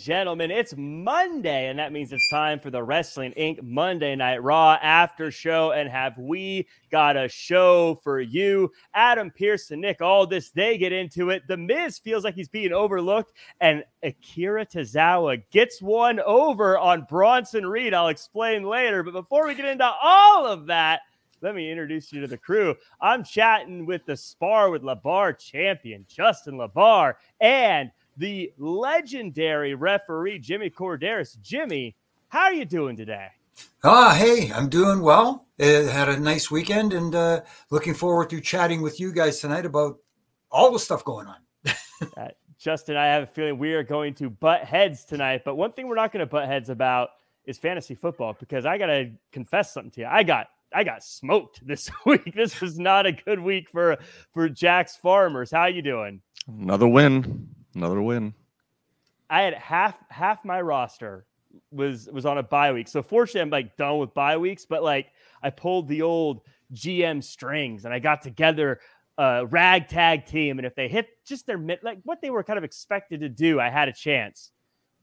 gentlemen, 0.00 0.50
it's 0.50 0.74
Monday, 0.76 1.68
and 1.68 1.78
that 1.78 1.92
means 1.92 2.10
it's 2.10 2.30
time 2.30 2.58
for 2.58 2.70
the 2.70 2.82
Wrestling 2.82 3.34
Inc. 3.36 3.62
Monday 3.62 4.16
Night 4.16 4.42
Raw 4.42 4.78
after 4.80 5.30
show. 5.30 5.72
And 5.72 5.90
have 5.90 6.16
we 6.16 6.66
got 6.90 7.18
a 7.18 7.28
show 7.28 7.96
for 8.02 8.18
you? 8.18 8.72
Adam 8.94 9.30
Pearce 9.30 9.70
and 9.70 9.82
Nick 9.82 10.00
Aldis, 10.00 10.50
they 10.50 10.78
get 10.78 10.92
into 10.92 11.28
it. 11.28 11.42
The 11.46 11.58
Miz 11.58 11.98
feels 11.98 12.24
like 12.24 12.34
he's 12.34 12.48
being 12.48 12.72
overlooked, 12.72 13.32
and 13.60 13.84
Akira 14.02 14.64
Tozawa 14.64 15.42
gets 15.52 15.82
one 15.82 16.18
over 16.20 16.78
on 16.78 17.06
Bronson 17.08 17.66
Reed. 17.66 17.92
I'll 17.92 18.08
explain 18.08 18.64
later. 18.64 19.02
But 19.02 19.12
before 19.12 19.46
we 19.46 19.54
get 19.54 19.66
into 19.66 19.90
all 20.02 20.46
of 20.46 20.66
that, 20.66 21.00
let 21.42 21.54
me 21.54 21.70
introduce 21.70 22.12
you 22.12 22.20
to 22.22 22.26
the 22.26 22.38
crew. 22.38 22.74
I'm 23.00 23.22
chatting 23.24 23.86
with 23.86 24.04
the 24.06 24.16
Spar 24.16 24.70
with 24.70 24.82
Labar 24.82 25.38
champion, 25.38 26.06
Justin 26.08 26.54
LaBar, 26.54 27.14
and 27.40 27.90
the 28.20 28.52
legendary 28.58 29.74
referee, 29.74 30.38
Jimmy 30.38 30.68
Korderas. 30.68 31.40
Jimmy, 31.40 31.96
how 32.28 32.42
are 32.42 32.52
you 32.52 32.66
doing 32.66 32.94
today? 32.94 33.28
Ah, 33.82 34.14
hey, 34.14 34.52
I'm 34.52 34.68
doing 34.68 35.00
well. 35.00 35.46
Uh, 35.58 35.86
had 35.86 36.10
a 36.10 36.20
nice 36.20 36.50
weekend 36.50 36.92
and 36.92 37.14
uh, 37.14 37.40
looking 37.70 37.94
forward 37.94 38.28
to 38.30 38.40
chatting 38.42 38.82
with 38.82 39.00
you 39.00 39.10
guys 39.10 39.40
tonight 39.40 39.64
about 39.64 39.98
all 40.50 40.70
the 40.70 40.78
stuff 40.78 41.02
going 41.02 41.28
on. 41.28 41.36
uh, 42.18 42.28
Justin, 42.58 42.98
I 42.98 43.06
have 43.06 43.22
a 43.22 43.26
feeling 43.26 43.58
we 43.58 43.72
are 43.72 43.82
going 43.82 44.12
to 44.16 44.28
butt 44.28 44.64
heads 44.64 45.06
tonight, 45.06 45.40
but 45.42 45.56
one 45.56 45.72
thing 45.72 45.88
we're 45.88 45.94
not 45.94 46.12
going 46.12 46.20
to 46.20 46.30
butt 46.30 46.46
heads 46.46 46.68
about 46.68 47.10
is 47.46 47.56
fantasy 47.56 47.94
football 47.94 48.36
because 48.38 48.66
I 48.66 48.76
got 48.76 48.86
to 48.86 49.10
confess 49.32 49.72
something 49.72 49.92
to 49.92 50.00
you. 50.02 50.06
I 50.06 50.24
got 50.24 50.48
I 50.74 50.84
got 50.84 51.02
smoked 51.02 51.66
this 51.66 51.90
week. 52.04 52.34
This 52.34 52.60
was 52.60 52.78
not 52.78 53.06
a 53.06 53.12
good 53.12 53.40
week 53.40 53.70
for 53.70 53.96
for 54.34 54.50
Jack's 54.50 54.94
Farmers. 54.94 55.50
How 55.50 55.66
you 55.66 55.80
doing? 55.80 56.20
Another 56.46 56.86
win. 56.86 57.48
Another 57.74 58.02
win. 58.02 58.34
I 59.28 59.42
had 59.42 59.54
half 59.54 59.98
half 60.10 60.44
my 60.44 60.60
roster 60.60 61.26
was 61.70 62.08
was 62.12 62.26
on 62.26 62.38
a 62.38 62.42
bye 62.42 62.72
week. 62.72 62.88
So 62.88 63.02
fortunately, 63.02 63.42
I'm 63.42 63.50
like 63.50 63.76
done 63.76 63.98
with 63.98 64.14
bye 64.14 64.36
weeks. 64.36 64.64
But 64.64 64.82
like 64.82 65.08
I 65.42 65.50
pulled 65.50 65.88
the 65.88 66.02
old 66.02 66.42
GM 66.74 67.22
strings 67.22 67.84
and 67.84 67.94
I 67.94 67.98
got 67.98 68.22
together 68.22 68.80
a 69.18 69.46
ragtag 69.46 70.26
team. 70.26 70.58
And 70.58 70.66
if 70.66 70.74
they 70.74 70.88
hit 70.88 71.08
just 71.26 71.46
their 71.46 71.58
mid, 71.58 71.80
like 71.82 71.98
what 72.04 72.20
they 72.20 72.30
were 72.30 72.42
kind 72.42 72.58
of 72.58 72.64
expected 72.64 73.20
to 73.20 73.28
do, 73.28 73.60
I 73.60 73.70
had 73.70 73.88
a 73.88 73.92
chance. 73.92 74.50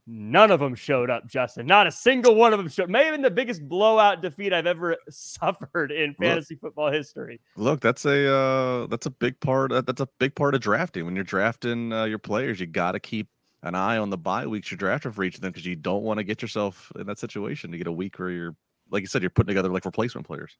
None 0.09 0.51
of 0.51 0.61
them 0.61 0.73
showed 0.73 1.09
up, 1.09 1.27
Justin. 1.27 1.67
Not 1.67 1.85
a 1.85 1.91
single 1.91 2.35
one 2.35 2.53
of 2.53 2.59
them 2.59 2.69
showed. 2.69 2.89
Maybe 2.89 3.21
the 3.21 3.29
biggest 3.29 3.67
blowout 3.67 4.21
defeat 4.21 4.53
I've 4.53 4.65
ever 4.65 4.95
suffered 5.09 5.91
in 5.91 6.13
fantasy 6.13 6.55
look, 6.55 6.61
football 6.61 6.91
history. 6.91 7.41
Look, 7.57 7.81
that's 7.81 8.05
a 8.05 8.33
uh, 8.33 8.87
that's 8.87 9.05
a 9.05 9.09
big 9.09 9.37
part. 9.41 9.71
That's 9.85 9.99
a 9.99 10.07
big 10.17 10.33
part 10.33 10.55
of 10.55 10.61
drafting. 10.61 11.03
When 11.03 11.15
you're 11.15 11.25
drafting 11.25 11.91
uh, 11.91 12.05
your 12.05 12.19
players, 12.19 12.59
you 12.61 12.67
got 12.67 12.93
to 12.93 13.01
keep 13.01 13.27
an 13.63 13.75
eye 13.75 13.97
on 13.97 14.09
the 14.09 14.17
bye 14.17 14.47
weeks 14.47 14.71
you're 14.71 14.77
drafting 14.77 15.11
for 15.11 15.23
each 15.23 15.35
of 15.35 15.41
them 15.41 15.51
because 15.51 15.65
you 15.65 15.75
don't 15.75 16.03
want 16.03 16.19
to 16.19 16.23
get 16.23 16.41
yourself 16.41 16.89
in 16.97 17.05
that 17.07 17.19
situation 17.19 17.71
to 17.71 17.77
get 17.77 17.87
a 17.87 17.91
week 17.91 18.17
where 18.17 18.29
you're, 18.29 18.55
like 18.89 19.01
you 19.01 19.07
said, 19.07 19.21
you're 19.21 19.29
putting 19.29 19.47
together 19.47 19.69
like 19.69 19.83
replacement 19.83 20.25
players. 20.25 20.57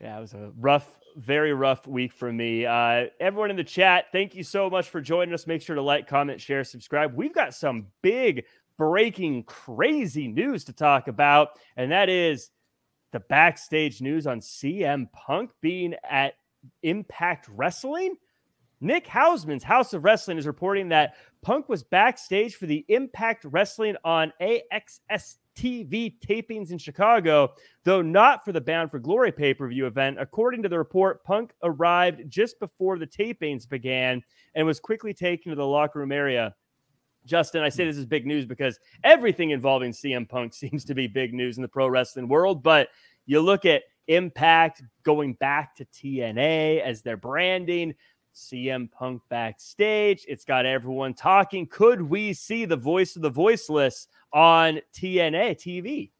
Yeah, 0.00 0.18
it 0.18 0.20
was 0.20 0.34
a 0.34 0.52
rough, 0.58 0.98
very 1.16 1.52
rough 1.52 1.86
week 1.86 2.12
for 2.12 2.32
me. 2.32 2.66
Uh, 2.66 3.06
everyone 3.20 3.50
in 3.50 3.56
the 3.56 3.64
chat, 3.64 4.06
thank 4.12 4.34
you 4.34 4.42
so 4.42 4.68
much 4.68 4.88
for 4.88 5.00
joining 5.00 5.32
us. 5.32 5.46
Make 5.46 5.62
sure 5.62 5.76
to 5.76 5.82
like, 5.82 6.08
comment, 6.08 6.40
share, 6.40 6.64
subscribe. 6.64 7.14
We've 7.14 7.34
got 7.34 7.54
some 7.54 7.86
big, 8.02 8.44
breaking, 8.76 9.44
crazy 9.44 10.28
news 10.28 10.64
to 10.64 10.72
talk 10.72 11.08
about, 11.08 11.50
and 11.76 11.92
that 11.92 12.08
is 12.08 12.50
the 13.12 13.20
backstage 13.20 14.00
news 14.00 14.26
on 14.26 14.40
CM 14.40 15.10
Punk 15.12 15.50
being 15.60 15.94
at 16.08 16.34
Impact 16.82 17.48
Wrestling. 17.48 18.16
Nick 18.80 19.06
Hausman's 19.06 19.62
Haus 19.62 19.94
of 19.94 20.02
Wrestling 20.02 20.38
is 20.38 20.46
reporting 20.46 20.88
that 20.88 21.14
Punk 21.42 21.68
was 21.68 21.84
backstage 21.84 22.56
for 22.56 22.66
the 22.66 22.84
Impact 22.88 23.44
Wrestling 23.44 23.94
on 24.04 24.32
AXS 24.40 25.36
TV 25.56 26.18
tapings 26.20 26.70
in 26.70 26.78
Chicago, 26.78 27.52
though 27.84 28.02
not 28.02 28.44
for 28.44 28.52
the 28.52 28.60
Bound 28.60 28.90
for 28.90 28.98
Glory 28.98 29.32
pay 29.32 29.54
per 29.54 29.68
view 29.68 29.86
event. 29.86 30.18
According 30.20 30.62
to 30.62 30.68
the 30.68 30.78
report, 30.78 31.22
Punk 31.24 31.52
arrived 31.62 32.22
just 32.28 32.58
before 32.60 32.98
the 32.98 33.06
tapings 33.06 33.68
began 33.68 34.22
and 34.54 34.66
was 34.66 34.80
quickly 34.80 35.14
taken 35.14 35.50
to 35.50 35.56
the 35.56 35.66
locker 35.66 35.98
room 35.98 36.12
area. 36.12 36.54
Justin, 37.24 37.62
I 37.62 37.68
say 37.68 37.84
this 37.84 37.96
is 37.96 38.06
big 38.06 38.26
news 38.26 38.46
because 38.46 38.78
everything 39.04 39.50
involving 39.50 39.92
CM 39.92 40.28
Punk 40.28 40.54
seems 40.54 40.84
to 40.86 40.94
be 40.94 41.06
big 41.06 41.34
news 41.34 41.56
in 41.56 41.62
the 41.62 41.68
pro 41.68 41.88
wrestling 41.88 42.28
world. 42.28 42.62
But 42.62 42.88
you 43.26 43.40
look 43.40 43.64
at 43.64 43.82
Impact 44.08 44.82
going 45.04 45.34
back 45.34 45.76
to 45.76 45.84
TNA 45.84 46.82
as 46.82 47.02
their 47.02 47.16
branding. 47.16 47.94
CM 48.34 48.90
Punk 48.90 49.22
backstage. 49.28 50.24
It's 50.28 50.44
got 50.44 50.66
everyone 50.66 51.14
talking. 51.14 51.66
Could 51.66 52.02
we 52.02 52.32
see 52.32 52.64
the 52.64 52.76
voice 52.76 53.16
of 53.16 53.22
the 53.22 53.30
voiceless 53.30 54.08
on 54.32 54.80
TNA 54.94 55.56
TV. 55.56 56.10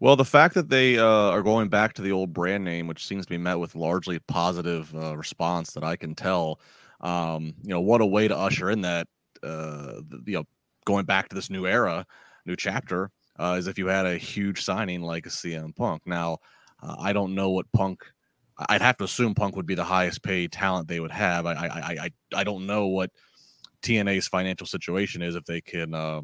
Well, 0.00 0.16
the 0.16 0.24
fact 0.24 0.54
that 0.54 0.70
they 0.70 0.98
uh, 0.98 1.04
are 1.04 1.42
going 1.42 1.68
back 1.68 1.92
to 1.94 2.02
the 2.02 2.12
old 2.12 2.32
brand 2.32 2.64
name, 2.64 2.86
which 2.86 3.06
seems 3.06 3.26
to 3.26 3.30
be 3.30 3.38
met 3.38 3.58
with 3.58 3.74
largely 3.74 4.18
positive 4.18 4.94
uh, 4.94 5.16
response 5.16 5.72
that 5.72 5.84
I 5.84 5.96
can 5.96 6.14
tell, 6.14 6.60
um, 7.02 7.54
you 7.62 7.70
know, 7.70 7.80
what 7.80 8.00
a 8.00 8.06
way 8.06 8.26
to 8.26 8.36
usher 8.36 8.70
in 8.70 8.80
that, 8.82 9.06
uh, 9.42 10.00
you 10.24 10.38
know, 10.38 10.44
going 10.86 11.04
back 11.04 11.28
to 11.28 11.34
this 11.34 11.50
new 11.50 11.66
era, 11.66 12.06
new 12.46 12.56
chapter, 12.56 13.10
uh, 13.38 13.56
is 13.58 13.66
if 13.66 13.78
you 13.78 13.86
had 13.86 14.06
a 14.06 14.16
huge 14.16 14.64
signing 14.64 15.02
like 15.02 15.26
a 15.26 15.30
CM 15.30 15.76
Punk. 15.76 16.02
Now, 16.06 16.38
uh, 16.82 16.96
I 16.98 17.12
don't 17.12 17.34
know 17.34 17.50
what 17.50 17.70
Punk. 17.72 18.02
I'd 18.68 18.82
have 18.82 18.96
to 18.98 19.04
assume 19.04 19.34
Punk 19.34 19.56
would 19.56 19.66
be 19.66 19.74
the 19.74 19.84
highest 19.84 20.22
paid 20.22 20.52
talent 20.52 20.88
they 20.88 21.00
would 21.00 21.10
have. 21.12 21.46
I 21.46 21.54
I 21.54 21.96
I 22.04 22.10
I 22.34 22.44
don't 22.44 22.66
know 22.66 22.88
what 22.88 23.10
TNA's 23.82 24.28
financial 24.28 24.66
situation 24.66 25.22
is 25.22 25.34
if 25.34 25.44
they 25.44 25.60
can 25.60 25.94
uh, 25.94 26.20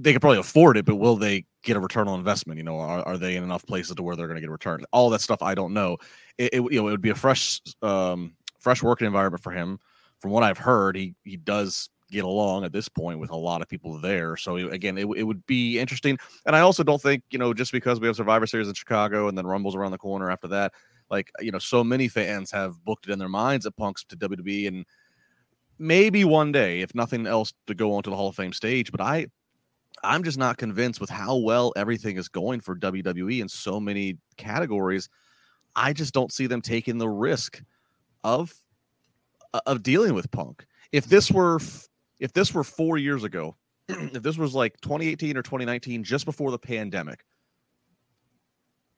they 0.00 0.12
could 0.12 0.20
probably 0.22 0.38
afford 0.38 0.76
it, 0.76 0.84
but 0.84 0.96
will 0.96 1.16
they 1.16 1.44
get 1.62 1.76
a 1.76 1.80
return 1.80 2.08
on 2.08 2.18
investment? 2.18 2.58
You 2.58 2.64
know, 2.64 2.78
are, 2.78 3.02
are 3.06 3.18
they 3.18 3.36
in 3.36 3.42
enough 3.42 3.66
places 3.66 3.96
to 3.96 4.02
where 4.02 4.14
they're 4.14 4.28
going 4.28 4.36
to 4.36 4.40
get 4.40 4.48
a 4.48 4.52
return? 4.52 4.84
All 4.92 5.10
that 5.10 5.20
stuff, 5.20 5.42
I 5.42 5.54
don't 5.54 5.74
know. 5.74 5.98
It, 6.38 6.54
it, 6.54 6.60
you 6.60 6.80
know, 6.80 6.88
it 6.88 6.92
would 6.92 7.00
be 7.00 7.10
a 7.10 7.16
fresh, 7.16 7.60
um, 7.82 8.34
fresh 8.60 8.82
working 8.82 9.06
environment 9.06 9.42
for 9.42 9.50
him. 9.50 9.80
From 10.20 10.30
what 10.30 10.42
I've 10.42 10.58
heard, 10.58 10.96
he 10.96 11.14
he 11.24 11.36
does 11.36 11.90
get 12.10 12.24
along 12.24 12.64
at 12.64 12.72
this 12.72 12.88
point 12.88 13.18
with 13.18 13.30
a 13.30 13.36
lot 13.36 13.62
of 13.62 13.68
people 13.68 13.98
there. 14.00 14.36
So 14.36 14.56
again, 14.56 14.96
it, 14.98 15.06
it 15.16 15.22
would 15.22 15.44
be 15.46 15.78
interesting. 15.78 16.18
And 16.46 16.56
I 16.56 16.60
also 16.60 16.82
don't 16.82 17.00
think 17.00 17.22
you 17.30 17.38
know 17.38 17.52
just 17.54 17.72
because 17.72 18.00
we 18.00 18.06
have 18.06 18.16
Survivor 18.16 18.46
Series 18.46 18.68
in 18.68 18.74
Chicago 18.74 19.28
and 19.28 19.36
then 19.36 19.46
Rumble's 19.46 19.76
around 19.76 19.92
the 19.92 19.98
corner 19.98 20.30
after 20.30 20.48
that, 20.48 20.72
like 21.10 21.30
you 21.40 21.50
know, 21.50 21.58
so 21.58 21.82
many 21.82 22.08
fans 22.08 22.50
have 22.50 22.82
booked 22.84 23.08
it 23.08 23.12
in 23.12 23.18
their 23.18 23.28
minds 23.28 23.66
at 23.66 23.76
Punk's 23.76 24.04
to 24.04 24.16
WWE, 24.16 24.68
and 24.68 24.84
maybe 25.78 26.24
one 26.24 26.52
day, 26.52 26.80
if 26.80 26.94
nothing 26.94 27.26
else, 27.26 27.52
to 27.66 27.74
go 27.74 27.94
onto 27.94 28.10
the 28.10 28.16
Hall 28.16 28.28
of 28.28 28.36
Fame 28.36 28.52
stage. 28.52 28.90
But 28.90 29.00
I, 29.00 29.26
I'm 30.02 30.22
just 30.22 30.38
not 30.38 30.56
convinced 30.56 31.00
with 31.00 31.10
how 31.10 31.36
well 31.36 31.72
everything 31.76 32.16
is 32.16 32.28
going 32.28 32.60
for 32.60 32.76
WWE 32.76 33.40
in 33.40 33.48
so 33.48 33.80
many 33.80 34.18
categories. 34.36 35.08
I 35.74 35.92
just 35.92 36.12
don't 36.12 36.32
see 36.32 36.46
them 36.46 36.60
taking 36.60 36.98
the 36.98 37.08
risk 37.08 37.62
of 38.24 38.52
uh, 39.54 39.60
of 39.66 39.82
dealing 39.82 40.14
with 40.14 40.30
Punk. 40.30 40.66
If 40.92 41.06
this 41.06 41.30
were 41.30 41.60
if 42.18 42.32
this 42.32 42.52
were 42.52 42.64
four 42.64 42.98
years 42.98 43.24
ago, 43.24 43.56
if 43.88 44.22
this 44.22 44.36
was 44.36 44.54
like 44.54 44.80
2018 44.80 45.36
or 45.36 45.42
2019, 45.42 46.04
just 46.04 46.24
before 46.24 46.50
the 46.50 46.58
pandemic, 46.58 47.24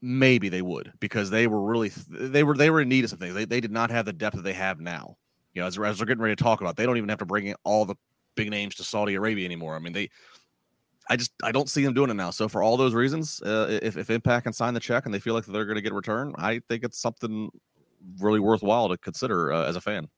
maybe 0.02 0.49
they 0.49 0.62
would 0.62 0.93
because 0.99 1.28
they 1.28 1.46
were 1.46 1.61
really 1.61 1.90
they 2.08 2.43
were 2.43 2.56
they 2.56 2.70
were 2.70 2.81
in 2.81 2.88
need 2.88 3.05
of 3.05 3.11
something. 3.11 3.34
They, 3.34 3.44
they 3.44 3.61
did 3.61 3.72
not 3.72 3.90
have 3.90 4.06
the 4.06 4.12
depth 4.12 4.37
that 4.37 4.43
they 4.43 4.55
have 4.55 4.81
now. 4.81 5.17
You 5.52 5.62
know, 5.62 5.67
as, 5.67 5.78
as 5.78 5.99
they're 5.99 6.06
getting 6.06 6.22
ready 6.22 6.37
to 6.37 6.43
talk 6.43 6.61
about, 6.61 6.76
they 6.76 6.87
don't 6.87 6.96
even 6.96 7.08
have 7.08 7.19
to 7.19 7.26
bring 7.26 7.46
in 7.46 7.56
all 7.64 7.84
the 7.84 7.96
big 8.37 8.50
names 8.50 8.76
to 8.76 8.84
Saudi 8.84 9.14
Arabia 9.14 9.44
anymore. 9.44 9.75
I 9.75 9.81
mean, 9.81 9.93
they 9.93 10.11
I 11.08 11.16
just 11.16 11.32
I 11.43 11.52
don't 11.52 11.69
see 11.69 11.84
them 11.84 11.93
doing 11.93 12.11
it 12.11 12.14
now. 12.14 12.31
So 12.31 12.49
for 12.49 12.62
all 12.62 12.76
those 12.76 12.94
reasons, 12.94 13.43
uh, 13.43 13.78
if 13.82 13.96
if 13.96 14.11
Impact 14.11 14.44
can 14.44 14.52
sign 14.52 14.75
the 14.75 14.81
check 14.81 15.05
and 15.05 15.14
they 15.14 15.19
feel 15.19 15.34
like 15.34 15.44
they're 15.44 15.66
going 15.66 15.76
to 15.76 15.82
get 15.82 15.93
a 15.93 15.94
return, 15.94 16.34
I 16.38 16.61
think 16.69 16.84
it's 16.84 17.00
something 17.00 17.50
really 18.19 18.40
worthwhile 18.40 18.88
to 18.88 18.96
consider 18.96 19.52
uh, 19.52 19.66
as 19.66 19.76
a 19.76 19.81
fan. 19.81 20.08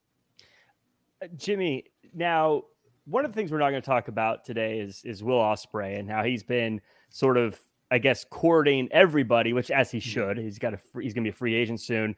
Uh, 1.23 1.29
Jimmy, 1.37 1.85
now 2.15 2.65
one 3.05 3.25
of 3.25 3.33
the 3.33 3.35
things 3.35 3.51
we're 3.51 3.59
not 3.59 3.71
going 3.71 3.83
to 3.83 3.87
talk 3.87 4.09
about 4.09 4.45
today 4.45 4.79
is 4.79 5.03
is 5.05 5.23
Will 5.23 5.39
Ospreay 5.39 5.99
and 5.99 6.09
how 6.09 6.23
he's 6.23 6.43
been 6.43 6.81
sort 7.11 7.37
of 7.37 7.59
I 7.91 7.99
guess 7.99 8.25
courting 8.31 8.89
everybody, 8.91 9.53
which 9.53 9.71
as 9.71 9.91
he 9.91 9.99
mm-hmm. 9.99 10.09
should. 10.09 10.39
He's 10.39 10.59
got 10.59 10.75
a 10.75 10.79
free, 10.79 11.05
he's 11.05 11.13
going 11.13 11.25
to 11.25 11.31
be 11.31 11.35
a 11.35 11.37
free 11.37 11.55
agent 11.55 11.81
soon. 11.81 12.17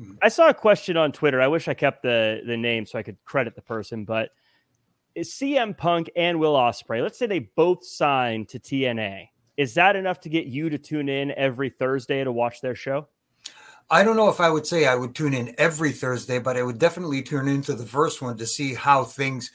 Mm-hmm. 0.00 0.14
I 0.22 0.28
saw 0.28 0.48
a 0.48 0.54
question 0.54 0.96
on 0.96 1.12
Twitter. 1.12 1.40
I 1.40 1.46
wish 1.46 1.68
I 1.68 1.74
kept 1.74 2.02
the 2.02 2.42
the 2.46 2.56
name 2.56 2.84
so 2.84 2.98
I 2.98 3.02
could 3.02 3.16
credit 3.24 3.54
the 3.54 3.62
person, 3.62 4.04
but 4.04 4.30
is 5.14 5.30
CM 5.30 5.76
Punk 5.76 6.10
and 6.16 6.40
Will 6.40 6.54
Ospreay. 6.54 7.02
let's 7.02 7.18
say 7.18 7.26
they 7.26 7.38
both 7.38 7.84
signed 7.86 8.48
to 8.48 8.58
TNA. 8.58 9.28
Is 9.56 9.74
that 9.74 9.94
enough 9.94 10.20
to 10.20 10.28
get 10.28 10.46
you 10.46 10.68
to 10.68 10.78
tune 10.78 11.08
in 11.08 11.30
every 11.32 11.70
Thursday 11.70 12.24
to 12.24 12.32
watch 12.32 12.60
their 12.60 12.74
show? 12.74 13.06
I 13.90 14.02
don't 14.02 14.16
know 14.16 14.28
if 14.28 14.40
I 14.40 14.50
would 14.50 14.66
say 14.66 14.86
I 14.86 14.96
would 14.96 15.14
tune 15.14 15.34
in 15.34 15.54
every 15.58 15.92
Thursday, 15.92 16.38
but 16.38 16.56
I 16.56 16.62
would 16.62 16.78
definitely 16.78 17.22
tune 17.22 17.46
into 17.46 17.74
the 17.74 17.86
first 17.86 18.20
one 18.20 18.36
to 18.38 18.46
see 18.46 18.74
how 18.74 19.04
things 19.04 19.50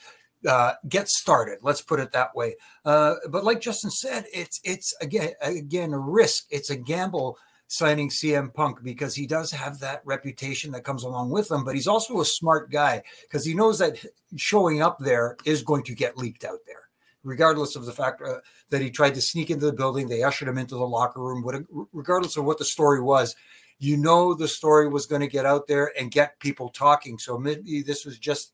uh, 0.47 0.74
get 0.88 1.09
started. 1.09 1.59
Let's 1.62 1.81
put 1.81 2.00
it 2.00 2.12
that 2.12 2.36
way. 2.36 2.56
Uh, 2.86 3.15
but 3.30 3.44
like 3.44 3.62
Justin 3.62 3.91
said, 3.91 4.25
it's 4.33 4.59
it's 4.63 4.95
again 5.01 5.31
again 5.41 5.94
a 5.94 6.00
risk. 6.00 6.45
It's 6.50 6.69
a 6.69 6.75
gamble 6.75 7.38
signing 7.68 8.09
CM 8.09 8.51
Punk 8.53 8.81
because 8.83 9.13
he 9.15 9.27
does 9.27 9.51
have 9.51 9.80
that 9.80 10.01
reputation 10.03 10.71
that 10.71 10.83
comes 10.83 11.03
along 11.03 11.30
with 11.30 11.51
him. 11.51 11.63
But 11.63 11.75
he's 11.75 11.88
also 11.88 12.19
a 12.19 12.25
smart 12.25 12.71
guy 12.71 13.03
because 13.24 13.45
he 13.45 13.53
knows 13.53 13.80
that 13.80 13.97
showing 14.36 14.81
up 14.81 14.97
there 15.00 15.38
is 15.45 15.63
going 15.63 15.83
to 15.83 15.95
get 15.95 16.18
leaked 16.18 16.44
out 16.44 16.59
there, 16.65 16.89
regardless 17.24 17.75
of 17.75 17.85
the 17.85 17.94
fact 17.94 18.21
uh, 18.21 18.39
that 18.69 18.81
he 18.81 18.89
tried 18.89 19.15
to 19.15 19.21
sneak 19.21 19.51
into 19.51 19.68
the 19.68 19.74
building. 19.74 20.07
They 20.07 20.24
ushered 20.24 20.47
him 20.47 20.57
into 20.57 20.75
the 20.75 20.88
locker 20.88 21.21
room. 21.21 21.44
What, 21.44 21.62
regardless 21.94 22.38
of 22.38 22.45
what 22.45 22.57
the 22.57 22.65
story 22.65 23.01
was, 23.01 23.35
you 23.77 23.97
know 23.97 24.33
the 24.33 24.47
story 24.47 24.89
was 24.89 25.06
going 25.06 25.21
to 25.21 25.27
get 25.27 25.45
out 25.45 25.68
there 25.68 25.92
and 25.97 26.12
get 26.12 26.39
people 26.39 26.69
talking. 26.69 27.18
So 27.18 27.38
maybe 27.38 27.81
this 27.81 28.03
was 28.03 28.18
just 28.18 28.51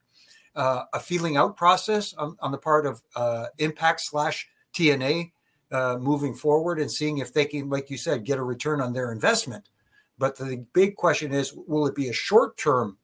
uh, 0.55 0.83
a 0.93 0.99
feeling 0.99 1.37
out 1.37 1.55
process 1.55 2.13
on, 2.13 2.37
on 2.39 2.51
the 2.51 2.57
part 2.57 2.85
of 2.85 3.01
uh, 3.15 3.47
Impact 3.57 4.01
slash 4.01 4.47
TNA 4.73 5.31
uh, 5.71 5.97
moving 5.99 6.33
forward 6.33 6.79
and 6.79 6.91
seeing 6.91 7.17
if 7.17 7.33
they 7.33 7.45
can, 7.45 7.69
like 7.69 7.89
you 7.89 7.97
said, 7.97 8.23
get 8.23 8.37
a 8.37 8.43
return 8.43 8.81
on 8.81 8.93
their 8.93 9.11
investment. 9.11 9.69
But 10.17 10.37
the 10.37 10.65
big 10.73 10.95
question 10.95 11.33
is, 11.33 11.53
will 11.53 11.87
it 11.87 11.95
be 11.95 12.09
a 12.09 12.13
short 12.13 12.57
term 12.57 12.97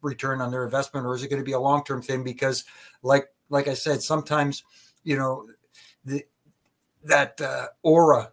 return 0.00 0.40
on 0.40 0.50
their 0.50 0.64
investment, 0.64 1.06
or 1.06 1.14
is 1.14 1.22
it 1.22 1.28
going 1.28 1.42
to 1.42 1.46
be 1.46 1.52
a 1.52 1.60
long 1.60 1.84
term 1.84 2.00
thing? 2.00 2.24
Because, 2.24 2.64
like 3.02 3.28
like 3.50 3.68
I 3.68 3.74
said, 3.74 4.02
sometimes 4.02 4.62
you 5.04 5.16
know 5.16 5.46
the 6.04 6.24
that 7.04 7.40
uh, 7.40 7.66
aura 7.82 8.32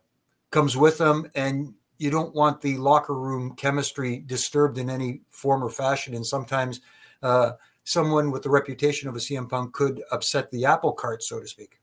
comes 0.51 0.77
with 0.77 0.97
them, 0.97 1.29
and 1.35 1.73
you 1.97 2.09
don't 2.09 2.33
want 2.33 2.61
the 2.61 2.77
locker 2.77 3.15
room 3.15 3.55
chemistry 3.55 4.23
disturbed 4.25 4.77
in 4.77 4.89
any 4.89 5.21
form 5.29 5.63
or 5.63 5.69
fashion. 5.69 6.13
And 6.13 6.25
sometimes 6.25 6.81
uh, 7.23 7.53
someone 7.85 8.31
with 8.31 8.43
the 8.43 8.49
reputation 8.49 9.07
of 9.07 9.15
a 9.15 9.19
CM 9.19 9.49
Punk 9.49 9.73
could 9.73 10.03
upset 10.11 10.51
the 10.51 10.65
apple 10.65 10.91
cart, 10.91 11.23
so 11.23 11.39
to 11.39 11.47
speak. 11.47 11.79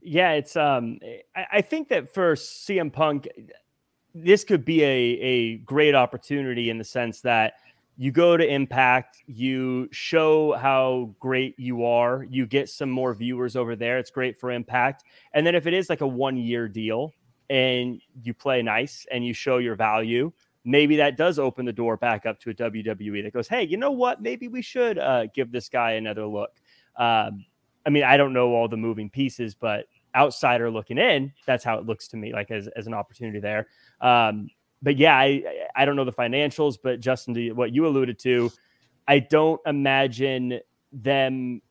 Yeah, 0.00 0.32
it's 0.32 0.54
um 0.54 1.00
I, 1.34 1.46
I 1.54 1.60
think 1.62 1.88
that 1.88 2.14
for 2.14 2.36
CM 2.36 2.92
Punk, 2.92 3.26
this 4.14 4.44
could 4.44 4.64
be 4.64 4.82
a, 4.84 4.86
a 4.86 5.56
great 5.58 5.94
opportunity 5.94 6.70
in 6.70 6.78
the 6.78 6.84
sense 6.84 7.20
that 7.22 7.54
you 7.98 8.12
go 8.12 8.36
to 8.36 8.46
impact 8.46 9.22
you 9.26 9.88
show 9.90 10.52
how 10.52 11.14
great 11.18 11.58
you 11.58 11.84
are 11.84 12.26
you 12.28 12.46
get 12.46 12.68
some 12.68 12.90
more 12.90 13.14
viewers 13.14 13.56
over 13.56 13.74
there 13.74 13.98
it's 13.98 14.10
great 14.10 14.38
for 14.38 14.50
impact 14.50 15.04
and 15.32 15.46
then 15.46 15.54
if 15.54 15.66
it 15.66 15.72
is 15.72 15.88
like 15.88 16.02
a 16.02 16.06
one 16.06 16.36
year 16.36 16.68
deal 16.68 17.12
and 17.48 18.02
you 18.22 18.34
play 18.34 18.60
nice 18.62 19.06
and 19.10 19.24
you 19.24 19.32
show 19.32 19.58
your 19.58 19.74
value 19.74 20.30
maybe 20.66 20.96
that 20.96 21.16
does 21.16 21.38
open 21.38 21.64
the 21.64 21.72
door 21.72 21.96
back 21.96 22.26
up 22.26 22.40
to 22.40 22.50
a 22.50 22.54
WWE 22.54 23.22
that 23.22 23.32
goes, 23.32 23.48
hey, 23.48 23.62
you 23.62 23.76
know 23.76 23.92
what? 23.92 24.20
Maybe 24.20 24.48
we 24.48 24.60
should 24.60 24.98
uh, 24.98 25.26
give 25.26 25.52
this 25.52 25.68
guy 25.68 25.92
another 25.92 26.26
look. 26.26 26.50
Um, 26.96 27.46
I 27.86 27.90
mean, 27.90 28.02
I 28.02 28.16
don't 28.16 28.32
know 28.32 28.48
all 28.48 28.68
the 28.68 28.76
moving 28.76 29.08
pieces, 29.08 29.54
but 29.54 29.86
outsider 30.14 30.70
looking 30.70 30.98
in, 30.98 31.32
that's 31.46 31.62
how 31.62 31.78
it 31.78 31.86
looks 31.86 32.08
to 32.08 32.16
me, 32.16 32.32
like 32.32 32.50
as, 32.50 32.68
as 32.68 32.88
an 32.88 32.94
opportunity 32.94 33.38
there. 33.38 33.68
Um, 34.00 34.50
but 34.82 34.98
yeah, 34.98 35.16
I 35.16 35.42
I 35.74 35.84
don't 35.84 35.96
know 35.96 36.04
the 36.04 36.12
financials, 36.12 36.76
but 36.82 37.00
Justin, 37.00 37.32
to 37.34 37.52
what 37.52 37.72
you 37.72 37.86
alluded 37.86 38.18
to, 38.20 38.50
I 39.08 39.20
don't 39.20 39.60
imagine 39.66 40.60
them 40.92 41.62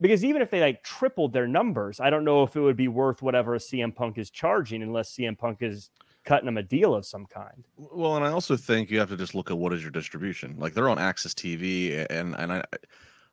because 0.00 0.24
even 0.24 0.42
if 0.42 0.50
they 0.50 0.60
like 0.60 0.82
tripled 0.82 1.32
their 1.32 1.46
numbers, 1.46 2.00
I 2.00 2.10
don't 2.10 2.24
know 2.24 2.42
if 2.42 2.56
it 2.56 2.60
would 2.60 2.76
be 2.76 2.88
worth 2.88 3.22
whatever 3.22 3.54
a 3.54 3.58
CM 3.58 3.94
Punk 3.94 4.18
is 4.18 4.30
charging 4.30 4.82
unless 4.82 5.14
CM 5.14 5.38
Punk 5.38 5.58
is 5.60 5.90
cutting 6.26 6.46
them 6.46 6.58
a 6.58 6.62
deal 6.62 6.94
of 6.94 7.06
some 7.06 7.24
kind. 7.24 7.64
Well, 7.76 8.16
and 8.16 8.24
I 8.24 8.30
also 8.30 8.56
think 8.56 8.90
you 8.90 8.98
have 8.98 9.08
to 9.08 9.16
just 9.16 9.34
look 9.34 9.50
at 9.50 9.56
what 9.56 9.72
is 9.72 9.80
your 9.80 9.92
distribution. 9.92 10.56
Like 10.58 10.74
they're 10.74 10.90
on 10.90 10.98
AXS 10.98 11.34
TV, 11.34 12.06
and 12.10 12.34
and 12.36 12.52
I 12.52 12.64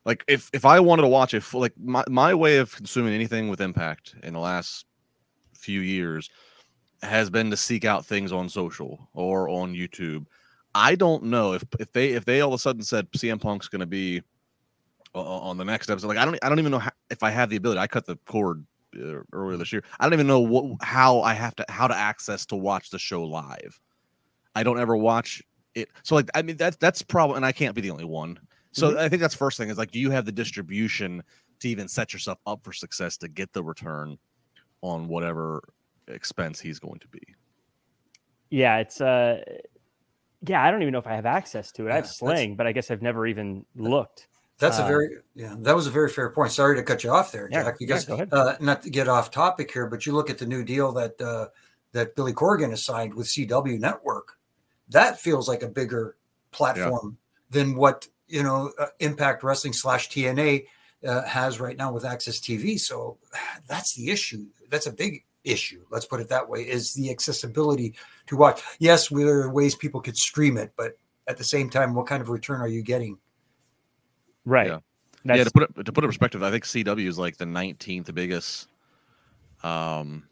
like 0.06 0.24
if 0.28 0.48
if 0.54 0.64
I 0.64 0.80
wanted 0.80 1.02
to 1.02 1.08
watch 1.08 1.34
it, 1.34 1.44
like 1.52 1.74
my 1.76 2.04
my 2.08 2.32
way 2.32 2.56
of 2.56 2.74
consuming 2.74 3.12
anything 3.12 3.48
with 3.48 3.60
Impact 3.60 4.14
in 4.22 4.32
the 4.32 4.40
last 4.40 4.86
few 5.52 5.80
years 5.80 6.30
has 7.02 7.28
been 7.28 7.50
to 7.50 7.56
seek 7.56 7.84
out 7.84 8.06
things 8.06 8.32
on 8.32 8.48
social 8.48 9.08
or 9.12 9.48
on 9.48 9.74
YouTube. 9.74 10.24
I 10.74 10.94
don't 10.94 11.24
know 11.24 11.52
if 11.52 11.64
if 11.78 11.92
they 11.92 12.10
if 12.10 12.24
they 12.24 12.40
all 12.40 12.50
of 12.50 12.54
a 12.54 12.58
sudden 12.58 12.82
said 12.82 13.10
CM 13.12 13.40
Punk's 13.40 13.68
going 13.68 13.80
to 13.80 13.86
be 13.86 14.22
on 15.14 15.56
the 15.56 15.64
next 15.64 15.90
episode. 15.90 16.08
Like 16.08 16.18
I 16.18 16.24
don't 16.24 16.38
I 16.42 16.48
don't 16.48 16.58
even 16.58 16.72
know 16.72 16.78
how, 16.78 16.90
if 17.10 17.22
I 17.22 17.30
have 17.30 17.50
the 17.50 17.56
ability. 17.56 17.80
I 17.80 17.86
cut 17.86 18.06
the 18.06 18.16
cord 18.26 18.58
uh, 18.60 18.73
earlier 19.32 19.56
this 19.56 19.72
year. 19.72 19.84
I 19.98 20.04
don't 20.04 20.12
even 20.14 20.26
know 20.26 20.40
what 20.40 20.82
how 20.82 21.20
I 21.20 21.34
have 21.34 21.54
to 21.56 21.64
how 21.68 21.86
to 21.86 21.96
access 21.96 22.46
to 22.46 22.56
watch 22.56 22.90
the 22.90 22.98
show 22.98 23.24
live. 23.24 23.80
I 24.54 24.62
don't 24.62 24.78
ever 24.78 24.96
watch 24.96 25.42
it. 25.74 25.88
So 26.02 26.14
like 26.14 26.30
I 26.34 26.42
mean 26.42 26.56
that's 26.56 26.76
that's 26.76 27.02
probably 27.02 27.36
and 27.36 27.46
I 27.46 27.52
can't 27.52 27.74
be 27.74 27.80
the 27.80 27.90
only 27.90 28.04
one. 28.04 28.38
So 28.72 28.90
mm-hmm. 28.90 28.98
I 28.98 29.08
think 29.08 29.20
that's 29.20 29.34
first 29.34 29.58
thing 29.58 29.68
is 29.68 29.78
like 29.78 29.90
do 29.90 30.00
you 30.00 30.10
have 30.10 30.24
the 30.24 30.32
distribution 30.32 31.22
to 31.60 31.68
even 31.68 31.88
set 31.88 32.12
yourself 32.12 32.38
up 32.46 32.62
for 32.62 32.72
success 32.72 33.16
to 33.18 33.28
get 33.28 33.52
the 33.52 33.62
return 33.62 34.18
on 34.82 35.08
whatever 35.08 35.62
expense 36.08 36.60
he's 36.60 36.78
going 36.78 37.00
to 37.00 37.08
be. 37.08 37.22
Yeah, 38.50 38.78
it's 38.78 39.00
uh 39.00 39.42
yeah, 40.46 40.62
I 40.62 40.70
don't 40.70 40.82
even 40.82 40.92
know 40.92 40.98
if 40.98 41.06
I 41.06 41.14
have 41.14 41.26
access 41.26 41.72
to 41.72 41.86
it. 41.86 41.90
I 41.90 41.96
have 41.96 42.06
Sling, 42.06 42.54
but 42.54 42.66
I 42.66 42.72
guess 42.72 42.90
I've 42.90 43.00
never 43.00 43.26
even 43.26 43.64
looked. 43.76 44.28
That's 44.58 44.78
uh, 44.78 44.84
a 44.84 44.86
very 44.86 45.16
yeah. 45.34 45.56
That 45.58 45.74
was 45.74 45.86
a 45.86 45.90
very 45.90 46.08
fair 46.08 46.30
point. 46.30 46.52
Sorry 46.52 46.76
to 46.76 46.82
cut 46.82 47.02
you 47.02 47.10
off 47.10 47.32
there, 47.32 47.48
Jack. 47.48 47.66
Yeah, 47.66 47.72
you 47.80 47.86
guys, 47.86 48.08
uh, 48.08 48.56
not 48.60 48.82
to 48.82 48.90
get 48.90 49.08
off 49.08 49.30
topic 49.30 49.72
here, 49.72 49.86
but 49.86 50.06
you 50.06 50.12
look 50.12 50.30
at 50.30 50.38
the 50.38 50.46
new 50.46 50.62
deal 50.62 50.92
that 50.92 51.20
uh, 51.20 51.48
that 51.92 52.14
Billy 52.14 52.32
Corgan 52.32 52.70
has 52.70 52.84
signed 52.84 53.14
with 53.14 53.26
CW 53.26 53.80
Network. 53.80 54.38
That 54.90 55.18
feels 55.18 55.48
like 55.48 55.62
a 55.62 55.68
bigger 55.68 56.16
platform 56.52 57.16
yeah. 57.50 57.60
than 57.60 57.74
what 57.74 58.06
you 58.28 58.42
know 58.42 58.72
uh, 58.78 58.86
Impact 59.00 59.42
Wrestling 59.42 59.72
slash 59.72 60.08
TNA 60.08 60.66
uh, 61.06 61.22
has 61.22 61.58
right 61.58 61.76
now 61.76 61.92
with 61.92 62.04
AXS 62.04 62.40
TV. 62.40 62.78
So 62.78 63.18
that's 63.66 63.94
the 63.94 64.10
issue. 64.10 64.46
That's 64.70 64.86
a 64.86 64.92
big 64.92 65.24
issue. 65.44 65.84
Let's 65.90 66.06
put 66.06 66.20
it 66.20 66.28
that 66.28 66.48
way. 66.48 66.60
Is 66.60 66.94
the 66.94 67.10
accessibility 67.10 67.94
to 68.26 68.36
watch? 68.36 68.62
Yes, 68.78 69.08
there 69.08 69.42
are 69.42 69.50
ways 69.50 69.74
people 69.74 70.00
could 70.00 70.16
stream 70.16 70.56
it, 70.56 70.72
but 70.76 70.96
at 71.26 71.38
the 71.38 71.44
same 71.44 71.70
time, 71.70 71.94
what 71.94 72.06
kind 72.06 72.22
of 72.22 72.28
return 72.28 72.60
are 72.60 72.68
you 72.68 72.82
getting? 72.82 73.18
Right. 74.44 74.68
Yeah. 74.68 74.78
yeah. 75.24 75.44
To 75.44 75.50
put 75.50 75.62
it 75.62 75.84
to 75.84 75.92
put 75.92 76.04
it 76.04 76.06
in 76.06 76.08
perspective, 76.10 76.42
I 76.42 76.50
think 76.50 76.64
CW 76.64 77.06
is 77.06 77.18
like 77.18 77.36
the 77.36 77.44
19th 77.44 78.14
biggest, 78.14 78.68
um, 79.62 80.24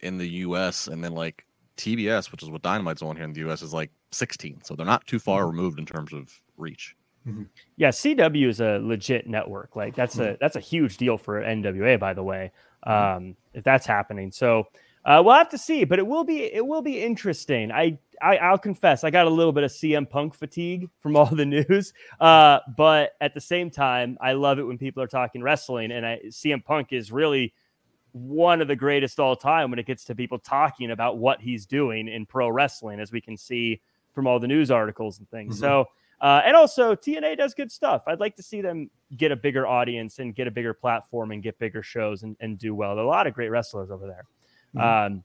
in 0.00 0.18
the 0.18 0.28
U.S. 0.28 0.88
and 0.88 1.02
then 1.02 1.12
like 1.12 1.46
TBS, 1.76 2.32
which 2.32 2.42
is 2.42 2.50
what 2.50 2.62
Dynamite's 2.62 3.02
on 3.02 3.16
here 3.16 3.24
in 3.24 3.32
the 3.32 3.40
U.S., 3.40 3.62
is 3.62 3.72
like 3.72 3.90
16. 4.10 4.62
So 4.64 4.74
they're 4.74 4.86
not 4.86 5.06
too 5.06 5.18
far 5.18 5.42
mm-hmm. 5.42 5.56
removed 5.56 5.78
in 5.78 5.86
terms 5.86 6.12
of 6.12 6.30
reach. 6.56 6.96
Mm-hmm. 7.26 7.44
Yeah, 7.76 7.90
CW 7.90 8.48
is 8.48 8.60
a 8.60 8.80
legit 8.82 9.28
network. 9.28 9.76
Like 9.76 9.94
that's 9.94 10.16
mm-hmm. 10.16 10.34
a 10.34 10.36
that's 10.40 10.56
a 10.56 10.60
huge 10.60 10.96
deal 10.96 11.16
for 11.16 11.40
NWA, 11.40 11.98
by 11.98 12.14
the 12.14 12.22
way. 12.22 12.50
Mm-hmm. 12.86 13.16
Um, 13.16 13.36
if 13.54 13.62
that's 13.62 13.86
happening, 13.86 14.32
so 14.32 14.66
uh, 15.04 15.22
we'll 15.24 15.34
have 15.34 15.48
to 15.50 15.58
see. 15.58 15.84
But 15.84 16.00
it 16.00 16.06
will 16.06 16.24
be 16.24 16.52
it 16.52 16.66
will 16.66 16.82
be 16.82 17.00
interesting. 17.00 17.70
I 17.70 17.98
I, 18.22 18.50
will 18.50 18.58
confess, 18.58 19.04
I 19.04 19.10
got 19.10 19.26
a 19.26 19.30
little 19.30 19.52
bit 19.52 19.64
of 19.64 19.70
CM 19.70 20.08
Punk 20.08 20.34
fatigue 20.34 20.88
from 21.00 21.16
all 21.16 21.26
the 21.26 21.44
news. 21.68 21.92
Uh, 22.20 22.60
but 22.76 23.12
at 23.20 23.34
the 23.34 23.40
same 23.40 23.70
time, 23.70 24.16
I 24.20 24.32
love 24.32 24.58
it 24.58 24.62
when 24.62 24.78
people 24.78 25.02
are 25.02 25.08
talking 25.08 25.42
wrestling, 25.42 25.90
and 25.90 26.06
I, 26.06 26.20
CM 26.28 26.64
Punk 26.64 26.92
is 26.92 27.10
really 27.10 27.52
one 28.12 28.60
of 28.60 28.68
the 28.68 28.76
greatest 28.76 29.18
all 29.18 29.34
time 29.34 29.70
when 29.70 29.78
it 29.78 29.86
gets 29.86 30.04
to 30.04 30.14
people 30.14 30.38
talking 30.38 30.90
about 30.90 31.18
what 31.18 31.40
he's 31.40 31.66
doing 31.66 32.08
in 32.08 32.26
pro 32.26 32.48
wrestling, 32.48 33.00
as 33.00 33.10
we 33.10 33.20
can 33.20 33.36
see 33.36 33.80
from 34.12 34.26
all 34.26 34.38
the 34.38 34.46
news 34.46 34.70
articles 34.70 35.18
and 35.18 35.28
things. 35.30 35.56
Mm-hmm. 35.56 35.64
So, 35.64 35.86
uh, 36.20 36.42
and 36.44 36.54
also 36.54 36.94
TNA 36.94 37.38
does 37.38 37.54
good 37.54 37.72
stuff. 37.72 38.02
I'd 38.06 38.20
like 38.20 38.36
to 38.36 38.42
see 38.42 38.60
them 38.60 38.90
get 39.16 39.32
a 39.32 39.36
bigger 39.36 39.66
audience 39.66 40.18
and 40.18 40.34
get 40.34 40.46
a 40.46 40.50
bigger 40.50 40.74
platform 40.74 41.32
and 41.32 41.42
get 41.42 41.58
bigger 41.58 41.82
shows 41.82 42.22
and, 42.22 42.36
and 42.38 42.58
do 42.58 42.74
well. 42.74 42.94
There 42.94 43.02
are 43.02 43.06
a 43.06 43.10
lot 43.10 43.26
of 43.26 43.34
great 43.34 43.48
wrestlers 43.48 43.90
over 43.90 44.06
there. 44.06 44.24
Mm-hmm. 44.76 45.14
Um, 45.14 45.24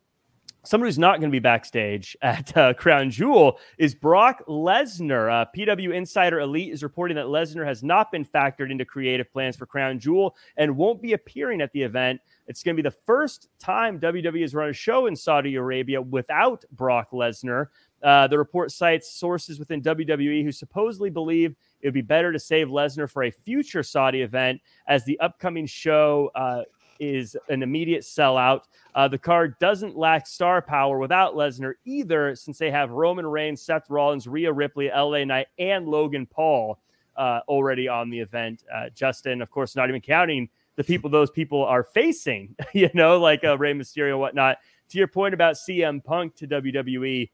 someone 0.67 0.87
who's 0.87 0.99
not 0.99 1.19
going 1.19 1.31
to 1.31 1.35
be 1.35 1.39
backstage 1.39 2.17
at 2.21 2.55
uh, 2.57 2.73
Crown 2.73 3.09
Jewel 3.09 3.59
is 3.77 3.95
Brock 3.95 4.45
Lesnar. 4.47 5.31
Uh, 5.31 5.45
PW 5.55 5.93
Insider 5.93 6.41
Elite 6.41 6.73
is 6.73 6.83
reporting 6.83 7.15
that 7.15 7.27
Lesnar 7.27 7.65
has 7.65 7.83
not 7.83 8.11
been 8.11 8.25
factored 8.25 8.69
into 8.69 8.85
creative 8.85 9.31
plans 9.31 9.55
for 9.55 9.65
Crown 9.65 9.99
Jewel 9.99 10.35
and 10.57 10.75
won't 10.75 11.01
be 11.01 11.13
appearing 11.13 11.61
at 11.61 11.71
the 11.71 11.81
event. 11.81 12.19
It's 12.47 12.63
going 12.63 12.75
to 12.75 12.81
be 12.83 12.87
the 12.87 12.95
first 13.05 13.49
time 13.59 13.99
WWE 13.99 14.41
has 14.41 14.53
run 14.53 14.69
a 14.69 14.73
show 14.73 15.07
in 15.07 15.15
Saudi 15.15 15.55
Arabia 15.55 16.01
without 16.01 16.63
Brock 16.71 17.11
Lesnar. 17.11 17.67
Uh, 18.03 18.27
the 18.27 18.37
report 18.37 18.71
cites 18.71 19.11
sources 19.11 19.57
within 19.57 19.81
WWE 19.81 20.43
who 20.43 20.51
supposedly 20.51 21.09
believe 21.09 21.55
it 21.81 21.87
would 21.87 21.93
be 21.93 22.01
better 22.01 22.31
to 22.31 22.39
save 22.39 22.67
Lesnar 22.67 23.09
for 23.09 23.23
a 23.23 23.31
future 23.31 23.81
Saudi 23.81 24.21
event 24.21 24.61
as 24.87 25.03
the 25.05 25.19
upcoming 25.19 25.65
show 25.65 26.31
uh, 26.35 26.61
is 26.99 27.35
an 27.49 27.63
immediate 27.63 28.03
sellout. 28.03 28.61
Uh, 28.95 29.07
the 29.07 29.17
card 29.17 29.57
doesn't 29.59 29.97
lack 29.97 30.27
star 30.27 30.61
power 30.61 30.97
without 30.97 31.35
Lesnar 31.35 31.73
either, 31.85 32.35
since 32.35 32.57
they 32.57 32.71
have 32.71 32.91
Roman 32.91 33.25
Reigns, 33.25 33.61
Seth 33.61 33.89
Rollins, 33.89 34.27
Rhea 34.27 34.51
Ripley, 34.51 34.89
LA 34.89 35.23
Knight, 35.23 35.47
and 35.59 35.87
Logan 35.87 36.25
Paul 36.25 36.79
uh, 37.15 37.41
already 37.47 37.87
on 37.87 38.09
the 38.09 38.19
event. 38.19 38.63
Uh, 38.73 38.89
Justin, 38.93 39.41
of 39.41 39.49
course, 39.49 39.75
not 39.75 39.89
even 39.89 40.01
counting 40.01 40.49
the 40.75 40.83
people 40.83 41.09
those 41.09 41.31
people 41.31 41.63
are 41.63 41.83
facing, 41.83 42.55
you 42.73 42.89
know, 42.93 43.19
like 43.19 43.43
uh, 43.43 43.57
Rey 43.57 43.73
Mysterio 43.73 44.11
and 44.11 44.19
whatnot. 44.19 44.57
To 44.89 44.97
your 44.97 45.07
point 45.07 45.33
about 45.33 45.55
CM 45.55 46.03
Punk 46.03 46.35
to 46.37 46.47
WWE, 46.47 47.29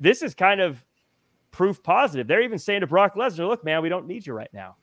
this 0.00 0.22
is 0.22 0.34
kind 0.34 0.60
of 0.60 0.84
proof 1.52 1.82
positive. 1.82 2.26
They're 2.26 2.42
even 2.42 2.58
saying 2.58 2.80
to 2.80 2.86
Brock 2.86 3.14
Lesnar, 3.14 3.46
look, 3.46 3.64
man, 3.64 3.82
we 3.82 3.88
don't 3.88 4.06
need 4.06 4.26
you 4.26 4.32
right 4.32 4.52
now. 4.52 4.76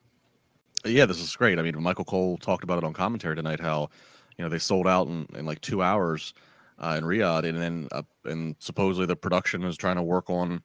Yeah, 0.86 1.06
this 1.08 1.20
is 1.20 1.36
great. 1.36 1.58
I 1.58 1.64
mean, 1.64 1.82
Michael 1.82 2.06
Cole 2.06 2.38
talked 2.38 2.64
about 2.64 2.78
it 2.78 2.84
on 2.84 2.94
commentary 2.94 3.36
tonight 3.36 3.60
how 3.60 3.90
you 4.38 4.44
know 4.44 4.50
they 4.50 4.60
sold 4.60 4.88
out 4.88 5.08
in, 5.08 5.26
in 5.36 5.46
like 5.46 5.60
two 5.62 5.82
hours 5.82 6.34
uh, 6.80 6.96
in 6.98 7.04
Riyadh, 7.04 7.48
and 7.48 7.58
then 7.58 7.88
uh, 7.92 8.04
and 8.26 8.56
supposedly 8.60 9.08
the 9.08 9.16
production 9.16 9.64
is 9.64 9.78
trying 9.78 9.96
to 9.96 10.04
work 10.04 10.30
on 10.30 10.62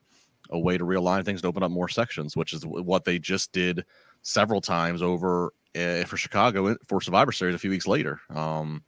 a 0.51 0.59
way 0.59 0.77
to 0.77 0.85
realign 0.85 1.25
things 1.25 1.41
to 1.41 1.47
open 1.47 1.63
up 1.63 1.71
more 1.71 1.89
sections, 1.89 2.37
which 2.37 2.53
is 2.53 2.65
what 2.65 3.03
they 3.03 3.17
just 3.17 3.51
did 3.51 3.83
several 4.21 4.61
times 4.61 5.01
over 5.01 5.53
uh, 5.75 6.03
for 6.03 6.17
Chicago 6.17 6.75
for 6.87 7.01
Survivor 7.01 7.31
Series 7.31 7.55
a 7.55 7.59
few 7.59 7.71
weeks 7.71 7.87
later. 7.87 8.19
Um, 8.29 8.83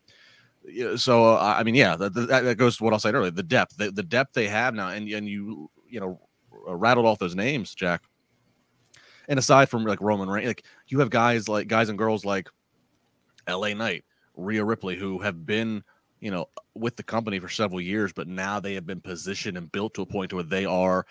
so 0.98 1.34
uh, 1.34 1.56
I 1.58 1.64
mean, 1.64 1.76
yeah, 1.76 1.96
that, 1.96 2.14
that, 2.14 2.58
goes 2.58 2.78
to 2.78 2.84
what 2.84 2.94
I 2.94 2.98
said 2.98 3.16
earlier. 3.16 3.32
The 3.32 3.44
depth, 3.44 3.78
the, 3.78 3.92
the 3.92 4.04
depth 4.04 4.34
they 4.34 4.48
have 4.48 4.76
now, 4.76 4.90
and 4.90 5.10
and 5.10 5.28
you 5.28 5.72
you 5.90 6.00
know 6.00 6.20
rattled 6.68 7.08
off 7.08 7.18
those 7.18 7.36
names, 7.36 7.74
Jack. 7.74 8.02
And 9.28 9.40
aside 9.40 9.70
from 9.70 9.86
like 9.86 10.02
Roman 10.02 10.30
Reigns, 10.30 10.48
like 10.48 10.66
you 10.88 11.00
have 11.00 11.10
guys 11.10 11.48
like 11.48 11.68
guys 11.68 11.90
and 11.90 11.98
girls 11.98 12.26
like 12.26 12.50
L.A. 13.48 13.74
Knight, 13.74 14.06
Rhea 14.36 14.64
Ripley, 14.64 14.96
who 14.96 15.20
have 15.20 15.46
been, 15.46 15.84
you 16.20 16.32
know, 16.32 16.48
with 16.76 16.96
the 16.96 17.04
company 17.04 17.40
for 17.40 17.50
several 17.50 17.82
years, 17.82 18.14
but 18.14 18.28
now 18.28 18.60
they 18.60 18.74
have 18.74 18.86
been 18.86 19.02
positioned 19.02 19.58
and 19.58 19.72
built 19.72 19.94
to 19.96 20.02
a 20.02 20.06
point 20.06 20.34
where 20.34 20.44
they 20.44 20.66
are 20.66 21.06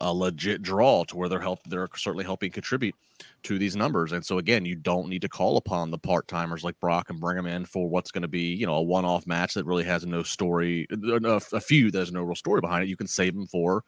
a 0.00 0.12
legit 0.12 0.60
draw 0.60 1.04
to 1.04 1.16
where 1.16 1.28
they're 1.28 1.40
help 1.40 1.60
they're 1.66 1.88
certainly 1.94 2.24
helping 2.24 2.50
contribute 2.50 2.94
to 3.42 3.58
these 3.58 3.76
numbers. 3.76 4.12
And 4.12 4.24
so 4.24 4.38
again, 4.38 4.64
you 4.64 4.74
don't 4.74 5.08
need 5.08 5.22
to 5.22 5.28
call 5.28 5.56
upon 5.56 5.90
the 5.90 5.98
part 5.98 6.26
timers 6.28 6.64
like 6.64 6.78
Brock 6.80 7.10
and 7.10 7.20
bring 7.20 7.36
them 7.36 7.46
in 7.46 7.64
for 7.64 7.88
what's 7.88 8.10
going 8.10 8.22
to 8.22 8.28
be, 8.28 8.54
you 8.54 8.66
know, 8.66 8.74
a 8.74 8.82
one 8.82 9.04
off 9.04 9.26
match 9.26 9.54
that 9.54 9.66
really 9.66 9.84
has 9.84 10.04
no 10.04 10.22
story, 10.22 10.86
a, 10.90 11.40
a 11.52 11.60
few 11.60 11.90
there's 11.90 12.12
no 12.12 12.22
real 12.22 12.34
story 12.34 12.60
behind 12.60 12.84
it. 12.84 12.88
You 12.88 12.96
can 12.96 13.06
save 13.06 13.34
them 13.34 13.46
for 13.46 13.84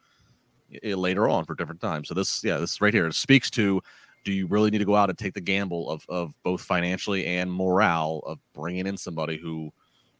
later 0.83 1.29
on 1.29 1.45
for 1.45 1.55
different 1.55 1.81
times. 1.81 2.07
So 2.07 2.13
this, 2.13 2.43
yeah, 2.43 2.57
this 2.57 2.81
right 2.81 2.93
here 2.93 3.11
speaks 3.11 3.49
to 3.51 3.81
do 4.27 4.33
you 4.33 4.45
really 4.47 4.69
need 4.69 4.79
to 4.79 4.85
go 4.85 4.95
out 4.95 5.09
and 5.09 5.17
take 5.17 5.33
the 5.33 5.41
gamble 5.41 5.89
of, 5.89 6.05
of 6.09 6.33
both 6.43 6.61
financially 6.61 7.25
and 7.25 7.51
morale 7.51 8.21
of 8.25 8.39
bringing 8.53 8.85
in 8.85 8.97
somebody 8.97 9.37
who 9.37 9.71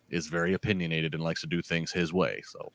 is 0.09 0.27
very 0.27 0.53
opinionated 0.53 1.13
and 1.13 1.21
likes 1.21 1.41
to 1.41 1.47
do 1.47 1.61
things 1.61 1.91
his 1.91 2.13
way? 2.13 2.41
So, 2.45 2.71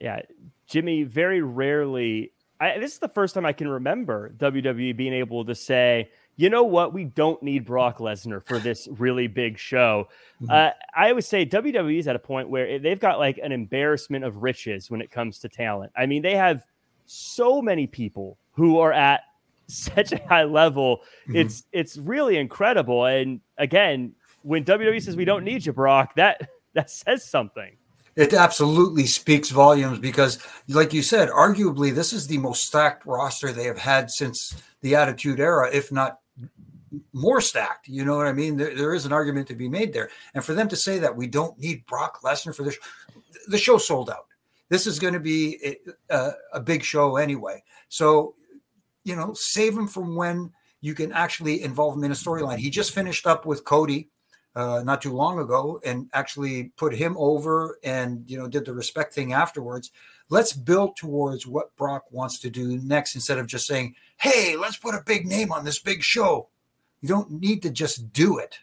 yeah, 0.00 0.20
Jimmy, 0.66 1.02
very 1.02 1.42
rarely, 1.42 2.32
I, 2.60 2.78
this 2.78 2.94
is 2.94 2.98
the 2.98 3.08
first 3.08 3.34
time 3.34 3.44
I 3.44 3.52
can 3.52 3.68
remember 3.68 4.32
WWE 4.38 4.96
being 4.96 5.12
able 5.12 5.44
to 5.44 5.54
say, 5.54 6.10
you 6.42 6.50
know 6.50 6.64
what? 6.64 6.92
We 6.92 7.04
don't 7.04 7.40
need 7.40 7.64
Brock 7.64 7.98
Lesnar 7.98 8.44
for 8.44 8.58
this 8.58 8.88
really 8.90 9.28
big 9.28 9.56
show. 9.56 10.08
Mm-hmm. 10.42 10.50
Uh, 10.50 10.70
I 10.92 11.10
always 11.10 11.28
say 11.28 11.46
WWE 11.46 12.00
is 12.00 12.08
at 12.08 12.16
a 12.16 12.18
point 12.18 12.48
where 12.48 12.80
they've 12.80 12.98
got 12.98 13.20
like 13.20 13.38
an 13.38 13.52
embarrassment 13.52 14.24
of 14.24 14.42
riches 14.42 14.90
when 14.90 15.00
it 15.00 15.12
comes 15.12 15.38
to 15.38 15.48
talent. 15.48 15.92
I 15.96 16.06
mean, 16.06 16.20
they 16.20 16.34
have 16.34 16.64
so 17.06 17.62
many 17.62 17.86
people 17.86 18.38
who 18.54 18.80
are 18.80 18.92
at 18.92 19.20
such 19.68 20.10
a 20.10 20.20
high 20.26 20.42
level. 20.42 21.02
Mm-hmm. 21.28 21.36
It's 21.36 21.62
it's 21.70 21.96
really 21.96 22.38
incredible. 22.38 23.04
And 23.04 23.40
again, 23.56 24.12
when 24.42 24.64
WWE 24.64 25.00
says 25.00 25.14
we 25.14 25.24
don't 25.24 25.44
need 25.44 25.64
you, 25.64 25.72
Brock, 25.72 26.16
that 26.16 26.50
that 26.74 26.90
says 26.90 27.24
something. 27.24 27.76
It 28.16 28.34
absolutely 28.34 29.06
speaks 29.06 29.48
volumes 29.50 30.00
because, 30.00 30.38
like 30.68 30.92
you 30.92 31.02
said, 31.02 31.28
arguably 31.28 31.94
this 31.94 32.12
is 32.12 32.26
the 32.26 32.38
most 32.38 32.66
stacked 32.66 33.06
roster 33.06 33.52
they 33.52 33.64
have 33.64 33.78
had 33.78 34.10
since 34.10 34.60
the 34.80 34.96
Attitude 34.96 35.38
Era, 35.38 35.70
if 35.72 35.92
not 35.92 36.18
more 37.12 37.40
stacked. 37.40 37.88
You 37.88 38.04
know 38.04 38.16
what 38.16 38.26
I 38.26 38.32
mean? 38.32 38.56
There, 38.56 38.74
there 38.74 38.94
is 38.94 39.06
an 39.06 39.12
argument 39.12 39.48
to 39.48 39.54
be 39.54 39.68
made 39.68 39.92
there. 39.92 40.10
And 40.34 40.44
for 40.44 40.54
them 40.54 40.68
to 40.68 40.76
say 40.76 40.98
that 40.98 41.16
we 41.16 41.26
don't 41.26 41.58
need 41.58 41.86
Brock 41.86 42.20
Lesnar 42.22 42.54
for 42.54 42.62
this, 42.62 42.78
the 43.48 43.58
show 43.58 43.78
sold 43.78 44.10
out. 44.10 44.26
This 44.68 44.86
is 44.86 44.98
going 44.98 45.14
to 45.14 45.20
be 45.20 45.76
a, 46.10 46.30
a 46.54 46.60
big 46.60 46.82
show 46.82 47.16
anyway. 47.16 47.62
So 47.88 48.34
you 49.04 49.16
know, 49.16 49.32
save 49.34 49.76
him 49.76 49.88
from 49.88 50.14
when 50.14 50.52
you 50.80 50.94
can 50.94 51.12
actually 51.12 51.62
involve 51.62 51.96
him 51.96 52.04
in 52.04 52.12
a 52.12 52.14
storyline. 52.14 52.58
He 52.58 52.70
just 52.70 52.92
finished 52.92 53.26
up 53.26 53.46
with 53.46 53.64
Cody 53.64 54.08
uh, 54.54 54.82
not 54.84 55.00
too 55.00 55.12
long 55.12 55.38
ago 55.38 55.80
and 55.84 56.08
actually 56.12 56.64
put 56.76 56.94
him 56.94 57.16
over 57.18 57.78
and 57.84 58.28
you 58.28 58.38
know 58.38 58.48
did 58.48 58.64
the 58.64 58.74
respect 58.74 59.14
thing 59.14 59.32
afterwards. 59.32 59.90
Let's 60.32 60.54
build 60.54 60.96
towards 60.96 61.46
what 61.46 61.76
Brock 61.76 62.10
wants 62.10 62.38
to 62.38 62.48
do 62.48 62.78
next 62.78 63.14
instead 63.14 63.36
of 63.36 63.46
just 63.46 63.66
saying, 63.66 63.94
"Hey, 64.16 64.56
let's 64.56 64.78
put 64.78 64.94
a 64.94 65.02
big 65.04 65.26
name 65.26 65.52
on 65.52 65.62
this 65.62 65.78
big 65.78 66.02
show." 66.02 66.48
You 67.02 67.08
don't 67.10 67.30
need 67.30 67.60
to 67.64 67.70
just 67.70 68.14
do 68.14 68.38
it. 68.38 68.58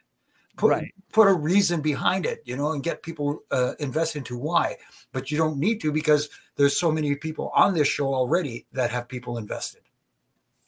Put, 0.58 0.72
right. 0.72 0.92
put 1.14 1.28
a 1.28 1.34
reason 1.34 1.82
behind 1.82 2.26
it, 2.26 2.42
you 2.44 2.58
know, 2.58 2.72
and 2.72 2.82
get 2.82 3.04
people 3.04 3.44
uh, 3.52 3.74
invest 3.78 4.16
into 4.16 4.36
why. 4.36 4.78
But 5.12 5.30
you 5.30 5.38
don't 5.38 5.60
need 5.60 5.80
to 5.82 5.92
because 5.92 6.30
there's 6.56 6.76
so 6.76 6.92
many 6.92 7.14
people 7.14 7.52
on 7.54 7.76
this 7.76 7.88
show 7.88 8.16
already 8.16 8.66
that 8.72 8.90
have 8.90 9.08
people 9.08 9.38
invested. 9.38 9.82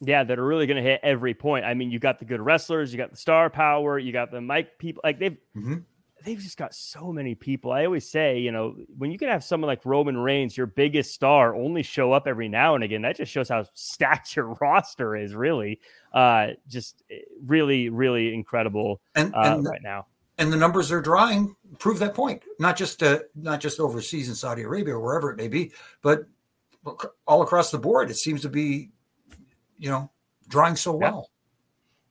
Yeah, 0.02 0.24
that 0.24 0.38
are 0.38 0.46
really 0.46 0.68
going 0.68 0.84
to 0.84 0.88
hit 0.88 1.00
every 1.02 1.34
point. 1.34 1.66
I 1.66 1.74
mean, 1.74 1.90
you 1.90 1.98
got 1.98 2.20
the 2.20 2.26
good 2.26 2.42
wrestlers, 2.42 2.94
you 2.94 3.00
got 3.00 3.10
the 3.10 3.18
star 3.18 3.50
power, 3.50 3.98
you 3.98 4.12
got 4.12 4.30
the 4.30 4.40
mic 4.40 4.78
people. 4.78 5.02
Like 5.04 5.18
they've 5.18 5.38
mm-hmm. 5.58 5.78
They've 6.24 6.40
just 6.40 6.58
got 6.58 6.74
so 6.74 7.12
many 7.12 7.36
people. 7.36 7.72
I 7.72 7.86
always 7.86 8.10
say, 8.10 8.40
you 8.40 8.52
know, 8.52 8.76
when 8.98 9.12
you 9.12 9.18
can 9.18 9.28
have 9.28 9.44
someone 9.44 9.68
like 9.68 9.86
Roman 9.86 10.18
Reigns, 10.18 10.56
your 10.56 10.68
biggest 10.68 11.14
star, 11.14 11.56
only 11.56 11.84
show 11.84 12.12
up 12.12 12.28
every 12.28 12.48
now 12.48 12.76
and 12.76 12.84
again, 12.84 13.02
that 13.04 13.18
just 13.18 13.32
shows 13.32 13.50
how 13.50 13.66
stacked 13.74 14.36
your 14.36 14.58
roster 14.62 15.16
is. 15.16 15.34
Really, 15.36 15.80
uh, 16.14 16.48
just 16.68 17.04
eh, 17.10 17.20
really, 17.46 17.90
really 17.90 18.34
incredible 18.34 19.02
and, 19.16 19.34
uh, 19.36 19.56
and 19.56 19.66
right 19.66 19.82
now. 19.84 20.08
And 20.38 20.52
the 20.52 20.58
numbers 20.58 20.92
are 20.92 21.02
drawing 21.02 21.56
prove 21.78 22.00
that 22.00 22.16
point. 22.16 22.44
Not 22.60 22.78
just 22.78 23.04
uh, 23.04 23.20
not 23.36 23.60
just 23.60 23.80
overseas 23.80 24.30
in 24.30 24.36
Saudi 24.36 24.64
Arabia 24.64 24.96
or 24.96 25.00
wherever 25.00 25.32
it 25.32 25.38
may 25.38 25.48
be, 25.48 25.72
but 26.02 26.26
all 27.28 27.42
across 27.44 27.70
the 27.70 27.78
board. 27.78 28.10
It 28.10 28.18
seems 28.18 28.42
to 28.42 28.50
be 28.50 28.90
you 29.82 29.90
know, 29.90 30.10
drawing 30.48 30.76
so 30.76 30.94
well. 30.94 31.31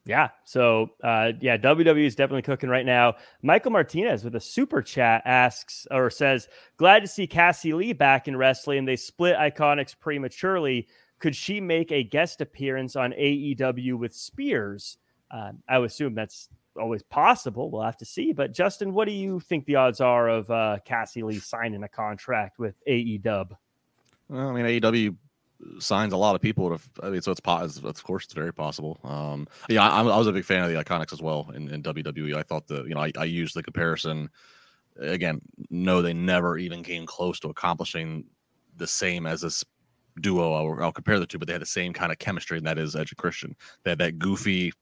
Yeah. 0.07 0.29
So, 0.45 0.91
uh, 1.05 1.33
yeah, 1.41 1.57
WWE 1.57 2.07
is 2.07 2.15
definitely 2.15 2.43
cooking 2.43 2.71
right 2.71 2.87
now. 2.87 3.15
Michael 3.43 3.71
Martinez 3.71 4.25
with 4.25 4.35
a 4.35 4.41
super 4.41 4.83
chat 4.83 5.23
asks 5.25 5.87
or 5.91 6.11
says, 6.11 6.49
Glad 6.79 7.01
to 7.01 7.07
see 7.07 7.27
Cassie 7.27 7.75
Lee 7.75 7.93
back 7.93 8.27
in 8.27 8.37
wrestling. 8.37 8.85
They 8.85 8.97
split 8.97 9.37
Iconics 9.37 9.95
prematurely. 9.99 10.89
Could 11.19 11.37
she 11.37 11.61
make 11.61 11.93
a 11.93 12.03
guest 12.03 12.41
appearance 12.41 12.97
on 12.97 13.13
AEW 13.13 13.99
with 13.99 14.15
Spears? 14.15 14.97
Uh, 15.31 15.53
I 15.69 15.79
would 15.79 15.91
assume 15.91 16.15
that's 16.15 16.49
always 16.79 17.03
possible. 17.03 17.71
We'll 17.71 17.83
have 17.83 17.99
to 17.99 18.07
see. 18.07 18.33
But, 18.33 18.55
Justin, 18.55 18.95
what 18.95 19.07
do 19.07 19.13
you 19.13 19.39
think 19.39 19.67
the 19.67 19.77
odds 19.77 20.01
are 20.01 20.29
of 20.29 20.51
uh, 20.51 20.79
Cassie 20.85 21.23
Lee 21.23 21.39
signing 21.39 21.83
a 21.83 21.89
contract 21.89 22.59
with 22.59 22.75
AEW? 22.89 23.51
Well, 24.31 24.49
I 24.49 24.53
mean, 24.53 24.65
AEW 24.65 25.15
signs 25.79 26.13
a 26.13 26.17
lot 26.17 26.35
of 26.35 26.41
people 26.41 26.77
to. 26.77 26.83
I 27.03 27.11
mean, 27.11 27.23
so 27.23 27.31
it's 27.31 27.41
possible. 27.41 27.89
Of 27.89 28.03
course, 28.03 28.25
it's 28.25 28.35
very 28.35 28.53
possible. 28.53 28.99
Um, 29.05 29.47
yeah, 29.69 29.89
I, 29.89 30.01
I, 30.01 30.19
was 30.19 30.27
a 30.27 30.33
big 30.33 30.45
fan 30.45 30.65
of 30.65 30.71
the 30.71 30.83
Iconics 30.83 31.13
as 31.13 31.23
well 31.23 31.51
in, 31.55 31.69
in 31.69 31.83
WWE. 31.83 32.37
I 32.37 32.43
thought 32.43 32.67
the 32.67 32.85
you 32.85 32.95
know 32.95 33.01
I, 33.01 33.13
I 33.19 33.25
used 33.25 33.55
the 33.55 33.63
comparison 33.63 34.31
again. 34.99 35.41
No, 35.71 36.03
they 36.03 36.13
never 36.13 36.59
even 36.59 36.83
came 36.83 37.07
close 37.07 37.41
to 37.41 37.49
accomplishing 37.49 38.25
the 38.77 38.87
same 38.87 39.27
as 39.27 39.41
this 39.41 39.65
duo. 40.21 40.53
I'll, 40.53 40.85
I'll 40.85 40.93
compare 40.93 41.19
the 41.19 41.27
two, 41.27 41.39
but 41.39 41.47
they 41.47 41.55
had 41.55 41.63
the 41.63 41.67
same 41.67 41.93
kind 41.93 42.13
of 42.13 42.19
chemistry, 42.19 42.59
and 42.59 42.67
that 42.67 42.79
is 42.79 42.97
Edge 42.97 43.13
and 43.13 43.19
Christian. 43.19 43.55
They 43.85 43.91
had 43.91 43.99
that 43.99 44.19
goofy, 44.19 44.73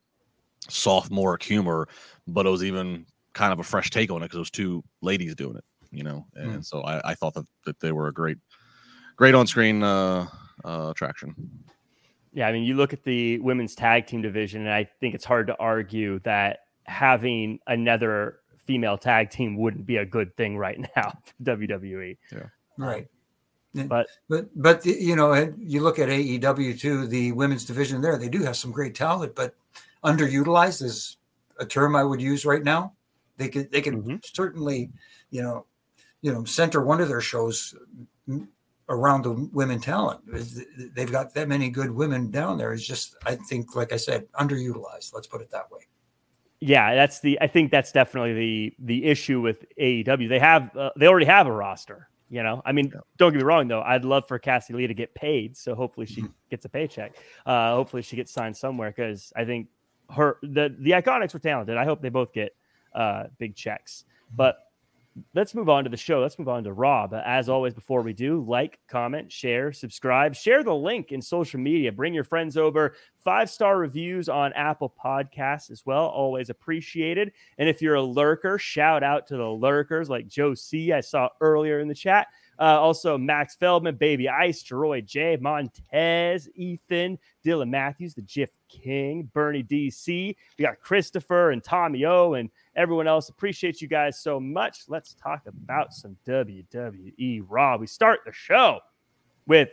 sophomore 0.69 1.39
humor, 1.41 1.89
but 2.27 2.47
it 2.47 2.51
was 2.51 2.65
even 2.65 3.07
kind 3.35 3.53
of 3.53 3.59
a 3.59 3.65
fresh 3.65 3.91
take 3.91 4.11
on 4.11 4.23
it 4.23 4.27
because 4.27 4.37
it 4.37 4.41
was 4.41 4.51
two 4.51 4.83
ladies 5.01 5.35
doing 5.35 5.57
it, 5.57 5.65
you 5.91 6.03
know. 6.03 6.27
And 6.35 6.61
mm. 6.61 6.65
so 6.65 6.83
I, 6.83 7.11
I, 7.11 7.15
thought 7.15 7.35
that, 7.35 7.47
that 7.67 7.79
they 7.81 7.93
were 7.93 8.09
a 8.09 8.13
great, 8.13 8.39
great 9.17 9.35
on 9.35 9.47
screen 9.47 9.83
uh, 9.83 10.27
uh, 10.65 10.89
attraction. 10.91 11.35
Yeah, 12.33 12.47
I 12.47 12.53
mean, 12.53 12.65
you 12.65 12.75
look 12.75 12.93
at 12.93 13.05
the 13.05 13.39
women's 13.39 13.75
tag 13.75 14.07
team 14.07 14.23
division, 14.23 14.63
and 14.63 14.71
I 14.71 14.89
think 15.01 15.15
it's 15.15 15.25
hard 15.25 15.47
to 15.49 15.57
argue 15.59 16.21
that 16.21 16.61
having 16.85 17.59
another 17.67 18.41
female 18.57 18.99
tag 18.99 19.31
team 19.31 19.57
wouldn't 19.57 19.87
be 19.87 19.97
a 19.97 20.05
good 20.05 20.37
thing 20.37 20.57
right 20.57 20.79
now 20.97 21.13
for 21.25 21.45
WWE. 21.45 22.17
Yeah. 22.31 22.47
Right. 22.77 23.09
But 23.75 24.09
but 24.29 24.49
but 24.61 24.85
you 24.87 25.15
know, 25.15 25.55
you 25.59 25.83
look 25.83 25.99
at 25.99 26.09
AEW 26.09 26.81
too, 26.81 27.07
the 27.07 27.33
women's 27.33 27.65
division 27.65 28.01
there, 28.01 28.17
they 28.17 28.29
do 28.29 28.43
have 28.43 28.57
some 28.57 28.73
great 28.73 28.95
talent, 28.95 29.35
but 29.35 29.55
underutilized 30.03 30.83
is 30.83 31.17
a 31.61 31.67
term 31.67 31.95
I 31.95 32.03
would 32.03 32.21
use 32.21 32.45
right 32.45 32.63
now. 32.63 32.95
They 33.37 33.49
could 33.49 33.71
they 33.71 33.81
could 33.81 33.95
mm-hmm. 33.95 34.17
certainly, 34.25 34.91
you 35.31 35.43
know, 35.43 35.67
you 36.23 36.33
know, 36.33 36.45
center 36.45 36.83
one 36.83 37.01
of 37.01 37.09
their 37.09 37.21
shows 37.21 37.75
around 38.89 39.23
the 39.23 39.49
women 39.53 39.81
talent. 39.81 40.21
They've 40.95 41.11
got 41.11 41.35
that 41.35 41.49
many 41.49 41.71
good 41.71 41.91
women 41.91 42.31
down 42.31 42.59
there. 42.59 42.73
It's 42.73 42.87
just 42.87 43.17
I 43.27 43.37
think, 43.37 43.77
like 43.77 43.93
I 43.93 43.97
said, 43.97 44.31
underutilized. 44.33 45.13
Let's 45.15 45.27
put 45.27 45.41
it 45.41 45.51
that 45.51 45.71
way. 45.71 45.81
Yeah, 46.61 46.95
that's 46.95 47.21
the. 47.21 47.39
I 47.41 47.47
think 47.47 47.71
that's 47.71 47.93
definitely 47.93 48.35
the 48.35 48.75
the 48.81 49.05
issue 49.05 49.41
with 49.41 49.65
AEW. 49.81 50.29
They 50.29 50.39
have 50.39 50.77
uh, 50.77 50.91
they 50.97 51.07
already 51.07 51.27
have 51.27 51.47
a 51.47 51.53
roster. 51.53 52.09
You 52.31 52.43
know, 52.43 52.61
I 52.67 52.73
mean, 52.73 52.93
don't 53.17 53.33
get 53.33 53.39
me 53.39 53.45
wrong 53.45 53.69
though. 53.69 53.81
I'd 53.81 54.05
love 54.05 54.29
for 54.29 54.39
Cassie 54.39 54.75
Lee 54.75 54.87
to 54.87 54.93
get 54.93 55.15
paid, 55.15 55.57
so 55.57 55.75
hopefully 55.75 56.05
she 56.05 56.21
mm-hmm. 56.21 56.33
gets 56.51 56.65
a 56.67 56.69
paycheck. 56.69 57.17
Uh, 57.47 57.75
hopefully 57.75 58.03
she 58.03 58.17
gets 58.17 58.33
signed 58.33 58.55
somewhere 58.55 58.91
because 58.91 59.33
I 59.35 59.45
think 59.45 59.69
her 60.11 60.37
the 60.43 60.75
the 60.79 60.91
Iconics 60.91 61.33
were 61.33 61.41
talented. 61.41 61.77
I 61.77 61.85
hope 61.85 62.03
they 62.03 62.11
both 62.11 62.33
get 62.35 62.55
uh, 62.95 63.25
big 63.39 63.55
checks. 63.55 64.05
Mm-hmm. 64.05 64.37
But 64.37 64.59
let's 65.35 65.55
move 65.55 65.69
on 65.69 65.85
to 65.85 65.91
the 65.91 65.97
show. 65.97 66.21
Let's 66.21 66.39
move 66.39 66.49
on 66.49 66.65
to 66.65 66.73
Rob. 66.73 67.13
Uh, 67.13 67.23
as 67.25 67.49
always, 67.49 67.75
before 67.75 68.03
we 68.03 68.13
do, 68.13 68.45
like, 68.47 68.79
comment, 68.89 69.31
share, 69.31 69.73
subscribe, 69.73 70.35
share 70.35 70.63
the 70.63 70.75
link 70.75 71.13
in 71.13 71.23
social 71.23 71.61
media. 71.61 71.93
Bring 71.93 72.15
your 72.15 72.25
friends 72.25 72.57
over. 72.57 72.95
Five 73.19 73.51
star 73.51 73.79
reviews 73.79 74.29
on 74.29 74.53
Apple 74.55 74.93
Podcasts 75.03 75.71
as 75.71 75.85
well. 75.85 76.07
Always 76.07 76.51
appreciated. 76.51 77.33
And 77.59 77.69
if 77.69 77.83
you're 77.83 77.97
a 77.97 78.03
lurker, 78.03 78.59
shout 78.59 79.03
out 79.03 79.27
to 79.29 79.37
the 79.37 79.45
lurkers 79.45 80.09
like 80.09 80.29
Joe 80.29 80.55
C. 80.55 80.93
I 80.93 81.01
saw 81.01 81.29
earlier 81.41 81.81
in 81.81 81.89
the 81.89 81.95
chat. 81.95 82.29
Uh, 82.59 82.81
also, 82.81 83.17
Max 83.17 83.55
Feldman, 83.55 83.97
Baby 83.97 84.29
Ice, 84.29 84.63
Jeroy 84.63 85.05
J, 85.05 85.37
Montez, 85.41 86.49
Ethan, 86.55 87.19
Dylan 87.45 87.71
Matthews, 87.71 88.15
the 88.15 88.23
GIF 88.23 88.51
King, 88.69 89.31
Bernie 89.33 89.63
DC. 89.63 90.35
We 90.59 90.65
got 90.65 90.81
Christopher 90.81 91.53
and 91.53 91.63
Tommy 91.63 92.05
O 92.05 92.35
and 92.35 92.51
everyone 92.75 93.07
else. 93.07 93.29
Appreciate 93.29 93.81
you 93.81 93.89
guys 93.89 94.21
so 94.21 94.41
much. 94.41 94.85
Let's 94.89 95.15
talk 95.15 95.43
about 95.47 95.93
some 95.93 96.17
WWE 96.27 97.45
Raw. 97.49 97.77
We 97.77 97.87
start 97.87 98.21
the 98.27 98.33
show 98.33 98.81
with 99.47 99.71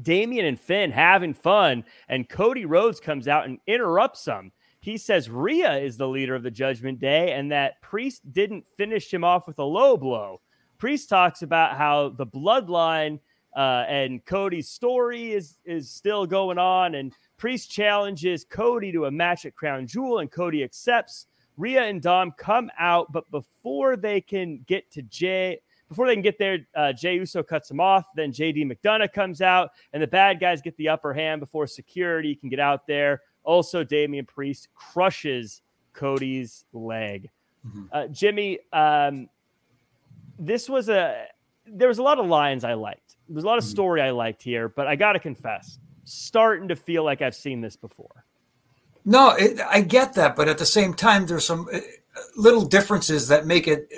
Damian 0.00 0.46
and 0.46 0.60
Finn 0.60 0.90
having 0.90 1.34
fun, 1.34 1.84
and 2.08 2.28
Cody 2.28 2.66
Rhodes 2.66 3.00
comes 3.00 3.28
out 3.28 3.46
and 3.46 3.58
interrupts 3.66 4.24
them. 4.24 4.52
He 4.80 4.98
says 4.98 5.28
Rhea 5.28 5.78
is 5.78 5.96
the 5.96 6.06
leader 6.06 6.36
of 6.36 6.44
the 6.44 6.50
Judgment 6.50 7.00
Day 7.00 7.32
and 7.32 7.50
that 7.50 7.80
Priest 7.82 8.32
didn't 8.32 8.64
finish 8.76 9.12
him 9.12 9.24
off 9.24 9.48
with 9.48 9.58
a 9.58 9.64
low 9.64 9.96
blow. 9.96 10.40
Priest 10.78 11.08
talks 11.08 11.42
about 11.42 11.76
how 11.76 12.10
the 12.10 12.26
bloodline 12.26 13.18
uh, 13.56 13.84
and 13.88 14.24
Cody's 14.26 14.68
story 14.68 15.32
is 15.32 15.58
is 15.64 15.90
still 15.90 16.26
going 16.26 16.58
on, 16.58 16.94
and 16.94 17.12
Priest 17.38 17.70
challenges 17.70 18.44
Cody 18.44 18.92
to 18.92 19.06
a 19.06 19.10
match 19.10 19.46
at 19.46 19.54
Crown 19.54 19.86
Jewel, 19.86 20.18
and 20.18 20.30
Cody 20.30 20.62
accepts. 20.62 21.26
Rhea 21.56 21.84
and 21.84 22.02
Dom 22.02 22.32
come 22.36 22.70
out, 22.78 23.10
but 23.12 23.30
before 23.30 23.96
they 23.96 24.20
can 24.20 24.62
get 24.66 24.90
to 24.92 25.00
Jey, 25.00 25.58
before 25.88 26.06
they 26.06 26.14
can 26.14 26.22
get 26.22 26.38
there, 26.38 26.58
uh, 26.74 26.92
Jey 26.92 27.14
Uso 27.14 27.42
cuts 27.42 27.68
them 27.68 27.80
off. 27.80 28.06
Then 28.14 28.30
JD 28.30 28.70
McDonagh 28.70 29.14
comes 29.14 29.40
out, 29.40 29.70
and 29.94 30.02
the 30.02 30.06
bad 30.06 30.38
guys 30.38 30.60
get 30.60 30.76
the 30.76 30.90
upper 30.90 31.14
hand 31.14 31.40
before 31.40 31.66
security 31.66 32.34
can 32.34 32.50
get 32.50 32.60
out 32.60 32.86
there. 32.86 33.22
Also, 33.42 33.84
Damian 33.84 34.26
Priest 34.26 34.68
crushes 34.74 35.62
Cody's 35.94 36.66
leg. 36.74 37.30
Mm-hmm. 37.66 37.84
Uh, 37.90 38.06
Jimmy, 38.08 38.58
um, 38.72 39.28
this 40.38 40.68
was 40.68 40.88
a 40.88 41.26
there 41.66 41.88
was 41.88 41.98
a 41.98 42.02
lot 42.02 42.18
of 42.18 42.26
lines 42.26 42.64
I 42.64 42.74
liked. 42.74 43.16
There 43.28 43.34
was 43.34 43.44
a 43.44 43.46
lot 43.46 43.58
of 43.58 43.64
mm-hmm. 43.64 43.70
story 43.70 44.02
I 44.02 44.10
liked 44.10 44.42
here, 44.42 44.68
but 44.68 44.86
I 44.86 44.96
got 44.96 45.12
to 45.12 45.18
confess, 45.18 45.78
starting 46.04 46.68
to 46.68 46.76
feel 46.76 47.04
like 47.04 47.22
I've 47.22 47.34
seen 47.34 47.60
this 47.60 47.76
before. 47.76 48.24
No, 49.04 49.30
it, 49.30 49.60
I 49.60 49.80
get 49.82 50.14
that, 50.14 50.36
but 50.36 50.48
at 50.48 50.58
the 50.58 50.66
same 50.66 50.94
time, 50.94 51.26
there's 51.26 51.46
some 51.46 51.68
uh, 51.72 51.78
little 52.36 52.64
differences 52.64 53.28
that 53.28 53.46
make 53.46 53.68
it, 53.68 53.92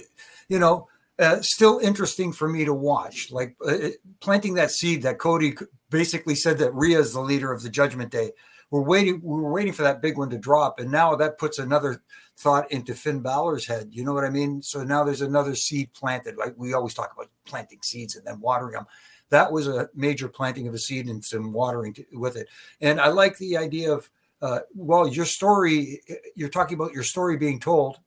you 0.48 0.59
know, 0.59 0.88
uh, 1.18 1.40
still 1.40 1.79
interesting 1.79 2.33
for 2.33 2.48
me 2.48 2.64
to 2.64 2.74
watch. 2.74 3.31
Like 3.31 3.57
uh, 3.66 3.88
planting 4.20 4.55
that 4.55 4.70
seed 4.70 5.03
that 5.03 5.18
Cody 5.18 5.57
basically 5.90 6.35
said 6.35 6.59
that 6.59 6.74
Rhea 6.74 7.01
is 7.01 7.12
the 7.12 7.20
leader 7.20 7.53
of 7.53 7.62
the 7.62 7.70
Judgment 7.70 8.12
Day. 8.12 8.33
We're 8.70 8.83
waiting. 8.83 9.20
We 9.22 9.40
were 9.40 9.53
waiting 9.53 9.72
for 9.72 9.83
that 9.83 10.03
big 10.03 10.18
one 10.18 10.31
to 10.31 10.38
drop, 10.38 10.79
and 10.79 10.90
now 10.90 11.16
that 11.16 11.38
puts 11.38 11.59
another 11.59 12.03
thought 12.38 12.70
into 12.70 12.94
Finn 12.94 13.18
Balor's 13.18 13.66
head. 13.66 13.88
You 13.90 14.05
know 14.05 14.14
what 14.14 14.24
I 14.24 14.31
mean? 14.31 14.62
So 14.62 14.85
now 14.85 15.03
there's 15.03 15.22
another 15.22 15.57
seed 15.57 15.92
planted. 15.92 16.37
Like 16.37 16.55
we 16.57 16.72
always 16.72 16.94
talk 16.94 17.12
about 17.12 17.29
planting 17.44 17.81
seeds 17.83 18.14
and 18.14 18.24
then 18.24 18.40
watering 18.40 18.74
them. 18.74 18.87
That 19.31 19.51
was 19.51 19.66
a 19.66 19.90
major 19.92 20.29
planting 20.29 20.68
of 20.68 20.74
a 20.74 20.79
seed 20.79 21.07
and 21.09 21.22
some 21.22 21.53
watering 21.53 21.94
to, 21.94 22.05
with 22.12 22.37
it. 22.37 22.48
And 22.81 23.01
I 23.01 23.09
like 23.09 23.37
the 23.38 23.57
idea 23.57 23.92
of, 23.92 24.09
uh, 24.40 24.61
well, 24.72 25.09
your 25.09 25.24
story, 25.24 26.01
you're 26.37 26.48
talking 26.48 26.77
about 26.77 26.92
your 26.92 27.03
story 27.03 27.37
being 27.37 27.59
told. 27.59 27.98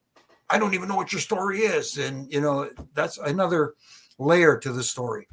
I 0.50 0.58
don't 0.58 0.74
even 0.74 0.88
know 0.88 0.96
what 0.96 1.12
your 1.12 1.22
story 1.22 1.60
is. 1.60 1.98
And, 1.98 2.32
you 2.32 2.40
know, 2.40 2.70
that's 2.94 3.18
another 3.18 3.76
layer 4.18 4.58
to 4.60 4.72
the 4.72 4.82
story 4.82 5.28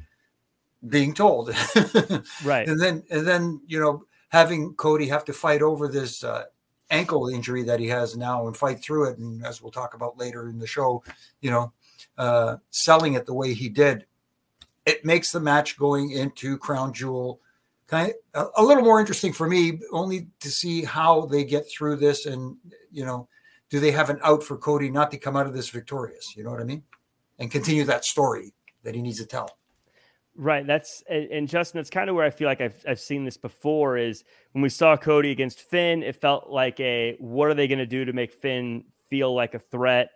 being 0.89 1.13
told. 1.13 1.49
right. 2.43 2.67
And 2.67 2.79
then, 2.81 3.03
and 3.09 3.25
then, 3.25 3.61
you 3.65 3.79
know, 3.79 4.03
having 4.27 4.73
Cody 4.73 5.07
have 5.07 5.23
to 5.25 5.33
fight 5.33 5.61
over 5.61 5.87
this 5.87 6.21
uh, 6.21 6.43
ankle 6.89 7.29
injury 7.29 7.63
that 7.63 7.79
he 7.79 7.87
has 7.87 8.17
now 8.17 8.47
and 8.47 8.57
fight 8.57 8.81
through 8.81 9.09
it. 9.09 9.17
And 9.17 9.45
as 9.45 9.61
we'll 9.61 9.71
talk 9.71 9.93
about 9.93 10.17
later 10.17 10.49
in 10.49 10.59
the 10.59 10.67
show, 10.67 11.03
you 11.41 11.51
know, 11.51 11.71
uh, 12.17 12.57
selling 12.71 13.13
it 13.13 13.25
the 13.25 13.33
way 13.33 13.53
he 13.53 13.69
did, 13.69 14.05
it 14.85 15.05
makes 15.05 15.31
the 15.31 15.39
match 15.39 15.77
going 15.77 16.11
into 16.11 16.57
Crown 16.57 16.93
Jewel 16.93 17.39
kind 17.87 18.13
of 18.33 18.47
a, 18.57 18.61
a 18.61 18.63
little 18.63 18.83
more 18.83 18.99
interesting 18.99 19.33
for 19.33 19.47
me, 19.47 19.79
only 19.91 20.27
to 20.39 20.49
see 20.49 20.83
how 20.83 21.25
they 21.25 21.43
get 21.43 21.65
through 21.69 21.97
this 21.97 22.25
and, 22.25 22.57
you 22.91 23.05
know, 23.05 23.27
do 23.69 23.79
they 23.79 23.91
have 23.91 24.09
an 24.09 24.19
out 24.23 24.43
for 24.43 24.57
Cody 24.57 24.89
not 24.89 25.11
to 25.11 25.17
come 25.17 25.35
out 25.35 25.45
of 25.45 25.53
this 25.53 25.69
victorious? 25.69 26.35
You 26.35 26.43
know 26.43 26.49
what 26.49 26.59
I 26.59 26.63
mean? 26.63 26.83
And 27.37 27.51
continue 27.51 27.83
that 27.85 28.03
story 28.03 28.53
that 28.83 28.95
he 28.95 29.01
needs 29.01 29.19
to 29.19 29.25
tell. 29.25 29.58
Right. 30.35 30.65
That's 30.65 31.03
and 31.09 31.47
Justin, 31.47 31.79
that's 31.79 31.89
kind 31.89 32.09
of 32.09 32.15
where 32.15 32.25
I 32.25 32.29
feel 32.29 32.47
like 32.47 32.61
I've 32.61 32.81
I've 32.87 32.99
seen 32.99 33.25
this 33.25 33.35
before 33.35 33.97
is 33.97 34.23
when 34.53 34.61
we 34.61 34.69
saw 34.69 34.95
Cody 34.95 35.31
against 35.31 35.61
Finn, 35.61 36.01
it 36.01 36.15
felt 36.15 36.49
like 36.49 36.79
a 36.79 37.17
what 37.19 37.49
are 37.49 37.53
they 37.53 37.67
going 37.67 37.79
to 37.79 37.85
do 37.85 38.05
to 38.05 38.13
make 38.13 38.31
Finn 38.31 38.85
feel 39.09 39.33
like 39.33 39.53
a 39.53 39.59
threat? 39.59 40.11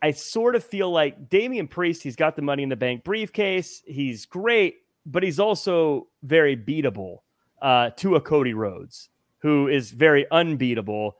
I 0.00 0.10
sort 0.10 0.54
of 0.54 0.62
feel 0.62 0.90
like 0.90 1.30
Damian 1.30 1.66
Priest, 1.66 2.02
he's 2.02 2.14
got 2.14 2.36
the 2.36 2.42
money 2.42 2.62
in 2.62 2.68
the 2.68 2.76
bank 2.76 3.04
briefcase. 3.04 3.82
He's 3.86 4.26
great, 4.26 4.76
but 5.06 5.22
he's 5.22 5.40
also 5.40 6.08
very 6.22 6.56
beatable 6.56 7.20
uh, 7.62 7.90
to 7.96 8.16
a 8.16 8.20
Cody 8.20 8.52
Rhodes, 8.52 9.08
who 9.38 9.66
is 9.68 9.90
very 9.90 10.26
unbeatable. 10.30 11.16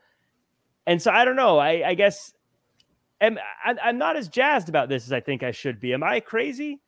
And 0.86 1.00
so 1.00 1.10
I 1.10 1.24
don't 1.24 1.34
know. 1.34 1.58
I, 1.58 1.88
I 1.88 1.94
guess 1.94 2.34
am, 3.22 3.38
I, 3.64 3.74
I'm 3.82 3.96
not 3.96 4.16
as 4.16 4.28
jazzed 4.28 4.68
about 4.68 4.90
this 4.90 5.06
as 5.06 5.12
I 5.12 5.20
think 5.20 5.42
I 5.42 5.50
should 5.50 5.80
be. 5.80 5.94
Am 5.94 6.02
I 6.02 6.20
crazy? 6.20 6.82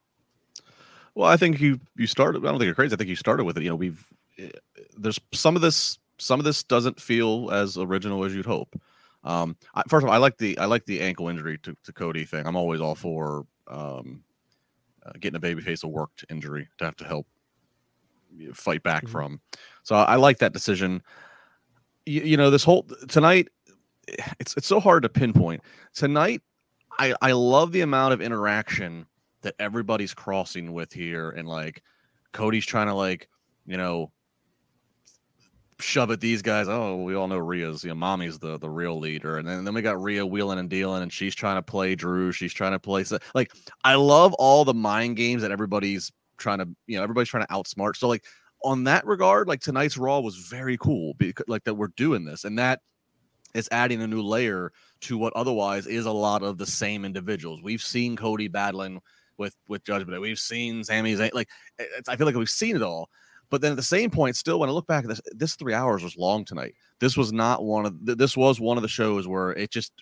Well, 1.16 1.28
I 1.30 1.38
think 1.38 1.60
you 1.60 1.80
you 1.96 2.06
started. 2.06 2.44
I 2.44 2.50
don't 2.50 2.58
think 2.58 2.66
you're 2.66 2.74
crazy. 2.74 2.94
I 2.94 2.98
think 2.98 3.08
you 3.08 3.16
started 3.16 3.44
with 3.44 3.56
it. 3.56 3.62
You 3.62 3.70
know, 3.70 3.76
we've 3.76 4.06
eh, 4.38 4.50
there's 4.96 5.18
some 5.32 5.56
of 5.56 5.62
this. 5.62 5.98
Some 6.18 6.38
of 6.38 6.44
this 6.44 6.62
doesn't 6.62 7.00
feel 7.00 7.50
as 7.50 7.76
original 7.76 8.24
as 8.24 8.34
you'd 8.34 8.46
hope. 8.46 8.80
Um, 9.24 9.56
I, 9.74 9.82
first 9.88 10.04
of 10.04 10.08
all, 10.08 10.14
I 10.14 10.18
like 10.18 10.36
the 10.36 10.58
I 10.58 10.66
like 10.66 10.84
the 10.84 11.00
ankle 11.00 11.28
injury 11.28 11.58
to, 11.62 11.74
to 11.84 11.92
Cody 11.92 12.26
thing. 12.26 12.46
I'm 12.46 12.54
always 12.54 12.82
all 12.82 12.94
for 12.94 13.46
um, 13.66 14.22
uh, 15.04 15.12
getting 15.18 15.36
a 15.36 15.40
baby 15.40 15.62
face 15.62 15.82
a 15.82 15.88
worked 15.88 16.26
injury 16.28 16.68
to 16.78 16.84
have 16.84 16.96
to 16.96 17.04
help 17.06 17.26
fight 18.52 18.82
back 18.82 19.04
mm-hmm. 19.04 19.12
from. 19.12 19.40
So 19.84 19.96
I 19.96 20.16
like 20.16 20.38
that 20.38 20.52
decision. 20.52 21.02
You, 22.04 22.22
you 22.22 22.36
know, 22.36 22.50
this 22.50 22.62
whole 22.64 22.86
tonight, 23.08 23.48
it's 24.38 24.54
it's 24.58 24.66
so 24.66 24.80
hard 24.80 25.02
to 25.04 25.08
pinpoint. 25.08 25.62
Tonight, 25.94 26.42
I 26.98 27.14
I 27.22 27.32
love 27.32 27.72
the 27.72 27.80
amount 27.80 28.12
of 28.12 28.20
interaction 28.20 29.06
that 29.46 29.54
everybody's 29.60 30.12
crossing 30.12 30.72
with 30.72 30.92
here 30.92 31.30
and 31.30 31.48
like 31.48 31.82
Cody's 32.32 32.66
trying 32.66 32.88
to 32.88 32.94
like, 32.94 33.28
you 33.64 33.76
know, 33.76 34.10
shove 35.78 36.10
at 36.10 36.20
these 36.20 36.42
guys. 36.42 36.68
Oh, 36.68 36.96
we 36.96 37.14
all 37.14 37.28
know 37.28 37.38
Rhea's, 37.38 37.84
you 37.84 37.90
know, 37.90 37.94
mommy's 37.94 38.40
the 38.40 38.58
the 38.58 38.68
real 38.68 38.98
leader. 38.98 39.38
And 39.38 39.46
then, 39.46 39.58
and 39.58 39.66
then 39.66 39.72
we 39.72 39.82
got 39.82 40.02
Rhea 40.02 40.26
wheeling 40.26 40.58
and 40.58 40.68
dealing, 40.68 41.02
and 41.02 41.12
she's 41.12 41.34
trying 41.34 41.58
to 41.58 41.62
play 41.62 41.94
Drew. 41.94 42.32
She's 42.32 42.52
trying 42.52 42.72
to 42.72 42.80
play 42.80 43.04
So, 43.04 43.18
like 43.34 43.52
I 43.84 43.94
love 43.94 44.34
all 44.34 44.64
the 44.64 44.74
mind 44.74 45.16
games 45.16 45.42
that 45.42 45.52
everybody's 45.52 46.10
trying 46.38 46.58
to, 46.58 46.68
you 46.88 46.96
know, 46.96 47.04
everybody's 47.04 47.28
trying 47.28 47.46
to 47.46 47.52
outsmart. 47.52 47.96
So 47.96 48.08
like 48.08 48.24
on 48.64 48.84
that 48.84 49.06
regard, 49.06 49.46
like 49.46 49.60
tonight's 49.60 49.96
Raw 49.96 50.18
was 50.18 50.36
very 50.36 50.76
cool 50.76 51.14
because 51.14 51.46
like 51.46 51.62
that 51.64 51.74
we're 51.74 51.92
doing 51.96 52.24
this 52.24 52.44
and 52.44 52.58
that 52.58 52.80
is 53.54 53.68
adding 53.70 54.02
a 54.02 54.06
new 54.06 54.22
layer 54.22 54.72
to 55.00 55.16
what 55.16 55.32
otherwise 55.34 55.86
is 55.86 56.04
a 56.04 56.12
lot 56.12 56.42
of 56.42 56.58
the 56.58 56.66
same 56.66 57.04
individuals. 57.04 57.60
We've 57.62 57.82
seen 57.82 58.16
Cody 58.16 58.48
battling 58.48 59.00
with 59.38 59.56
with 59.68 59.84
Judgment. 59.84 60.20
We've 60.20 60.38
seen 60.38 60.84
Sami 60.84 61.14
Zayn. 61.14 61.32
Like 61.32 61.48
I 62.08 62.16
feel 62.16 62.26
like 62.26 62.36
we've 62.36 62.48
seen 62.48 62.76
it 62.76 62.82
all. 62.82 63.08
But 63.48 63.60
then 63.60 63.72
at 63.72 63.76
the 63.76 63.82
same 63.82 64.10
point, 64.10 64.34
still, 64.34 64.58
when 64.58 64.68
I 64.68 64.72
look 64.72 64.88
back 64.88 65.04
at 65.04 65.08
this, 65.08 65.20
this 65.32 65.54
three 65.54 65.74
hours 65.74 66.02
was 66.02 66.16
long 66.16 66.44
tonight. 66.44 66.74
This 66.98 67.16
was 67.16 67.32
not 67.32 67.64
one 67.64 67.86
of 67.86 67.94
this 68.04 68.36
was 68.36 68.60
one 68.60 68.76
of 68.76 68.82
the 68.82 68.88
shows 68.88 69.28
where 69.28 69.52
it 69.52 69.70
just 69.70 69.92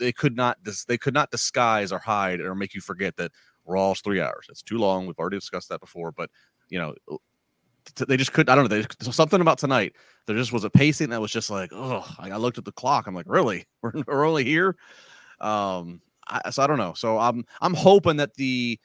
they 0.00 0.12
could 0.12 0.36
not 0.36 0.58
they 0.88 0.98
could 0.98 1.14
not 1.14 1.30
disguise 1.30 1.92
or 1.92 1.98
hide 1.98 2.40
or 2.40 2.54
make 2.54 2.74
you 2.74 2.80
forget 2.80 3.16
that 3.16 3.30
Raw's 3.64 4.00
three 4.00 4.20
hours. 4.20 4.46
It's 4.48 4.62
too 4.62 4.78
long. 4.78 5.06
We've 5.06 5.18
already 5.18 5.36
discussed 5.36 5.68
that 5.68 5.80
before, 5.80 6.10
but 6.12 6.30
you 6.70 6.78
know 6.78 6.94
they 8.06 8.16
just 8.16 8.32
could. 8.32 8.48
I 8.48 8.54
don't 8.54 8.70
know. 8.70 8.82
They, 8.82 8.86
something 9.12 9.40
about 9.40 9.58
tonight. 9.58 9.94
There 10.26 10.36
just 10.36 10.52
was 10.52 10.64
a 10.64 10.70
pacing 10.70 11.10
that 11.10 11.20
was 11.20 11.30
just 11.30 11.50
like, 11.50 11.70
oh. 11.72 12.04
I 12.18 12.36
looked 12.36 12.58
at 12.58 12.64
the 12.64 12.72
clock. 12.72 13.06
I'm 13.06 13.14
like, 13.14 13.26
really? 13.28 13.66
We're, 13.82 13.92
we're 14.06 14.26
only 14.26 14.44
here. 14.44 14.76
Um, 15.40 16.00
I, 16.28 16.50
so 16.50 16.62
I 16.62 16.66
don't 16.66 16.78
know. 16.78 16.94
So 16.94 17.18
I'm 17.18 17.44
I'm 17.60 17.74
hoping 17.74 18.16
that 18.16 18.34
the 18.34 18.78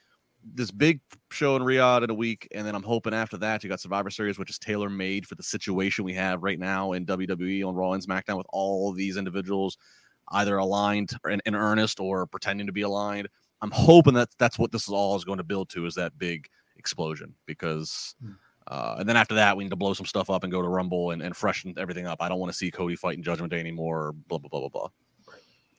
this 0.43 0.71
big 0.71 1.01
show 1.31 1.55
in 1.55 1.63
Riyadh 1.63 2.03
in 2.03 2.09
a 2.09 2.13
week, 2.13 2.47
and 2.53 2.65
then 2.65 2.75
I'm 2.75 2.83
hoping 2.83 3.13
after 3.13 3.37
that 3.37 3.63
you 3.63 3.69
got 3.69 3.79
Survivor 3.79 4.09
Series, 4.09 4.39
which 4.39 4.49
is 4.49 4.59
tailor 4.59 4.89
made 4.89 5.27
for 5.27 5.35
the 5.35 5.43
situation 5.43 6.05
we 6.05 6.13
have 6.13 6.43
right 6.43 6.59
now 6.59 6.93
in 6.93 7.05
WWE 7.05 7.67
on 7.67 7.75
Raw 7.75 7.93
and 7.93 8.05
SmackDown 8.05 8.37
with 8.37 8.47
all 8.49 8.91
these 8.91 9.17
individuals 9.17 9.77
either 10.29 10.57
aligned 10.57 11.11
in, 11.29 11.41
in 11.45 11.55
earnest 11.55 11.99
or 11.99 12.25
pretending 12.25 12.67
to 12.67 12.73
be 12.73 12.81
aligned. 12.81 13.27
I'm 13.61 13.71
hoping 13.71 14.13
that 14.13 14.29
that's 14.37 14.57
what 14.57 14.71
this 14.71 14.83
is 14.83 14.89
all 14.89 15.15
is 15.15 15.25
going 15.25 15.39
to 15.39 15.43
build 15.43 15.69
to 15.69 15.85
is 15.85 15.95
that 15.95 16.17
big 16.17 16.47
explosion 16.77 17.35
because. 17.45 18.15
Hmm. 18.23 18.33
Uh, 18.67 18.97
and 18.99 19.09
then 19.09 19.17
after 19.17 19.33
that, 19.33 19.57
we 19.57 19.63
need 19.63 19.71
to 19.71 19.75
blow 19.75 19.95
some 19.95 20.05
stuff 20.05 20.29
up 20.29 20.43
and 20.43 20.51
go 20.51 20.61
to 20.61 20.67
Rumble 20.67 21.09
and, 21.09 21.23
and 21.23 21.35
freshen 21.35 21.73
everything 21.79 22.05
up. 22.05 22.21
I 22.21 22.29
don't 22.29 22.37
want 22.37 22.51
to 22.51 22.57
see 22.57 22.69
Cody 22.69 22.95
fighting 22.95 23.23
Judgment 23.23 23.51
Day 23.51 23.59
anymore. 23.59 24.13
Blah 24.27 24.37
blah 24.37 24.47
blah 24.47 24.59
blah 24.59 24.69
blah. 24.69 24.87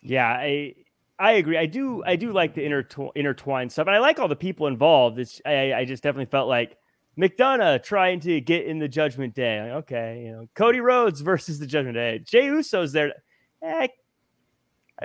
Yeah, 0.02 0.26
I 0.26 0.74
I 1.20 1.32
agree. 1.32 1.58
I 1.58 1.66
do. 1.66 2.02
I 2.04 2.16
do 2.16 2.32
like 2.32 2.54
the 2.54 2.62
intertw- 2.62 3.12
intertwined 3.14 3.70
stuff, 3.70 3.86
and 3.86 3.94
I 3.94 3.98
like 3.98 4.18
all 4.18 4.28
the 4.28 4.34
people 4.34 4.66
involved. 4.66 5.18
It's. 5.18 5.40
I, 5.44 5.74
I 5.74 5.84
just 5.84 6.02
definitely 6.02 6.24
felt 6.24 6.48
like 6.48 6.78
McDonagh 7.18 7.82
trying 7.82 8.20
to 8.20 8.40
get 8.40 8.64
in 8.64 8.78
the 8.78 8.88
Judgment 8.88 9.34
Day. 9.34 9.60
Like, 9.60 9.72
okay, 9.82 10.22
you 10.24 10.32
know, 10.32 10.48
Cody 10.54 10.80
Rhodes 10.80 11.20
versus 11.20 11.58
the 11.58 11.66
Judgment 11.66 11.94
Day. 11.94 12.20
Jey 12.20 12.46
Uso's 12.46 12.92
there. 12.92 13.12
Eh, 13.62 13.88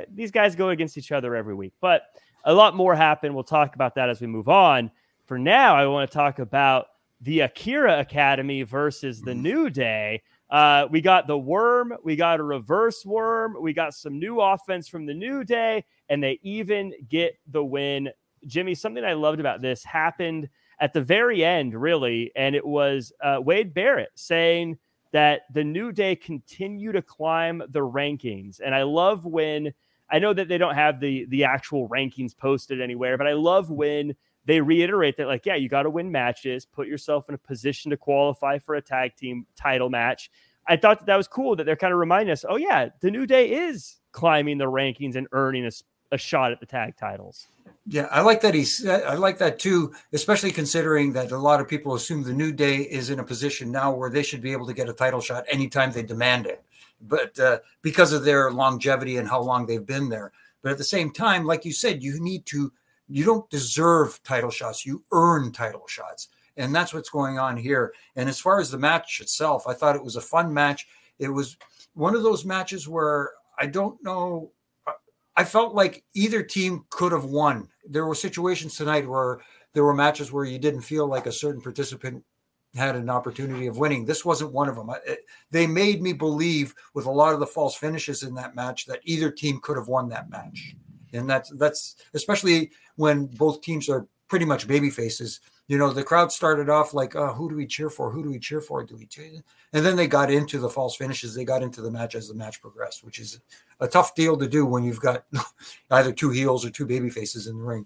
these 0.09 0.31
guys 0.31 0.55
go 0.55 0.69
against 0.69 0.97
each 0.97 1.11
other 1.11 1.35
every 1.35 1.53
week, 1.53 1.73
but 1.81 2.03
a 2.45 2.53
lot 2.53 2.75
more 2.75 2.95
happened. 2.95 3.35
We'll 3.35 3.43
talk 3.43 3.75
about 3.75 3.95
that 3.95 4.09
as 4.09 4.21
we 4.21 4.27
move 4.27 4.47
on. 4.47 4.91
For 5.25 5.37
now, 5.37 5.75
I 5.75 5.85
want 5.87 6.09
to 6.09 6.15
talk 6.15 6.39
about 6.39 6.87
the 7.21 7.41
Akira 7.41 7.99
Academy 7.99 8.63
versus 8.63 9.21
the 9.21 9.35
New 9.35 9.69
Day. 9.69 10.21
Uh, 10.49 10.87
we 10.91 11.01
got 11.01 11.27
the 11.27 11.37
worm, 11.37 11.93
we 12.03 12.15
got 12.15 12.39
a 12.39 12.43
reverse 12.43 13.05
worm, 13.05 13.57
we 13.59 13.73
got 13.73 13.93
some 13.93 14.19
new 14.19 14.39
offense 14.39 14.87
from 14.87 15.05
the 15.05 15.13
New 15.13 15.43
Day, 15.43 15.83
and 16.09 16.21
they 16.21 16.39
even 16.43 16.93
get 17.09 17.37
the 17.47 17.63
win. 17.63 18.09
Jimmy, 18.45 18.75
something 18.75 19.03
I 19.03 19.13
loved 19.13 19.39
about 19.39 19.61
this 19.61 19.83
happened 19.83 20.47
at 20.79 20.93
the 20.93 21.01
very 21.01 21.43
end, 21.43 21.73
really, 21.73 22.31
and 22.35 22.55
it 22.55 22.65
was 22.65 23.11
uh, 23.23 23.39
Wade 23.41 23.73
Barrett 23.73 24.11
saying 24.15 24.77
that 25.13 25.43
the 25.53 25.63
New 25.63 25.91
Day 25.91 26.15
continue 26.15 26.91
to 26.91 27.01
climb 27.01 27.63
the 27.69 27.79
rankings, 27.79 28.59
and 28.63 28.75
I 28.75 28.83
love 28.83 29.25
when 29.25 29.73
I 30.11 30.19
know 30.19 30.33
that 30.33 30.47
they 30.47 30.59
don't 30.59 30.75
have 30.75 30.99
the 30.99 31.25
the 31.25 31.45
actual 31.45 31.89
rankings 31.89 32.37
posted 32.37 32.81
anywhere, 32.81 33.17
but 33.17 33.25
I 33.25 33.33
love 33.33 33.71
when 33.71 34.15
they 34.45 34.61
reiterate 34.61 35.17
that, 35.17 35.27
like, 35.27 35.45
yeah, 35.45 35.55
you 35.55 35.69
got 35.69 35.83
to 35.83 35.89
win 35.89 36.11
matches, 36.11 36.65
put 36.65 36.87
yourself 36.87 37.27
in 37.29 37.35
a 37.35 37.37
position 37.37 37.91
to 37.91 37.97
qualify 37.97 38.59
for 38.59 38.75
a 38.75 38.81
tag 38.81 39.15
team 39.15 39.45
title 39.55 39.89
match. 39.89 40.29
I 40.67 40.77
thought 40.77 40.99
that, 40.99 41.05
that 41.05 41.17
was 41.17 41.27
cool 41.27 41.55
that 41.55 41.65
they're 41.65 41.75
kind 41.75 41.93
of 41.93 41.99
reminding 41.99 42.31
us, 42.31 42.45
oh, 42.47 42.55
yeah, 42.55 42.89
the 43.01 43.11
New 43.11 43.25
Day 43.25 43.51
is 43.51 43.97
climbing 44.11 44.57
the 44.57 44.65
rankings 44.65 45.15
and 45.15 45.27
earning 45.31 45.65
a, 45.65 45.71
a 46.11 46.17
shot 46.17 46.51
at 46.51 46.59
the 46.59 46.65
tag 46.65 46.95
titles. 46.97 47.47
Yeah, 47.87 48.07
I 48.11 48.21
like 48.21 48.41
that. 48.41 48.55
He's, 48.55 48.85
I 48.87 49.13
like 49.13 49.37
that 49.37 49.59
too, 49.59 49.93
especially 50.11 50.51
considering 50.51 51.13
that 51.13 51.31
a 51.31 51.37
lot 51.37 51.61
of 51.61 51.67
people 51.67 51.93
assume 51.93 52.23
the 52.23 52.33
New 52.33 52.51
Day 52.51 52.77
is 52.77 53.11
in 53.11 53.19
a 53.19 53.23
position 53.23 53.71
now 53.71 53.93
where 53.93 54.09
they 54.09 54.23
should 54.23 54.41
be 54.41 54.51
able 54.51 54.65
to 54.65 54.73
get 54.73 54.89
a 54.89 54.93
title 54.93 55.21
shot 55.21 55.45
anytime 55.47 55.91
they 55.91 56.01
demand 56.01 56.47
it. 56.47 56.63
But 57.01 57.37
uh, 57.39 57.59
because 57.83 58.11
of 58.11 58.23
their 58.23 58.49
longevity 58.49 59.17
and 59.17 59.27
how 59.27 59.41
long 59.41 59.67
they've 59.67 59.85
been 59.85 60.09
there. 60.09 60.31
But 60.63 60.71
at 60.71 60.79
the 60.79 60.83
same 60.83 61.11
time, 61.11 61.45
like 61.45 61.63
you 61.63 61.73
said, 61.73 62.01
you 62.01 62.19
need 62.19 62.47
to 62.47 62.71
you 63.07 63.23
don't 63.23 63.49
deserve 63.49 64.19
title 64.23 64.49
shots, 64.49 64.85
you 64.85 65.03
earn 65.11 65.51
title 65.51 65.85
shots. 65.87 66.29
And 66.57 66.73
that's 66.73 66.93
what's 66.93 67.09
going 67.09 67.37
on 67.37 67.57
here. 67.57 67.93
And 68.15 68.29
as 68.29 68.39
far 68.39 68.59
as 68.59 68.71
the 68.71 68.77
match 68.77 69.19
itself, 69.19 69.67
I 69.67 69.73
thought 69.73 69.95
it 69.95 70.03
was 70.03 70.15
a 70.15 70.21
fun 70.21 70.53
match. 70.53 70.87
It 71.19 71.27
was 71.27 71.57
one 71.93 72.15
of 72.15 72.23
those 72.23 72.45
matches 72.45 72.87
where 72.87 73.31
I 73.59 73.65
don't 73.65 74.01
know. 74.03 74.51
I 75.35 75.43
felt 75.43 75.75
like 75.75 76.03
either 76.13 76.41
team 76.41 76.85
could 76.89 77.11
have 77.11 77.25
won. 77.25 77.67
There 77.83 78.05
were 78.05 78.15
situations 78.15 78.77
tonight 78.77 79.07
where 79.07 79.39
there 79.73 79.83
were 79.83 79.93
matches 79.93 80.31
where 80.31 80.45
you 80.45 80.57
didn't 80.57 80.81
feel 80.81 81.07
like 81.07 81.25
a 81.25 81.31
certain 81.31 81.61
participant 81.61 82.23
had 82.75 82.95
an 82.95 83.09
opportunity 83.09 83.67
of 83.67 83.77
winning. 83.77 84.05
This 84.05 84.25
wasn't 84.25 84.53
one 84.53 84.69
of 84.69 84.75
them. 84.75 84.89
It, 85.05 85.19
they 85.51 85.67
made 85.67 86.01
me 86.01 86.13
believe 86.13 86.73
with 86.93 87.05
a 87.05 87.11
lot 87.11 87.33
of 87.33 87.39
the 87.39 87.47
false 87.47 87.75
finishes 87.75 88.23
in 88.23 88.33
that 88.35 88.55
match 88.55 88.85
that 88.85 88.99
either 89.03 89.31
team 89.31 89.59
could 89.61 89.77
have 89.77 89.87
won 89.87 90.09
that 90.09 90.29
match. 90.29 90.75
And 91.15 91.29
that's 91.29 91.49
that's 91.51 91.95
especially 92.13 92.71
when 92.95 93.25
both 93.25 93.61
teams 93.61 93.89
are 93.89 94.07
pretty 94.27 94.45
much 94.45 94.67
baby 94.67 94.89
faces. 94.89 95.39
You 95.67 95.77
know, 95.77 95.91
the 95.91 96.03
crowd 96.03 96.31
started 96.31 96.69
off 96.69 96.93
like, 96.93 97.15
oh, 97.15 97.33
who 97.33 97.49
do 97.49 97.55
we 97.55 97.65
cheer 97.65 97.89
for? 97.89 98.11
Who 98.11 98.23
do 98.23 98.29
we 98.29 98.39
cheer 98.39 98.61
for? 98.61 98.83
Do 98.83 98.95
we 98.95 99.05
cheer? 99.07 99.41
And 99.73 99.85
then 99.85 99.95
they 99.95 100.07
got 100.07 100.31
into 100.31 100.59
the 100.59 100.69
false 100.69 100.95
finishes. 100.95 101.33
They 101.33 101.45
got 101.45 101.63
into 101.63 101.81
the 101.81 101.91
match 101.91 102.15
as 102.15 102.27
the 102.27 102.35
match 102.35 102.61
progressed, 102.61 103.03
which 103.03 103.19
is 103.19 103.39
a 103.79 103.87
tough 103.87 104.13
deal 104.15 104.37
to 104.37 104.47
do 104.47 104.65
when 104.65 104.83
you've 104.83 105.01
got 105.01 105.25
either 105.91 106.11
two 106.11 106.29
heels 106.29 106.65
or 106.65 106.69
two 106.69 106.85
baby 106.85 107.09
faces 107.09 107.47
in 107.47 107.57
the 107.57 107.63
ring. 107.63 107.85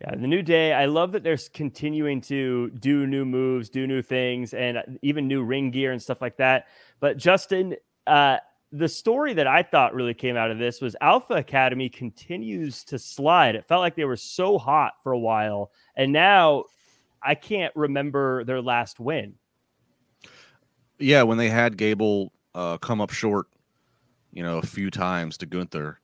Yeah, 0.00 0.16
the 0.16 0.26
new 0.26 0.42
day. 0.42 0.72
I 0.72 0.86
love 0.86 1.12
that 1.12 1.22
they're 1.22 1.38
continuing 1.52 2.20
to 2.22 2.70
do 2.70 3.06
new 3.06 3.24
moves, 3.24 3.68
do 3.68 3.86
new 3.86 4.02
things, 4.02 4.52
and 4.52 4.98
even 5.02 5.28
new 5.28 5.42
ring 5.42 5.70
gear 5.70 5.92
and 5.92 6.02
stuff 6.02 6.20
like 6.20 6.36
that. 6.38 6.66
But 7.00 7.16
Justin, 7.16 7.76
uh, 8.06 8.38
the 8.74 8.88
story 8.88 9.34
that 9.34 9.46
I 9.46 9.62
thought 9.62 9.94
really 9.94 10.14
came 10.14 10.36
out 10.36 10.50
of 10.50 10.58
this 10.58 10.80
was 10.80 10.96
Alpha 11.00 11.34
Academy 11.34 11.88
continues 11.88 12.82
to 12.84 12.98
slide. 12.98 13.54
It 13.54 13.68
felt 13.68 13.80
like 13.80 13.94
they 13.94 14.04
were 14.04 14.16
so 14.16 14.58
hot 14.58 14.94
for 15.04 15.12
a 15.12 15.18
while, 15.18 15.70
and 15.94 16.12
now 16.12 16.64
I 17.22 17.36
can't 17.36 17.74
remember 17.76 18.42
their 18.42 18.60
last 18.60 18.98
win. 18.98 19.34
Yeah, 20.98 21.22
when 21.22 21.38
they 21.38 21.48
had 21.48 21.76
Gable 21.76 22.32
uh, 22.52 22.78
come 22.78 23.00
up 23.00 23.10
short, 23.10 23.46
you 24.32 24.42
know, 24.42 24.58
a 24.58 24.66
few 24.66 24.90
times 24.90 25.38
to 25.38 25.46
Gunther, 25.46 26.00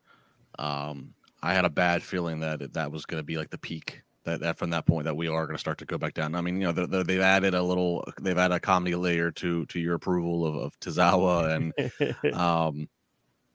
um, 0.57 1.15
I 1.43 1.55
had 1.55 1.65
a 1.65 1.71
bad 1.71 2.05
feeling 2.05 2.39
that 2.41 2.73
that 2.75 2.93
was 2.93 3.05
going 3.05 3.21
to 3.21 3.27
be 3.27 3.37
like 3.37 3.51
the 3.51 3.59
peak 3.59 4.03
that, 4.25 4.41
that 4.41 4.59
from 4.59 4.71
that 4.71 4.87
point 4.87 5.05
that 5.05 5.17
we 5.17 5.29
are 5.29 5.47
going 5.47 5.57
to 5.57 5.61
start 5.61 5.79
to 5.79 5.85
go 5.85 5.99
back 5.99 6.15
down. 6.15 6.35
I 6.35 6.41
mean, 6.41 6.61
you 6.61 6.73
know, 6.73 6.87
they 6.87 7.15
have 7.15 7.23
added 7.23 7.55
a 7.55 7.63
little, 7.63 8.05
they've 8.21 8.37
added 8.37 8.55
a 8.55 8.61
comedy 8.61 8.95
layer 8.95 9.31
to 9.33 9.67
to 9.67 9.81
your 9.81 9.95
approval 9.95 10.47
of, 10.47 10.57
of 10.57 10.81
Tozawa, 10.81 11.55
and 11.55 12.35
um, 12.35 12.89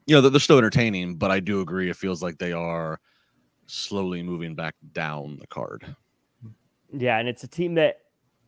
you 0.05 0.15
know, 0.15 0.27
they're 0.27 0.39
still 0.39 0.57
entertaining, 0.57 1.15
but 1.15 1.31
I 1.31 1.39
do 1.39 1.61
agree, 1.61 1.89
it 1.89 1.95
feels 1.95 2.21
like 2.21 2.37
they 2.37 2.53
are 2.53 2.99
slowly 3.67 4.21
moving 4.23 4.55
back 4.55 4.75
down 4.93 5.37
the 5.39 5.47
card. 5.47 5.95
Yeah, 6.91 7.17
and 7.17 7.27
it's 7.27 7.43
a 7.43 7.47
team 7.47 7.75
that 7.75 7.99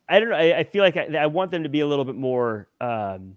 I 0.10 0.20
don't 0.20 0.30
know. 0.30 0.36
I, 0.36 0.60
I 0.60 0.64
feel 0.64 0.84
like 0.84 0.98
I, 0.98 1.08
I, 1.18 1.26
want 1.26 1.52
them 1.52 1.64
to 1.64 1.70
be 1.70 1.82
a 1.82 1.88
little 1.88 2.06
bit 2.06 2.16
more 2.16 2.70
um, 2.80 3.36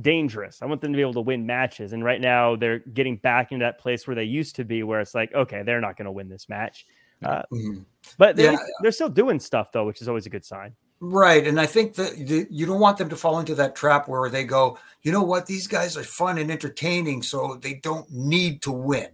dangerous. 0.00 0.62
I 0.62 0.66
want 0.66 0.80
them 0.80 0.92
to 0.92 0.96
be 0.96 1.02
able 1.02 1.14
to 1.14 1.20
win 1.20 1.44
matches, 1.44 1.92
and 1.92 2.02
right 2.04 2.20
now 2.20 2.56
they're 2.56 2.78
getting 2.78 3.16
back 3.16 3.52
into 3.52 3.64
that 3.64 3.78
place 3.78 4.06
where 4.06 4.14
they 4.14 4.24
used 4.24 4.56
to 4.56 4.64
be, 4.64 4.82
where 4.82 5.00
it's 5.00 5.14
like, 5.14 5.34
okay, 5.34 5.62
they're 5.62 5.80
not 5.80 5.96
going 5.96 6.06
to 6.06 6.12
win 6.12 6.28
this 6.28 6.48
match. 6.48 6.86
Uh, 7.24 7.42
mm-hmm. 7.52 7.78
But 8.18 8.36
they're, 8.36 8.52
yeah. 8.52 8.58
they're 8.82 8.92
still 8.92 9.08
doing 9.08 9.40
stuff 9.40 9.72
though, 9.72 9.86
which 9.86 10.00
is 10.00 10.08
always 10.08 10.26
a 10.26 10.30
good 10.30 10.44
sign. 10.44 10.74
Right. 11.00 11.46
And 11.46 11.60
I 11.60 11.66
think 11.66 11.94
that 11.96 12.16
you 12.50 12.64
don't 12.64 12.80
want 12.80 12.96
them 12.96 13.10
to 13.10 13.16
fall 13.16 13.38
into 13.38 13.54
that 13.56 13.76
trap 13.76 14.08
where 14.08 14.30
they 14.30 14.44
go, 14.44 14.78
you 15.02 15.12
know 15.12 15.22
what, 15.22 15.46
these 15.46 15.66
guys 15.66 15.96
are 15.96 16.02
fun 16.02 16.38
and 16.38 16.50
entertaining, 16.50 17.22
so 17.22 17.58
they 17.60 17.74
don't 17.74 18.10
need 18.10 18.62
to 18.62 18.72
win. 18.72 19.08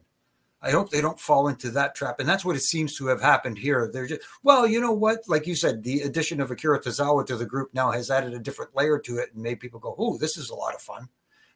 I 0.65 0.71
hope 0.71 0.91
they 0.91 1.01
don't 1.01 1.19
fall 1.19 1.49
into 1.49 1.71
that 1.73 1.97
trap. 1.97 2.21
And 2.21 2.29
that's 2.29 2.45
what 2.45 2.55
it 2.55 2.61
seems 2.61 2.97
to 2.97 3.07
have 3.09 3.21
happened 3.21 3.59
here. 3.59 3.91
They're 3.93 4.07
just, 4.07 4.21
well, 4.45 4.65
you 4.65 4.81
know 4.81 4.93
what? 4.93 5.23
Like 5.27 5.45
you 5.45 5.57
said, 5.57 5.83
the 5.83 6.03
addition 6.03 6.41
of 6.41 6.53
Akira 6.53 6.81
Tozawa 6.81 7.27
to 7.27 7.37
the 7.37 7.45
group 7.45 7.75
now 7.75 7.91
has 7.91 8.13
added 8.13 8.33
a 8.33 8.39
different 8.39 8.77
layer 8.77 8.99
to 9.01 9.19
it 9.19 9.35
and 9.35 9.43
made 9.43 9.59
people 9.59 9.81
go, 9.81 9.97
oh, 9.99 10.19
this 10.19 10.37
is 10.37 10.51
a 10.51 10.55
lot 10.55 10.75
of 10.75 10.81
fun. 10.81 11.09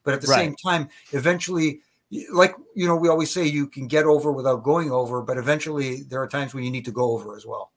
But 0.02 0.14
at 0.14 0.22
the 0.22 0.26
right. 0.26 0.38
same 0.38 0.56
time, 0.56 0.88
eventually 1.12 1.82
like 2.32 2.54
you 2.74 2.86
know 2.86 2.96
we 2.96 3.08
always 3.08 3.32
say 3.32 3.44
you 3.44 3.66
can 3.66 3.86
get 3.86 4.04
over 4.04 4.32
without 4.32 4.62
going 4.62 4.90
over 4.90 5.22
but 5.22 5.38
eventually 5.38 6.02
there 6.04 6.22
are 6.22 6.28
times 6.28 6.54
when 6.54 6.64
you 6.64 6.70
need 6.70 6.84
to 6.84 6.92
go 6.92 7.12
over 7.12 7.36
as 7.36 7.46
well. 7.46 7.72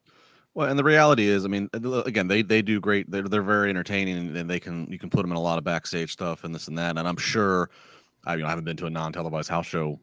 Well 0.54 0.68
and 0.68 0.78
the 0.78 0.84
reality 0.84 1.28
is 1.28 1.44
i 1.44 1.48
mean 1.48 1.68
again 1.72 2.26
they 2.26 2.42
they 2.42 2.60
do 2.60 2.80
great 2.80 3.10
they're, 3.10 3.22
they're 3.22 3.42
very 3.42 3.70
entertaining 3.70 4.36
and 4.36 4.50
they 4.50 4.58
can 4.58 4.90
you 4.90 4.98
can 4.98 5.08
put 5.08 5.22
them 5.22 5.30
in 5.30 5.36
a 5.36 5.40
lot 5.40 5.58
of 5.58 5.64
backstage 5.64 6.12
stuff 6.12 6.42
and 6.42 6.52
this 6.54 6.66
and 6.66 6.76
that 6.76 6.98
and 6.98 7.06
i'm 7.06 7.16
sure 7.16 7.70
i 8.26 8.34
know 8.34 8.46
i 8.46 8.48
haven't 8.48 8.64
been 8.64 8.76
to 8.76 8.86
a 8.86 8.90
non-televised 8.90 9.48
house 9.48 9.66
show 9.66 9.98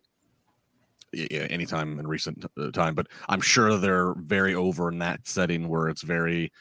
anytime 1.13 1.99
in 1.99 2.07
recent 2.07 2.45
uh, 2.57 2.71
time, 2.71 2.95
but 2.95 3.07
I'm 3.29 3.41
sure 3.41 3.77
they're 3.77 4.13
very 4.15 4.55
over 4.55 4.89
in 4.89 4.99
that 4.99 5.27
setting 5.27 5.67
where 5.67 5.89
it's 5.89 6.01
very 6.01 6.51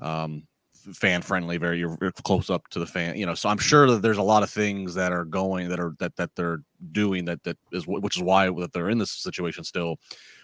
um, 0.00 0.46
fan 0.92 1.22
friendly, 1.22 1.58
very 1.58 1.78
you're, 1.78 1.96
close 2.24 2.50
up 2.50 2.68
to 2.68 2.78
the 2.78 2.86
fan, 2.86 3.16
you 3.16 3.26
know. 3.26 3.34
So 3.34 3.48
I'm 3.48 3.58
sure 3.58 3.90
that 3.90 4.02
there's 4.02 4.18
a 4.18 4.22
lot 4.22 4.42
of 4.42 4.50
things 4.50 4.94
that 4.94 5.12
are 5.12 5.24
going 5.24 5.68
that 5.68 5.80
are 5.80 5.94
that 5.98 6.16
that 6.16 6.34
they're 6.34 6.62
doing 6.92 7.24
that 7.26 7.42
that 7.44 7.56
is 7.72 7.86
which 7.86 8.16
is 8.16 8.22
why 8.22 8.46
that 8.46 8.72
they're 8.72 8.90
in 8.90 8.98
this 8.98 9.12
situation 9.12 9.64
still. 9.64 9.98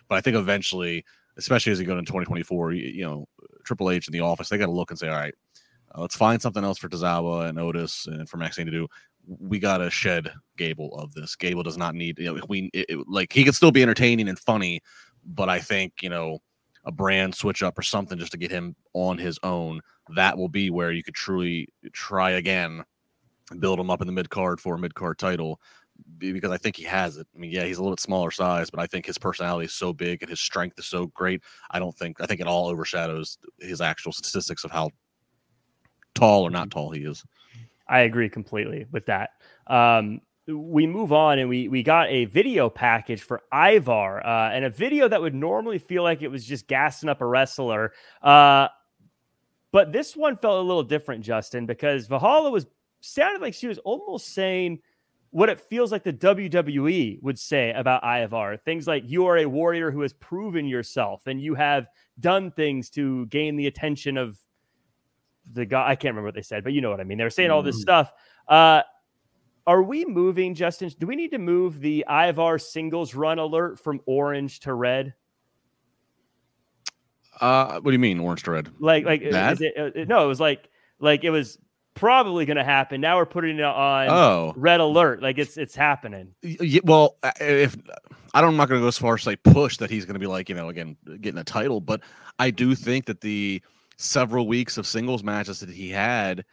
But 0.09 0.17
I 0.17 0.21
think 0.21 0.37
eventually, 0.37 1.05
especially 1.37 1.73
as 1.73 1.81
you 1.81 1.87
go 1.87 1.99
into 1.99 2.11
2024, 2.11 2.73
you, 2.73 2.89
you 2.89 3.05
know, 3.05 3.27
Triple 3.65 3.91
H 3.91 4.09
in 4.09 4.13
the 4.13 4.21
office, 4.21 4.49
they 4.49 4.59
got 4.59 4.67
to 4.67 4.73
look 4.73 4.91
and 4.91 4.99
say, 4.99 5.09
all 5.09 5.17
right, 5.17 5.35
uh, 5.95 6.01
let's 6.01 6.17
find 6.17 6.41
something 6.41 6.65
else 6.65 6.79
for 6.79 6.89
Tozawa 6.89 7.49
and 7.49 7.59
Otis 7.59 8.07
and 8.07 8.29
for 8.29 8.37
Maxxine 8.37 8.67
to 8.67 8.73
do 8.73 8.89
we 9.27 9.59
gotta 9.59 9.91
shed 9.91 10.33
Gable 10.57 10.95
of 10.99 11.13
this. 11.15 11.37
Gable 11.37 11.63
does 11.63 11.77
not 11.77 11.95
need 11.95 12.19
you 12.19 12.27
know 12.27 12.41
we 12.49 12.71
it, 12.73 12.87
it, 12.89 13.09
like 13.09 13.33
he 13.33 13.45
could 13.45 13.55
still 13.55 13.73
be 13.73 13.83
entertaining 13.83 14.29
and 14.29 14.39
funny, 14.39 14.81
but 15.25 15.49
I 15.49 15.59
think 15.59 15.95
you 16.03 16.09
know 16.09 16.41
a 16.85 16.93
brand 16.93 17.35
switch 17.35 17.63
up 17.63 17.79
or 17.79 17.83
something 17.83 18.19
just 18.19 18.33
to 18.33 18.39
get 18.39 18.51
him 18.51 18.77
on 18.93 19.19
his 19.19 19.39
own. 19.43 19.81
That 20.11 20.37
will 20.37 20.49
be 20.49 20.71
where 20.71 20.93
you 20.93 21.03
could 21.03 21.15
truly 21.15 21.69
try 21.93 22.33
again, 22.33 22.85
build 23.59 23.81
him 23.81 23.91
up 23.91 24.01
in 24.01 24.07
the 24.07 24.13
mid 24.13 24.31
card 24.31 24.61
for 24.61 24.75
a 24.75 24.79
mid 24.79 24.95
card 24.95 25.19
title. 25.19 25.61
Because 26.19 26.51
I 26.51 26.57
think 26.57 26.77
he 26.77 26.83
has 26.85 27.19
it. 27.19 27.27
I 27.35 27.39
mean, 27.39 27.53
yeah, 27.53 27.65
he's 27.65 27.79
a 27.79 27.81
little 27.81 27.95
bit 27.95 28.01
smaller 28.01 28.33
size, 28.33 28.69
but 28.69 28.81
I 28.81 28.87
think 28.87 29.07
his 29.07 29.17
personality 29.17 29.67
is 29.67 29.75
so 29.75 29.93
big 29.93 30.23
and 30.23 30.29
his 30.29 30.41
strength 30.41 30.77
is 30.79 30.87
so 30.87 31.07
great. 31.07 31.43
I 31.71 31.79
don't 31.79 31.97
think 31.97 32.21
I 32.21 32.27
think 32.27 32.41
it 32.41 32.49
all 32.49 32.67
overshadows 32.67 33.39
his 33.61 33.81
actual 33.81 34.13
statistics 34.13 34.65
of 34.65 34.73
how 34.73 34.91
tall 36.15 36.43
or 36.43 36.51
not 36.51 36.71
tall 36.71 36.91
he 36.91 37.05
is. 37.05 37.25
I 37.89 38.01
agree 38.01 38.29
completely 38.29 38.87
with 38.91 39.07
that. 39.07 39.31
Um, 39.67 40.21
we 40.47 40.87
move 40.87 41.13
on 41.13 41.39
and 41.39 41.49
we 41.49 41.69
we 41.69 41.83
got 41.83 42.09
a 42.11 42.27
video 42.27 42.69
package 42.69 43.23
for 43.23 43.43
Ivar 43.53 44.25
uh, 44.25 44.51
and 44.51 44.65
a 44.65 44.71
video 44.71 45.09
that 45.09 45.21
would 45.21 45.35
normally 45.35 45.79
feel 45.79 46.03
like 46.03 46.23
it 46.23 46.29
was 46.29 46.45
just 46.45 46.67
gassing 46.67 47.09
up 47.09 47.21
a 47.21 47.27
wrestler. 47.27 47.93
Uh, 48.23 48.69
but 49.75 49.91
this 49.91 50.17
one 50.17 50.37
felt 50.37 50.61
a 50.61 50.63
little 50.63 50.85
different, 50.85 51.25
Justin, 51.25 51.67
because 51.67 52.07
Valhalla 52.07 52.49
was 52.49 52.65
sounded 53.01 53.43
like 53.43 53.55
she 53.55 53.67
was 53.67 53.79
almost 53.79 54.29
saying 54.29 54.79
what 55.31 55.49
it 55.49 55.59
feels 55.59 55.91
like 55.91 56.05
the 56.05 56.13
WWE 56.13 57.21
would 57.25 57.37
say 57.37 57.73
about 57.73 58.05
Ivar. 58.05 58.57
Things 58.57 58.87
like 58.87 59.03
you 59.05 59.27
are 59.27 59.39
a 59.39 59.47
warrior 59.47 59.91
who 59.91 60.03
has 60.03 60.13
proven 60.13 60.65
yourself 60.65 61.27
and 61.27 61.41
you 61.41 61.57
have 61.57 61.89
done 62.21 62.53
things 62.53 62.89
to 62.91 63.27
gain 63.27 63.57
the 63.57 63.67
attention 63.67 64.17
of 64.17 64.39
the 65.53 65.67
guy. 65.67 65.89
I 65.89 65.97
can't 65.97 66.13
remember 66.13 66.29
what 66.29 66.37
they 66.37 66.43
said, 66.43 66.63
but 66.63 66.73
you 66.73 66.81
know 66.81 66.91
what 66.91 67.01
I 67.01 67.05
mean. 67.05 67.19
They 67.19 67.25
were 67.25 67.31
saying 67.31 67.51
all 67.51 67.65
this 67.65 67.79
mm. 67.79 67.81
stuff. 67.81 68.13
Uh, 68.47 68.83
are 69.67 69.83
we 69.83 70.05
moving, 70.05 70.55
Justin? 70.55 70.93
Do 71.01 71.09
we 71.09 71.17
need 71.17 71.33
to 71.33 71.39
move 71.39 71.81
the 71.81 72.05
Ivar 72.09 72.61
singles 72.61 73.17
run 73.17 73.41
alert 73.41 73.81
from 73.81 74.01
orange 74.07 74.61
to 74.61 74.73
red? 74.73 75.15
Uh, 77.41 77.81
what 77.81 77.85
do 77.85 77.93
you 77.93 77.99
mean, 77.99 78.21
orange 78.21 78.43
to 78.45 78.51
red? 78.51 78.71
Like, 78.79 79.05
like, 79.05 79.23
it, 79.23 79.35
uh, 79.35 80.05
no, 80.07 80.25
it 80.25 80.29
was 80.29 80.41
like, 80.41 80.69
like 81.01 81.25
it 81.25 81.31
was 81.31 81.59
probably 81.95 82.45
going 82.45 82.57
to 82.57 82.65
happen. 82.65 83.01
Now 83.01 83.17
we're 83.17 83.27
putting 83.27 83.59
it 83.59 83.65
on 83.65 84.09
oh. 84.11 84.53
red 84.57 84.81
alert. 84.81 85.23
Like 85.23 85.39
it's 85.39 85.57
it's 85.57 85.75
happening. 85.75 86.35
Yeah, 86.43 86.81
well, 86.85 87.17
if 87.41 87.77
I 88.35 88.41
don't, 88.41 88.51
I'm 88.51 88.57
not 88.57 88.69
going 88.69 88.81
to 88.81 88.85
go 88.85 88.89
as 88.89 88.99
far 88.99 89.15
as 89.15 89.23
say 89.23 89.37
push 89.37 89.79
that 89.79 89.91
he's 89.91 90.05
going 90.05 90.15
to 90.15 90.21
be 90.21 90.27
like 90.27 90.49
you 90.49 90.55
know 90.55 90.69
again 90.69 90.97
getting 91.21 91.39
a 91.39 91.45
title, 91.45 91.81
but 91.81 92.01
I 92.39 92.51
do 92.51 92.75
think 92.75 93.07
that 93.07 93.21
the 93.21 93.63
several 93.97 94.47
weeks 94.47 94.77
of 94.77 94.87
singles 94.87 95.23
matches 95.23 95.61
that 95.61 95.71
he 95.71 95.89
had, 95.89 96.45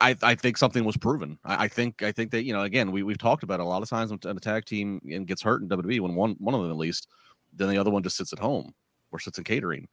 I, 0.00 0.16
I 0.22 0.34
think 0.34 0.56
something 0.56 0.84
was 0.84 0.96
proven. 0.96 1.38
I, 1.44 1.64
I, 1.64 1.68
think 1.68 2.02
I 2.02 2.10
think 2.10 2.32
that 2.32 2.42
you 2.44 2.52
know 2.52 2.62
again 2.62 2.90
we 2.90 3.02
we've 3.02 3.18
talked 3.18 3.44
about 3.44 3.60
it 3.60 3.64
a 3.64 3.66
lot 3.66 3.82
of 3.82 3.88
times 3.88 4.10
when 4.10 4.36
a 4.36 4.40
tag 4.40 4.64
team 4.64 5.00
and 5.10 5.26
gets 5.26 5.42
hurt 5.42 5.62
in 5.62 5.68
WWE 5.68 6.00
when 6.00 6.14
one 6.14 6.36
one 6.38 6.54
of 6.54 6.62
them 6.62 6.70
at 6.70 6.76
least, 6.76 7.08
then 7.54 7.68
the 7.68 7.78
other 7.78 7.90
one 7.90 8.02
just 8.02 8.16
sits 8.16 8.32
at 8.32 8.38
home 8.38 8.74
or 9.12 9.18
sits 9.18 9.38
in 9.38 9.44
catering. 9.44 9.88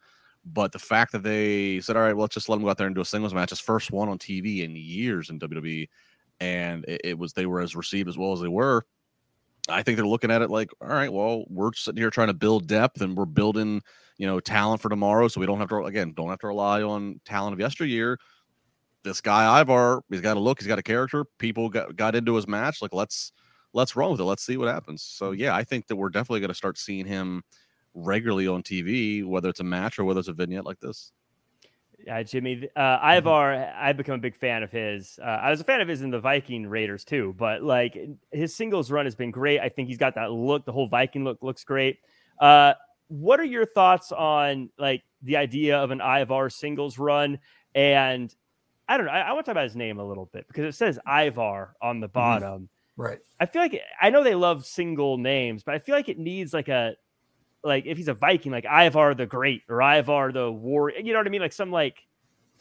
But 0.45 0.71
the 0.71 0.79
fact 0.79 1.11
that 1.11 1.23
they 1.23 1.81
said, 1.81 1.97
all 1.97 2.01
right, 2.01 2.15
well, 2.15 2.21
let's 2.21 2.33
just 2.33 2.47
let 2.47 2.55
them 2.55 2.63
go 2.63 2.69
out 2.69 2.77
there 2.77 2.87
and 2.87 2.95
do 2.95 3.01
a 3.01 3.05
singles 3.05 3.33
match, 3.33 3.49
his 3.49 3.59
first 3.59 3.91
one 3.91 4.09
on 4.09 4.17
TV 4.17 4.63
in 4.63 4.75
years 4.75 5.29
in 5.29 5.39
WWE, 5.39 5.89
and 6.39 6.85
it, 6.87 7.01
it 7.03 7.17
was 7.17 7.33
they 7.33 7.45
were 7.45 7.59
as 7.59 7.75
received 7.75 8.07
as 8.07 8.17
well 8.17 8.33
as 8.33 8.39
they 8.39 8.47
were. 8.47 8.85
I 9.67 9.83
think 9.83 9.97
they're 9.97 10.07
looking 10.07 10.31
at 10.31 10.41
it 10.41 10.49
like, 10.49 10.69
all 10.81 10.87
right, 10.87 11.11
well, 11.11 11.43
we're 11.49 11.73
sitting 11.73 12.01
here 12.01 12.09
trying 12.09 12.29
to 12.29 12.33
build 12.33 12.67
depth 12.67 13.01
and 13.01 13.15
we're 13.15 13.25
building 13.25 13.81
you 14.19 14.27
know, 14.27 14.39
talent 14.39 14.81
for 14.81 14.89
tomorrow. 14.89 15.27
So 15.29 15.39
we 15.39 15.47
don't 15.47 15.59
have 15.59 15.69
to 15.69 15.85
again, 15.85 16.13
don't 16.13 16.29
have 16.29 16.39
to 16.39 16.47
rely 16.47 16.83
on 16.83 17.19
talent 17.25 17.53
of 17.53 17.59
yesteryear. 17.59 18.19
This 19.03 19.21
guy 19.21 19.61
Ivar, 19.61 20.03
he's 20.09 20.21
got 20.21 20.37
a 20.37 20.41
look, 20.41 20.59
he's 20.59 20.67
got 20.67 20.77
a 20.77 20.83
character. 20.83 21.23
People 21.39 21.69
got, 21.69 21.95
got 21.95 22.15
into 22.15 22.35
his 22.35 22.47
match. 22.47 22.81
Like 22.81 22.93
let's 22.93 23.31
let's 23.73 23.95
run 23.95 24.11
with 24.11 24.19
it. 24.19 24.25
Let's 24.25 24.45
see 24.45 24.57
what 24.57 24.67
happens. 24.67 25.01
So 25.01 25.31
yeah, 25.31 25.55
I 25.55 25.63
think 25.63 25.87
that 25.87 25.95
we're 25.95 26.09
definitely 26.09 26.41
going 26.41 26.49
to 26.49 26.53
start 26.53 26.77
seeing 26.77 27.05
him 27.05 27.43
regularly 28.03 28.47
on 28.47 28.63
TV, 28.63 29.25
whether 29.25 29.49
it's 29.49 29.59
a 29.59 29.63
match 29.63 29.99
or 29.99 30.03
whether 30.03 30.19
it's 30.19 30.29
a 30.29 30.33
vignette 30.33 30.65
like 30.65 30.79
this. 30.79 31.11
Yeah, 32.05 32.23
Jimmy, 32.23 32.69
uh, 32.75 32.99
Ivar, 33.17 33.73
I've 33.77 33.97
become 33.97 34.15
a 34.15 34.19
big 34.19 34.35
fan 34.35 34.63
of 34.63 34.71
his. 34.71 35.19
Uh, 35.21 35.25
I 35.25 35.49
was 35.49 35.59
a 35.59 35.63
fan 35.63 35.81
of 35.81 35.87
his 35.87 36.01
in 36.01 36.11
the 36.11 36.19
Viking 36.19 36.65
Raiders 36.65 37.03
too, 37.03 37.35
but 37.37 37.61
like 37.61 37.97
his 38.31 38.55
singles 38.55 38.89
run 38.89 39.05
has 39.05 39.15
been 39.15 39.31
great. 39.31 39.59
I 39.59 39.69
think 39.69 39.89
he's 39.89 39.97
got 39.97 40.15
that 40.15 40.31
look. 40.31 40.65
The 40.65 40.71
whole 40.71 40.87
Viking 40.87 41.23
look 41.23 41.39
looks 41.41 41.63
great. 41.63 41.99
Uh, 42.39 42.73
what 43.09 43.39
are 43.39 43.45
your 43.45 43.65
thoughts 43.65 44.11
on 44.11 44.69
like 44.77 45.03
the 45.21 45.37
idea 45.37 45.77
of 45.77 45.91
an 45.91 45.99
Ivar 45.99 46.49
singles 46.49 46.97
run? 46.97 47.39
And 47.75 48.33
I 48.87 48.97
don't 48.97 49.05
know. 49.05 49.11
I, 49.11 49.19
I 49.21 49.33
want 49.33 49.45
to 49.45 49.49
talk 49.49 49.53
about 49.53 49.65
his 49.65 49.75
name 49.75 49.99
a 49.99 50.07
little 50.07 50.29
bit 50.31 50.47
because 50.47 50.63
it 50.63 50.77
says 50.77 50.99
Ivar 51.05 51.75
on 51.81 51.99
the 51.99 52.07
mm-hmm. 52.07 52.13
bottom. 52.13 52.53
Mm-hmm. 52.53 53.01
Right. 53.01 53.19
I 53.39 53.45
feel 53.45 53.61
like 53.61 53.79
I 54.01 54.09
know 54.09 54.23
they 54.23 54.35
love 54.35 54.65
single 54.65 55.17
names, 55.17 55.63
but 55.63 55.73
I 55.73 55.79
feel 55.79 55.95
like 55.95 56.09
it 56.09 56.19
needs 56.19 56.53
like 56.53 56.67
a 56.67 56.95
like 57.63 57.85
if 57.85 57.97
he's 57.97 58.07
a 58.07 58.13
Viking, 58.13 58.51
like 58.51 58.65
Ivar 58.65 59.13
the 59.13 59.25
Great 59.25 59.63
or 59.69 59.81
Ivar 59.81 60.31
the 60.31 60.51
War. 60.51 60.91
You 60.91 61.13
know 61.13 61.19
what 61.19 61.27
I 61.27 61.29
mean? 61.29 61.41
Like 61.41 61.53
some 61.53 61.71
like 61.71 61.97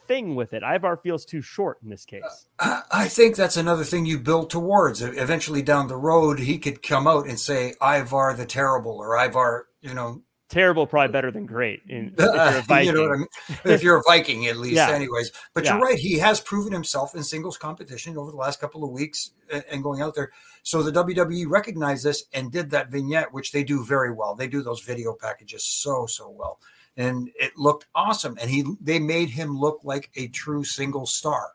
thing 0.06 0.34
with 0.34 0.54
it. 0.54 0.62
Ivar 0.62 0.96
feels 0.96 1.24
too 1.24 1.42
short 1.42 1.78
in 1.82 1.90
this 1.90 2.04
case. 2.04 2.46
I 2.58 3.06
think 3.08 3.36
that's 3.36 3.56
another 3.56 3.84
thing 3.84 4.06
you 4.06 4.18
build 4.18 4.50
towards. 4.50 5.02
Eventually 5.02 5.62
down 5.62 5.88
the 5.88 5.96
road, 5.96 6.40
he 6.40 6.58
could 6.58 6.82
come 6.82 7.06
out 7.06 7.28
and 7.28 7.38
say 7.38 7.74
Ivar 7.82 8.34
the 8.34 8.46
Terrible 8.46 8.98
or 8.98 9.16
Ivar, 9.16 9.68
you 9.82 9.94
know, 9.94 10.22
terrible 10.48 10.86
probably 10.86 11.12
better 11.12 11.30
than 11.30 11.44
great 11.44 11.82
in, 11.88 12.14
if 12.16 12.24
you're 12.24 12.58
a 12.58 12.62
Viking. 12.62 12.86
you 12.86 12.92
know 12.94 13.02
what 13.02 13.12
I 13.12 13.16
mean? 13.16 13.28
if 13.64 13.82
you're 13.82 13.98
a 13.98 14.02
Viking 14.02 14.46
at 14.46 14.56
least 14.56 14.76
yeah. 14.76 14.90
anyways 14.90 15.30
but 15.52 15.64
yeah. 15.64 15.74
you're 15.74 15.82
right 15.82 15.98
he 15.98 16.18
has 16.18 16.40
proven 16.40 16.72
himself 16.72 17.14
in 17.14 17.22
singles 17.22 17.58
competition 17.58 18.16
over 18.16 18.30
the 18.30 18.36
last 18.36 18.58
couple 18.58 18.82
of 18.82 18.90
weeks 18.90 19.32
and 19.70 19.82
going 19.82 20.00
out 20.00 20.14
there 20.14 20.30
so 20.62 20.82
the 20.82 20.92
WWE 20.92 21.48
recognized 21.48 22.04
this 22.04 22.24
and 22.32 22.52
did 22.52 22.70
that 22.70 22.90
vignette 22.90 23.32
which 23.32 23.52
they 23.52 23.64
do 23.64 23.84
very 23.84 24.12
well 24.12 24.34
they 24.34 24.48
do 24.48 24.62
those 24.62 24.82
video 24.82 25.14
packages 25.14 25.64
so 25.64 26.06
so 26.06 26.28
well 26.30 26.58
and 26.96 27.30
it 27.36 27.56
looked 27.56 27.86
awesome 27.94 28.36
and 28.40 28.50
he 28.50 28.64
they 28.80 28.98
made 28.98 29.30
him 29.30 29.58
look 29.58 29.80
like 29.84 30.10
a 30.16 30.28
true 30.28 30.64
single 30.64 31.06
star 31.06 31.52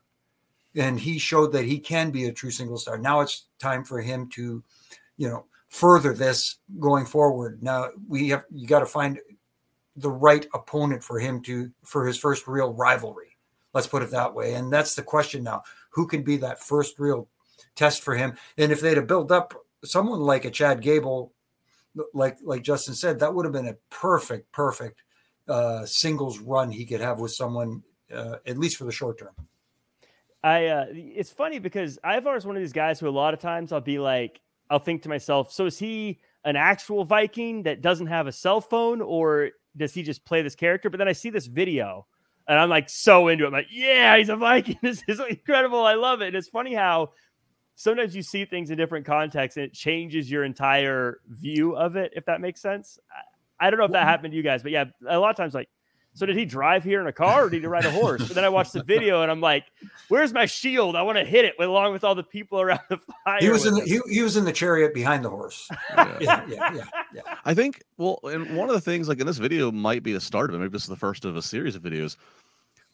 and 0.75 0.99
he 0.99 1.19
showed 1.19 1.51
that 1.51 1.65
he 1.65 1.79
can 1.79 2.11
be 2.11 2.25
a 2.25 2.33
true 2.33 2.51
single 2.51 2.77
star 2.77 2.97
now 2.97 3.21
it's 3.21 3.45
time 3.59 3.83
for 3.83 4.01
him 4.01 4.27
to 4.29 4.63
you 5.17 5.27
know 5.27 5.45
further 5.73 6.13
this 6.13 6.57
going 6.79 7.03
forward. 7.03 7.63
Now 7.63 7.89
we 8.07 8.29
have 8.29 8.45
you 8.53 8.67
got 8.67 8.81
to 8.81 8.85
find 8.85 9.19
the 9.95 10.11
right 10.11 10.45
opponent 10.53 11.03
for 11.03 11.19
him 11.19 11.41
to 11.43 11.71
for 11.83 12.05
his 12.05 12.15
first 12.15 12.47
real 12.47 12.73
rivalry. 12.73 13.37
Let's 13.73 13.87
put 13.87 14.03
it 14.03 14.11
that 14.11 14.35
way. 14.35 14.53
And 14.53 14.71
that's 14.71 14.93
the 14.93 15.01
question 15.01 15.43
now. 15.43 15.63
Who 15.89 16.05
can 16.05 16.21
be 16.21 16.37
that 16.37 16.61
first 16.61 16.99
real 16.99 17.27
test 17.75 18.03
for 18.03 18.15
him? 18.15 18.37
And 18.57 18.71
if 18.71 18.81
they'd 18.81 18.97
have 18.97 19.07
built 19.07 19.31
up 19.31 19.53
someone 19.83 20.19
like 20.19 20.45
a 20.45 20.51
Chad 20.51 20.81
Gable, 20.81 21.33
like 22.13 22.37
like 22.43 22.63
Justin 22.63 22.95
said, 22.95 23.19
that 23.19 23.33
would 23.33 23.45
have 23.45 23.53
been 23.53 23.67
a 23.67 23.75
perfect, 23.89 24.51
perfect 24.51 25.03
uh, 25.47 25.85
singles 25.85 26.39
run 26.39 26.71
he 26.71 26.85
could 26.85 27.01
have 27.01 27.19
with 27.19 27.31
someone, 27.31 27.83
uh, 28.13 28.37
at 28.45 28.57
least 28.57 28.77
for 28.77 28.85
the 28.85 28.91
short 28.91 29.19
term. 29.19 29.35
I 30.43 30.65
uh, 30.67 30.85
it's 30.89 31.31
funny 31.31 31.59
because 31.59 31.99
Ivar 32.03 32.35
is 32.35 32.45
one 32.45 32.55
of 32.55 32.61
these 32.61 32.73
guys 32.73 32.99
who 32.99 33.07
a 33.07 33.11
lot 33.11 33.33
of 33.33 33.39
times 33.39 33.71
I'll 33.71 33.81
be 33.81 33.99
like, 33.99 34.41
I'll 34.69 34.79
think 34.79 35.03
to 35.03 35.09
myself, 35.09 35.51
so 35.51 35.65
is 35.65 35.77
he 35.77 36.19
an 36.45 36.55
actual 36.55 37.05
Viking 37.05 37.63
that 37.63 37.81
doesn't 37.81 38.07
have 38.07 38.27
a 38.27 38.31
cell 38.31 38.59
phone, 38.59 39.01
or 39.01 39.51
does 39.77 39.93
he 39.93 40.03
just 40.03 40.25
play 40.25 40.41
this 40.41 40.55
character? 40.55 40.89
But 40.89 40.97
then 40.97 41.07
I 41.07 41.13
see 41.13 41.29
this 41.29 41.45
video 41.45 42.05
and 42.47 42.59
I'm 42.59 42.69
like 42.69 42.89
so 42.89 43.27
into 43.27 43.45
it. 43.45 43.47
I'm 43.47 43.53
like, 43.53 43.67
yeah, 43.71 44.17
he's 44.17 44.29
a 44.29 44.35
Viking. 44.35 44.77
This 44.81 45.03
is 45.07 45.19
incredible. 45.29 45.83
I 45.85 45.93
love 45.95 46.21
it. 46.21 46.27
And 46.27 46.35
it's 46.35 46.49
funny 46.49 46.73
how 46.73 47.11
sometimes 47.75 48.15
you 48.15 48.21
see 48.21 48.45
things 48.45 48.69
in 48.69 48.77
different 48.77 49.05
contexts 49.05 49.57
and 49.57 49.65
it 49.65 49.73
changes 49.73 50.29
your 50.29 50.43
entire 50.43 51.19
view 51.27 51.75
of 51.75 51.95
it, 51.95 52.13
if 52.15 52.25
that 52.25 52.41
makes 52.41 52.61
sense. 52.61 52.99
I, 53.11 53.67
I 53.67 53.69
don't 53.69 53.79
know 53.79 53.85
if 53.85 53.91
that 53.91 54.05
happened 54.05 54.31
to 54.31 54.37
you 54.37 54.43
guys, 54.43 54.63
but 54.63 54.71
yeah, 54.71 54.85
a 55.07 55.19
lot 55.19 55.29
of 55.29 55.37
times 55.37 55.53
like 55.53 55.69
so 56.15 56.25
did 56.25 56.37
he 56.37 56.45
drive 56.45 56.83
here 56.83 57.01
in 57.01 57.07
a 57.07 57.13
car 57.13 57.45
or 57.45 57.49
did 57.49 57.61
he 57.61 57.67
ride 57.67 57.85
a 57.85 57.91
horse? 57.91 58.27
But 58.27 58.35
then 58.35 58.45
I 58.45 58.49
watched 58.49 58.73
the 58.73 58.83
video 58.83 59.23
and 59.23 59.31
I'm 59.31 59.41
like, 59.41 59.65
where's 60.09 60.31
my 60.31 60.45
shield? 60.45 60.95
I 60.95 61.01
want 61.01 61.17
to 61.17 61.25
hit 61.25 61.43
it 61.45 61.55
along 61.59 61.91
with 61.93 62.03
all 62.03 62.13
the 62.13 62.23
people 62.23 62.61
around 62.61 62.81
the 62.89 62.97
fire. 63.25 63.39
He 63.39 63.49
was 63.49 63.65
in 63.65 63.73
the, 63.73 63.81
he, 63.81 63.99
he, 64.07 64.21
was 64.21 64.37
in 64.37 64.45
the 64.45 64.51
chariot 64.51 64.93
behind 64.93 65.25
the 65.25 65.29
horse. 65.29 65.67
Yeah. 65.89 66.17
yeah, 66.19 66.45
yeah, 66.47 66.73
yeah, 66.75 66.83
yeah, 67.13 67.21
I 67.45 67.53
think 67.55 67.83
well, 67.97 68.19
and 68.23 68.55
one 68.55 68.69
of 68.69 68.75
the 68.75 68.81
things 68.81 69.09
like 69.09 69.19
in 69.19 69.27
this 69.27 69.39
video 69.39 69.71
might 69.71 70.03
be 70.03 70.13
the 70.13 70.21
start 70.21 70.49
of 70.49 70.55
it. 70.55 70.59
Maybe 70.59 70.71
this 70.71 70.83
is 70.83 70.89
the 70.89 70.95
first 70.95 71.25
of 71.25 71.35
a 71.35 71.41
series 71.41 71.75
of 71.75 71.81
videos. 71.81 72.15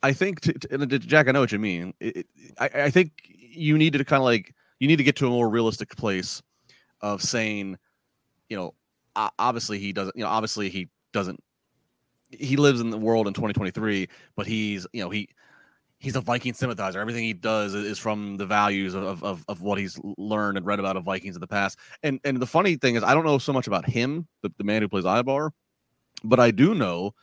I 0.02 0.14
think, 0.14 0.40
to, 0.42 0.54
to, 0.54 0.74
and 0.74 0.94
uh, 0.94 0.98
Jack, 0.98 1.28
I 1.28 1.32
know 1.32 1.42
what 1.42 1.52
you 1.52 1.60
mean. 1.60 1.94
It, 2.00 2.18
it, 2.18 2.28
I, 2.58 2.70
I 2.84 2.90
think 2.90 3.12
you 3.28 3.78
needed 3.78 3.98
to 3.98 4.06
kind 4.06 4.22
of 4.22 4.26
like 4.26 4.56
you 4.80 4.88
need 4.88 4.98
to 4.98 5.04
get 5.04 5.16
to 5.18 5.28
a 5.28 5.30
more 5.30 5.50
realistic 5.50 5.96
place 5.96 6.42
of 7.02 7.22
saying 7.22 7.78
you 8.50 8.58
know, 8.58 8.74
obviously 9.16 9.80
he 9.80 9.94
doesn't, 9.94 10.16
you 10.16 10.24
know, 10.24 10.30
obviously 10.30 10.70
he 10.70 10.90
doesn't. 11.14 11.42
He 12.32 12.58
lives 12.58 12.80
in 12.80 12.90
the 12.90 12.98
world 12.98 13.28
in 13.28 13.34
2023, 13.34 14.08
but 14.36 14.46
he's, 14.46 14.86
you 14.94 15.02
know, 15.02 15.10
he 15.10 15.30
he's 15.98 16.16
a 16.16 16.22
Viking 16.22 16.54
sympathizer. 16.54 17.00
Everything 17.00 17.24
he 17.24 17.34
does 17.34 17.74
is 17.74 17.98
from 17.98 18.38
the 18.38 18.46
values 18.46 18.94
of, 18.94 19.24
of, 19.24 19.44
of 19.48 19.62
what 19.62 19.80
he's 19.80 20.00
learned 20.18 20.58
and 20.58 20.66
read 20.66 20.80
about 20.80 20.96
of 20.96 21.04
Vikings 21.04 21.36
in 21.36 21.42
the 21.42 21.48
past. 21.48 21.78
And 22.04 22.20
and 22.24 22.40
the 22.40 22.48
funny 22.48 22.76
thing 22.76 22.96
is, 22.96 23.04
I 23.04 23.14
don't 23.14 23.26
know 23.26 23.38
so 23.38 23.54
much 23.54 23.68
about 23.68 23.88
him, 23.88 24.28
the, 24.42 24.52
the 24.58 24.64
man 24.64 24.82
who 24.82 24.90
plays 24.90 25.06
Ivar, 25.06 25.52
but 26.24 26.40
I 26.40 26.52
do 26.52 26.76
know 26.76 27.14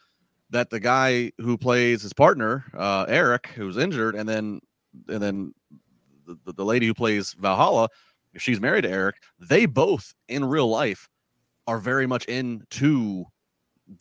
that 0.50 0.70
the 0.70 0.80
guy 0.80 1.32
who 1.38 1.58
plays 1.58 2.02
his 2.02 2.12
partner, 2.12 2.64
uh, 2.76 3.04
Erik, 3.08 3.48
who's 3.48 3.76
injured, 3.76 4.14
and 4.14 4.28
then 4.28 4.60
and 5.08 5.22
then 5.22 5.54
the, 6.26 6.52
the 6.52 6.64
lady 6.64 6.86
who 6.86 6.94
plays 6.94 7.34
Valhalla, 7.38 7.88
if 8.34 8.42
she's 8.42 8.60
married 8.60 8.82
to 8.82 8.90
Erik, 8.90 9.16
they 9.38 9.66
both 9.66 10.14
in 10.28 10.44
real 10.44 10.68
life 10.68 11.08
are 11.66 11.78
very 11.78 12.06
much 12.06 12.24
into 12.26 13.24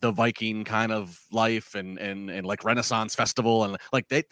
the 0.00 0.10
Viking 0.10 0.64
kind 0.64 0.92
of 0.92 1.20
life 1.30 1.74
and 1.74 1.98
and 1.98 2.30
and 2.30 2.46
like 2.46 2.64
Renaissance 2.64 3.14
festival 3.14 3.64
and 3.64 3.76
like 3.92 4.08
they 4.08 4.24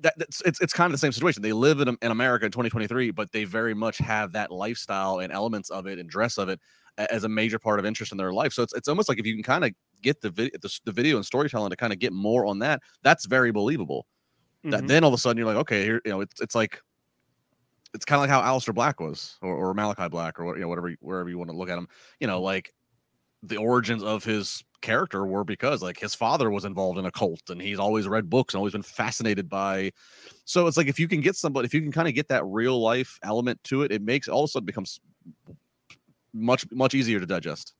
that 0.00 0.14
it's 0.18 0.42
it's, 0.42 0.60
it's 0.60 0.72
kind 0.72 0.86
of 0.86 0.92
the 0.92 0.98
same 0.98 1.12
situation. 1.12 1.42
They 1.42 1.52
live 1.52 1.80
in, 1.80 1.96
in 2.02 2.10
America 2.10 2.46
in 2.46 2.52
2023, 2.52 3.10
but 3.10 3.30
they 3.32 3.44
very 3.44 3.74
much 3.74 3.98
have 3.98 4.32
that 4.32 4.50
lifestyle 4.50 5.20
and 5.20 5.32
elements 5.32 5.70
of 5.70 5.86
it 5.86 5.98
and 5.98 6.08
dress 6.08 6.38
of 6.38 6.48
it 6.48 6.60
as 6.96 7.24
a 7.24 7.28
major 7.28 7.58
part 7.58 7.78
of 7.78 7.84
interest 7.86 8.12
in 8.12 8.18
their 8.18 8.32
life. 8.32 8.52
So 8.52 8.62
it's 8.62 8.74
it's 8.74 8.88
almost 8.88 9.08
like 9.08 9.18
if 9.18 9.26
you 9.26 9.34
can 9.34 9.42
kind 9.42 9.64
of 9.64 9.72
get 10.02 10.20
the 10.20 10.30
video 10.30 10.58
the, 10.60 10.80
the, 10.84 10.92
video 10.92 11.16
and 11.16 11.24
storytelling 11.24 11.70
to 11.70 11.76
kind 11.76 11.92
of 11.92 11.98
get 11.98 12.12
more 12.12 12.46
on 12.46 12.58
that, 12.60 12.80
that's 13.02 13.26
very 13.26 13.50
believable. 13.50 14.06
Mm-hmm. 14.60 14.70
That 14.70 14.86
then 14.86 15.04
all 15.04 15.08
of 15.08 15.14
a 15.14 15.18
sudden 15.18 15.38
you're 15.38 15.46
like, 15.46 15.56
okay, 15.56 15.84
here 15.84 16.00
you 16.04 16.10
know 16.10 16.20
it's 16.20 16.40
it's 16.40 16.54
like 16.54 16.80
it's 17.94 18.04
kind 18.04 18.18
of 18.18 18.22
like 18.22 18.30
how 18.30 18.42
Aleister 18.42 18.74
Black 18.74 19.00
was, 19.00 19.38
or, 19.40 19.54
or 19.54 19.74
Malakai 19.74 20.10
Black, 20.10 20.38
or 20.38 20.54
you 20.56 20.62
know 20.62 20.68
whatever 20.68 20.92
wherever 21.00 21.28
you 21.28 21.38
want 21.38 21.50
to 21.50 21.56
look 21.56 21.70
at 21.70 21.78
him. 21.78 21.88
You 22.20 22.26
know, 22.26 22.42
like 22.42 22.72
the 23.42 23.56
origins 23.56 24.02
of 24.02 24.24
his 24.24 24.64
character 24.80 25.24
were 25.24 25.44
because 25.44 25.82
like 25.82 25.98
his 25.98 26.14
father 26.14 26.50
was 26.50 26.66
involved 26.66 26.98
in 26.98 27.06
a 27.06 27.10
cult 27.10 27.40
and 27.48 27.60
he's 27.60 27.78
always 27.78 28.06
read 28.06 28.28
books 28.28 28.52
and 28.52 28.58
always 28.58 28.74
been 28.74 28.82
fascinated 28.82 29.48
by 29.48 29.90
so 30.44 30.66
it's 30.66 30.76
like 30.76 30.88
if 30.88 30.98
you 30.98 31.08
can 31.08 31.22
get 31.22 31.34
somebody 31.34 31.64
if 31.64 31.72
you 31.72 31.80
can 31.80 31.90
kind 31.90 32.06
of 32.06 32.12
get 32.12 32.28
that 32.28 32.44
real 32.44 32.78
life 32.78 33.18
element 33.22 33.58
to 33.64 33.80
it 33.80 33.90
it 33.90 34.02
makes 34.02 34.28
all 34.28 34.44
of 34.44 34.48
a 34.48 34.48
sudden 34.48 34.66
becomes 34.66 35.00
much 36.34 36.70
much 36.70 36.92
easier 36.92 37.18
to 37.18 37.24
digest 37.24 37.72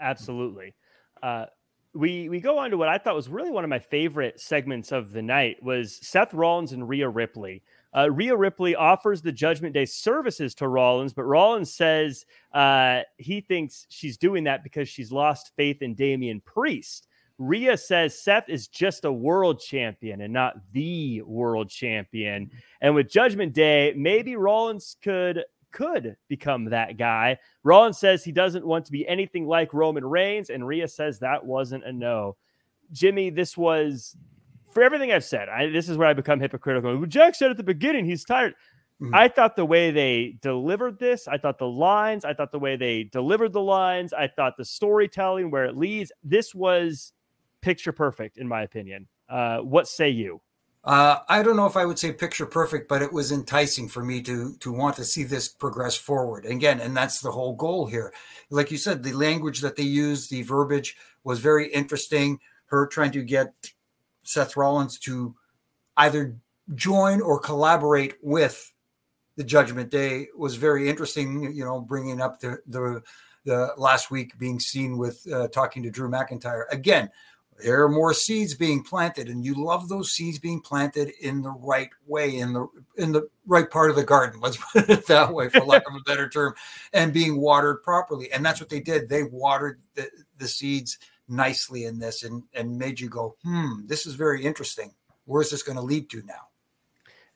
absolutely 0.00 0.74
uh, 1.22 1.46
we 1.94 2.28
we 2.28 2.40
go 2.40 2.58
on 2.58 2.70
to 2.70 2.76
what 2.76 2.88
I 2.88 2.98
thought 2.98 3.14
was 3.14 3.28
really 3.28 3.50
one 3.50 3.64
of 3.64 3.70
my 3.70 3.78
favorite 3.78 4.40
segments 4.40 4.92
of 4.92 5.12
the 5.12 5.22
night 5.22 5.62
was 5.62 5.98
Seth 6.02 6.32
Rollins 6.32 6.72
and 6.72 6.88
Rhea 6.88 7.08
Ripley. 7.08 7.62
Uh, 7.94 8.10
Rhea 8.10 8.36
Ripley 8.36 8.74
offers 8.74 9.20
the 9.20 9.32
Judgment 9.32 9.74
Day 9.74 9.84
services 9.84 10.54
to 10.56 10.68
Rollins, 10.68 11.12
but 11.12 11.24
Rollins 11.24 11.72
says 11.72 12.24
uh, 12.52 13.00
he 13.18 13.40
thinks 13.40 13.86
she's 13.90 14.16
doing 14.16 14.44
that 14.44 14.62
because 14.62 14.88
she's 14.88 15.12
lost 15.12 15.52
faith 15.56 15.82
in 15.82 15.94
Damian 15.94 16.40
Priest. 16.40 17.08
Rhea 17.38 17.76
says 17.76 18.18
Seth 18.18 18.48
is 18.48 18.68
just 18.68 19.04
a 19.04 19.12
world 19.12 19.60
champion 19.60 20.20
and 20.20 20.32
not 20.32 20.56
the 20.72 21.22
world 21.22 21.68
champion. 21.68 22.50
And 22.80 22.94
with 22.94 23.10
Judgment 23.10 23.52
Day, 23.52 23.92
maybe 23.96 24.36
Rollins 24.36 24.96
could 25.02 25.44
could 25.72 26.16
become 26.28 26.66
that 26.66 26.98
guy. 26.98 27.38
Rollins 27.64 27.98
says 27.98 28.22
he 28.22 28.30
doesn't 28.30 28.66
want 28.66 28.84
to 28.84 28.92
be 28.92 29.08
anything 29.08 29.46
like 29.46 29.72
Roman 29.72 30.04
Reigns, 30.04 30.50
and 30.50 30.66
Rhea 30.66 30.86
says 30.86 31.18
that 31.18 31.44
wasn't 31.44 31.84
a 31.84 31.92
no. 31.92 32.36
Jimmy, 32.92 33.30
this 33.30 33.56
was 33.56 34.16
for 34.72 34.82
everything 34.82 35.12
I've 35.12 35.24
said. 35.24 35.48
I, 35.48 35.68
this 35.68 35.88
is 35.88 35.96
where 35.96 36.08
I 36.08 36.12
become 36.12 36.40
hypocritical. 36.40 36.96
Well, 36.96 37.06
Jack 37.06 37.34
said 37.34 37.50
at 37.50 37.56
the 37.56 37.62
beginning 37.62 38.04
he's 38.04 38.24
tired. 38.24 38.54
Mm-hmm. 39.00 39.14
I 39.14 39.28
thought 39.28 39.56
the 39.56 39.64
way 39.64 39.90
they 39.90 40.36
delivered 40.42 40.98
this, 40.98 41.26
I 41.26 41.36
thought 41.36 41.58
the 41.58 41.66
lines, 41.66 42.24
I 42.24 42.34
thought 42.34 42.52
the 42.52 42.58
way 42.58 42.76
they 42.76 43.04
delivered 43.04 43.52
the 43.52 43.60
lines, 43.60 44.12
I 44.12 44.28
thought 44.28 44.56
the 44.56 44.64
storytelling 44.64 45.50
where 45.50 45.64
it 45.64 45.76
leads, 45.76 46.12
this 46.22 46.54
was 46.54 47.12
picture 47.62 47.92
perfect 47.92 48.38
in 48.38 48.46
my 48.46 48.62
opinion. 48.62 49.08
Uh, 49.28 49.58
what 49.58 49.88
say 49.88 50.08
you? 50.08 50.40
Uh, 50.84 51.18
I 51.28 51.42
don't 51.42 51.56
know 51.56 51.66
if 51.66 51.76
I 51.76 51.84
would 51.84 51.98
say 51.98 52.12
picture 52.12 52.46
perfect, 52.46 52.88
but 52.88 53.02
it 53.02 53.12
was 53.12 53.30
enticing 53.30 53.88
for 53.88 54.02
me 54.02 54.20
to 54.22 54.56
to 54.58 54.72
want 54.72 54.96
to 54.96 55.04
see 55.04 55.22
this 55.22 55.48
progress 55.48 55.96
forward. 55.96 56.44
Again, 56.44 56.80
and 56.80 56.96
that's 56.96 57.20
the 57.20 57.30
whole 57.30 57.54
goal 57.54 57.86
here. 57.86 58.12
Like 58.50 58.72
you 58.72 58.78
said, 58.78 59.02
the 59.02 59.12
language 59.12 59.60
that 59.60 59.76
they 59.76 59.84
used, 59.84 60.30
the 60.30 60.42
verbiage 60.42 60.96
was 61.22 61.38
very 61.38 61.72
interesting. 61.72 62.40
Her 62.66 62.86
trying 62.86 63.12
to 63.12 63.22
get 63.22 63.71
Seth 64.22 64.56
Rollins 64.56 64.98
to 65.00 65.34
either 65.96 66.36
join 66.74 67.20
or 67.20 67.38
collaborate 67.38 68.14
with 68.22 68.72
the 69.36 69.44
Judgment 69.44 69.90
Day 69.90 70.28
was 70.36 70.56
very 70.56 70.88
interesting. 70.88 71.52
You 71.54 71.64
know, 71.64 71.80
bringing 71.80 72.20
up 72.20 72.40
the 72.40 72.58
the, 72.66 73.02
the 73.44 73.72
last 73.76 74.10
week 74.10 74.38
being 74.38 74.60
seen 74.60 74.98
with 74.98 75.26
uh, 75.32 75.48
talking 75.48 75.82
to 75.82 75.90
Drew 75.90 76.08
McIntyre. 76.08 76.64
Again 76.70 77.10
there 77.62 77.82
are 77.82 77.88
more 77.88 78.12
seeds 78.12 78.54
being 78.54 78.82
planted 78.82 79.28
and 79.28 79.44
you 79.44 79.54
love 79.54 79.88
those 79.88 80.12
seeds 80.12 80.38
being 80.38 80.60
planted 80.60 81.12
in 81.20 81.42
the 81.42 81.50
right 81.50 81.90
way 82.06 82.38
in 82.38 82.52
the 82.52 82.66
in 82.96 83.12
the 83.12 83.28
right 83.46 83.70
part 83.70 83.90
of 83.90 83.96
the 83.96 84.04
garden. 84.04 84.40
Let's 84.40 84.56
put 84.72 84.88
it 84.88 85.06
that 85.06 85.32
way 85.32 85.48
for 85.48 85.60
lack 85.60 85.86
of 85.88 85.94
a 85.94 86.00
better 86.00 86.28
term 86.28 86.54
and 86.92 87.12
being 87.12 87.40
watered 87.40 87.82
properly. 87.82 88.32
And 88.32 88.44
that's 88.44 88.60
what 88.60 88.70
they 88.70 88.80
did. 88.80 89.08
They 89.08 89.24
watered 89.24 89.80
the, 89.94 90.08
the 90.38 90.48
seeds 90.48 90.98
nicely 91.28 91.84
in 91.84 91.98
this 91.98 92.22
and 92.22 92.42
and 92.54 92.76
made 92.76 93.00
you 93.00 93.08
go 93.08 93.36
hmm 93.42 93.86
this 93.86 94.06
is 94.06 94.14
very 94.14 94.44
interesting 94.44 94.92
where's 95.24 95.50
this 95.50 95.62
going 95.62 95.76
to 95.76 95.82
lead 95.82 96.10
to 96.10 96.22
now 96.24 96.48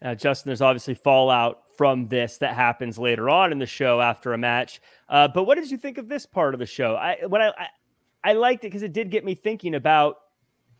uh, 0.02 0.14
Justin, 0.14 0.50
there's 0.50 0.60
obviously 0.60 0.94
fallout 0.94 1.62
from 1.76 2.08
this 2.08 2.38
that 2.38 2.54
happens 2.54 2.98
later 2.98 3.30
on 3.30 3.52
in 3.52 3.58
the 3.58 3.66
show 3.66 4.00
after 4.00 4.34
a 4.34 4.38
match. 4.38 4.80
Uh, 5.08 5.28
but 5.28 5.44
what 5.44 5.56
did 5.56 5.70
you 5.70 5.78
think 5.78 5.98
of 5.98 6.08
this 6.08 6.26
part 6.26 6.54
of 6.54 6.60
the 6.60 6.66
show? 6.66 6.96
I 6.96 7.24
what 7.26 7.40
I, 7.40 7.48
I 7.48 7.68
I 8.24 8.32
liked 8.34 8.64
it 8.64 8.68
because 8.68 8.82
it 8.82 8.92
did 8.92 9.10
get 9.10 9.24
me 9.24 9.34
thinking 9.34 9.74
about 9.74 10.18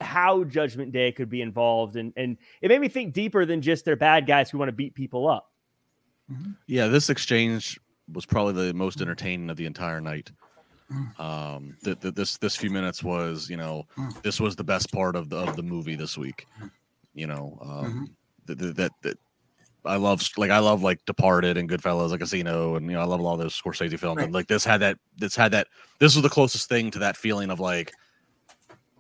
how 0.01 0.45
Judgment 0.45 0.93
Day 0.93 1.13
could 1.13 1.31
be 1.31 1.41
involved, 1.41 1.97
and 1.97 2.13
and 2.17 2.37
it 2.61 2.69
made 2.69 2.81
me 2.81 2.89
think 2.89 3.15
deeper 3.15 3.47
than 3.47 3.63
just 3.63 3.85
they're 3.85 3.97
bad 3.97 4.27
guys 4.27 4.51
who 4.51 4.59
want 4.59 4.69
to 4.69 4.73
beat 4.73 4.95
people 4.95 5.29
up. 5.29 5.51
Mm-hmm. 6.31 6.53
Yeah, 6.67 6.89
this 6.89 7.09
exchange 7.09 7.79
was 8.13 8.27
probably 8.27 8.67
the 8.67 8.75
most 8.75 9.01
entertaining 9.01 9.49
of 9.49 9.57
the 9.57 9.67
entire 9.67 10.01
night. 10.01 10.31
Um, 11.19 11.77
that 11.83 12.01
this 12.01 12.37
this 12.39 12.57
few 12.57 12.71
minutes 12.71 13.03
was, 13.03 13.51
you 13.51 13.57
know, 13.57 13.87
this 14.23 14.41
was 14.41 14.55
the 14.55 14.65
best 14.65 14.93
part 14.93 15.17
of 15.17 15.29
the 15.29 15.37
of 15.37 15.57
the 15.57 15.63
movie 15.63 15.97
this 15.97 16.17
week. 16.17 16.47
You 17.15 17.27
know, 17.27 17.59
um, 17.63 17.85
mm-hmm. 17.85 18.05
that, 18.47 18.77
that 18.77 18.93
that 19.03 19.19
I 19.87 19.97
love 19.97 20.23
like 20.37 20.51
I 20.51 20.59
love 20.59 20.83
like 20.83 21.05
Departed 21.07 21.57
and 21.57 21.69
Goodfellas, 21.69 22.11
like 22.11 22.21
Casino, 22.21 22.77
and 22.77 22.87
you 22.87 22.93
know 22.93 23.01
I 23.01 23.05
love 23.05 23.25
all 23.25 23.37
those 23.37 23.61
Scorsese 23.61 23.99
films. 23.99 24.19
Right. 24.19 24.25
And 24.25 24.35
like 24.35 24.49
this 24.49 24.65
had 24.65 24.81
that, 24.81 24.99
this 25.17 25.37
had 25.37 25.53
that. 25.53 25.69
This 25.99 26.15
was 26.15 26.23
the 26.23 26.29
closest 26.29 26.69
thing 26.69 26.91
to 26.93 26.99
that 27.01 27.17
feeling 27.17 27.51
of 27.51 27.61
like, 27.61 27.93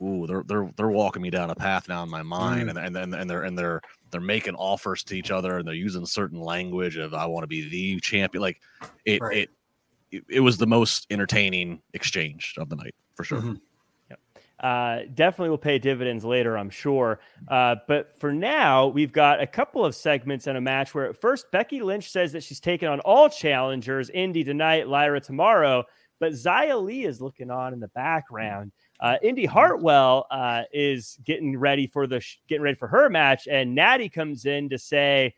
ooh, 0.02 0.26
they're 0.26 0.44
they're 0.44 0.70
they're 0.76 0.88
walking 0.88 1.22
me 1.22 1.30
down 1.30 1.50
a 1.50 1.54
path 1.54 1.88
now 1.88 2.02
in 2.02 2.08
my 2.08 2.22
mind, 2.22 2.68
mm. 2.68 2.84
and 2.84 2.96
and 2.96 3.14
and 3.14 3.30
they're 3.30 3.42
and 3.42 3.58
they're 3.58 3.80
they're 4.10 4.20
making 4.20 4.54
offers 4.54 5.02
to 5.04 5.16
each 5.16 5.30
other, 5.30 5.58
and 5.58 5.66
they're 5.66 5.74
using 5.74 6.06
certain 6.06 6.40
language 6.40 6.96
of 6.96 7.14
I 7.14 7.26
want 7.26 7.44
to 7.44 7.48
be 7.48 7.68
the 7.68 8.00
champion. 8.00 8.42
Like 8.42 8.60
it 9.04 9.20
right. 9.20 9.36
it, 9.36 9.50
it 10.10 10.40
was 10.40 10.58
the 10.58 10.66
most 10.66 11.06
entertaining 11.10 11.80
exchange 11.94 12.54
of 12.58 12.68
the 12.68 12.76
night 12.76 12.94
for 13.14 13.24
sure. 13.24 13.38
Mm-hmm 13.38 13.54
uh, 14.60 15.00
definitely 15.14 15.50
will 15.50 15.58
pay 15.58 15.78
dividends 15.78 16.24
later, 16.24 16.56
I'm 16.56 16.70
sure. 16.70 17.20
Uh, 17.48 17.76
but 17.86 18.18
for 18.18 18.32
now, 18.32 18.86
we've 18.86 19.12
got 19.12 19.40
a 19.40 19.46
couple 19.46 19.84
of 19.84 19.94
segments 19.94 20.46
in 20.46 20.56
a 20.56 20.60
match 20.60 20.94
where 20.94 21.06
at 21.06 21.20
first 21.20 21.50
Becky 21.50 21.82
Lynch 21.82 22.10
says 22.10 22.32
that 22.32 22.42
she's 22.42 22.60
taking 22.60 22.88
on 22.88 23.00
all 23.00 23.28
challengers, 23.28 24.08
Indi 24.10 24.44
tonight, 24.44 24.88
Lyra 24.88 25.20
tomorrow, 25.20 25.84
but 26.18 26.32
Xia 26.32 26.82
Li 26.82 27.04
is 27.04 27.20
looking 27.20 27.50
on 27.50 27.74
in 27.74 27.80
the 27.80 27.88
background. 27.88 28.72
Uh, 28.98 29.16
Indi 29.22 29.44
Hartwell 29.44 30.26
uh, 30.30 30.62
is 30.72 31.18
getting 31.24 31.58
ready 31.58 31.86
for 31.86 32.06
the 32.06 32.20
sh- 32.20 32.38
getting 32.48 32.62
ready 32.62 32.76
for 32.76 32.88
her 32.88 33.10
match, 33.10 33.46
and 33.46 33.74
Natty 33.74 34.08
comes 34.08 34.46
in 34.46 34.70
to 34.70 34.78
say, 34.78 35.34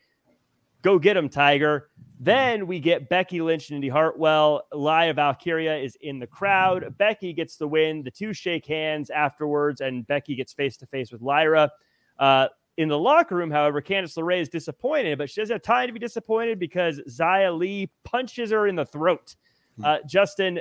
"Go 0.81 0.99
get 0.99 1.17
him, 1.17 1.29
Tiger." 1.29 1.89
Then 2.21 2.67
we 2.67 2.79
get 2.81 3.07
Becky 3.07 3.41
Lynch 3.41 3.69
and 3.69 3.75
Indi 3.75 3.87
Hartwell. 3.87 4.63
Lyra 4.73 5.13
Valkyria 5.13 5.77
is 5.77 5.97
in 6.01 6.19
the 6.19 6.27
crowd. 6.27 6.97
Becky 6.97 7.31
gets 7.31 7.55
the 7.55 7.67
win. 7.67 8.03
The 8.03 8.11
two 8.11 8.33
shake 8.33 8.65
hands 8.65 9.09
afterwards, 9.09 9.79
and 9.79 10.05
Becky 10.05 10.35
gets 10.35 10.51
face 10.51 10.75
to 10.77 10.85
face 10.85 11.13
with 11.13 11.21
Lyra. 11.21 11.71
Uh, 12.17 12.49
in 12.75 12.89
the 12.89 12.97
locker 12.97 13.35
room, 13.35 13.51
however, 13.51 13.81
Candice 13.81 14.17
LeRae 14.17 14.41
is 14.41 14.49
disappointed, 14.49 15.17
but 15.17 15.29
she 15.29 15.39
doesn't 15.39 15.53
have 15.53 15.61
time 15.61 15.87
to 15.87 15.93
be 15.93 15.99
disappointed 15.99 16.59
because 16.59 16.99
Xia 17.09 17.57
Li 17.57 17.89
punches 18.03 18.51
her 18.51 18.67
in 18.67 18.75
the 18.75 18.85
throat. 18.85 19.35
Hmm. 19.77 19.85
Uh, 19.85 19.97
Justin, 20.05 20.59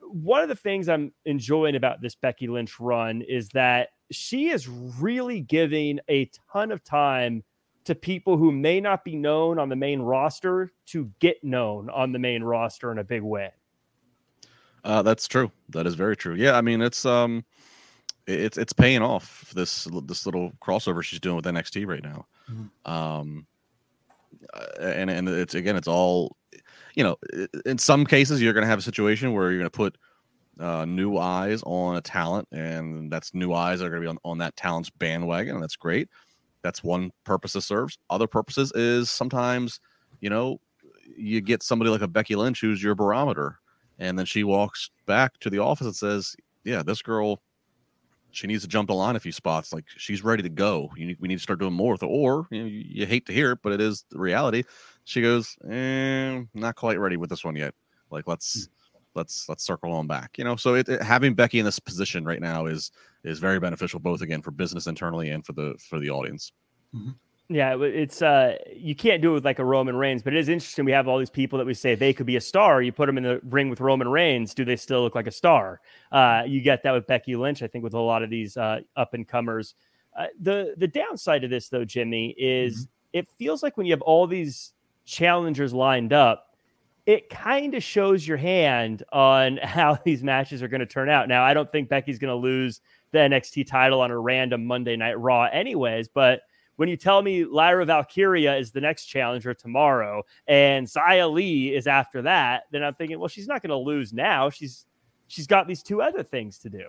one 0.00 0.42
of 0.42 0.48
the 0.48 0.56
things 0.56 0.88
I'm 0.88 1.12
enjoying 1.24 1.76
about 1.76 2.00
this 2.00 2.14
Becky 2.14 2.46
Lynch 2.46 2.78
run 2.78 3.22
is 3.22 3.48
that 3.50 3.90
she 4.10 4.50
is 4.50 4.68
really 4.68 5.40
giving 5.40 5.98
a 6.08 6.30
ton 6.52 6.70
of 6.70 6.84
time 6.84 7.42
to 7.84 7.94
people 7.94 8.36
who 8.36 8.50
may 8.50 8.80
not 8.80 9.04
be 9.04 9.16
known 9.16 9.58
on 9.58 9.68
the 9.68 9.76
main 9.76 10.00
roster 10.00 10.72
to 10.86 11.10
get 11.18 11.42
known 11.44 11.90
on 11.90 12.12
the 12.12 12.18
main 12.18 12.42
roster 12.42 12.90
in 12.90 12.98
a 12.98 13.04
big 13.04 13.22
way. 13.22 13.50
Uh, 14.82 15.02
that's 15.02 15.26
true. 15.28 15.50
That 15.70 15.86
is 15.86 15.94
very 15.94 16.16
true. 16.16 16.34
Yeah, 16.34 16.56
I 16.56 16.60
mean 16.60 16.82
it's 16.82 17.06
um, 17.06 17.44
it's 18.26 18.58
it's 18.58 18.72
paying 18.72 19.02
off 19.02 19.52
this 19.54 19.88
this 20.04 20.26
little 20.26 20.52
crossover 20.62 21.02
she's 21.02 21.20
doing 21.20 21.36
with 21.36 21.44
NXT 21.44 21.86
right 21.86 22.02
now. 22.02 22.26
Mm-hmm. 22.50 22.92
Um, 22.92 23.46
uh, 24.52 24.66
and 24.80 25.10
and 25.10 25.28
it's 25.28 25.54
again, 25.54 25.76
it's 25.76 25.88
all 25.88 26.36
you 26.94 27.02
know, 27.02 27.16
in 27.66 27.78
some 27.78 28.06
cases, 28.06 28.40
you're 28.40 28.52
going 28.52 28.62
to 28.62 28.68
have 28.68 28.78
a 28.78 28.82
situation 28.82 29.32
where 29.32 29.50
you're 29.50 29.58
going 29.58 29.70
to 29.70 29.76
put 29.76 29.98
uh, 30.60 30.84
new 30.84 31.18
eyes 31.18 31.62
on 31.64 31.96
a 31.96 32.00
talent, 32.00 32.48
and 32.52 33.10
that's 33.10 33.34
new 33.34 33.52
eyes 33.52 33.80
that 33.80 33.86
are 33.86 33.90
going 33.90 34.02
to 34.02 34.06
be 34.06 34.10
on, 34.10 34.18
on 34.24 34.38
that 34.38 34.56
talent's 34.56 34.90
bandwagon, 34.90 35.54
and 35.54 35.62
that's 35.62 35.76
great. 35.76 36.08
That's 36.64 36.82
one 36.82 37.12
purpose 37.24 37.54
it 37.54 37.60
serves. 37.60 37.98
Other 38.08 38.26
purposes 38.26 38.72
is 38.74 39.10
sometimes, 39.10 39.80
you 40.20 40.30
know, 40.30 40.60
you 41.14 41.42
get 41.42 41.62
somebody 41.62 41.90
like 41.90 42.00
a 42.00 42.08
Becky 42.08 42.34
Lynch 42.34 42.62
who's 42.62 42.82
your 42.82 42.94
barometer, 42.94 43.58
and 43.98 44.18
then 44.18 44.24
she 44.24 44.44
walks 44.44 44.90
back 45.04 45.38
to 45.40 45.50
the 45.50 45.58
office 45.58 45.86
and 45.86 45.94
says, 45.94 46.34
"Yeah, 46.64 46.82
this 46.82 47.02
girl, 47.02 47.42
she 48.30 48.46
needs 48.46 48.62
to 48.62 48.68
jump 48.68 48.88
the 48.88 48.94
line 48.94 49.14
a 49.14 49.20
few 49.20 49.30
spots. 49.30 49.74
Like 49.74 49.84
she's 49.98 50.24
ready 50.24 50.42
to 50.42 50.48
go. 50.48 50.90
Need, 50.96 51.18
we 51.20 51.28
need 51.28 51.36
to 51.36 51.42
start 51.42 51.60
doing 51.60 51.74
more 51.74 51.92
with 51.92 52.00
her." 52.00 52.06
Or 52.06 52.48
you, 52.50 52.60
know, 52.60 52.66
you, 52.66 52.82
you, 52.86 53.06
hate 53.06 53.26
to 53.26 53.34
hear 53.34 53.52
it, 53.52 53.58
but 53.62 53.74
it 53.74 53.82
is 53.82 54.06
the 54.10 54.18
reality. 54.18 54.64
She 55.04 55.20
goes, 55.20 55.56
eh, 55.68 56.42
"Not 56.54 56.76
quite 56.76 56.98
ready 56.98 57.18
with 57.18 57.28
this 57.28 57.44
one 57.44 57.56
yet. 57.56 57.74
Like 58.10 58.26
let's." 58.26 58.70
Let's 59.14 59.48
let's 59.48 59.64
circle 59.64 59.92
on 59.92 60.06
back, 60.06 60.36
you 60.38 60.44
know. 60.44 60.56
So 60.56 60.74
it, 60.74 60.88
it, 60.88 61.02
having 61.02 61.34
Becky 61.34 61.58
in 61.58 61.64
this 61.64 61.78
position 61.78 62.24
right 62.24 62.40
now 62.40 62.66
is 62.66 62.90
is 63.24 63.38
very 63.38 63.60
beneficial, 63.60 64.00
both 64.00 64.22
again 64.22 64.42
for 64.42 64.50
business 64.50 64.86
internally 64.86 65.30
and 65.30 65.44
for 65.44 65.52
the 65.52 65.74
for 65.88 65.98
the 65.98 66.10
audience. 66.10 66.52
Mm-hmm. 66.94 67.10
Yeah, 67.50 67.76
it's 67.78 68.22
uh 68.22 68.56
you 68.74 68.94
can't 68.94 69.20
do 69.20 69.32
it 69.32 69.34
with 69.34 69.44
like 69.44 69.58
a 69.58 69.64
Roman 69.64 69.96
Reigns, 69.96 70.22
but 70.22 70.32
it 70.32 70.38
is 70.38 70.48
interesting. 70.48 70.86
We 70.86 70.92
have 70.92 71.08
all 71.08 71.18
these 71.18 71.28
people 71.28 71.58
that 71.58 71.66
we 71.66 71.74
say 71.74 71.94
they 71.94 72.14
could 72.14 72.24
be 72.24 72.36
a 72.36 72.40
star. 72.40 72.80
You 72.80 72.90
put 72.90 73.06
them 73.06 73.18
in 73.18 73.24
the 73.24 73.40
ring 73.44 73.68
with 73.68 73.80
Roman 73.80 74.08
Reigns, 74.08 74.54
do 74.54 74.64
they 74.64 74.76
still 74.76 75.02
look 75.02 75.14
like 75.14 75.26
a 75.26 75.32
star? 75.32 75.80
Uh, 76.10 76.44
you 76.46 76.62
get 76.62 76.82
that 76.84 76.92
with 76.92 77.06
Becky 77.06 77.36
Lynch, 77.36 77.62
I 77.62 77.66
think, 77.66 77.84
with 77.84 77.92
a 77.92 78.00
lot 78.00 78.22
of 78.22 78.30
these 78.30 78.56
uh, 78.56 78.80
up 78.96 79.12
and 79.12 79.28
comers. 79.28 79.74
Uh, 80.16 80.26
the 80.40 80.74
the 80.78 80.88
downside 80.88 81.44
of 81.44 81.50
this 81.50 81.68
though, 81.68 81.84
Jimmy, 81.84 82.34
is 82.38 82.86
mm-hmm. 82.86 83.18
it 83.18 83.28
feels 83.36 83.62
like 83.62 83.76
when 83.76 83.84
you 83.84 83.92
have 83.92 84.02
all 84.02 84.26
these 84.26 84.72
challengers 85.04 85.74
lined 85.74 86.14
up, 86.14 86.53
it 87.06 87.28
kind 87.28 87.74
of 87.74 87.82
shows 87.82 88.26
your 88.26 88.36
hand 88.36 89.02
on 89.12 89.56
how 89.62 89.98
these 90.04 90.22
matches 90.22 90.62
are 90.62 90.68
going 90.68 90.80
to 90.80 90.86
turn 90.86 91.08
out. 91.08 91.28
Now, 91.28 91.44
I 91.44 91.54
don't 91.54 91.70
think 91.70 91.88
Becky's 91.88 92.18
going 92.18 92.30
to 92.30 92.36
lose 92.36 92.80
the 93.12 93.18
NXT 93.18 93.66
title 93.66 94.00
on 94.00 94.10
a 94.10 94.18
random 94.18 94.64
Monday 94.64 94.96
Night 94.96 95.18
Raw, 95.18 95.44
anyways, 95.44 96.08
but 96.08 96.40
when 96.76 96.88
you 96.88 96.96
tell 96.96 97.22
me 97.22 97.44
Lyra 97.44 97.84
Valkyria 97.84 98.56
is 98.56 98.72
the 98.72 98.80
next 98.80 99.06
challenger 99.06 99.54
tomorrow 99.54 100.24
and 100.48 100.86
Xia 100.86 101.32
Li 101.32 101.74
is 101.74 101.86
after 101.86 102.22
that, 102.22 102.64
then 102.72 102.82
I'm 102.82 102.94
thinking, 102.94 103.18
well, 103.18 103.28
she's 103.28 103.46
not 103.46 103.62
going 103.62 103.70
to 103.70 103.76
lose 103.76 104.12
now. 104.12 104.50
She's 104.50 104.86
she's 105.28 105.46
got 105.46 105.68
these 105.68 105.82
two 105.82 106.02
other 106.02 106.22
things 106.22 106.58
to 106.58 106.68
do. 106.68 106.88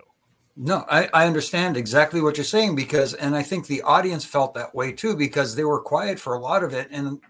No, 0.56 0.84
I, 0.90 1.08
I 1.12 1.26
understand 1.26 1.76
exactly 1.76 2.20
what 2.20 2.38
you're 2.38 2.44
saying 2.44 2.76
because, 2.76 3.12
and 3.14 3.36
I 3.36 3.42
think 3.42 3.66
the 3.66 3.82
audience 3.82 4.24
felt 4.24 4.54
that 4.54 4.74
way 4.74 4.90
too 4.90 5.14
because 5.14 5.54
they 5.54 5.64
were 5.64 5.80
quiet 5.80 6.18
for 6.18 6.34
a 6.34 6.40
lot 6.40 6.64
of 6.64 6.72
it. 6.72 6.88
And 6.90 7.20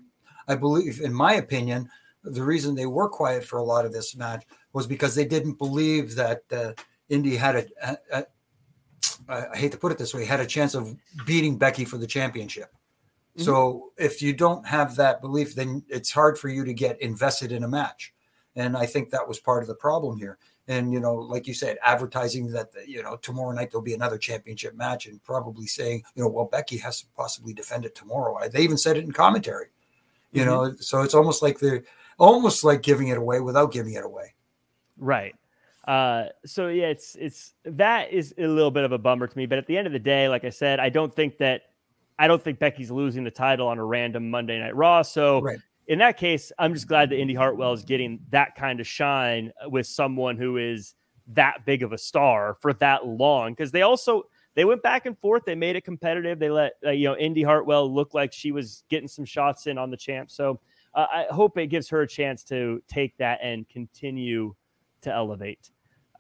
I 0.47 0.55
believe, 0.55 1.01
in 1.01 1.13
my 1.13 1.35
opinion, 1.35 1.91
the 2.33 2.43
reason 2.43 2.75
they 2.75 2.87
were 2.87 3.09
quiet 3.09 3.45
for 3.45 3.59
a 3.59 3.63
lot 3.63 3.85
of 3.85 3.93
this 3.93 4.17
match 4.17 4.45
was 4.73 4.87
because 4.87 5.15
they 5.15 5.25
didn't 5.25 5.59
believe 5.59 6.15
that 6.17 6.43
uh, 6.53 6.73
Indi 7.09 7.37
had 7.37 7.57
a, 7.57 7.67
a, 7.83 7.97
a 8.13 8.25
I 9.29 9.57
hate 9.57 9.73
to 9.73 9.79
put 9.79 9.93
it 9.93 9.99
this 9.99 10.15
way, 10.15 10.25
had 10.25 10.41
a 10.41 10.47
chance 10.47 10.75
of 10.75 10.95
beating 11.25 11.59
Becky 11.59 11.85
for 11.85 11.99
the 11.99 12.07
championship. 12.07 12.73
Mm-hmm. 13.37 13.45
So 13.45 13.93
if 13.97 14.23
you 14.23 14.33
don't 14.33 14.67
have 14.67 14.97
that 14.97 15.21
belief, 15.21 15.55
then 15.55 15.85
it's 15.89 16.13
hard 16.13 16.39
for 16.39 16.49
you 16.49 16.65
to 16.65 16.73
get 16.73 17.01
invested 17.01 17.53
in 17.53 17.65
a 17.65 17.69
match. 17.69 18.13
And 18.55 18.77
I 18.77 18.87
think 18.87 19.11
that 19.11 19.27
was 19.27 19.39
part 19.39 19.63
of 19.63 19.69
the 19.69 19.75
problem 19.75 20.19
here. 20.19 20.39
And 20.69 20.93
you 20.93 20.99
know, 20.99 21.15
like 21.15 21.47
you 21.47 21.55
said, 21.55 21.79
advertising 21.85 22.51
that 22.53 22.71
you 22.87 23.03
know 23.03 23.17
tomorrow 23.17 23.53
night 23.53 23.71
there'll 23.71 23.85
be 23.85 23.95
another 23.95 24.19
championship 24.19 24.75
match, 24.75 25.07
and 25.07 25.23
probably 25.23 25.67
saying, 25.67 26.03
you 26.17 26.25
know, 26.25 26.29
well 26.29 26.47
Becky 26.47 26.77
has 26.79 27.03
to 27.03 27.07
possibly 27.17 27.55
defend 27.55 27.85
it 27.85 27.95
tomorrow. 27.95 28.37
They 28.49 28.63
even 28.63 28.77
said 28.79 28.97
it 28.97 29.05
in 29.05 29.13
commentary. 29.13 29.67
You 30.33 30.43
mm-hmm. 30.43 30.51
know, 30.51 30.75
so 30.81 31.03
it's 31.03 31.15
almost 31.15 31.41
like 31.41 31.61
they're 31.61 31.85
almost 32.19 32.65
like 32.65 32.83
giving 32.83 33.09
it 33.09 33.19
away 33.19 33.41
without 33.41 33.73
giving 33.73 33.95
it 33.95 34.05
away. 34.05 34.35
Right. 34.99 35.35
Uh, 35.87 36.27
so 36.45 36.69
yeah, 36.69 36.87
it's 36.87 37.15
it's 37.15 37.55
that 37.65 38.13
is 38.13 38.35
a 38.39 38.47
little 38.47 38.71
bit 38.71 38.85
of 38.85 38.93
a 38.93 38.99
bummer 38.99 39.27
to 39.27 39.39
me. 39.39 39.47
But 39.47 39.59
at 39.59 39.67
the 39.67 39.77
end 39.77 39.87
of 39.87 39.93
the 39.93 39.99
day, 39.99 40.29
like 40.29 40.45
I 40.45 40.51
said, 40.51 40.81
I 40.81 40.89
don't 40.89 41.15
think 41.15 41.39
that 41.39 41.63
I 42.19 42.27
don't 42.27 42.43
think 42.43 42.59
Becky's 42.59 42.91
losing 42.91 43.25
the 43.25 43.31
title 43.31 43.69
on 43.69 43.79
a 43.79 43.85
random 43.85 44.31
Monday 44.31 44.59
Night 44.59 44.75
Raw. 44.75 45.03
So 45.03 45.41
right. 45.43 45.59
in 45.87 45.99
that 46.01 46.17
case, 46.17 46.51
I'm 46.59 46.75
just 46.75 46.89
glad 46.89 47.11
that 47.11 47.19
Indi 47.19 47.35
Hartwell 47.35 47.73
is 47.73 47.85
getting 47.85 48.21
that 48.31 48.57
kind 48.57 48.81
of 48.81 48.87
shine 48.87 49.53
with 49.67 49.87
someone 49.87 50.37
who 50.37 50.57
is 50.57 50.95
that 51.29 51.65
big 51.67 51.83
of 51.83 51.93
a 51.93 51.99
star 51.99 52.57
for 52.61 52.73
that 52.75 53.07
long. 53.07 53.53
Because 53.53 53.71
they 53.71 53.83
also 53.83 54.25
they 54.57 54.65
went 54.65 54.83
back 54.83 55.07
and 55.07 55.17
forth. 55.19 55.45
They 55.45 55.55
made 55.55 55.77
it 55.77 55.85
competitive. 55.85 56.41
They 56.41 56.51
let 56.51 56.73
uh, 56.85 56.91
you 56.91 57.09
know 57.09 57.17
Indi 57.17 57.45
Hartwell 57.45 57.93
look 57.93 58.13
like 58.13 58.33
she 58.33 58.51
was 58.51 58.83
getting 58.89 59.09
some 59.09 59.25
shots 59.25 59.69
in 59.69 59.79
on 59.79 59.91
the 59.91 59.97
champ. 59.97 60.33
So 60.33 60.59
uh, 60.97 61.07
I 61.13 61.27
hope 61.31 61.57
it 61.59 61.67
gives 61.67 61.89
her 61.91 62.01
a 62.01 62.09
chance 62.09 62.43
to 62.45 62.83
take 62.89 63.17
that 63.19 63.39
and 63.43 63.69
continue 63.69 64.55
to 65.03 65.13
elevate. 65.13 65.71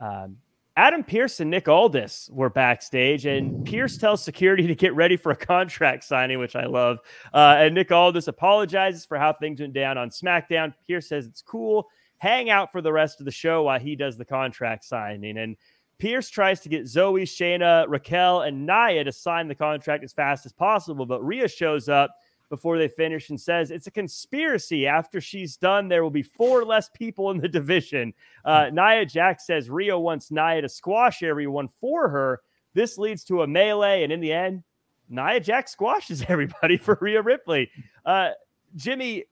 Um, 0.01 0.37
Adam 0.77 1.03
Pearce 1.03 1.41
and 1.41 1.51
Nick 1.51 1.69
Aldis 1.69 2.29
were 2.31 2.51
backstage, 2.51 3.25
and 3.25 3.65
Pearce 3.65 3.97
tells 3.97 4.23
security 4.23 4.67
to 4.67 4.75
get 4.75 4.95
ready 4.95 5.17
for 5.17 5.33
a 5.33 5.37
contract 5.37 6.05
signing, 6.05 6.39
which 6.39 6.55
I 6.55 6.67
love. 6.67 6.99
Uh, 7.33 7.57
and 7.59 7.75
Nick 7.75 7.91
Aldis 7.91 8.29
apologizes 8.29 9.07
for 9.07 9.17
how 9.17 9.33
things 9.33 9.61
went 9.61 9.73
down 9.73 9.97
on 9.97 10.11
SmackDown. 10.11 10.75
Pearce 10.87 11.09
says 11.09 11.27
it's 11.27 11.41
cool. 11.41 11.89
Hang 12.19 12.51
out 12.51 12.73
for 12.73 12.83
the 12.83 12.93
rest 12.93 13.21
of 13.21 13.25
the 13.25 13.33
show 13.33 13.63
while 13.63 13.81
he 13.81 13.97
does 13.97 14.19
the 14.19 14.25
contract 14.27 14.85
signing. 14.85 15.39
And 15.39 15.57
Pearce 15.99 16.29
tries 16.29 16.61
to 16.61 16.69
get 16.69 16.87
Zoe, 16.87 17.25
Shayna, 17.25 17.87
Raquel, 17.89 18.43
and 18.43 18.67
Nia 18.67 19.03
to 19.05 19.13
sign 19.13 19.49
the 19.49 19.55
contract 19.55 20.05
as 20.05 20.13
fast 20.13 20.45
as 20.45 20.53
possible, 20.53 21.07
but 21.07 21.25
Rhea 21.25 21.49
shows 21.49 21.89
up 21.89 22.15
before 22.49 22.79
they 22.79 22.89
finish 22.89 23.31
and 23.31 23.41
says 23.41 23.71
it's 23.71 23.87
a 23.87 23.91
conspiracy. 23.91 24.87
After 24.87 25.21
she's 25.21 25.57
done, 25.57 25.89
there 25.89 26.03
will 26.03 26.11
be 26.11 26.23
four 26.23 26.65
less 26.65 26.89
people 26.91 27.31
in 27.31 27.39
the 27.39 27.49
division. 27.61 28.13
Uh, 28.45 28.71
Nia 28.73 29.05
Jax 29.07 29.47
says 29.47 29.71
Rio 29.71 29.99
wants 29.99 30.31
Nia 30.31 30.63
to 30.63 30.69
squash 30.69 31.23
everyone 31.23 31.69
for 31.69 32.09
her. 32.09 32.41
This 32.75 32.99
leads 32.99 33.25
to 33.25 33.43
a 33.43 33.47
melee, 33.47 34.03
and 34.03 34.13
in 34.13 34.21
the 34.21 34.33
end, 34.33 34.63
Nia 35.09 35.41
Jax 35.41 35.73
squashes 35.73 36.25
everybody 36.29 36.77
for 36.77 36.99
Rhea 37.01 37.23
Ripley. 37.23 37.71
Uh, 38.05 38.31
Jimmy, 38.77 39.25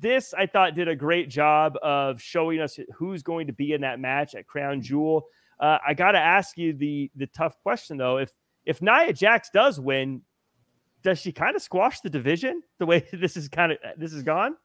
this 0.00 0.34
I 0.34 0.46
thought 0.46 0.74
did 0.74 0.88
a 0.88 0.96
great 0.96 1.28
job 1.28 1.76
of 1.82 2.20
showing 2.20 2.60
us 2.60 2.78
who's 2.94 3.22
going 3.22 3.46
to 3.46 3.52
be 3.52 3.72
in 3.72 3.80
that 3.82 4.00
match 4.00 4.34
at 4.34 4.46
Crown 4.46 4.80
Jewel. 4.80 5.26
Uh, 5.58 5.78
I 5.86 5.94
got 5.94 6.12
to 6.12 6.18
ask 6.18 6.56
you 6.56 6.72
the 6.72 7.10
the 7.16 7.26
tough 7.26 7.56
question 7.62 7.96
though. 7.96 8.18
If 8.18 8.32
if 8.64 8.82
Nia 8.82 9.12
Jax 9.12 9.50
does 9.50 9.80
win, 9.80 10.22
does 11.02 11.18
she 11.18 11.32
kind 11.32 11.56
of 11.56 11.62
squash 11.62 12.00
the 12.00 12.10
division 12.10 12.62
the 12.78 12.86
way 12.86 13.06
this 13.12 13.36
is 13.36 13.48
kind 13.48 13.72
of 13.72 13.78
this 13.96 14.12
is 14.12 14.22
gone? 14.22 14.56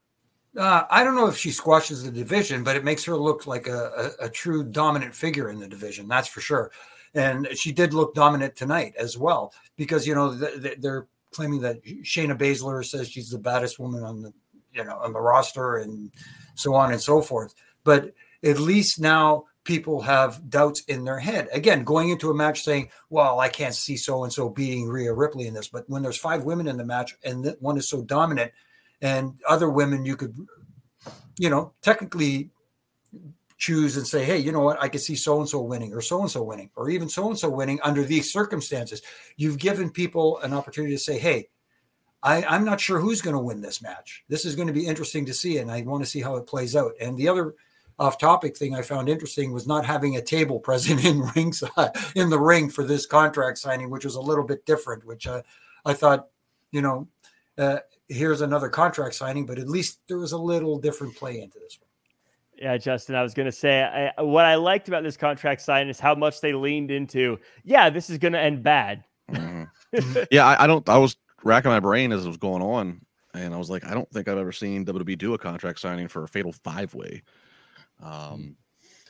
Uh, 0.58 0.84
I 0.90 1.04
don't 1.04 1.16
know 1.16 1.28
if 1.28 1.38
she 1.38 1.50
squashes 1.50 2.04
the 2.04 2.12
division, 2.12 2.64
but 2.64 2.76
it 2.76 2.84
makes 2.84 3.04
her 3.06 3.16
look 3.18 3.48
like 3.48 3.68
a, 3.68 4.12
a, 4.22 4.26
a, 4.26 4.30
true 4.30 4.64
dominant 4.64 5.16
figure 5.16 5.50
in 5.50 5.60
the 5.60 5.68
division. 5.68 6.08
That's 6.08 6.28
for 6.28 6.42
sure. 6.42 6.70
And 7.16 7.48
she 7.56 7.72
did 7.72 7.92
look 7.92 8.14
dominant 8.14 8.56
tonight 8.56 8.94
as 9.00 9.18
well, 9.18 9.52
because 9.78 10.06
you 10.06 10.14
know 10.14 10.32
they're 10.34 11.08
claiming 11.32 11.62
that 11.62 11.84
Shayna 11.84 12.38
Baszler 12.38 12.86
says 12.86 13.10
she's 13.10 13.32
the 13.32 13.40
baddest 13.40 13.80
woman 13.80 14.04
on 14.04 14.22
the 14.22 14.32
you 14.72 14.84
know 14.84 14.98
on 14.98 15.14
the 15.14 15.22
roster 15.22 15.78
and 15.78 16.12
so 16.56 16.76
on 16.76 16.92
and 16.92 17.02
so 17.02 17.22
forth. 17.22 17.56
But 17.84 18.14
at 18.44 18.60
least 18.60 19.00
now 19.00 19.46
people 19.64 20.02
have 20.02 20.50
doubts 20.50 20.82
in 20.86 21.04
their 21.04 21.20
head. 21.20 21.48
Again, 21.54 21.84
going 21.84 22.10
into 22.10 22.30
a 22.30 22.34
match 22.34 22.64
saying, 22.64 22.90
"Well, 23.10 23.40
I 23.40 23.50
can't 23.50 23.76
see 23.76 23.98
so 23.98 24.24
and 24.24 24.34
so 24.34 24.50
beating 24.50 24.88
Rhea 24.88 25.14
Ripley 25.14 25.48
in 25.48 25.54
this," 25.54 25.68
but 25.68 25.90
when 25.90 26.02
there's 26.02 26.18
five 26.18 26.44
women 26.44 26.68
in 26.68 26.78
the 26.78 26.86
match 26.86 27.16
and 27.24 27.56
one 27.60 27.78
is 27.78 27.88
so 27.88 28.02
dominant, 28.02 28.52
and 29.02 29.34
other 29.48 29.70
women 29.70 30.06
you 30.06 30.16
could, 30.16 30.36
you 31.38 31.50
know, 31.50 31.74
technically 31.82 32.50
choose 33.58 33.96
and 33.96 34.06
say, 34.06 34.26
"Hey, 34.26 34.38
you 34.38 34.52
know 34.52 34.62
what? 34.62 34.82
I 34.82 34.90
could 34.90 35.02
see 35.02 35.16
so 35.16 35.40
and 35.40 35.48
so 35.48 35.62
winning, 35.62 35.94
or 35.94 36.02
so 36.02 36.22
and 36.22 36.32
so 36.32 36.44
winning, 36.44 36.70
or 36.76 36.90
even 36.90 37.08
so 37.08 37.30
and 37.30 37.40
so 37.40 37.50
winning 37.50 37.80
under 37.84 38.04
these 38.04 38.32
circumstances." 38.32 39.02
You've 39.38 39.60
given 39.60 39.90
people 39.90 40.40
an 40.40 40.54
opportunity 40.54 40.94
to 40.96 41.00
say, 41.00 41.20
"Hey." 41.20 41.50
I, 42.26 42.42
I'm 42.46 42.64
not 42.64 42.80
sure 42.80 43.02
who's 43.02 43.22
going 43.22 43.36
to 43.36 43.42
win 43.42 43.60
this 43.60 43.82
match. 43.82 44.24
This 44.30 44.46
is 44.46 44.56
going 44.56 44.70
to 44.70 44.74
be 44.74 44.88
interesting 44.88 45.26
to 45.26 45.34
see, 45.34 45.58
and 45.58 45.70
I 45.70 45.82
want 45.82 46.06
to 46.06 46.10
see 46.10 46.22
how 46.22 46.38
it 46.38 46.48
plays 46.48 46.74
out. 46.74 46.94
And 47.02 47.18
the 47.18 47.28
other 47.28 47.54
off 48.04 48.18
topic 48.18 48.58
thing 48.58 48.76
I 48.76 48.82
found 48.82 49.10
interesting 49.10 49.52
was 49.52 49.66
not 49.66 49.86
having 49.86 50.18
a 50.18 50.22
table 50.22 50.60
present 50.70 51.04
in 51.06 51.22
ringside 51.36 51.92
in 52.16 52.30
the 52.30 52.40
ring 52.40 52.70
for 52.70 52.84
this 52.84 53.06
contract 53.06 53.58
signing, 53.58 53.90
which 53.90 54.06
was 54.06 54.16
a 54.16 54.22
little 54.22 54.44
bit 54.44 54.66
different. 54.66 55.06
Which 55.06 55.26
uh, 55.26 55.42
I 55.86 55.94
thought, 55.94 56.28
you 56.72 56.82
know, 56.82 57.08
uh, 57.58 57.80
here's 58.10 58.42
another 58.42 58.70
contract 58.70 59.16
signing, 59.16 59.46
but 59.46 59.58
at 59.58 59.68
least 59.68 60.00
there 60.08 60.18
was 60.18 60.34
a 60.34 60.38
little 60.38 60.78
different 60.78 61.16
play 61.16 61.42
into 61.42 61.60
this 61.60 61.80
one. 61.80 61.88
Yeah, 62.58 62.78
Justin, 62.78 63.16
I 63.16 63.24
was 63.24 63.34
going 63.34 63.48
to 63.48 63.52
say 63.52 64.12
I, 64.18 64.22
what 64.22 64.46
I 64.46 64.56
liked 64.56 64.88
about 64.88 65.04
this 65.04 65.18
contract 65.18 65.62
sign 65.62 65.90
is 65.90 66.00
how 66.00 66.16
much 66.16 66.40
they 66.40 66.54
leaned 66.54 66.92
into. 66.92 67.40
Yeah, 67.64 67.90
this 67.90 68.10
is 68.10 68.18
going 68.18 68.34
to 68.34 68.40
end 68.40 68.64
bad. 68.64 69.04
Mm-hmm. 69.32 70.24
yeah, 70.32 70.46
I, 70.46 70.64
I 70.64 70.68
don't. 70.68 70.88
I 70.88 70.98
was 70.98 71.16
racking 71.44 71.72
my 71.72 71.80
brain 71.80 72.12
as 72.12 72.26
it 72.26 72.28
was 72.28 72.38
going 72.38 72.62
on, 72.62 73.02
and 73.34 73.54
I 73.54 73.58
was 73.58 73.70
like, 73.70 73.86
I 73.86 73.94
don't 73.94 74.10
think 74.12 74.28
I've 74.28 74.38
ever 74.38 74.52
seen 74.52 74.86
WWE 74.86 75.18
do 75.18 75.34
a 75.34 75.38
contract 75.38 75.80
signing 75.80 76.08
for 76.08 76.24
a 76.24 76.28
fatal 76.28 76.54
five 76.54 76.94
way. 76.94 77.24
Mm-hmm. 78.04 78.34
Um, 78.34 78.56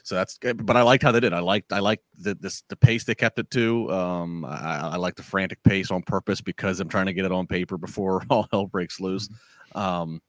so 0.02 0.14
that's 0.14 0.36
good. 0.36 0.66
but 0.66 0.76
I 0.76 0.82
liked 0.82 1.02
how 1.02 1.12
they 1.12 1.20
did. 1.20 1.32
I 1.32 1.38
liked 1.38 1.72
I 1.72 1.78
liked 1.78 2.04
the 2.18 2.34
this 2.34 2.62
the 2.68 2.76
pace 2.76 3.04
they 3.04 3.14
kept 3.14 3.38
it 3.38 3.50
to. 3.52 3.90
Um, 3.90 4.44
I, 4.44 4.90
I 4.92 4.96
like 4.96 5.14
the 5.14 5.22
frantic 5.22 5.62
pace 5.62 5.90
on 5.90 6.02
purpose 6.02 6.42
because 6.42 6.78
I'm 6.78 6.88
trying 6.88 7.06
to 7.06 7.14
get 7.14 7.24
it 7.24 7.32
on 7.32 7.46
paper 7.46 7.78
before 7.78 8.22
all 8.30 8.46
hell 8.52 8.66
breaks 8.66 9.00
loose. 9.00 9.28
Mm-hmm. 9.74 9.78
Um, 9.78 10.20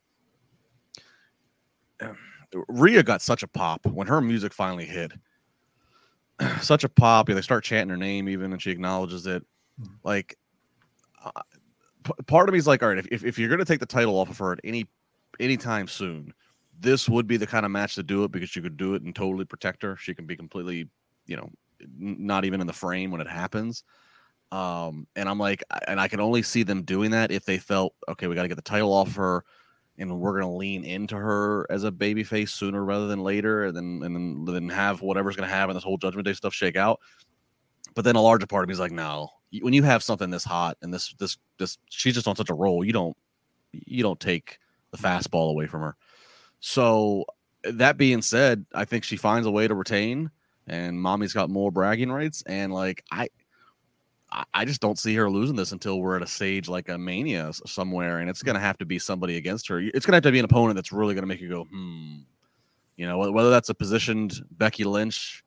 Rhea 2.68 3.04
got 3.04 3.22
such 3.22 3.44
a 3.44 3.48
pop 3.48 3.86
when 3.86 4.08
her 4.08 4.22
music 4.22 4.54
finally 4.54 4.86
hit. 4.86 5.12
such 6.62 6.84
a 6.84 6.90
pop. 6.90 7.28
They 7.28 7.42
start 7.42 7.64
chanting 7.64 7.90
her 7.90 7.98
name 7.98 8.30
even, 8.30 8.52
and 8.54 8.62
she 8.62 8.72
acknowledges 8.72 9.26
it. 9.28 9.44
Hmm. 9.80 9.88
Like, 10.04 10.38
uh, 11.24 11.42
p- 12.04 12.14
part 12.28 12.50
of 12.50 12.54
me 12.54 12.60
is 12.60 12.68
like, 12.68 12.84
all 12.84 12.90
right, 12.90 13.06
if, 13.12 13.24
if 13.24 13.38
you're 13.38 13.50
going 13.50 13.60
to 13.60 13.66
take 13.66 13.80
the 13.80 13.86
title 13.86 14.16
off 14.16 14.30
of 14.30 14.38
her 14.38 14.54
at 14.54 14.60
any 14.64 14.88
anytime 15.40 15.88
soon, 15.88 16.34
this 16.80 17.08
would 17.10 17.28
be 17.28 17.38
the 17.38 17.48
kind 17.48 17.66
of 17.66 17.72
match 17.72 17.96
to 17.96 18.04
do 18.04 18.24
it 18.24 18.32
because 18.32 18.56
you 18.56 18.62
could 18.62 18.78
do 18.78 18.94
it 18.96 19.02
and 19.02 19.16
totally 19.16 19.46
protect 19.46 19.84
her. 19.84 19.96
She 19.98 20.14
can 20.14 20.26
be 20.26 20.36
completely, 20.36 20.90
you 21.26 21.38
know, 21.38 21.50
not 21.98 22.46
even 22.46 22.62
in 22.62 22.68
the 22.68 22.74
frame 22.74 23.12
when 23.12 23.22
it 23.22 23.28
happens. 23.28 23.84
Um, 24.52 25.08
and 25.16 25.28
I'm 25.28 25.40
like, 25.40 25.64
and 25.88 26.00
I 26.00 26.08
can 26.08 26.20
only 26.20 26.42
see 26.42 26.64
them 26.64 26.84
doing 26.84 27.12
that 27.12 27.32
if 27.32 27.46
they 27.46 27.58
felt 27.58 27.94
okay, 28.08 28.28
we 28.28 28.36
got 28.36 28.44
to 28.44 28.48
get 28.48 28.56
the 28.56 28.62
title 28.62 28.94
off 28.94 29.16
her, 29.16 29.44
and 29.98 30.20
we're 30.20 30.40
gonna 30.40 30.56
lean 30.56 30.84
into 30.84 31.16
her 31.16 31.66
as 31.70 31.84
a 31.84 31.92
baby 31.92 32.24
face 32.24 32.52
sooner 32.52 32.84
rather 32.84 33.08
than 33.08 33.24
later, 33.24 33.66
and 33.66 33.76
then 33.76 34.02
and 34.04 34.16
then, 34.16 34.46
then 34.46 34.70
have 34.70 35.02
whatever's 35.02 35.36
gonna 35.36 35.48
happen, 35.48 35.74
this 35.74 35.84
whole 35.84 35.98
Judgment 35.98 36.26
Day 36.26 36.34
stuff 36.34 36.54
shake 36.54 36.76
out. 36.76 37.00
But 37.96 38.04
then 38.04 38.16
a 38.16 38.22
larger 38.22 38.46
part 38.46 38.64
of 38.64 38.68
me 38.68 38.74
is 38.74 38.80
like, 38.80 38.92
no, 38.92 39.30
when 39.62 39.74
you 39.74 39.84
have 39.84 40.04
something 40.04 40.30
this 40.30 40.44
hot 40.44 40.78
and 40.82 40.94
this 40.94 41.14
this 41.20 41.38
this 41.58 41.78
she's 41.90 42.14
just 42.14 42.28
on 42.28 42.36
such 42.36 42.50
a 42.50 42.54
roll, 42.54 42.84
you 42.84 42.94
don't 42.94 43.18
you 43.72 44.04
don't 44.04 44.20
take 44.20 44.60
the 44.92 44.98
fastball 44.98 45.50
away 45.50 45.68
from 45.68 45.82
her. 45.82 45.96
So 46.68 47.26
that 47.64 47.96
being 47.96 48.24
said, 48.24 48.66
I 48.74 48.86
think 48.86 49.04
she 49.04 49.18
finds 49.18 49.46
a 49.46 49.52
way 49.52 49.68
to 49.68 49.76
retain, 49.76 50.32
and 50.66 51.00
mommy's 51.00 51.32
got 51.32 51.52
more 51.52 51.72
bragging 51.72 52.12
rights, 52.12 52.42
and 52.48 52.74
like 52.74 53.04
I 53.12 53.28
I 54.52 54.66
just 54.66 54.82
don't 54.82 54.98
see 54.98 55.14
her 55.14 55.30
losing 55.30 55.56
this 55.56 55.74
until 55.74 56.00
we're 56.00 56.16
at 56.16 56.24
a 56.24 56.28
stage 56.28 56.68
like 56.68 56.90
a 56.90 56.98
mania 56.98 57.52
somewhere, 57.68 58.18
and 58.18 58.32
it's 58.32 58.42
going 58.42 58.56
to 58.56 58.60
have 58.60 58.80
to 58.80 58.86
be 58.86 58.98
somebody 58.98 59.38
against 59.38 59.68
her. 59.68 59.78
It's 59.80 60.08
going 60.08 60.14
to 60.14 60.16
have 60.16 60.24
to 60.24 60.32
be 60.32 60.40
an 60.40 60.46
opponent 60.46 60.76
that's 60.76 60.92
really 60.92 61.14
going 61.14 61.22
to 61.22 61.28
make 61.28 61.40
you 61.40 61.50
go, 61.50 61.66
hmm. 61.66 62.16
You 62.96 63.06
know, 63.06 63.30
whether 63.32 63.52
that's 63.52 63.70
a 63.70 63.76
positioned 63.76 64.44
Becky 64.50 64.86
Lynch, 64.86 65.44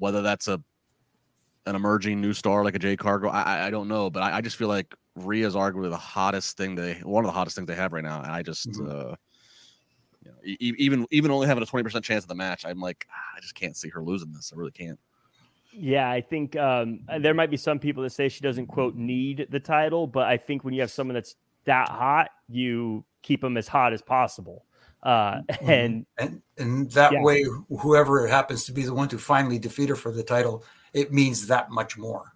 whether 0.00 0.20
that's 0.20 0.48
a 0.48 0.60
an 1.66 1.76
emerging 1.76 2.20
new 2.20 2.32
star 2.32 2.64
like 2.64 2.74
a 2.74 2.80
Jade 2.80 2.98
Cargill, 2.98 3.30
I 3.30 3.68
I 3.68 3.70
don't 3.70 3.86
know, 3.86 4.10
but 4.10 4.24
I, 4.24 4.38
I 4.38 4.40
just 4.40 4.56
feel 4.56 4.68
like 4.68 4.96
Rhea's 5.14 5.54
arguably 5.54 5.90
the 5.90 5.96
hottest 5.96 6.56
thing 6.56 6.74
they 6.74 6.94
one 7.04 7.24
of 7.24 7.28
the 7.28 7.38
hottest 7.38 7.54
things 7.54 7.68
they 7.68 7.76
have 7.76 7.92
right 7.92 8.02
now, 8.02 8.20
and 8.20 8.32
I 8.32 8.42
just. 8.42 8.68
Mm-hmm. 8.68 9.12
uh 9.12 9.14
you 10.24 10.30
know, 10.30 10.76
even 10.78 11.06
even 11.10 11.30
only 11.30 11.46
having 11.46 11.62
a 11.62 11.66
20% 11.66 12.02
chance 12.02 12.24
of 12.24 12.28
the 12.28 12.34
match, 12.34 12.64
I'm 12.64 12.80
like, 12.80 13.06
ah, 13.10 13.36
I 13.36 13.40
just 13.40 13.54
can't 13.54 13.76
see 13.76 13.88
her 13.90 14.02
losing 14.02 14.32
this. 14.32 14.52
I 14.54 14.58
really 14.58 14.70
can't. 14.70 14.98
Yeah, 15.72 16.08
I 16.08 16.20
think 16.20 16.56
um, 16.56 17.00
there 17.18 17.34
might 17.34 17.50
be 17.50 17.56
some 17.56 17.78
people 17.78 18.02
that 18.04 18.10
say 18.10 18.28
she 18.28 18.40
doesn't 18.40 18.66
quote 18.66 18.94
need 18.94 19.48
the 19.50 19.58
title, 19.58 20.06
but 20.06 20.26
I 20.26 20.36
think 20.36 20.64
when 20.64 20.72
you 20.72 20.80
have 20.82 20.90
someone 20.90 21.14
that's 21.14 21.34
that 21.64 21.88
hot, 21.88 22.30
you 22.48 23.04
keep 23.22 23.40
them 23.40 23.56
as 23.56 23.66
hot 23.66 23.92
as 23.92 24.00
possible. 24.00 24.64
Uh, 25.02 25.42
mm-hmm. 25.42 25.70
and, 25.70 26.06
and 26.18 26.42
and 26.58 26.90
that 26.92 27.12
yeah. 27.12 27.22
way, 27.22 27.44
whoever 27.80 28.26
happens 28.26 28.64
to 28.66 28.72
be 28.72 28.82
the 28.82 28.94
one 28.94 29.08
to 29.08 29.18
finally 29.18 29.58
defeat 29.58 29.88
her 29.88 29.96
for 29.96 30.12
the 30.12 30.22
title, 30.22 30.64
it 30.92 31.12
means 31.12 31.46
that 31.48 31.70
much 31.70 31.98
more. 31.98 32.32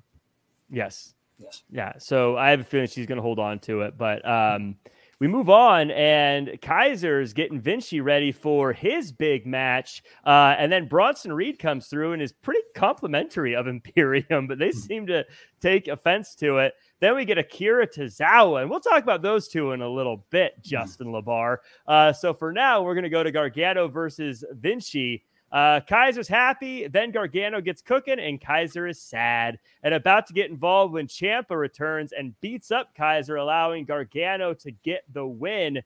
Yes. 0.68 1.14
Yes. 1.38 1.62
Yeah. 1.70 1.92
So 1.98 2.36
I 2.36 2.50
have 2.50 2.60
a 2.60 2.64
feeling 2.64 2.88
she's 2.88 3.06
going 3.06 3.16
to 3.16 3.22
hold 3.22 3.38
on 3.38 3.60
to 3.60 3.82
it, 3.82 3.96
but 3.96 4.28
um, 4.28 4.76
we 5.20 5.26
move 5.26 5.50
on, 5.50 5.90
and 5.90 6.60
Kaiser's 6.62 7.32
getting 7.32 7.60
Vinci 7.60 8.00
ready 8.00 8.30
for 8.30 8.72
his 8.72 9.10
big 9.10 9.46
match. 9.46 10.02
Uh, 10.24 10.54
and 10.56 10.70
then 10.70 10.86
Bronson 10.86 11.32
Reed 11.32 11.58
comes 11.58 11.88
through 11.88 12.12
and 12.12 12.22
is 12.22 12.32
pretty 12.32 12.60
complimentary 12.76 13.56
of 13.56 13.66
Imperium, 13.66 14.46
but 14.48 14.58
they 14.58 14.70
seem 14.70 15.06
to 15.08 15.24
take 15.60 15.88
offense 15.88 16.36
to 16.36 16.58
it. 16.58 16.74
Then 17.00 17.16
we 17.16 17.24
get 17.24 17.38
Akira 17.38 17.88
Tozawa, 17.88 18.62
and 18.62 18.70
we'll 18.70 18.80
talk 18.80 19.02
about 19.02 19.22
those 19.22 19.48
two 19.48 19.72
in 19.72 19.82
a 19.82 19.88
little 19.88 20.24
bit, 20.30 20.52
hmm. 20.56 20.60
Justin 20.62 21.08
LaBar. 21.08 21.58
Uh, 21.86 22.12
so 22.12 22.32
for 22.32 22.52
now, 22.52 22.82
we're 22.82 22.94
going 22.94 23.02
to 23.02 23.10
go 23.10 23.24
to 23.24 23.32
Gargano 23.32 23.88
versus 23.88 24.44
Vinci. 24.52 25.24
Uh, 25.50 25.80
Kaiser's 25.80 26.28
happy. 26.28 26.88
Then 26.88 27.10
Gargano 27.10 27.60
gets 27.60 27.80
cooking, 27.80 28.18
and 28.18 28.40
Kaiser 28.40 28.86
is 28.86 29.00
sad 29.00 29.58
and 29.82 29.94
about 29.94 30.26
to 30.26 30.34
get 30.34 30.50
involved 30.50 30.92
when 30.92 31.06
Ciampa 31.06 31.56
returns 31.56 32.12
and 32.12 32.38
beats 32.40 32.70
up 32.70 32.94
Kaiser, 32.94 33.36
allowing 33.36 33.84
Gargano 33.84 34.52
to 34.54 34.70
get 34.70 35.04
the 35.12 35.26
win. 35.26 35.82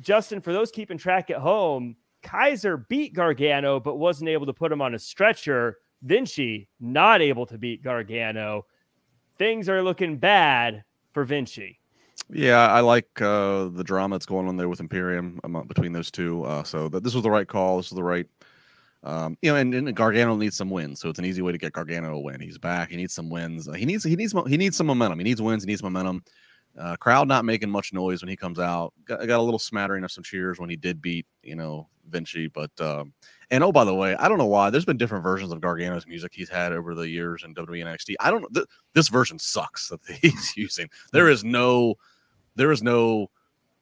Justin, 0.00 0.40
for 0.40 0.52
those 0.52 0.70
keeping 0.70 0.98
track 0.98 1.30
at 1.30 1.38
home, 1.38 1.96
Kaiser 2.22 2.76
beat 2.76 3.12
Gargano 3.12 3.80
but 3.80 3.98
wasn't 3.98 4.30
able 4.30 4.46
to 4.46 4.52
put 4.52 4.72
him 4.72 4.80
on 4.80 4.94
a 4.94 4.98
stretcher. 4.98 5.78
Vinci 6.02 6.68
not 6.80 7.20
able 7.20 7.46
to 7.46 7.58
beat 7.58 7.82
Gargano. 7.82 8.66
Things 9.38 9.68
are 9.68 9.82
looking 9.82 10.18
bad 10.18 10.84
for 11.12 11.24
Vinci. 11.24 11.78
Yeah, 12.34 12.66
I 12.72 12.80
like 12.80 13.20
uh, 13.20 13.68
the 13.68 13.84
drama 13.84 14.14
that's 14.14 14.26
going 14.26 14.48
on 14.48 14.56
there 14.56 14.68
with 14.68 14.80
Imperium 14.80 15.38
between 15.68 15.92
those 15.92 16.10
two. 16.10 16.44
Uh, 16.44 16.62
so 16.62 16.88
that 16.88 17.04
this 17.04 17.14
was 17.14 17.22
the 17.22 17.30
right 17.30 17.46
call. 17.46 17.76
This 17.76 17.90
was 17.90 17.96
the 17.96 18.02
right, 18.02 18.26
um, 19.02 19.36
you 19.42 19.50
know, 19.52 19.56
and, 19.56 19.74
and, 19.74 19.94
Gargano 19.94 20.34
needs 20.36 20.56
some 20.56 20.70
wins, 20.70 21.00
so 21.00 21.10
it's 21.10 21.18
an 21.18 21.26
easy 21.26 21.42
way 21.42 21.52
to 21.52 21.58
get 21.58 21.74
Gargano 21.74 22.14
a 22.14 22.20
win. 22.20 22.40
He's 22.40 22.56
back. 22.56 22.90
He 22.90 22.96
needs 22.96 23.12
some 23.12 23.28
wins. 23.28 23.68
Uh, 23.68 23.72
he 23.72 23.84
needs 23.84 24.02
he 24.02 24.16
needs 24.16 24.34
he 24.48 24.56
needs 24.56 24.76
some 24.76 24.86
momentum. 24.86 25.18
He 25.18 25.24
needs 25.24 25.42
wins. 25.42 25.62
He 25.62 25.66
needs 25.66 25.82
momentum. 25.82 26.24
Uh, 26.78 26.96
crowd 26.96 27.28
not 27.28 27.44
making 27.44 27.68
much 27.68 27.92
noise 27.92 28.22
when 28.22 28.30
he 28.30 28.36
comes 28.36 28.58
out. 28.58 28.94
Got, 29.04 29.26
got, 29.26 29.38
a 29.38 29.42
little 29.42 29.58
smattering 29.58 30.04
of 30.04 30.10
some 30.10 30.24
cheers 30.24 30.58
when 30.58 30.70
he 30.70 30.76
did 30.76 31.02
beat, 31.02 31.26
you 31.42 31.54
know, 31.54 31.86
Vinci. 32.08 32.46
But 32.46 32.70
um, 32.80 33.12
and 33.50 33.62
oh, 33.62 33.72
by 33.72 33.84
the 33.84 33.94
way, 33.94 34.16
I 34.16 34.26
don't 34.26 34.38
know 34.38 34.46
why. 34.46 34.70
There's 34.70 34.86
been 34.86 34.96
different 34.96 35.22
versions 35.22 35.52
of 35.52 35.60
Gargano's 35.60 36.06
music 36.06 36.32
he's 36.34 36.48
had 36.48 36.72
over 36.72 36.94
the 36.94 37.06
years 37.06 37.42
in 37.44 37.54
WWE 37.54 37.84
NXT. 37.84 38.14
I 38.20 38.30
don't. 38.30 38.50
Th- 38.54 38.66
this 38.94 39.08
version 39.08 39.38
sucks 39.38 39.90
that 39.90 40.00
he's 40.22 40.56
using. 40.56 40.88
There 41.12 41.28
is 41.28 41.44
no 41.44 41.96
there 42.54 42.72
is 42.72 42.82
no 42.82 43.30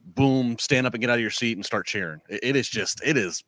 boom, 0.00 0.58
stand 0.58 0.86
up 0.86 0.94
and 0.94 1.00
get 1.00 1.10
out 1.10 1.14
of 1.14 1.20
your 1.20 1.30
seat 1.30 1.56
and 1.56 1.64
start 1.64 1.86
cheering. 1.86 2.20
it, 2.28 2.40
it 2.42 2.56
is 2.56 2.68
just, 2.68 3.00
it 3.04 3.16
is 3.16 3.44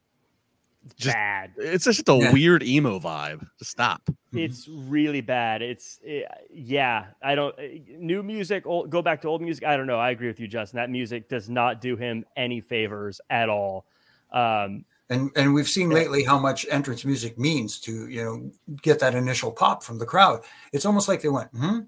just, 0.96 1.14
bad. 1.14 1.52
It's 1.56 1.84
just 1.84 2.08
a 2.08 2.14
yeah. 2.14 2.32
weird 2.32 2.62
emo 2.62 2.98
vibe. 2.98 3.46
Just 3.58 3.70
stop. 3.70 4.02
It's 4.32 4.68
really 4.68 5.20
bad. 5.20 5.62
It's 5.62 6.00
it, 6.02 6.26
yeah. 6.50 7.06
I 7.22 7.34
don't 7.34 7.54
eh, 7.58 7.78
new 7.98 8.22
music. 8.22 8.66
Old, 8.66 8.90
go 8.90 9.02
back 9.02 9.22
to 9.22 9.28
old 9.28 9.42
music. 9.42 9.64
I 9.64 9.76
don't 9.76 9.86
know. 9.86 9.98
I 9.98 10.10
agree 10.10 10.26
with 10.26 10.40
you, 10.40 10.48
Justin. 10.48 10.78
That 10.78 10.90
music 10.90 11.28
does 11.28 11.48
not 11.48 11.80
do 11.80 11.96
him 11.96 12.24
any 12.36 12.60
favors 12.60 13.20
at 13.30 13.48
all. 13.48 13.86
Um, 14.32 14.84
and 15.10 15.30
and 15.36 15.52
we've 15.52 15.68
seen 15.68 15.90
lately 15.90 16.24
how 16.24 16.38
much 16.38 16.66
entrance 16.70 17.04
music 17.04 17.38
means 17.38 17.78
to 17.80 18.08
you 18.08 18.24
know 18.24 18.50
get 18.80 18.98
that 19.00 19.14
initial 19.14 19.52
pop 19.52 19.82
from 19.82 19.98
the 19.98 20.06
crowd. 20.06 20.40
It's 20.72 20.86
almost 20.86 21.08
like 21.08 21.20
they 21.20 21.28
went, 21.28 21.50
hmm. 21.50 21.80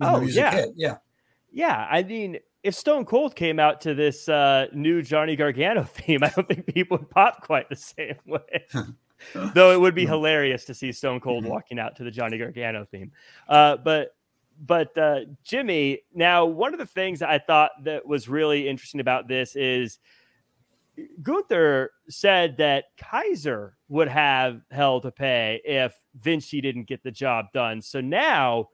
Oh 0.00 0.20
yeah, 0.22 0.52
hit. 0.52 0.70
yeah. 0.74 0.96
Yeah, 1.54 1.86
I 1.88 2.02
mean, 2.02 2.38
if 2.64 2.74
Stone 2.74 3.04
Cold 3.04 3.36
came 3.36 3.60
out 3.60 3.80
to 3.82 3.94
this 3.94 4.28
uh, 4.28 4.66
new 4.72 5.02
Johnny 5.02 5.36
Gargano 5.36 5.84
theme, 5.88 6.24
I 6.24 6.30
don't 6.30 6.48
think 6.48 6.66
people 6.66 6.98
would 6.98 7.10
pop 7.10 7.42
quite 7.42 7.68
the 7.68 7.76
same 7.76 8.16
way. 8.26 8.66
Though 9.54 9.72
it 9.72 9.80
would 9.80 9.94
be 9.94 10.04
hilarious 10.04 10.64
to 10.66 10.74
see 10.74 10.90
Stone 10.90 11.20
Cold 11.20 11.44
mm-hmm. 11.44 11.52
walking 11.52 11.78
out 11.78 11.96
to 11.96 12.04
the 12.04 12.10
Johnny 12.10 12.36
Gargano 12.36 12.84
theme. 12.84 13.12
Uh, 13.48 13.76
but 13.76 14.16
but 14.66 14.96
uh, 14.98 15.20
Jimmy, 15.44 16.00
now 16.12 16.44
one 16.44 16.74
of 16.74 16.78
the 16.78 16.86
things 16.86 17.22
I 17.22 17.38
thought 17.38 17.70
that 17.84 18.06
was 18.06 18.28
really 18.28 18.68
interesting 18.68 19.00
about 19.00 19.26
this 19.28 19.56
is 19.56 19.98
Gunther 21.22 21.90
said 22.08 22.56
that 22.58 22.86
Kaiser 22.98 23.76
would 23.88 24.08
have 24.08 24.60
hell 24.70 25.00
to 25.00 25.10
pay 25.10 25.60
if 25.64 25.94
Vinci 26.20 26.60
didn't 26.60 26.88
get 26.88 27.02
the 27.02 27.10
job 27.10 27.46
done. 27.54 27.80
So 27.80 28.00
now 28.00 28.68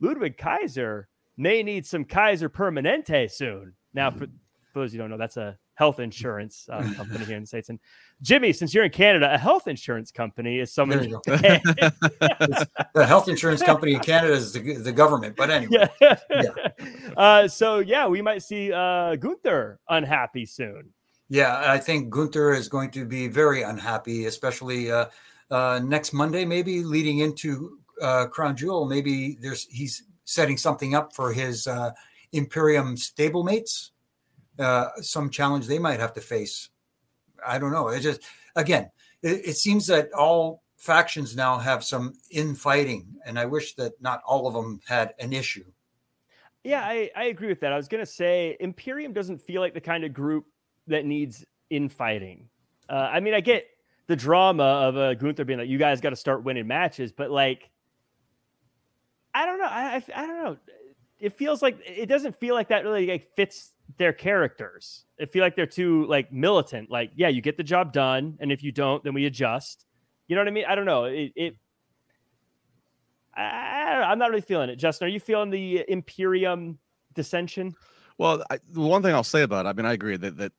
Ludwig 0.00 0.38
Kaiser 0.38 1.09
may 1.40 1.62
need 1.62 1.86
some 1.86 2.04
Kaiser 2.04 2.50
Permanente 2.50 3.30
soon. 3.30 3.72
Now, 3.94 4.10
for, 4.10 4.26
for 4.72 4.80
those 4.80 4.92
you 4.92 4.98
don't 5.00 5.10
know, 5.10 5.16
that's 5.16 5.38
a 5.38 5.56
health 5.74 5.98
insurance 5.98 6.68
uh, 6.70 6.82
company 6.96 7.24
here 7.24 7.36
in 7.36 7.42
the 7.42 7.46
States. 7.46 7.70
And 7.70 7.80
Jimmy, 8.20 8.52
since 8.52 8.74
you're 8.74 8.84
in 8.84 8.90
Canada, 8.90 9.32
a 9.32 9.38
health 9.38 9.66
insurance 9.66 10.12
company 10.12 10.58
is 10.58 10.72
someone. 10.72 10.98
the 11.26 12.70
health 13.06 13.28
insurance 13.28 13.62
company 13.62 13.94
in 13.94 14.00
Canada 14.00 14.34
is 14.34 14.52
the, 14.52 14.76
the 14.76 14.92
government, 14.92 15.34
but 15.34 15.50
anyway. 15.50 15.88
Yeah. 16.00 16.16
yeah. 16.30 16.50
Uh, 17.16 17.46
so, 17.46 17.80
yeah, 17.80 18.06
we 18.06 18.22
might 18.22 18.42
see 18.42 18.72
uh, 18.72 19.16
Gunther 19.16 19.78
unhappy 19.88 20.46
soon. 20.46 20.90
Yeah, 21.28 21.62
I 21.66 21.76
think 21.78 22.08
Gunther 22.08 22.54
is 22.54 22.68
going 22.68 22.90
to 22.92 23.04
be 23.04 23.28
very 23.28 23.62
unhappy, 23.62 24.26
especially 24.26 24.90
uh, 24.90 25.06
uh, 25.50 25.80
next 25.82 26.12
Monday, 26.12 26.44
maybe 26.44 26.82
leading 26.82 27.18
into 27.18 27.78
uh, 28.00 28.26
Crown 28.26 28.56
Jewel. 28.56 28.86
Maybe 28.86 29.36
there's 29.40 29.66
he's 29.66 30.04
setting 30.30 30.56
something 30.56 30.94
up 30.94 31.14
for 31.14 31.32
his 31.32 31.66
uh, 31.66 31.90
Imperium 32.32 32.94
stablemates. 32.94 33.90
Uh, 34.58 34.88
some 35.00 35.30
challenge 35.30 35.66
they 35.66 35.78
might 35.78 36.00
have 36.00 36.12
to 36.12 36.20
face. 36.20 36.68
I 37.44 37.58
don't 37.58 37.72
know. 37.72 37.88
It 37.88 38.00
just 38.00 38.20
again, 38.54 38.90
it, 39.22 39.46
it 39.46 39.56
seems 39.56 39.86
that 39.86 40.12
all 40.12 40.62
factions 40.76 41.34
now 41.34 41.58
have 41.58 41.82
some 41.82 42.14
infighting, 42.30 43.16
and 43.24 43.38
I 43.38 43.46
wish 43.46 43.74
that 43.74 44.00
not 44.00 44.22
all 44.26 44.46
of 44.46 44.54
them 44.54 44.80
had 44.86 45.14
an 45.18 45.32
issue. 45.32 45.64
Yeah, 46.62 46.82
I, 46.82 47.10
I 47.16 47.24
agree 47.24 47.48
with 47.48 47.60
that. 47.60 47.72
I 47.72 47.76
was 47.76 47.88
going 47.88 48.04
to 48.04 48.10
say 48.10 48.56
Imperium 48.60 49.14
doesn't 49.14 49.40
feel 49.40 49.62
like 49.62 49.72
the 49.72 49.80
kind 49.80 50.04
of 50.04 50.12
group 50.12 50.44
that 50.88 51.06
needs 51.06 51.44
infighting. 51.70 52.48
Uh, 52.88 53.08
I 53.10 53.20
mean, 53.20 53.32
I 53.32 53.40
get 53.40 53.66
the 54.08 54.16
drama 54.16 54.64
of 54.64 54.96
uh, 54.96 55.14
Gunther 55.14 55.44
being 55.44 55.58
like, 55.58 55.68
"You 55.68 55.78
guys 55.78 56.00
got 56.00 56.10
to 56.10 56.16
start 56.16 56.44
winning 56.44 56.66
matches," 56.66 57.12
but 57.12 57.30
like, 57.30 57.69
I 59.34 59.46
don't 59.46 59.58
know. 59.58 59.66
I, 59.66 59.96
I, 59.96 60.04
I 60.14 60.26
don't 60.26 60.44
know. 60.44 60.56
It 61.18 61.34
feels 61.34 61.60
like 61.62 61.78
it 61.84 62.06
doesn't 62.06 62.38
feel 62.40 62.54
like 62.54 62.68
that 62.68 62.84
really 62.84 63.06
like 63.06 63.34
fits 63.36 63.72
their 63.98 64.12
characters. 64.12 65.04
I 65.20 65.26
feel 65.26 65.42
like 65.42 65.54
they're 65.54 65.66
too 65.66 66.06
like 66.06 66.32
militant. 66.32 66.90
Like, 66.90 67.12
yeah, 67.14 67.28
you 67.28 67.42
get 67.42 67.56
the 67.56 67.62
job 67.62 67.92
done, 67.92 68.38
and 68.40 68.50
if 68.50 68.62
you 68.62 68.72
don't, 68.72 69.04
then 69.04 69.14
we 69.14 69.26
adjust. 69.26 69.84
You 70.28 70.36
know 70.36 70.40
what 70.40 70.48
I 70.48 70.52
mean? 70.52 70.64
I 70.66 70.74
don't 70.74 70.86
know. 70.86 71.04
It, 71.04 71.32
it 71.36 71.56
I, 73.34 74.02
I'm 74.06 74.18
not 74.18 74.30
really 74.30 74.42
feeling 74.42 74.70
it. 74.70 74.76
Justin, 74.76 75.06
are 75.06 75.10
you 75.10 75.20
feeling 75.20 75.50
the 75.50 75.84
Imperium 75.88 76.78
dissension? 77.14 77.74
Well, 78.18 78.44
I, 78.50 78.58
the 78.68 78.80
one 78.80 79.02
thing 79.02 79.14
I'll 79.14 79.24
say 79.24 79.42
about 79.42 79.66
it, 79.66 79.68
I 79.68 79.72
mean, 79.72 79.86
I 79.86 79.92
agree 79.92 80.16
that 80.16 80.36
that 80.36 80.52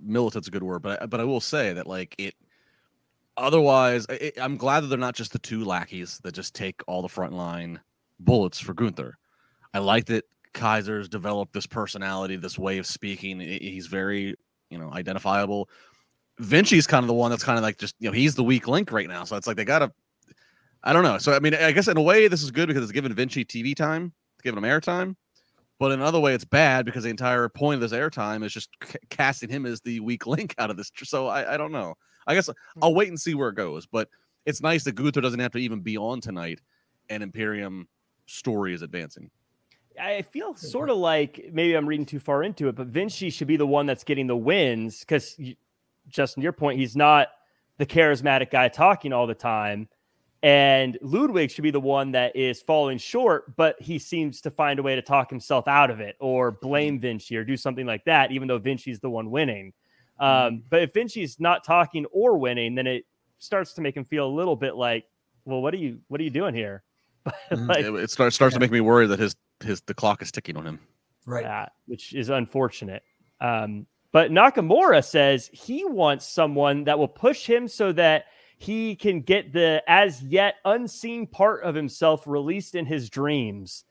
militant's 0.00 0.48
a 0.48 0.50
good 0.50 0.62
word, 0.62 0.82
but 0.82 1.02
I, 1.02 1.06
but 1.06 1.20
I 1.20 1.24
will 1.24 1.40
say 1.40 1.72
that 1.74 1.86
like 1.86 2.14
it. 2.18 2.34
Otherwise, 3.36 4.06
it, 4.08 4.34
I'm 4.40 4.56
glad 4.56 4.80
that 4.80 4.86
they're 4.88 4.98
not 4.98 5.14
just 5.14 5.32
the 5.32 5.38
two 5.38 5.64
lackeys 5.64 6.20
that 6.22 6.32
just 6.32 6.54
take 6.54 6.82
all 6.86 7.02
the 7.02 7.08
frontline 7.08 7.80
bullets 8.24 8.58
for 8.58 8.74
Gunther. 8.74 9.18
I 9.74 9.78
like 9.78 10.06
that 10.06 10.24
Kaiser's 10.52 11.08
developed 11.08 11.52
this 11.52 11.66
personality, 11.66 12.36
this 12.36 12.58
way 12.58 12.78
of 12.78 12.86
speaking. 12.86 13.40
He's 13.40 13.86
very, 13.86 14.34
you 14.70 14.78
know, 14.78 14.92
identifiable. 14.92 15.68
Vinci's 16.38 16.86
kind 16.86 17.04
of 17.04 17.08
the 17.08 17.14
one 17.14 17.30
that's 17.30 17.44
kind 17.44 17.58
of 17.58 17.62
like 17.62 17.78
just, 17.78 17.94
you 17.98 18.08
know, 18.08 18.12
he's 18.12 18.34
the 18.34 18.44
weak 18.44 18.68
link 18.68 18.92
right 18.92 19.08
now. 19.08 19.24
So 19.24 19.36
it's 19.36 19.46
like 19.46 19.56
they 19.56 19.64
got 19.64 19.80
to, 19.80 19.92
I 20.82 20.92
don't 20.92 21.04
know. 21.04 21.18
So, 21.18 21.32
I 21.32 21.38
mean, 21.38 21.54
I 21.54 21.72
guess 21.72 21.88
in 21.88 21.96
a 21.96 22.02
way, 22.02 22.28
this 22.28 22.42
is 22.42 22.50
good 22.50 22.68
because 22.68 22.82
it's 22.82 22.92
giving 22.92 23.12
Vinci 23.14 23.44
TV 23.44 23.74
time, 23.74 24.12
it's 24.34 24.42
giving 24.42 24.62
him 24.62 24.68
airtime. 24.68 25.16
But 25.78 25.92
in 25.92 26.00
another 26.00 26.20
way, 26.20 26.34
it's 26.34 26.44
bad 26.44 26.84
because 26.84 27.04
the 27.04 27.10
entire 27.10 27.48
point 27.48 27.82
of 27.82 27.90
this 27.90 27.98
airtime 27.98 28.44
is 28.44 28.52
just 28.52 28.68
c- 28.84 28.98
casting 29.10 29.48
him 29.48 29.66
as 29.66 29.80
the 29.80 30.00
weak 30.00 30.26
link 30.26 30.54
out 30.58 30.70
of 30.70 30.76
this. 30.76 30.90
So 31.04 31.26
I, 31.26 31.54
I 31.54 31.56
don't 31.56 31.72
know. 31.72 31.94
I 32.26 32.34
guess 32.34 32.48
I'll 32.80 32.94
wait 32.94 33.08
and 33.08 33.20
see 33.20 33.34
where 33.34 33.48
it 33.48 33.56
goes. 33.56 33.86
But 33.86 34.08
it's 34.46 34.60
nice 34.60 34.84
that 34.84 34.94
Gunther 34.94 35.20
doesn't 35.20 35.40
have 35.40 35.52
to 35.52 35.58
even 35.58 35.80
be 35.80 35.96
on 35.96 36.20
tonight 36.20 36.60
and 37.10 37.22
Imperium 37.22 37.88
story 38.26 38.74
is 38.74 38.82
advancing. 38.82 39.30
I 40.00 40.22
feel 40.22 40.54
sort 40.54 40.90
of 40.90 40.96
like 40.96 41.50
maybe 41.52 41.74
I'm 41.74 41.86
reading 41.86 42.06
too 42.06 42.18
far 42.18 42.42
into 42.42 42.68
it, 42.68 42.76
but 42.76 42.86
Vinci 42.86 43.30
should 43.30 43.48
be 43.48 43.56
the 43.56 43.66
one 43.66 43.86
that's 43.86 44.04
getting 44.04 44.26
the 44.26 44.36
wins 44.36 45.00
because, 45.00 45.38
Justin, 46.08 46.42
your 46.42 46.52
point, 46.52 46.78
he's 46.78 46.96
not 46.96 47.28
the 47.78 47.86
charismatic 47.86 48.50
guy 48.50 48.68
talking 48.68 49.12
all 49.12 49.26
the 49.26 49.34
time. 49.34 49.88
And 50.42 50.98
Ludwig 51.02 51.50
should 51.50 51.62
be 51.62 51.70
the 51.70 51.78
one 51.78 52.10
that 52.12 52.34
is 52.34 52.60
falling 52.60 52.98
short, 52.98 53.54
but 53.56 53.80
he 53.80 53.98
seems 53.98 54.40
to 54.40 54.50
find 54.50 54.80
a 54.80 54.82
way 54.82 54.96
to 54.96 55.02
talk 55.02 55.30
himself 55.30 55.68
out 55.68 55.90
of 55.90 56.00
it 56.00 56.16
or 56.18 56.50
blame 56.50 56.98
Vinci 56.98 57.36
or 57.36 57.44
do 57.44 57.56
something 57.56 57.86
like 57.86 58.04
that, 58.06 58.32
even 58.32 58.48
though 58.48 58.58
Vinci's 58.58 58.98
the 58.98 59.10
one 59.10 59.30
winning. 59.30 59.72
Um, 60.18 60.28
mm-hmm. 60.28 60.56
but 60.68 60.82
if 60.82 60.92
Vinci's 60.92 61.38
not 61.38 61.64
talking 61.64 62.06
or 62.06 62.36
winning, 62.38 62.74
then 62.74 62.88
it 62.88 63.04
starts 63.38 63.72
to 63.74 63.80
make 63.82 63.96
him 63.96 64.04
feel 64.04 64.26
a 64.26 64.34
little 64.34 64.56
bit 64.56 64.74
like, 64.74 65.04
well, 65.44 65.62
what 65.62 65.74
are 65.74 65.78
you 65.78 66.00
what 66.08 66.20
are 66.20 66.24
you 66.24 66.30
doing 66.30 66.54
here? 66.54 66.82
Mm-hmm. 67.52 67.66
like, 67.66 67.84
it, 67.84 67.94
it, 67.94 68.10
starts 68.10 68.34
starts 68.34 68.54
yeah. 68.54 68.58
to 68.58 68.60
make 68.60 68.72
me 68.72 68.80
worry 68.80 69.06
that 69.06 69.18
his 69.18 69.36
his 69.62 69.80
the 69.82 69.94
clock 69.94 70.22
is 70.22 70.32
ticking 70.32 70.56
on 70.56 70.66
him. 70.66 70.80
Right, 71.26 71.44
uh, 71.44 71.66
which 71.86 72.14
is 72.14 72.30
unfortunate. 72.30 73.02
Um, 73.40 73.86
but 74.10 74.30
Nakamura 74.30 75.04
says 75.04 75.50
he 75.52 75.84
wants 75.84 76.26
someone 76.26 76.84
that 76.84 76.98
will 76.98 77.08
push 77.08 77.46
him 77.46 77.68
so 77.68 77.92
that 77.92 78.24
he 78.58 78.94
can 78.94 79.20
get 79.20 79.52
the 79.52 79.82
as 79.86 80.22
yet 80.22 80.56
unseen 80.64 81.26
part 81.26 81.62
of 81.64 81.74
himself 81.74 82.26
released 82.26 82.74
in 82.74 82.86
his 82.86 83.10
dreams. 83.10 83.84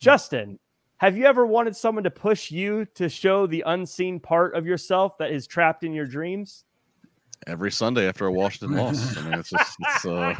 Justin, 0.00 0.58
have 0.98 1.16
you 1.16 1.24
ever 1.24 1.46
wanted 1.46 1.76
someone 1.76 2.04
to 2.04 2.10
push 2.10 2.50
you 2.50 2.84
to 2.94 3.08
show 3.08 3.46
the 3.46 3.62
unseen 3.66 4.18
part 4.20 4.54
of 4.54 4.66
yourself 4.66 5.16
that 5.18 5.30
is 5.30 5.46
trapped 5.46 5.84
in 5.84 5.92
your 5.92 6.06
dreams? 6.06 6.64
Every 7.46 7.70
Sunday 7.70 8.08
after 8.08 8.26
a 8.26 8.32
Washington 8.32 8.76
loss. 8.76 9.16
I 9.16 9.22
mean, 9.22 9.38
it's 9.38 9.50
just, 9.50 9.76
it's, 9.80 10.06
uh, 10.06 10.34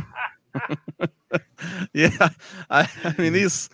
yeah. 1.93 2.29
I, 2.71 2.89
I 3.05 3.15
mean, 3.19 3.33
these, 3.33 3.69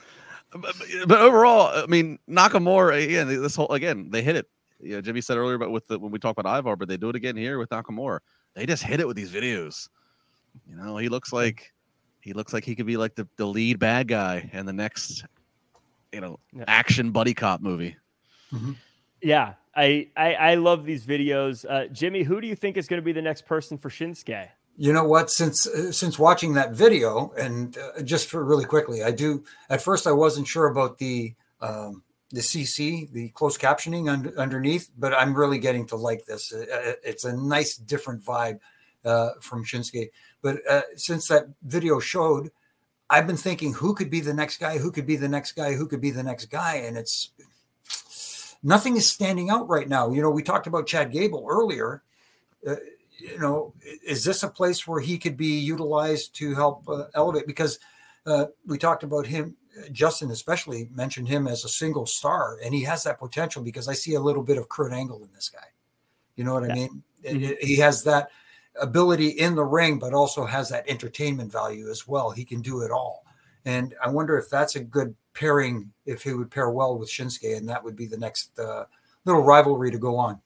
but, 0.52 0.74
but, 1.06 1.20
overall, 1.20 1.70
I 1.74 1.86
mean, 1.86 2.18
Nakamura, 2.28 3.02
again, 3.02 3.28
this 3.28 3.56
whole, 3.56 3.70
again, 3.72 4.10
they 4.10 4.22
hit 4.22 4.36
it. 4.36 4.46
Yeah, 4.80 5.00
Jimmy 5.00 5.20
said 5.20 5.36
earlier 5.36 5.54
about 5.54 5.70
with 5.70 5.86
the, 5.86 5.98
when 5.98 6.12
we 6.12 6.18
talk 6.18 6.38
about 6.38 6.58
Ivar, 6.58 6.76
but 6.76 6.88
they 6.88 6.96
do 6.96 7.08
it 7.08 7.16
again 7.16 7.36
here 7.36 7.58
with 7.58 7.70
Nakamura. 7.70 8.20
They 8.54 8.66
just 8.66 8.82
hit 8.82 9.00
it 9.00 9.06
with 9.06 9.16
these 9.16 9.30
videos. 9.30 9.88
You 10.68 10.76
know, 10.76 10.96
he 10.98 11.08
looks 11.08 11.32
like 11.32 11.72
he 12.20 12.32
looks 12.32 12.52
like 12.52 12.64
he 12.64 12.74
could 12.74 12.86
be 12.86 12.96
like 12.96 13.14
the, 13.14 13.28
the 13.36 13.46
lead 13.46 13.78
bad 13.78 14.08
guy 14.08 14.48
in 14.52 14.64
the 14.64 14.72
next, 14.72 15.24
you 16.12 16.20
know, 16.20 16.38
yeah. 16.54 16.64
action 16.66 17.10
buddy 17.10 17.34
cop 17.34 17.60
movie. 17.60 17.96
Mm-hmm. 18.52 18.72
Yeah, 19.20 19.54
I, 19.74 20.08
I, 20.16 20.34
I 20.34 20.54
love 20.54 20.84
these 20.84 21.04
videos. 21.04 21.66
Uh, 21.68 21.86
Jimmy, 21.88 22.22
who 22.22 22.40
do 22.40 22.46
you 22.46 22.54
think 22.54 22.76
is 22.76 22.86
going 22.86 23.00
to 23.00 23.04
be 23.04 23.12
the 23.12 23.22
next 23.22 23.44
person 23.46 23.76
for 23.76 23.90
Shinsuke? 23.90 24.48
You 24.76 24.92
know 24.92 25.04
what? 25.04 25.30
Since 25.30 25.66
uh, 25.66 25.92
since 25.92 26.18
watching 26.18 26.54
that 26.54 26.72
video, 26.72 27.32
and 27.38 27.78
uh, 27.78 28.02
just 28.02 28.28
for 28.28 28.44
really 28.44 28.64
quickly, 28.64 29.04
I 29.04 29.12
do. 29.12 29.44
At 29.70 29.82
first, 29.82 30.06
I 30.06 30.12
wasn't 30.12 30.48
sure 30.48 30.66
about 30.66 30.98
the 30.98 31.34
um, 31.60 32.02
the 32.34 32.40
CC, 32.40 33.10
the 33.12 33.28
closed 33.30 33.60
captioning 33.60 34.10
under, 34.10 34.36
underneath, 34.38 34.90
but 34.98 35.14
I'm 35.14 35.34
really 35.34 35.58
getting 35.58 35.86
to 35.86 35.96
like 35.96 36.26
this. 36.26 36.52
Uh, 36.52 36.66
uh, 36.72 36.92
it's 37.04 37.24
a 37.24 37.32
nice, 37.32 37.76
different 37.76 38.24
vibe 38.24 38.58
uh, 39.04 39.30
from 39.40 39.64
Shinsuke. 39.64 40.10
But 40.42 40.58
uh, 40.68 40.82
since 40.96 41.28
that 41.28 41.46
video 41.62 42.00
showed, 42.00 42.50
I've 43.08 43.28
been 43.28 43.36
thinking 43.36 43.72
who 43.72 43.94
could 43.94 44.10
be 44.10 44.20
the 44.20 44.34
next 44.34 44.58
guy, 44.58 44.78
who 44.78 44.90
could 44.90 45.06
be 45.06 45.16
the 45.16 45.28
next 45.28 45.52
guy, 45.52 45.74
who 45.74 45.86
could 45.86 46.00
be 46.00 46.10
the 46.10 46.24
next 46.24 46.46
guy, 46.46 46.76
and 46.76 46.98
it's 46.98 47.30
nothing 48.64 48.96
is 48.96 49.10
standing 49.10 49.50
out 49.50 49.68
right 49.68 49.88
now. 49.88 50.10
You 50.10 50.20
know, 50.20 50.30
we 50.30 50.42
talked 50.42 50.66
about 50.66 50.88
Chad 50.88 51.12
Gable 51.12 51.46
earlier. 51.48 52.02
You 53.18 53.38
know, 53.38 53.74
is 54.04 54.24
this 54.24 54.42
a 54.42 54.48
place 54.48 54.86
where 54.86 55.00
he 55.00 55.18
could 55.18 55.36
be 55.36 55.58
utilized 55.58 56.34
to 56.36 56.54
help 56.54 56.88
uh, 56.88 57.04
elevate? 57.14 57.46
Because 57.46 57.78
uh, 58.26 58.46
we 58.66 58.76
talked 58.76 59.02
about 59.02 59.26
him, 59.26 59.56
Justin 59.92 60.30
especially 60.30 60.88
mentioned 60.92 61.28
him 61.28 61.46
as 61.46 61.64
a 61.64 61.68
single 61.68 62.06
star, 62.06 62.58
and 62.64 62.74
he 62.74 62.82
has 62.82 63.04
that 63.04 63.18
potential 63.18 63.62
because 63.62 63.88
I 63.88 63.94
see 63.94 64.14
a 64.14 64.20
little 64.20 64.42
bit 64.42 64.58
of 64.58 64.68
Kurt 64.68 64.92
Angle 64.92 65.22
in 65.22 65.30
this 65.32 65.48
guy. 65.48 65.66
You 66.36 66.44
know 66.44 66.54
what 66.54 66.66
yeah. 66.66 66.72
I 66.72 66.74
mean? 66.74 67.02
Mm-hmm. 67.24 67.66
He 67.66 67.76
has 67.76 68.02
that 68.04 68.30
ability 68.80 69.28
in 69.28 69.54
the 69.54 69.64
ring, 69.64 69.98
but 69.98 70.12
also 70.12 70.44
has 70.44 70.68
that 70.68 70.88
entertainment 70.88 71.52
value 71.52 71.90
as 71.90 72.06
well. 72.08 72.30
He 72.30 72.44
can 72.44 72.60
do 72.60 72.82
it 72.82 72.90
all. 72.90 73.24
And 73.64 73.94
I 74.04 74.08
wonder 74.08 74.36
if 74.36 74.50
that's 74.50 74.76
a 74.76 74.80
good 74.80 75.14
pairing, 75.32 75.90
if 76.06 76.22
he 76.22 76.34
would 76.34 76.50
pair 76.50 76.70
well 76.70 76.98
with 76.98 77.08
Shinsuke, 77.08 77.56
and 77.56 77.68
that 77.68 77.82
would 77.82 77.96
be 77.96 78.06
the 78.06 78.18
next 78.18 78.58
uh, 78.58 78.84
little 79.24 79.42
rivalry 79.42 79.90
to 79.90 79.98
go 79.98 80.16
on. 80.16 80.40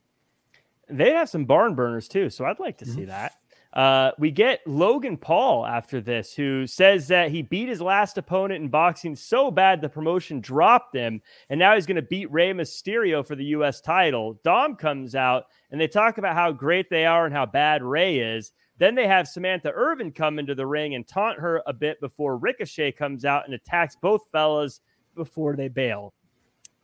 They 0.90 1.12
have 1.12 1.28
some 1.28 1.44
barn 1.44 1.74
burners 1.74 2.08
too, 2.08 2.30
so 2.30 2.44
I'd 2.44 2.60
like 2.60 2.78
to 2.78 2.84
mm-hmm. 2.84 2.94
see 2.94 3.04
that. 3.06 3.32
Uh, 3.72 4.12
we 4.18 4.30
get 4.30 4.66
Logan 4.66 5.18
Paul 5.18 5.66
after 5.66 6.00
this, 6.00 6.32
who 6.32 6.66
says 6.66 7.08
that 7.08 7.30
he 7.30 7.42
beat 7.42 7.68
his 7.68 7.82
last 7.82 8.16
opponent 8.16 8.62
in 8.62 8.70
boxing 8.70 9.14
so 9.14 9.50
bad 9.50 9.80
the 9.80 9.88
promotion 9.88 10.40
dropped 10.40 10.96
him, 10.96 11.20
and 11.50 11.58
now 11.58 11.74
he's 11.74 11.86
going 11.86 11.96
to 11.96 12.02
beat 12.02 12.32
Rey 12.32 12.52
Mysterio 12.52 13.24
for 13.26 13.36
the 13.36 13.44
U.S. 13.46 13.80
title. 13.80 14.40
Dom 14.42 14.74
comes 14.74 15.14
out 15.14 15.46
and 15.70 15.80
they 15.80 15.86
talk 15.86 16.16
about 16.16 16.34
how 16.34 16.50
great 16.50 16.88
they 16.88 17.04
are 17.04 17.26
and 17.26 17.34
how 17.34 17.44
bad 17.44 17.82
Rey 17.82 18.18
is. 18.18 18.52
Then 18.78 18.94
they 18.94 19.06
have 19.06 19.28
Samantha 19.28 19.70
Irvin 19.70 20.12
come 20.12 20.38
into 20.38 20.54
the 20.54 20.66
ring 20.66 20.94
and 20.94 21.06
taunt 21.06 21.38
her 21.38 21.62
a 21.66 21.72
bit 21.72 22.00
before 22.00 22.38
Ricochet 22.38 22.92
comes 22.92 23.24
out 23.24 23.44
and 23.44 23.54
attacks 23.54 23.96
both 23.96 24.22
fellas 24.32 24.80
before 25.14 25.56
they 25.56 25.68
bail. 25.68 26.14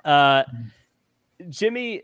Uh, 0.05 0.43
mm-hmm. 0.43 1.51
Jimmy, 1.51 2.03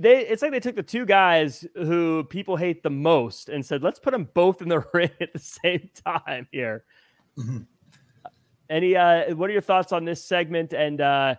they 0.00 0.26
it's 0.26 0.40
like 0.40 0.50
they 0.50 0.60
took 0.60 0.76
the 0.76 0.82
two 0.82 1.04
guys 1.04 1.66
who 1.74 2.24
people 2.24 2.56
hate 2.56 2.82
the 2.82 2.90
most 2.90 3.50
and 3.50 3.64
said, 3.64 3.82
let's 3.82 3.98
put 3.98 4.12
them 4.12 4.28
both 4.34 4.62
in 4.62 4.68
the 4.68 4.84
ring 4.94 5.10
at 5.20 5.32
the 5.32 5.38
same 5.38 5.90
time 6.04 6.48
here. 6.50 6.84
Mm-hmm. 7.38 7.58
Any 8.70 8.96
uh 8.96 9.34
what 9.34 9.50
are 9.50 9.52
your 9.52 9.62
thoughts 9.62 9.92
on 9.92 10.04
this 10.04 10.24
segment 10.24 10.72
and 10.72 11.00
uh 11.00 11.34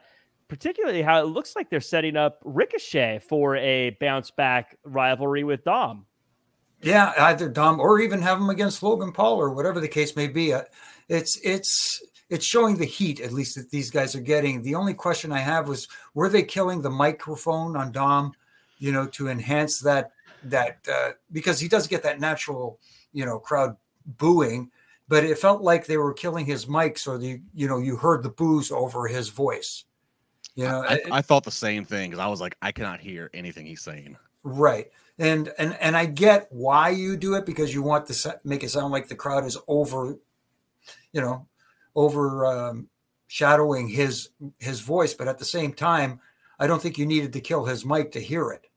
particularly 0.48 1.02
how 1.02 1.22
it 1.22 1.28
looks 1.28 1.56
like 1.56 1.70
they're 1.70 1.80
setting 1.80 2.16
up 2.16 2.40
Ricochet 2.44 3.22
for 3.28 3.56
a 3.56 3.92
bounce 4.02 4.32
back 4.32 4.78
rivalry 4.84 5.44
with 5.44 5.64
Dom? 5.64 6.06
Yeah, 6.84 7.14
either 7.18 7.48
Dom 7.50 7.80
or 7.80 8.00
even 8.00 8.22
have 8.22 8.38
him 8.38 8.50
against 8.50 8.84
Logan 8.84 9.12
Paul 9.12 9.38
or 9.38 9.52
whatever 9.52 9.80
the 9.80 9.88
case 9.88 10.16
may 10.16 10.28
be. 10.28 10.54
Uh, 10.54 10.64
it's 11.10 11.40
it's 11.44 12.02
it's 12.30 12.46
showing 12.46 12.78
the 12.78 12.86
heat 12.86 13.20
at 13.22 13.34
least 13.34 13.56
that 13.56 13.70
these 13.72 13.90
guys 13.90 14.16
are 14.16 14.22
getting. 14.22 14.62
The 14.62 14.76
only 14.76 14.94
question 14.94 15.32
I 15.32 15.40
have 15.40 15.68
was 15.68 15.88
were 16.14 16.30
they 16.30 16.44
killing 16.44 16.82
the 16.82 16.90
microphone 16.90 17.76
on 17.76 17.92
Dom, 17.92 18.34
you 18.82 18.92
know, 18.92 19.06
to 19.06 19.30
enhance 19.30 19.80
that 19.80 20.12
that 20.46 20.80
uh, 20.92 21.12
because 21.32 21.60
he 21.60 21.68
does 21.68 21.88
get 21.88 22.02
that 22.02 22.20
natural, 22.20 22.80
you 23.14 23.24
know, 23.24 23.38
crowd 23.38 23.78
booing, 24.18 24.72
but 25.08 25.24
it 25.24 25.38
felt 25.38 25.62
like 25.62 25.86
they 25.86 25.98
were 25.98 26.14
killing 26.14 26.48
his 26.48 26.68
mic 26.68 26.98
so 26.98 27.16
the 27.18 27.40
you 27.54 27.68
know 27.68 27.78
you 27.78 27.96
heard 27.96 28.24
the 28.24 28.30
boos 28.30 28.72
over 28.72 29.08
his 29.08 29.30
voice. 29.30 29.86
You 30.56 30.66
know, 30.66 30.84
I, 30.84 31.00
I 31.12 31.22
thought 31.22 31.44
the 31.44 31.52
same 31.52 31.86
thing 31.86 32.10
because 32.10 32.20
I 32.20 32.28
was 32.28 32.42
like, 32.42 32.58
I 32.62 32.72
cannot 32.72 33.00
hear 33.00 33.30
anything 33.36 33.68
he's 33.68 33.84
saying. 33.84 34.18
Right, 34.44 34.88
and 35.20 35.54
and 35.60 35.78
and 35.80 35.96
I 35.96 36.08
get 36.08 36.48
why 36.50 36.90
you 36.90 37.16
do 37.16 37.36
it 37.36 37.46
because 37.46 37.74
you 37.76 37.84
want 37.84 38.08
to 38.08 38.40
make 38.44 38.64
it 38.64 38.72
sound 38.72 38.92
like 38.92 39.08
the 39.08 39.16
crowd 39.16 39.46
is 39.46 39.60
over, 39.68 40.18
you 41.14 41.22
know, 41.22 41.46
over 41.96 42.48
um, 42.48 42.90
shadowing 43.28 43.88
his 43.88 44.30
his 44.58 44.80
voice, 44.80 45.14
but 45.14 45.28
at 45.28 45.38
the 45.38 45.46
same 45.46 45.72
time, 45.72 46.20
I 46.60 46.66
don't 46.66 46.82
think 46.82 46.98
you 46.98 47.06
needed 47.06 47.32
to 47.34 47.42
kill 47.42 47.66
his 47.66 47.86
mic 47.86 48.12
to 48.14 48.20
hear 48.20 48.50
it. 48.50 48.71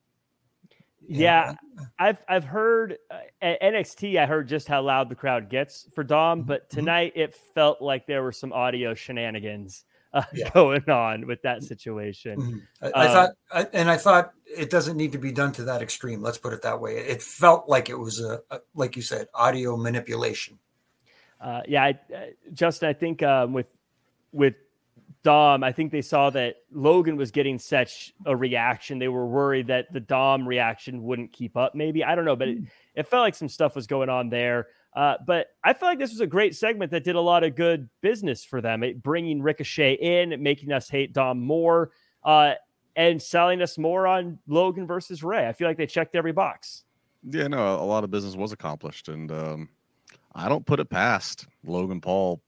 Yeah, 1.09 1.55
I've 1.99 2.23
I've 2.29 2.45
heard 2.45 2.99
uh, 3.11 3.19
at 3.43 3.61
NXT. 3.61 4.19
I 4.19 4.27
heard 4.27 4.49
just 4.49 4.69
how 4.69 4.83
loud 4.83 5.09
the 5.09 5.15
crowd 5.15 5.49
gets 5.49 5.87
for 5.95 6.05
Dom, 6.05 6.41
mm-hmm. 6.41 6.49
but 6.49 6.69
mm-hmm. 6.69 6.81
tonight 6.81 7.13
it 7.15 7.35
felt 7.55 7.81
like 7.81 8.07
there 8.07 8.23
were 8.23 8.33
some 8.33 8.53
audio 8.53 8.95
shenanigans 8.95 9.85
uh, 10.13 10.23
yeah. 10.35 10.51
going 10.51 10.89
on 10.89 11.27
with 11.27 11.43
that 11.43 11.63
situation. 11.63 12.41
Mm-hmm. 12.41 12.87
I, 12.95 13.05
I 13.05 13.09
thought, 13.09 13.31
I, 13.53 13.67
and 13.73 13.91
I 13.91 13.97
thought 13.97 14.33
it 14.47 14.71
doesn't 14.71 14.97
need 14.97 15.13
to 15.13 15.19
be 15.19 15.33
done 15.33 15.53
to 15.53 15.65
that 15.65 15.83
extreme. 15.83 16.23
Let's 16.23 16.39
put 16.39 16.53
it 16.53 16.63
that 16.63 16.81
way. 16.81 16.97
It 16.97 17.23
felt 17.23 17.69
like 17.69 17.89
it 17.89 17.99
was 17.99 18.21
a, 18.21 18.41
a 18.51 18.61
like 18.75 18.97
you 18.97 19.03
said, 19.03 19.29
audio 19.35 19.77
manipulation. 19.77 20.59
Uh, 21.41 21.63
yeah, 21.69 21.85
I, 21.85 21.91
uh, 22.15 22.19
Justin, 22.53 22.89
I 22.89 22.93
think 22.93 23.23
um, 23.23 23.53
with 23.53 23.69
with 24.33 24.55
Dom, 25.25 25.65
I 25.65 25.73
think 25.73 25.91
they 25.91 26.03
saw 26.03 26.29
that 26.31 26.57
Logan 26.71 27.17
was 27.17 27.31
getting 27.31 27.59
such 27.59 28.13
a 28.27 28.37
reaction. 28.37 28.99
They 28.99 29.09
were 29.09 29.27
worried 29.27 29.67
that 29.69 29.91
the 29.91 29.99
Dom 29.99 30.47
reaction 30.47 31.03
wouldn't 31.03 31.33
keep 31.33 31.57
up. 31.57 31.75
Maybe 31.75 32.05
I 32.05 32.15
don't 32.15 32.27
know, 32.27 32.37
but 32.37 32.49
it, 32.49 32.59
hmm. 32.59 32.65
it 32.95 33.09
felt 33.09 33.23
like 33.23 33.35
some 33.35 33.49
stuff 33.49 33.75
was 33.75 33.87
going 33.87 34.11
on 34.11 34.29
there. 34.29 34.69
Uh, 34.95 35.15
but 35.27 35.49
I 35.65 35.73
felt 35.73 35.91
like 35.91 35.99
this 35.99 36.11
was 36.11 36.21
a 36.21 36.27
great 36.27 36.55
segment 36.55 36.93
that 36.93 37.03
did 37.03 37.17
a 37.17 37.21
lot 37.21 37.43
of 37.43 37.57
good 37.57 37.89
business 38.03 38.45
for 38.45 38.61
them, 38.61 38.85
it, 38.85 39.03
bringing 39.03 39.43
Ricochet 39.43 39.95
in, 39.95 40.41
making 40.41 40.71
us 40.73 40.89
hate 40.89 41.13
Dom 41.15 41.41
more, 41.41 41.91
uh, 42.23 42.53
and 42.95 43.21
selling 43.21 43.61
us 43.63 43.77
more 43.77 44.07
on 44.07 44.39
Logan 44.47 44.87
versus 44.87 45.25
Rey. 45.25 45.49
I 45.49 45.53
feel 45.53 45.67
like 45.67 45.79
they 45.79 45.87
checked 45.87 46.15
every 46.15 46.33
box. 46.33 46.85
Yeah, 47.29 47.49
no, 47.49 47.77
a 47.77 47.83
lot 47.83 48.05
of 48.05 48.11
business 48.11 48.37
was 48.37 48.53
accomplished, 48.53 49.09
and 49.09 49.33
um, 49.33 49.69
I 50.35 50.51
don't 50.51 50.67
put 50.67 50.79
it 50.81 50.91
past 50.91 51.47
Logan 51.65 52.03
Paul 52.03 52.43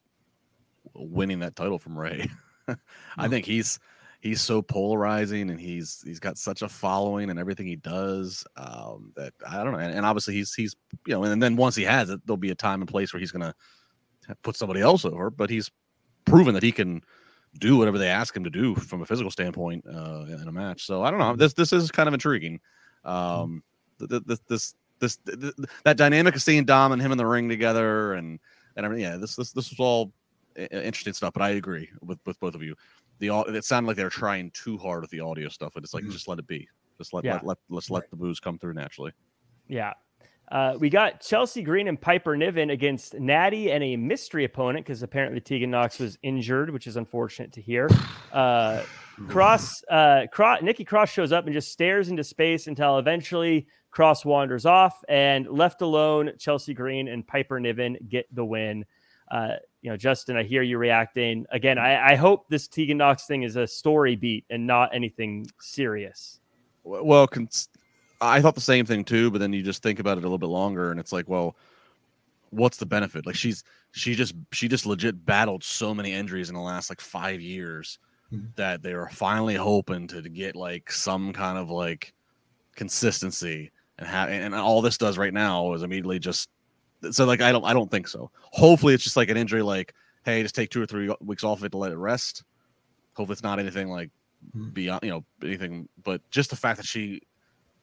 winning 0.95 1.41
that 1.41 1.57
title 1.57 1.79
from 1.79 1.99
Rey. 1.99 2.29
I 3.19 3.29
think 3.29 3.45
he's 3.45 3.79
he's 4.21 4.41
so 4.41 4.63
polarizing 4.63 5.51
and 5.51 5.61
he's 5.61 6.03
he's 6.05 6.21
got 6.21 6.39
such 6.39 6.63
a 6.63 6.69
following 6.69 7.31
and 7.31 7.39
everything 7.39 7.67
he 7.67 7.77
does 7.77 8.45
um, 8.57 9.13
that 9.17 9.33
I 9.49 9.63
don't 9.63 9.73
know. 9.73 9.79
And, 9.79 9.95
and, 9.95 10.07
obviously 10.07 10.35
he's 10.35 10.55
he's 10.55 10.75
you 11.07 11.15
know, 11.15 11.25
and 11.25 11.43
then 11.43 11.57
once 11.57 11.77
he 11.77 11.85
has 11.85 12.11
it, 12.11 12.21
there'll 12.27 12.37
be 12.37 12.51
a 12.51 12.55
time 12.55 12.81
and 12.81 12.91
place 12.91 13.13
where 13.13 13.21
he's 13.21 13.33
gonna 13.33 13.55
put 14.43 14.57
somebody 14.57 14.81
else 14.81 15.05
over. 15.05 15.31
But 15.31 15.51
he's 15.51 15.71
proven 16.25 16.55
that 16.55 16.63
he 16.63 16.73
can 16.73 17.03
do 17.59 17.77
whatever 17.77 17.99
they 17.99 18.09
ask 18.09 18.37
him 18.37 18.45
to 18.45 18.51
do 18.51 18.75
from 18.75 19.03
a 19.03 19.07
physical 19.07 19.31
standpoint 19.31 19.85
uh, 19.87 20.27
in 20.29 20.47
a 20.47 20.53
match. 20.53 20.85
So 20.85 21.03
I 21.03 21.11
don't 21.11 21.21
know. 21.21 21.37
This 21.37 21.55
this 21.55 21.73
is 21.73 21.91
kind 21.91 22.09
of 22.09 22.15
intriguing. 22.15 22.61
Um, 23.05 23.63
this 23.99 24.41
this 24.49 24.75
this, 24.99 25.19
this 25.25 25.55
that 25.85 25.97
dynamic 25.97 26.35
of 26.35 26.43
seeing 26.43 26.65
Dom 26.65 26.93
and 26.93 27.01
him 27.01 27.13
in 27.13 27.19
the 27.19 27.27
ring 27.27 27.49
together 27.49 28.15
and 28.15 28.39
and 28.77 28.85
everything. 28.85 29.05
Yeah, 29.05 29.17
this 29.17 29.37
this 29.37 29.53
this 29.53 29.71
was 29.71 29.81
all 29.81 30.13
interesting 30.57 31.13
stuff. 31.13 31.33
But 31.33 31.43
I 31.43 31.51
agree 31.51 31.89
with 32.01 32.19
with 32.27 32.39
both 32.41 32.55
of 32.55 32.63
you. 32.63 32.75
The 33.19 33.31
it 33.49 33.65
sounded 33.65 33.89
like 33.89 33.97
they 33.97 34.05
were 34.05 34.11
trying 34.11 34.51
too 34.51 34.77
hard 34.79 35.03
with 35.03 35.11
the 35.11 35.21
audio 35.21 35.49
stuff, 35.49 35.77
and 35.77 35.85
it's 35.85 35.95
like 35.95 36.05
mm-hmm. 36.05 36.13
just 36.13 36.29
let 36.29 36.39
it 36.39 36.47
be. 36.47 36.69
Just 36.99 37.13
let, 37.13 37.25
yeah. 37.25 37.35
let, 37.35 37.47
let 37.47 37.59
let's 37.69 37.91
let 37.91 38.11
the 38.11 38.17
boos 38.17 38.41
come 38.41 38.59
through 38.59 38.75
naturally. 38.75 39.13
Yeah. 39.69 39.93
Uh, 40.51 40.77
we 40.79 40.89
got 40.89 41.21
Chelsea 41.21 41.63
Green 41.63 41.89
and 41.89 42.01
Piper 42.01 42.37
Niven 42.37 42.71
against 42.71 43.15
Natty 43.15 43.73
and 43.73 43.83
a 43.83 43.97
mystery 43.97 44.45
opponent 44.45 44.87
because 44.87 45.03
apparently 45.03 45.41
Tegan 45.41 45.73
Knox 45.73 45.99
was 45.99 46.17
injured, 46.23 46.71
which 46.71 46.87
is 46.87 46.97
unfortunate 46.97 47.53
to 47.55 47.61
hear. 47.61 47.89
Uh, 48.33 48.83
Cross, 49.29 49.83
uh, 49.91 50.27
Cross, 50.31 50.63
Nikki 50.63 50.85
Cross 50.85 51.11
shows 51.11 51.33
up 51.33 51.47
and 51.47 51.55
just 51.55 51.73
stares 51.73 52.11
into 52.11 52.23
space 52.23 52.69
until 52.69 52.99
eventually 52.99 53.67
Cross 53.91 54.25
wanders 54.25 54.67
off 54.67 55.03
and 55.09 55.49
left 55.49 55.83
alone. 55.83 56.31
Chelsea 56.39 56.75
Green 56.75 57.09
and 57.09 57.27
Piper 57.27 57.59
Niven 57.59 57.97
get 58.09 58.33
the 58.33 58.45
win. 58.45 58.85
You 59.87 59.93
know, 59.93 59.97
Justin, 59.97 60.37
I 60.37 60.43
hear 60.43 60.63
you 60.63 60.79
reacting 60.79 61.47
again. 61.53 61.79
I, 61.79 62.15
I 62.15 62.15
hope 62.17 62.49
this 62.49 62.67
Tegan 62.67 62.97
Knox 62.97 63.27
thing 63.27 63.45
is 63.45 63.55
a 63.55 63.69
story 63.69 64.17
beat 64.17 64.45
and 64.51 64.67
not 64.67 64.93
anything 64.93 65.47
serious. 65.61 66.41
Well, 66.83 67.29
I 68.21 68.41
thought 68.41 68.57
the 68.57 68.61
same 68.61 68.85
thing 68.85 69.05
too, 69.05 69.31
but 69.31 69.39
then 69.39 69.53
you 69.53 69.63
just 69.63 69.85
think 69.85 70.01
about 70.01 70.19
it 70.19 70.23
a 70.23 70.27
little 70.27 70.39
bit 70.39 70.49
longer, 70.49 70.91
and 70.91 70.99
it's 70.99 71.13
like, 71.13 71.29
well, 71.29 71.55
what's 72.51 72.79
the 72.79 72.85
benefit? 72.85 73.27
Like 73.27 73.37
she's 73.37 73.63
she 73.93 74.17
just 74.17 74.35
she 74.51 74.67
just 74.67 74.87
legit 74.87 75.25
battled 75.25 75.63
so 75.63 75.95
many 75.95 76.11
injuries 76.11 76.49
in 76.49 76.57
the 76.57 76.61
last 76.61 76.91
like 76.91 77.01
five 77.01 77.41
years 77.41 78.01
mm-hmm. 78.33 78.47
that 78.57 78.83
they 78.83 78.95
were 78.95 79.09
finally 79.09 79.55
hoping 79.55 80.09
to, 80.09 80.21
to 80.21 80.29
get 80.29 80.57
like 80.57 80.91
some 80.91 81.33
kind 81.33 81.59
of 81.59 81.71
like 81.71 82.13
consistency 82.75 83.71
and 84.01 84.09
have 84.09 84.31
and 84.31 84.53
all 84.53 84.83
this 84.83 84.99
does 84.99 85.17
right 85.17 85.33
now 85.33 85.75
is 85.75 85.85
immediately 85.85 86.19
just 86.19 86.49
so 87.13 87.25
like 87.25 87.41
I 87.41 87.53
don't 87.53 87.65
I 87.65 87.73
don't 87.73 87.91
think 87.91 88.09
so. 88.09 88.31
Hopefully 88.41 88.95
it's 88.95 89.05
just 89.05 89.17
like 89.17 89.29
an 89.29 89.37
injury 89.37 89.63
like 89.63 89.95
hey 90.25 90.43
just 90.43 90.55
take 90.55 90.71
two 90.71 90.83
or 90.83 90.87
three 90.87 91.13
weeks 91.21 91.45
off 91.45 91.59
of 91.59 91.65
it 91.65 91.71
to 91.71 91.79
let 91.79 91.93
it 91.93 91.97
rest. 91.97 92.45
Hopefully 93.15 93.35
it's 93.35 93.43
not 93.43 93.59
anything 93.59 93.89
like 93.89 94.11
hmm. 94.53 94.69
beyond 94.71 95.03
you 95.03 95.11
know 95.11 95.25
anything 95.43 95.89
but 96.03 96.21
just 96.31 96.51
the 96.51 96.57
fact 96.57 96.77
that 96.79 96.87
she 96.87 97.21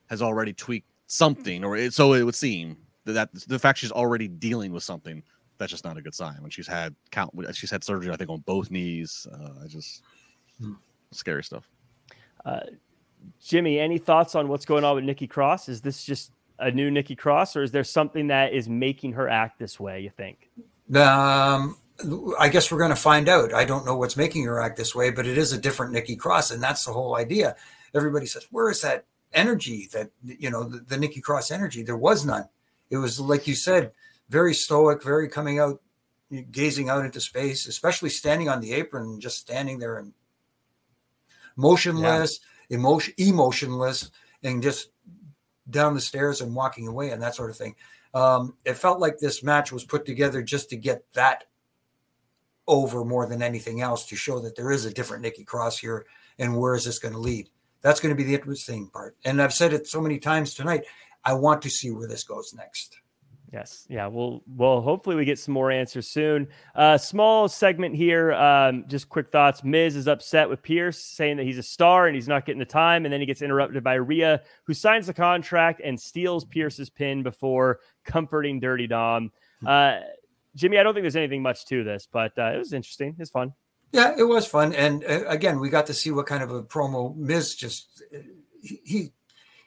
has 0.06 0.22
already 0.22 0.52
tweaked 0.52 0.88
something 1.06 1.64
or 1.64 1.76
it, 1.76 1.92
so 1.92 2.12
it 2.12 2.22
would 2.22 2.34
seem 2.34 2.76
that, 3.04 3.12
that 3.12 3.48
the 3.48 3.58
fact 3.58 3.78
she's 3.78 3.92
already 3.92 4.28
dealing 4.28 4.72
with 4.72 4.82
something 4.82 5.22
that's 5.58 5.70
just 5.70 5.84
not 5.84 5.96
a 5.96 6.02
good 6.02 6.14
sign 6.14 6.36
when 6.40 6.50
she's 6.50 6.66
had 6.66 6.94
count 7.10 7.32
she's 7.52 7.70
had 7.70 7.84
surgery 7.84 8.12
I 8.12 8.16
think 8.16 8.30
on 8.30 8.40
both 8.40 8.70
knees. 8.70 9.26
Uh, 9.32 9.64
I 9.64 9.66
just 9.66 10.02
hmm. 10.60 10.72
scary 11.12 11.44
stuff. 11.44 11.68
Uh, 12.44 12.60
Jimmy, 13.42 13.78
any 13.78 13.98
thoughts 13.98 14.34
on 14.34 14.48
what's 14.48 14.64
going 14.64 14.84
on 14.84 14.96
with 14.96 15.04
Nikki 15.04 15.26
Cross? 15.26 15.68
Is 15.68 15.80
this 15.80 16.04
just 16.04 16.32
a 16.64 16.70
new 16.70 16.90
Nikki 16.90 17.14
Cross, 17.14 17.56
or 17.56 17.62
is 17.62 17.70
there 17.70 17.84
something 17.84 18.28
that 18.28 18.52
is 18.52 18.68
making 18.68 19.12
her 19.12 19.28
act 19.28 19.58
this 19.58 19.78
way? 19.78 20.00
You 20.00 20.10
think? 20.10 20.50
Um, 20.94 21.76
I 22.38 22.48
guess 22.48 22.70
we're 22.70 22.78
going 22.78 22.90
to 22.90 22.96
find 22.96 23.28
out. 23.28 23.52
I 23.52 23.64
don't 23.64 23.86
know 23.86 23.96
what's 23.96 24.16
making 24.16 24.44
her 24.44 24.60
act 24.60 24.76
this 24.76 24.94
way, 24.94 25.10
but 25.10 25.26
it 25.26 25.38
is 25.38 25.52
a 25.52 25.58
different 25.58 25.92
Nikki 25.92 26.16
Cross, 26.16 26.50
and 26.50 26.62
that's 26.62 26.84
the 26.84 26.92
whole 26.92 27.16
idea. 27.16 27.56
Everybody 27.94 28.26
says, 28.26 28.46
"Where 28.50 28.70
is 28.70 28.80
that 28.82 29.04
energy? 29.32 29.88
That 29.92 30.10
you 30.24 30.50
know, 30.50 30.64
the, 30.64 30.78
the 30.78 30.98
Nikki 30.98 31.20
Cross 31.20 31.50
energy? 31.50 31.82
There 31.82 31.96
was 31.96 32.24
none. 32.24 32.48
It 32.90 32.96
was 32.96 33.20
like 33.20 33.46
you 33.46 33.54
said, 33.54 33.92
very 34.28 34.54
stoic, 34.54 35.02
very 35.02 35.28
coming 35.28 35.58
out, 35.58 35.80
gazing 36.50 36.88
out 36.88 37.04
into 37.04 37.20
space, 37.20 37.66
especially 37.66 38.10
standing 38.10 38.48
on 38.48 38.60
the 38.60 38.72
apron, 38.72 39.20
just 39.20 39.38
standing 39.38 39.78
there 39.78 39.98
and 39.98 40.12
motionless, 41.56 42.40
yeah. 42.68 42.78
emotion, 42.78 43.14
emotionless, 43.18 44.10
and 44.42 44.62
just 44.62 44.88
down 45.70 45.94
the 45.94 46.00
stairs 46.00 46.40
and 46.40 46.54
walking 46.54 46.88
away 46.88 47.10
and 47.10 47.22
that 47.22 47.34
sort 47.34 47.50
of 47.50 47.56
thing. 47.56 47.74
Um, 48.12 48.54
it 48.64 48.74
felt 48.74 49.00
like 49.00 49.18
this 49.18 49.42
match 49.42 49.72
was 49.72 49.84
put 49.84 50.06
together 50.06 50.42
just 50.42 50.70
to 50.70 50.76
get 50.76 51.04
that 51.14 51.44
over 52.66 53.04
more 53.04 53.26
than 53.26 53.42
anything 53.42 53.80
else 53.80 54.06
to 54.06 54.16
show 54.16 54.40
that 54.40 54.56
there 54.56 54.70
is 54.70 54.84
a 54.84 54.92
different 54.92 55.22
Nikki 55.22 55.44
Cross 55.44 55.78
here 55.78 56.06
and 56.38 56.58
where 56.58 56.74
is 56.74 56.84
this 56.84 56.98
going 56.98 57.14
to 57.14 57.20
lead. 57.20 57.48
That's 57.82 58.00
going 58.00 58.14
to 58.14 58.16
be 58.16 58.24
the 58.24 58.34
interesting 58.34 58.88
part. 58.88 59.16
And 59.24 59.42
I've 59.42 59.52
said 59.52 59.72
it 59.72 59.86
so 59.86 60.00
many 60.00 60.18
times 60.18 60.54
tonight. 60.54 60.84
I 61.24 61.34
want 61.34 61.62
to 61.62 61.70
see 61.70 61.90
where 61.90 62.08
this 62.08 62.24
goes 62.24 62.54
next. 62.54 62.96
Yes. 63.54 63.86
Yeah. 63.88 64.08
Well, 64.08 64.42
well, 64.48 64.80
hopefully 64.80 65.14
we 65.14 65.24
get 65.24 65.38
some 65.38 65.54
more 65.54 65.70
answers 65.70 66.08
soon. 66.08 66.48
Uh, 66.74 66.98
small 66.98 67.48
segment 67.48 67.94
here. 67.94 68.32
Um, 68.32 68.84
just 68.88 69.08
quick 69.08 69.30
thoughts. 69.30 69.62
Miz 69.62 69.94
is 69.94 70.08
upset 70.08 70.48
with 70.48 70.60
Pearce 70.60 70.98
saying 70.98 71.36
that 71.36 71.44
he's 71.44 71.58
a 71.58 71.62
star 71.62 72.08
and 72.08 72.16
he's 72.16 72.26
not 72.26 72.46
getting 72.46 72.58
the 72.58 72.64
time. 72.64 73.06
And 73.06 73.12
then 73.12 73.20
he 73.20 73.26
gets 73.26 73.42
interrupted 73.42 73.84
by 73.84 73.94
Rhea, 73.94 74.42
who 74.64 74.74
signs 74.74 75.06
the 75.06 75.14
contract 75.14 75.80
and 75.84 75.98
steals 75.98 76.44
Pearce's 76.44 76.90
pin 76.90 77.22
before 77.22 77.78
comforting 78.04 78.58
Dirty 78.58 78.88
Dom. 78.88 79.30
Hmm. 79.60 79.68
Uh, 79.68 80.00
Jimmy, 80.56 80.78
I 80.78 80.82
don't 80.82 80.92
think 80.92 81.04
there's 81.04 81.14
anything 81.14 81.42
much 81.42 81.64
to 81.66 81.84
this, 81.84 82.08
but 82.10 82.36
uh, 82.36 82.50
it 82.54 82.58
was 82.58 82.72
interesting. 82.72 83.14
It's 83.20 83.30
fun. 83.30 83.52
Yeah, 83.92 84.14
it 84.18 84.24
was 84.24 84.48
fun. 84.48 84.72
And 84.72 85.04
uh, 85.04 85.26
again, 85.28 85.60
we 85.60 85.70
got 85.70 85.86
to 85.86 85.94
see 85.94 86.10
what 86.10 86.26
kind 86.26 86.42
of 86.42 86.50
a 86.50 86.64
promo 86.64 87.14
Miz 87.16 87.54
just, 87.54 88.02
uh, 88.12 88.18
he 88.60 89.12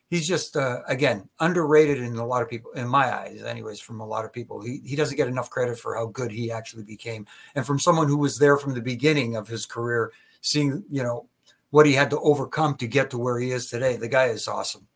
he's 0.10 0.28
just 0.28 0.56
uh, 0.56 0.82
again 0.88 1.28
underrated 1.40 2.00
in 2.00 2.16
a 2.16 2.26
lot 2.26 2.42
of 2.42 2.50
people 2.50 2.72
in 2.72 2.88
my 2.88 3.14
eyes 3.14 3.44
anyways 3.44 3.80
from 3.80 4.00
a 4.00 4.06
lot 4.06 4.26
of 4.26 4.34
people. 4.34 4.62
He, 4.62 4.82
he 4.86 4.96
doesn't 4.96 5.18
get 5.18 5.28
enough 5.28 5.50
credit 5.50 5.78
for 5.78 5.96
how 5.96 6.08
good 6.08 6.32
he 6.32 6.52
actually 6.52 6.84
became. 6.84 7.26
And 7.56 7.66
from 7.66 7.80
someone 7.80 8.08
who 8.08 8.18
was 8.18 8.38
there 8.38 8.58
from 8.58 8.74
the 8.74 8.82
beginning 8.82 9.36
of 9.36 9.48
his 9.48 9.66
career 9.66 10.12
seeing 10.42 10.84
you 10.90 11.04
know 11.04 11.28
what 11.70 11.86
he 11.86 11.94
had 11.94 12.10
to 12.10 12.20
overcome 12.20 12.76
to 12.76 12.88
get 12.88 13.10
to 13.10 13.18
where 13.18 13.40
he 13.40 13.52
is 13.52 13.70
today 13.70 13.98
the 13.98 14.08
guy 14.08 14.26
is 14.26 14.48
awesome. 14.48 14.88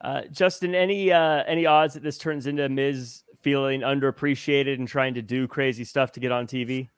Uh, 0.00 0.22
justin 0.30 0.74
any 0.74 1.12
uh, 1.12 1.44
any 1.46 1.64
odds 1.64 1.94
that 1.94 2.02
this 2.02 2.18
turns 2.18 2.46
into 2.46 2.68
miz 2.68 3.22
feeling 3.40 3.80
underappreciated 3.80 4.74
and 4.74 4.88
trying 4.88 5.14
to 5.14 5.22
do 5.22 5.46
crazy 5.46 5.84
stuff 5.84 6.12
to 6.12 6.20
get 6.20 6.32
on 6.32 6.46
tv 6.46 6.88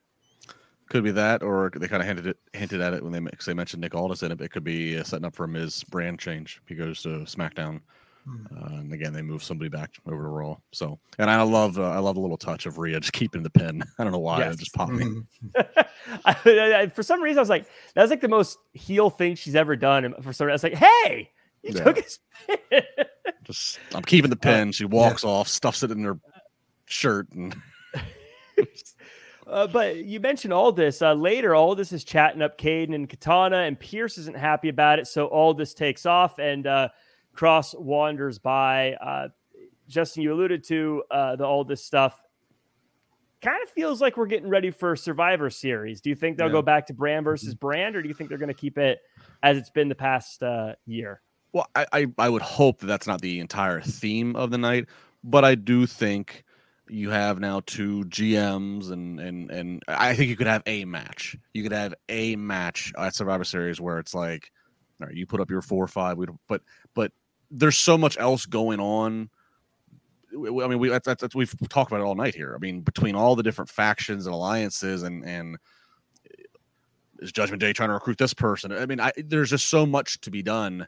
could 0.88 1.04
be 1.04 1.10
that, 1.12 1.42
or 1.42 1.70
they 1.74 1.88
kind 1.88 2.02
of 2.02 2.06
hinted 2.06 2.26
it, 2.26 2.38
hinted 2.52 2.80
at 2.80 2.94
it 2.94 3.02
when 3.02 3.12
they 3.12 3.20
cause 3.20 3.46
they 3.46 3.54
mentioned 3.54 3.80
Nick 3.80 3.94
Aldis 3.94 4.22
in 4.22 4.32
it. 4.32 4.38
But 4.38 4.44
it 4.44 4.50
could 4.50 4.64
be 4.64 4.98
uh, 4.98 5.04
setting 5.04 5.24
up 5.24 5.34
for 5.34 5.46
Miz 5.46 5.84
brand 5.84 6.18
change. 6.18 6.60
He 6.66 6.74
goes 6.74 7.02
to 7.02 7.08
SmackDown, 7.20 7.80
hmm. 8.24 8.46
uh, 8.56 8.78
and 8.78 8.92
again 8.92 9.12
they 9.12 9.22
move 9.22 9.42
somebody 9.42 9.68
back 9.68 9.94
over 10.06 10.22
to 10.22 10.28
Raw. 10.28 10.56
So, 10.72 10.98
and 11.18 11.30
I 11.30 11.42
love 11.42 11.78
uh, 11.78 11.90
I 11.90 11.98
love 11.98 12.16
the 12.16 12.20
little 12.20 12.36
touch 12.36 12.66
of 12.66 12.78
Rhea 12.78 13.00
just 13.00 13.12
keeping 13.12 13.42
the 13.42 13.50
pin. 13.50 13.82
I 13.98 14.04
don't 14.04 14.12
know 14.12 14.18
why 14.18 14.40
yes. 14.40 14.54
it 14.54 14.58
just 14.58 14.74
popped 14.74 14.92
me. 14.92 15.22
Mm-hmm. 16.04 16.90
for 16.90 17.02
some 17.02 17.22
reason, 17.22 17.38
I 17.38 17.40
was 17.40 17.48
like, 17.48 17.64
that's 17.94 18.10
like 18.10 18.20
the 18.20 18.28
most 18.28 18.58
heel 18.74 19.08
thing 19.08 19.36
she's 19.36 19.54
ever 19.54 19.74
done. 19.74 20.04
And 20.04 20.14
for 20.22 20.34
some 20.34 20.46
reason, 20.46 20.50
I 20.50 20.52
was 20.52 20.62
like, 20.62 20.74
hey, 20.74 21.30
you 21.62 21.72
yeah. 21.74 21.82
took 21.82 21.96
his 21.96 22.18
pin. 22.46 22.82
just 23.44 23.78
I'm 23.94 24.02
keeping 24.02 24.28
the 24.28 24.36
pin. 24.36 24.70
She 24.72 24.84
walks 24.84 25.24
yeah. 25.24 25.30
off, 25.30 25.48
stuffs 25.48 25.82
it 25.82 25.90
in 25.90 26.04
her 26.04 26.18
shirt, 26.84 27.32
and. 27.32 27.56
Uh, 29.54 29.68
but 29.68 29.98
you 29.98 30.18
mentioned 30.18 30.52
Aldis 30.52 31.00
uh, 31.00 31.12
later. 31.12 31.54
Aldis 31.54 31.92
is 31.92 32.02
chatting 32.02 32.42
up 32.42 32.58
Kayden 32.58 32.92
and 32.92 33.08
Katana, 33.08 33.58
and 33.58 33.78
Pearce 33.78 34.18
isn't 34.18 34.36
happy 34.36 34.68
about 34.68 34.98
it. 34.98 35.06
So 35.06 35.28
Aldis 35.28 35.74
takes 35.74 36.06
off, 36.06 36.40
and 36.40 36.66
uh, 36.66 36.88
Cross 37.34 37.76
wanders 37.76 38.40
by. 38.40 38.94
Uh, 38.94 39.28
Justin, 39.88 40.24
you 40.24 40.32
alluded 40.32 40.64
to 40.64 41.04
uh, 41.08 41.36
the 41.36 41.64
this 41.68 41.84
stuff. 41.84 42.20
kind 43.42 43.62
of 43.62 43.68
feels 43.68 44.00
like 44.00 44.16
we're 44.16 44.26
getting 44.26 44.48
ready 44.48 44.72
for 44.72 44.96
Survivor 44.96 45.48
Series. 45.50 46.00
Do 46.00 46.10
you 46.10 46.16
think 46.16 46.36
they'll 46.36 46.48
yeah. 46.48 46.54
go 46.54 46.62
back 46.62 46.88
to 46.88 46.92
brand 46.92 47.24
versus 47.24 47.50
mm-hmm. 47.50 47.64
brand, 47.64 47.94
or 47.94 48.02
do 48.02 48.08
you 48.08 48.14
think 48.14 48.30
they're 48.30 48.38
going 48.38 48.48
to 48.48 48.54
keep 48.54 48.76
it 48.76 49.02
as 49.44 49.56
it's 49.56 49.70
been 49.70 49.88
the 49.88 49.94
past 49.94 50.42
uh, 50.42 50.74
year? 50.84 51.20
Well, 51.52 51.68
I, 51.76 51.86
I, 51.92 52.06
I 52.18 52.28
would 52.28 52.42
hope 52.42 52.80
that 52.80 52.86
that's 52.86 53.06
not 53.06 53.20
the 53.20 53.38
entire 53.38 53.80
theme 53.80 54.34
of 54.34 54.50
the 54.50 54.58
night, 54.58 54.88
but 55.22 55.44
I 55.44 55.54
do 55.54 55.86
think 55.86 56.44
you 56.88 57.10
have 57.10 57.40
now 57.40 57.60
two 57.64 58.04
GMs 58.04 58.90
and 58.90 59.18
and 59.18 59.50
and 59.50 59.82
I 59.88 60.14
think 60.14 60.28
you 60.28 60.36
could 60.36 60.46
have 60.46 60.62
a 60.66 60.84
match. 60.84 61.36
You 61.52 61.62
could 61.62 61.72
have 61.72 61.94
a 62.08 62.36
match 62.36 62.92
at 62.98 63.14
Survivor 63.14 63.44
Series 63.44 63.80
where 63.80 63.98
it's 63.98 64.14
like, 64.14 64.50
all 65.00 65.06
right, 65.06 65.16
you 65.16 65.26
put 65.26 65.40
up 65.40 65.50
your 65.50 65.62
four 65.62 65.82
or 65.82 65.88
five, 65.88 66.18
we 66.18 66.26
but 66.48 66.62
but 66.94 67.12
there's 67.50 67.76
so 67.76 67.96
much 67.96 68.18
else 68.18 68.46
going 68.46 68.80
on. 68.80 69.30
I 70.32 70.66
mean, 70.66 70.80
we 70.80 70.88
that's, 70.88 71.06
that's, 71.06 71.34
we've 71.34 71.54
talked 71.68 71.92
about 71.92 72.00
it 72.00 72.04
all 72.04 72.16
night 72.16 72.34
here. 72.34 72.54
I 72.54 72.58
mean, 72.58 72.80
between 72.80 73.14
all 73.14 73.36
the 73.36 73.42
different 73.42 73.70
factions 73.70 74.26
and 74.26 74.34
alliances 74.34 75.04
and 75.04 75.24
and 75.24 75.56
is 77.20 77.32
Judgment 77.32 77.60
Day 77.60 77.72
trying 77.72 77.90
to 77.90 77.94
recruit 77.94 78.18
this 78.18 78.34
person? 78.34 78.72
I 78.72 78.86
mean, 78.86 79.00
I, 79.00 79.12
there's 79.16 79.50
just 79.50 79.68
so 79.68 79.86
much 79.86 80.20
to 80.22 80.30
be 80.30 80.42
done. 80.42 80.86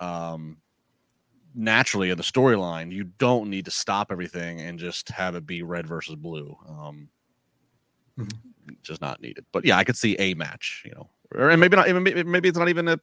Um, 0.00 0.58
naturally 1.56 2.10
in 2.10 2.18
the 2.18 2.22
storyline, 2.22 2.92
you 2.92 3.04
don't 3.04 3.48
need 3.48 3.64
to 3.64 3.70
stop 3.70 4.12
everything 4.12 4.60
and 4.60 4.78
just 4.78 5.08
have 5.08 5.34
it 5.34 5.46
be 5.46 5.62
red 5.62 5.86
versus 5.86 6.14
blue. 6.14 6.56
Um, 6.68 7.08
mm-hmm. 8.18 8.74
Just 8.82 9.00
not 9.00 9.20
needed. 9.20 9.44
But 9.52 9.64
yeah, 9.64 9.76
I 9.76 9.84
could 9.84 9.96
see 9.96 10.16
a 10.18 10.34
match, 10.34 10.82
you 10.84 10.92
know, 10.92 11.08
or 11.34 11.56
maybe 11.56 11.76
not 11.76 11.88
even 11.88 12.02
maybe 12.02 12.48
it's 12.48 12.58
not 12.58 12.68
even 12.68 12.88
a, 12.88 13.00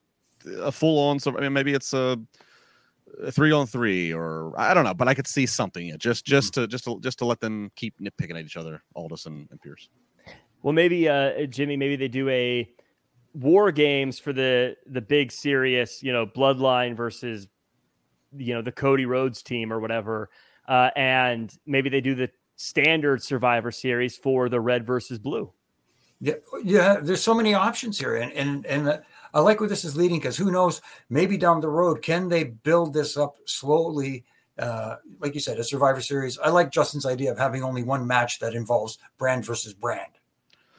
a 0.59 0.71
full 0.71 0.99
on. 1.09 1.19
So 1.19 1.35
I 1.37 1.41
mean, 1.41 1.53
maybe 1.53 1.73
it's 1.73 1.93
a, 1.93 2.19
a, 3.21 3.31
three 3.31 3.51
on 3.51 3.65
three 3.65 4.13
or 4.13 4.53
I 4.59 4.73
don't 4.73 4.83
know, 4.83 4.93
but 4.93 5.07
I 5.07 5.13
could 5.13 5.27
see 5.27 5.45
something. 5.45 5.87
Yeah, 5.87 5.97
just 5.97 6.25
just 6.25 6.53
mm-hmm. 6.53 6.63
to 6.63 6.67
just 6.67 6.83
to 6.85 6.99
just 6.99 7.19
to 7.19 7.25
let 7.25 7.39
them 7.39 7.71
keep 7.75 7.95
nitpicking 7.99 8.37
at 8.37 8.45
each 8.45 8.57
other, 8.57 8.83
Aldis 8.95 9.25
and, 9.25 9.47
and 9.51 9.61
Pearce. 9.61 9.89
Well, 10.61 10.73
maybe 10.73 11.09
uh, 11.09 11.45
Jimmy, 11.45 11.75
maybe 11.75 11.95
they 11.95 12.07
do 12.07 12.29
a 12.29 12.69
war 13.33 13.71
games 13.71 14.19
for 14.19 14.33
the 14.33 14.75
the 14.85 15.01
big 15.01 15.31
serious, 15.31 16.03
you 16.03 16.11
know, 16.11 16.25
bloodline 16.25 16.95
versus 16.95 17.47
you 18.37 18.53
know 18.53 18.61
the 18.61 18.71
Cody 18.71 19.05
Rhodes 19.05 19.41
team 19.41 19.71
or 19.71 19.79
whatever, 19.79 20.29
uh, 20.67 20.89
and 20.95 21.55
maybe 21.65 21.89
they 21.89 22.01
do 22.01 22.15
the 22.15 22.29
standard 22.55 23.21
Survivor 23.21 23.71
Series 23.71 24.17
for 24.17 24.49
the 24.49 24.59
red 24.59 24.85
versus 24.85 25.19
blue. 25.19 25.51
Yeah, 26.19 26.35
yeah. 26.63 26.97
There's 27.01 27.21
so 27.23 27.33
many 27.33 27.53
options 27.53 27.99
here, 27.99 28.15
and 28.15 28.31
and 28.33 28.65
and 28.65 28.87
uh, 28.87 28.97
I 29.33 29.41
like 29.41 29.59
where 29.59 29.69
this 29.69 29.83
is 29.83 29.97
leading 29.97 30.19
because 30.19 30.37
who 30.37 30.51
knows? 30.51 30.81
Maybe 31.09 31.37
down 31.37 31.59
the 31.59 31.69
road, 31.69 32.01
can 32.01 32.29
they 32.29 32.45
build 32.45 32.93
this 32.93 33.17
up 33.17 33.35
slowly? 33.45 34.23
Uh, 34.57 34.97
like 35.19 35.33
you 35.33 35.39
said, 35.39 35.57
a 35.59 35.63
Survivor 35.63 35.99
Series. 35.99 36.37
I 36.37 36.49
like 36.49 36.71
Justin's 36.71 37.07
idea 37.07 37.31
of 37.31 37.39
having 37.39 37.63
only 37.63 37.83
one 37.83 38.05
match 38.05 38.39
that 38.39 38.53
involves 38.53 38.99
brand 39.17 39.45
versus 39.45 39.73
brand. 39.73 40.11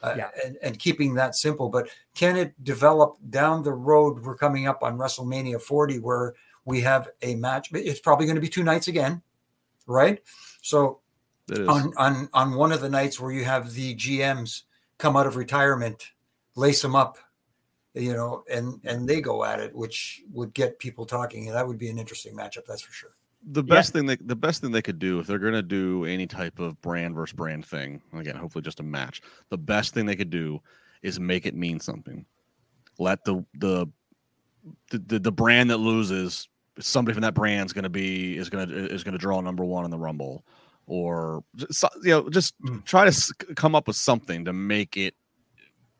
Uh, 0.01 0.13
yeah. 0.17 0.29
and, 0.45 0.57
and, 0.61 0.77
keeping 0.77 1.15
that 1.15 1.35
simple. 1.35 1.67
But 1.67 1.87
can 2.15 2.37
it 2.37 2.53
develop 2.63 3.17
down 3.31 3.63
the 3.63 3.73
road? 3.73 4.23
We're 4.23 4.37
coming 4.37 4.67
up 4.67 4.83
on 4.83 4.99
WrestleMania 4.99 5.59
40, 5.59 5.97
where 5.97 6.35
we 6.65 6.81
have 6.81 7.09
a 7.21 7.35
match. 7.35 7.69
It's 7.71 7.99
probably 7.99 8.25
going 8.25 8.35
to 8.35 8.41
be 8.41 8.49
two 8.49 8.63
nights 8.63 8.87
again, 8.87 9.21
right? 9.87 10.21
So 10.61 10.99
on 11.51 11.93
on 11.97 12.29
on 12.33 12.55
one 12.55 12.71
of 12.71 12.81
the 12.81 12.89
nights 12.89 13.19
where 13.19 13.31
you 13.31 13.43
have 13.43 13.73
the 13.73 13.95
GMs 13.95 14.63
come 14.97 15.15
out 15.15 15.27
of 15.27 15.35
retirement, 15.35 16.11
lace 16.55 16.81
them 16.81 16.95
up, 16.95 17.17
you 17.93 18.13
know, 18.13 18.43
and 18.51 18.79
and 18.83 19.07
they 19.07 19.21
go 19.21 19.43
at 19.43 19.59
it, 19.59 19.75
which 19.75 20.23
would 20.33 20.53
get 20.53 20.79
people 20.79 21.05
talking, 21.05 21.47
and 21.47 21.55
that 21.55 21.67
would 21.67 21.77
be 21.77 21.89
an 21.89 21.99
interesting 21.99 22.35
matchup. 22.35 22.65
That's 22.67 22.81
for 22.81 22.91
sure. 22.91 23.11
The 23.51 23.63
best 23.63 23.93
yeah. 23.93 23.99
thing 23.99 24.05
they 24.07 24.15
the 24.15 24.35
best 24.35 24.61
thing 24.61 24.71
they 24.71 24.81
could 24.81 24.97
do 24.97 25.19
if 25.19 25.27
they're 25.27 25.37
going 25.37 25.53
to 25.53 25.61
do 25.61 26.05
any 26.05 26.25
type 26.25 26.57
of 26.57 26.81
brand 26.81 27.13
versus 27.13 27.35
brand 27.35 27.65
thing, 27.65 28.01
again, 28.13 28.35
hopefully 28.35 28.63
just 28.63 28.79
a 28.79 28.83
match. 28.83 29.21
The 29.49 29.57
best 29.57 29.93
thing 29.93 30.07
they 30.07 30.15
could 30.15 30.31
do 30.31 30.59
is 31.03 31.19
make 31.19 31.45
it 31.45 31.53
mean 31.53 31.79
something. 31.79 32.25
Let 32.97 33.23
the 33.23 33.45
the 33.53 33.87
the, 34.89 35.19
the 35.19 35.31
brand 35.31 35.69
that 35.69 35.77
loses 35.77 36.49
somebody 36.79 37.13
from 37.13 37.21
that 37.21 37.33
brand 37.33 37.65
is 37.65 37.73
going 37.73 37.83
to 37.83 37.89
be 37.89 38.37
is 38.37 38.49
going 38.49 38.67
to 38.67 38.75
is 38.93 39.03
going 39.03 39.13
to 39.13 39.17
draw 39.17 39.39
number 39.41 39.63
one 39.63 39.85
in 39.85 39.91
the 39.91 39.97
rumble 39.97 40.43
or 40.87 41.43
just, 41.55 41.83
you 42.03 42.11
know 42.11 42.29
just 42.29 42.59
mm. 42.61 42.83
try 42.85 43.09
to 43.09 43.33
come 43.55 43.75
up 43.75 43.87
with 43.87 43.95
something 43.95 44.45
to 44.45 44.53
make 44.53 44.97
it 44.97 45.15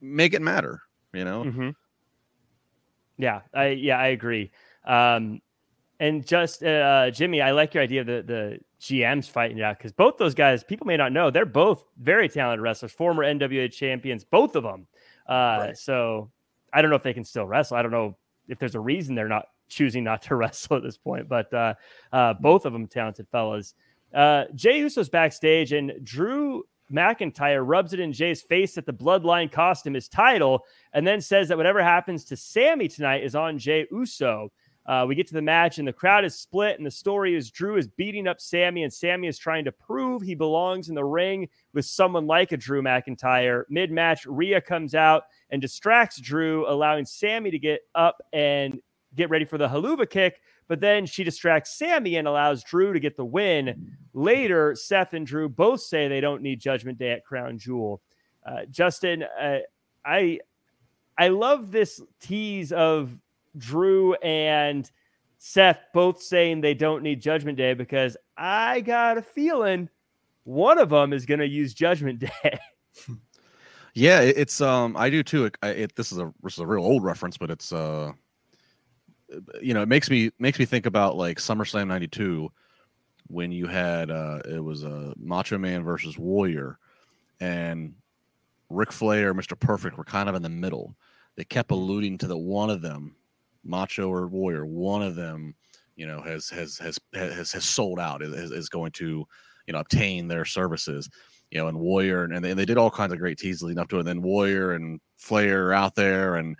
make 0.02 0.34
it 0.34 0.42
matter 0.42 0.82
you 1.14 1.24
know 1.24 1.44
mm-hmm. 1.44 1.70
yeah 3.18 3.42
i 3.54 3.68
yeah 3.68 3.98
i 3.98 4.08
agree 4.08 4.52
um 4.86 5.42
and 6.00 6.28
just 6.28 6.62
uh 6.64 7.10
jimmy 7.12 7.42
i 7.42 7.52
like 7.52 7.74
your 7.74 7.84
idea 7.84 8.02
of 8.02 8.08
the 8.08 8.24
the 8.26 8.60
gms 8.82 9.30
fighting 9.30 9.62
out 9.62 9.78
because 9.78 9.94
both 9.94 10.18
those 10.18 10.36
guys 10.36 10.64
people 10.64 10.86
may 10.86 10.98
not 10.98 11.12
know 11.12 11.32
they're 11.32 11.46
both 11.46 11.86
very 12.00 12.28
talented 12.30 12.62
wrestlers 12.62 12.92
former 12.92 13.24
nwa 13.24 13.72
champions 13.72 14.24
both 14.24 14.56
of 14.56 14.64
them 14.64 14.86
uh 15.28 15.34
right. 15.34 15.78
so 15.78 16.30
i 16.74 16.82
don't 16.82 16.90
know 16.90 16.98
if 16.98 17.04
they 17.04 17.14
can 17.14 17.24
still 17.24 17.46
wrestle 17.46 17.78
i 17.78 17.82
don't 17.82 17.92
know 17.92 18.16
if 18.48 18.60
there's 18.60 18.76
a 18.76 18.80
reason 18.80 19.16
they're 19.16 19.28
not 19.28 19.48
choosing 19.68 20.04
not 20.04 20.22
to 20.24 20.36
wrestle 20.36 20.78
at 20.78 20.84
this 20.84 20.98
point. 20.98 21.28
But 21.28 21.54
uh, 21.54 21.74
uh, 22.12 22.34
both 22.36 22.66
of 22.66 22.74
them 22.74 22.88
talented 22.88 23.28
fellas. 23.32 23.74
Uh, 24.14 24.46
Jey 24.56 24.80
Uso's 24.80 25.10
backstage, 25.10 25.74
and 25.74 25.94
Drew 26.04 26.64
McIntyre 26.92 27.68
rubs 27.68 27.94
it 27.94 28.00
in 28.00 28.14
Jey's 28.14 28.42
face 28.42 28.76
that 28.76 28.86
the 28.86 28.94
Bloodline 28.94 29.52
cost 29.52 29.86
him 29.86 29.94
his 29.94 30.08
title, 30.08 30.64
and 30.94 31.06
then 31.06 31.20
says 31.20 31.50
that 31.50 31.58
whatever 31.58 31.84
happens 31.84 32.24
to 32.26 32.38
Sammy 32.38 32.88
tonight 32.88 33.24
is 33.24 33.36
on 33.36 33.58
Jey 33.58 33.88
Uso. 33.92 34.52
Uh, 34.86 35.04
we 35.08 35.16
get 35.16 35.28
to 35.28 35.34
the 35.34 35.42
match, 35.42 35.80
and 35.80 35.88
the 35.88 35.94
crowd 35.94 36.24
is 36.24 36.38
split. 36.38 36.78
And 36.78 36.86
the 36.86 36.92
story 36.92 37.36
is 37.36 37.50
Drew 37.50 37.78
is 37.78 37.88
beating 37.88 38.28
up 38.28 38.40
Sammy, 38.40 38.84
and 38.84 38.94
Sammy 38.94 39.28
is 39.28 39.38
trying 39.38 39.66
to 39.66 39.72
prove 39.72 40.22
he 40.22 40.36
belongs 40.36 40.90
in 40.90 40.96
the 40.96 41.04
ring 41.04 41.50
with 41.74 41.86
someone 41.86 42.28
like 42.28 42.52
a 42.52 42.58
Drew 42.58 42.84
McIntyre. 42.84 43.64
Mid 43.70 43.92
match, 43.92 44.26
Rhea 44.28 44.62
comes 44.62 44.94
out 44.94 45.24
and 45.50 45.62
distracts 45.62 46.20
Drew, 46.20 46.70
allowing 46.70 47.06
Sammy 47.06 47.50
to 47.50 47.60
get 47.60 47.82
up 47.96 48.18
and 48.32 48.80
get 49.16 49.30
ready 49.30 49.46
for 49.46 49.58
the 49.58 49.68
Helluva 49.68 50.10
Kick. 50.10 50.42
But 50.68 50.80
then 50.80 51.06
she 51.06 51.24
distracts 51.24 51.78
Sammy 51.78 52.16
and 52.16 52.28
allows 52.28 52.64
Drew 52.64 52.92
to 52.94 53.00
get 53.00 53.16
the 53.16 53.26
win. 53.26 53.98
Later, 54.14 54.76
Seth 54.76 55.14
and 55.14 55.26
Drew 55.26 55.48
both 55.48 55.82
say 55.82 56.08
they 56.08 56.22
don't 56.22 56.42
need 56.42 56.60
Judgment 56.60 56.98
Day 56.98 57.12
at 57.12 57.26
Crown 57.26 57.58
Jewel. 57.60 58.02
Uh, 58.46 58.66
Justin, 58.70 59.24
uh, 59.24 59.60
I 60.04 60.40
I 61.18 61.30
love 61.30 61.72
this 61.72 62.02
tease 62.20 62.72
of 62.72 63.18
Drew 63.58 64.16
and 64.16 64.90
Seth 65.38 65.80
both 65.94 66.22
saying 66.22 66.62
they 66.62 66.74
don't 66.74 67.04
need 67.04 67.22
Judgment 67.22 67.58
Day 67.58 67.74
because 67.74 68.18
I 68.38 68.82
got 68.82 69.18
a 69.18 69.22
feeling 69.22 69.90
one 70.44 70.78
of 70.78 70.90
them 70.90 71.14
is 71.14 71.26
going 71.26 71.40
to 71.40 71.48
use 71.48 71.74
Judgment 71.74 72.20
Day. 72.20 72.60
yeah, 73.94 74.22
it's 74.22 74.62
um 74.62 74.96
I 74.98 75.10
do 75.10 75.24
too. 75.24 75.46
It, 75.46 75.58
it, 75.64 75.96
this 75.96 76.12
is 76.12 76.20
a 76.20 76.34
this 76.44 76.54
is 76.54 76.60
a 76.60 76.68
real 76.68 76.84
old 76.84 77.04
reference, 77.04 77.38
but 77.38 77.50
it's 77.52 77.72
uh 77.72 78.14
you 79.62 79.74
know, 79.74 79.82
it 79.82 79.90
makes 79.90 80.10
me 80.10 80.32
makes 80.40 80.60
me 80.60 80.66
think 80.66 80.86
about 80.86 81.16
like 81.16 81.38
SummerSlam 81.38 81.88
'92 81.88 82.52
when 83.28 83.52
you 83.52 83.66
had 83.66 84.12
uh 84.12 84.40
it 84.46 84.64
was 84.64 84.84
a 84.84 84.90
uh, 84.90 85.14
Macho 85.18 85.58
Man 85.58 85.84
versus 85.84 86.18
Warrior, 86.18 86.78
and 87.40 87.94
Ric 88.70 88.92
Flair, 88.92 89.34
Mr. 89.34 89.60
Perfect 89.60 89.98
were 89.98 90.04
kind 90.04 90.30
of 90.30 90.36
in 90.36 90.42
the 90.42 90.50
middle. 90.50 90.96
They 91.36 91.44
kept 91.44 91.72
alluding 91.72 92.18
to 92.20 92.28
that 92.28 92.38
one 92.38 92.70
of 92.70 92.82
them, 92.82 93.16
Macho 93.64 94.10
or 94.10 94.28
Warrior, 94.28 94.66
one 94.66 95.02
of 95.02 95.16
them, 95.16 95.56
you 95.96 96.08
know, 96.08 96.22
has 96.22 96.50
has 96.50 96.78
has 96.78 97.00
has 97.14 97.52
has 97.52 97.66
sold 97.66 98.00
out, 98.00 98.22
is, 98.22 98.52
is 98.52 98.70
going 98.70 98.92
to, 98.94 99.26
you 99.68 99.74
know, 99.74 99.80
obtain 99.80 100.28
their 100.28 100.46
services 100.46 101.10
you 101.52 101.60
know, 101.60 101.68
and 101.68 101.80
Warrior, 101.80 102.24
and, 102.24 102.34
and 102.34 102.44
they, 102.44 102.52
and 102.52 102.60
they 102.60 102.66
did 102.66 102.78
all 102.78 102.92
kinds 102.92 103.14
of 103.14 103.20
great 103.20 103.38
teases 103.38 103.64
leading 103.64 103.80
up 103.80 103.90
to 103.90 103.98
it. 103.98 104.00
And 104.00 104.08
then 104.08 104.22
Warrior 104.22 104.74
and 104.74 105.00
Flair 105.18 105.74
out 105.74 105.96
there, 105.96 106.36
and 106.36 106.58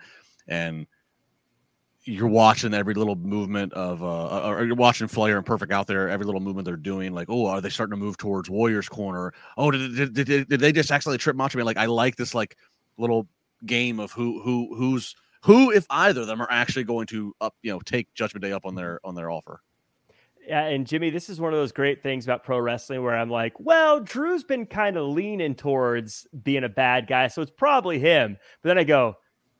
and 0.48 0.86
you're 2.06 2.28
watching 2.28 2.72
every 2.72 2.94
little 2.94 3.16
movement 3.16 3.72
of 3.72 4.02
uh 4.02 4.48
or 4.48 4.64
you're 4.64 4.76
watching 4.76 5.08
Flair 5.08 5.36
and 5.36 5.44
Perfect 5.44 5.72
out 5.72 5.86
there, 5.86 6.08
every 6.08 6.24
little 6.24 6.40
movement 6.40 6.64
they're 6.64 6.76
doing, 6.76 7.12
like, 7.12 7.28
oh, 7.28 7.46
are 7.46 7.60
they 7.60 7.68
starting 7.68 7.98
to 7.98 8.04
move 8.04 8.16
towards 8.16 8.48
Warriors 8.48 8.88
corner? 8.88 9.32
Oh, 9.56 9.70
did, 9.70 9.96
did, 9.96 10.14
did, 10.14 10.48
did 10.48 10.60
they 10.60 10.72
just 10.72 10.90
accidentally 10.90 11.18
trip 11.18 11.36
Macho 11.36 11.58
Man? 11.58 11.66
Like, 11.66 11.76
I 11.76 11.86
like 11.86 12.16
this 12.16 12.34
like 12.34 12.56
little 12.96 13.26
game 13.64 13.98
of 13.98 14.12
who 14.12 14.40
who 14.40 14.74
who's 14.76 15.14
who, 15.42 15.70
if 15.70 15.86
either 15.90 16.22
of 16.22 16.26
them 16.26 16.40
are 16.40 16.50
actually 16.50 16.84
going 16.84 17.06
to 17.06 17.34
up, 17.40 17.54
you 17.62 17.72
know, 17.72 17.80
take 17.80 18.12
Judgment 18.14 18.42
Day 18.42 18.52
up 18.52 18.64
on 18.64 18.74
their 18.74 19.00
on 19.04 19.14
their 19.14 19.30
offer. 19.30 19.60
Yeah, 20.46 20.62
and 20.62 20.86
Jimmy, 20.86 21.10
this 21.10 21.28
is 21.28 21.40
one 21.40 21.52
of 21.52 21.58
those 21.58 21.72
great 21.72 22.04
things 22.04 22.24
about 22.24 22.44
pro 22.44 22.60
wrestling 22.60 23.02
where 23.02 23.16
I'm 23.16 23.30
like, 23.30 23.58
well, 23.58 23.98
Drew's 23.98 24.44
been 24.44 24.66
kind 24.66 24.96
of 24.96 25.08
leaning 25.08 25.56
towards 25.56 26.26
being 26.44 26.62
a 26.62 26.68
bad 26.68 27.08
guy, 27.08 27.26
so 27.26 27.42
it's 27.42 27.50
probably 27.50 27.98
him. 27.98 28.36
But 28.62 28.68
then 28.68 28.78
I 28.78 28.84
go, 28.84 29.16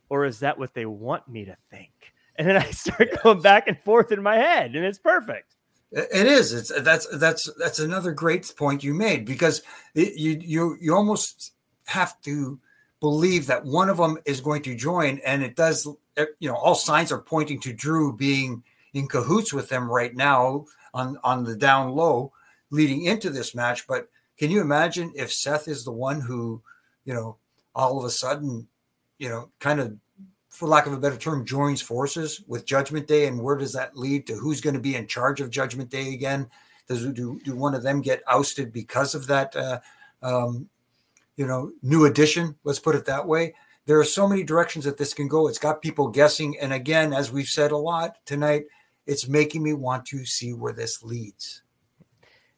or 0.09 0.25
is 0.25 0.41
that 0.41 0.59
what 0.59 0.75
they 0.75 0.87
want 0.87 1.29
me 1.29 1.47
to 1.47 1.57
think? 1.71 1.91
And 2.39 2.49
then 2.49 2.57
I 2.57 2.71
start 2.71 3.09
going 3.23 3.41
back 3.41 3.69
and 3.69 3.79
forth 3.81 4.13
in 4.13 4.23
my 4.23 4.37
head, 4.37 4.75
and 4.77 4.85
it's 4.85 4.99
perfect. 4.99 5.55
It 5.93 6.27
is. 6.27 6.53
It's 6.53 6.73
that's 6.83 7.07
that's 7.17 7.49
that's 7.59 7.79
another 7.79 8.13
great 8.13 8.53
point 8.57 8.83
you 8.83 8.93
made 8.93 9.25
because 9.25 9.63
it, 9.95 10.15
you 10.19 10.39
you 10.43 10.77
you 10.81 10.95
almost 10.95 11.53
have 11.87 12.21
to 12.23 12.59
believe 13.01 13.47
that 13.47 13.65
one 13.65 13.89
of 13.89 13.97
them 13.97 14.19
is 14.25 14.41
going 14.41 14.63
to 14.63 14.75
join, 14.75 15.21
and 15.25 15.43
it 15.43 15.55
does. 15.55 15.87
Eh, 16.17 16.27
you 16.41 16.49
know, 16.49 16.57
all 16.57 16.75
signs 16.75 17.13
are 17.13 17.21
pointing 17.21 17.61
to 17.61 17.73
Drew 17.73 18.13
being 18.13 18.63
in 18.95 19.07
cahoots 19.07 19.53
with 19.53 19.69
them 19.69 19.89
right 19.91 20.15
now 20.15 20.67
on 20.93 21.19
on 21.23 21.45
the 21.45 21.55
down 21.57 21.93
low, 21.93 22.33
leading 22.71 23.05
into 23.05 23.31
this 23.31 23.55
match. 23.55 23.87
But 23.87 24.09
Can 24.39 24.51
you 24.51 24.61
imagine 24.61 25.13
if 25.15 25.33
Seth 25.33 25.69
is 25.69 25.85
the 25.85 25.93
one 25.93 26.21
who, 26.21 26.63
you 27.05 27.15
know, 27.15 27.37
all 27.75 27.99
of 27.99 28.05
a 28.05 28.11
sudden, 28.11 28.69
you 29.19 29.29
know, 29.29 29.51
kind 29.61 29.81
of, 29.81 29.97
for 30.57 30.67
lack 30.67 30.87
of 30.87 30.95
a 30.95 30.99
better 30.99 31.19
term, 31.19 31.45
joins 31.45 31.83
forces 31.83 32.43
with 32.47 32.65
Judgment 32.65 33.07
Day, 33.07 33.27
and 33.27 33.39
where 33.39 33.57
does 33.57 33.75
that 33.75 33.95
lead 33.95 34.27
to? 34.27 34.37
Who's 34.37 34.63
going 34.63 34.73
to 34.73 34.81
be 34.81 34.95
in 34.95 35.07
charge 35.07 35.43
of 35.43 35.51
Judgment 35.51 35.91
Day 35.91 36.15
again? 36.15 36.49
Does 36.89 37.05
do 37.13 37.39
do 37.45 37.55
one 37.55 37.75
of 37.75 37.83
them 37.83 38.01
get 38.01 38.23
ousted 38.27 38.73
because 38.73 39.15
of 39.15 39.27
that? 39.27 39.55
Uh, 39.55 39.81
um, 40.23 40.67
you 41.37 41.47
know, 41.47 41.73
new 41.83 42.07
addition. 42.07 42.57
Let's 42.65 42.79
put 42.79 42.95
it 42.95 43.05
that 43.05 43.27
way. 43.27 43.53
There 43.85 44.01
are 44.01 44.05
so 44.05 44.27
many 44.27 44.45
directions 44.45 44.87
that 44.87 44.97
this 44.97 45.13
can 45.13 45.29
go. 45.29 45.47
It's 45.47 45.59
got 45.59 45.83
people 45.83 46.09
guessing, 46.09 46.59
and 46.59 46.73
again, 46.73 47.13
as 47.13 47.31
we've 47.31 47.49
said 47.49 47.71
a 47.71 47.77
lot 47.77 48.17
tonight, 48.25 48.65
it's 49.07 49.29
making 49.29 49.63
me 49.63 49.75
want 49.75 50.07
to 50.07 50.25
see 50.25 50.55
where 50.55 50.73
this 50.73 51.03
leads. 51.03 51.65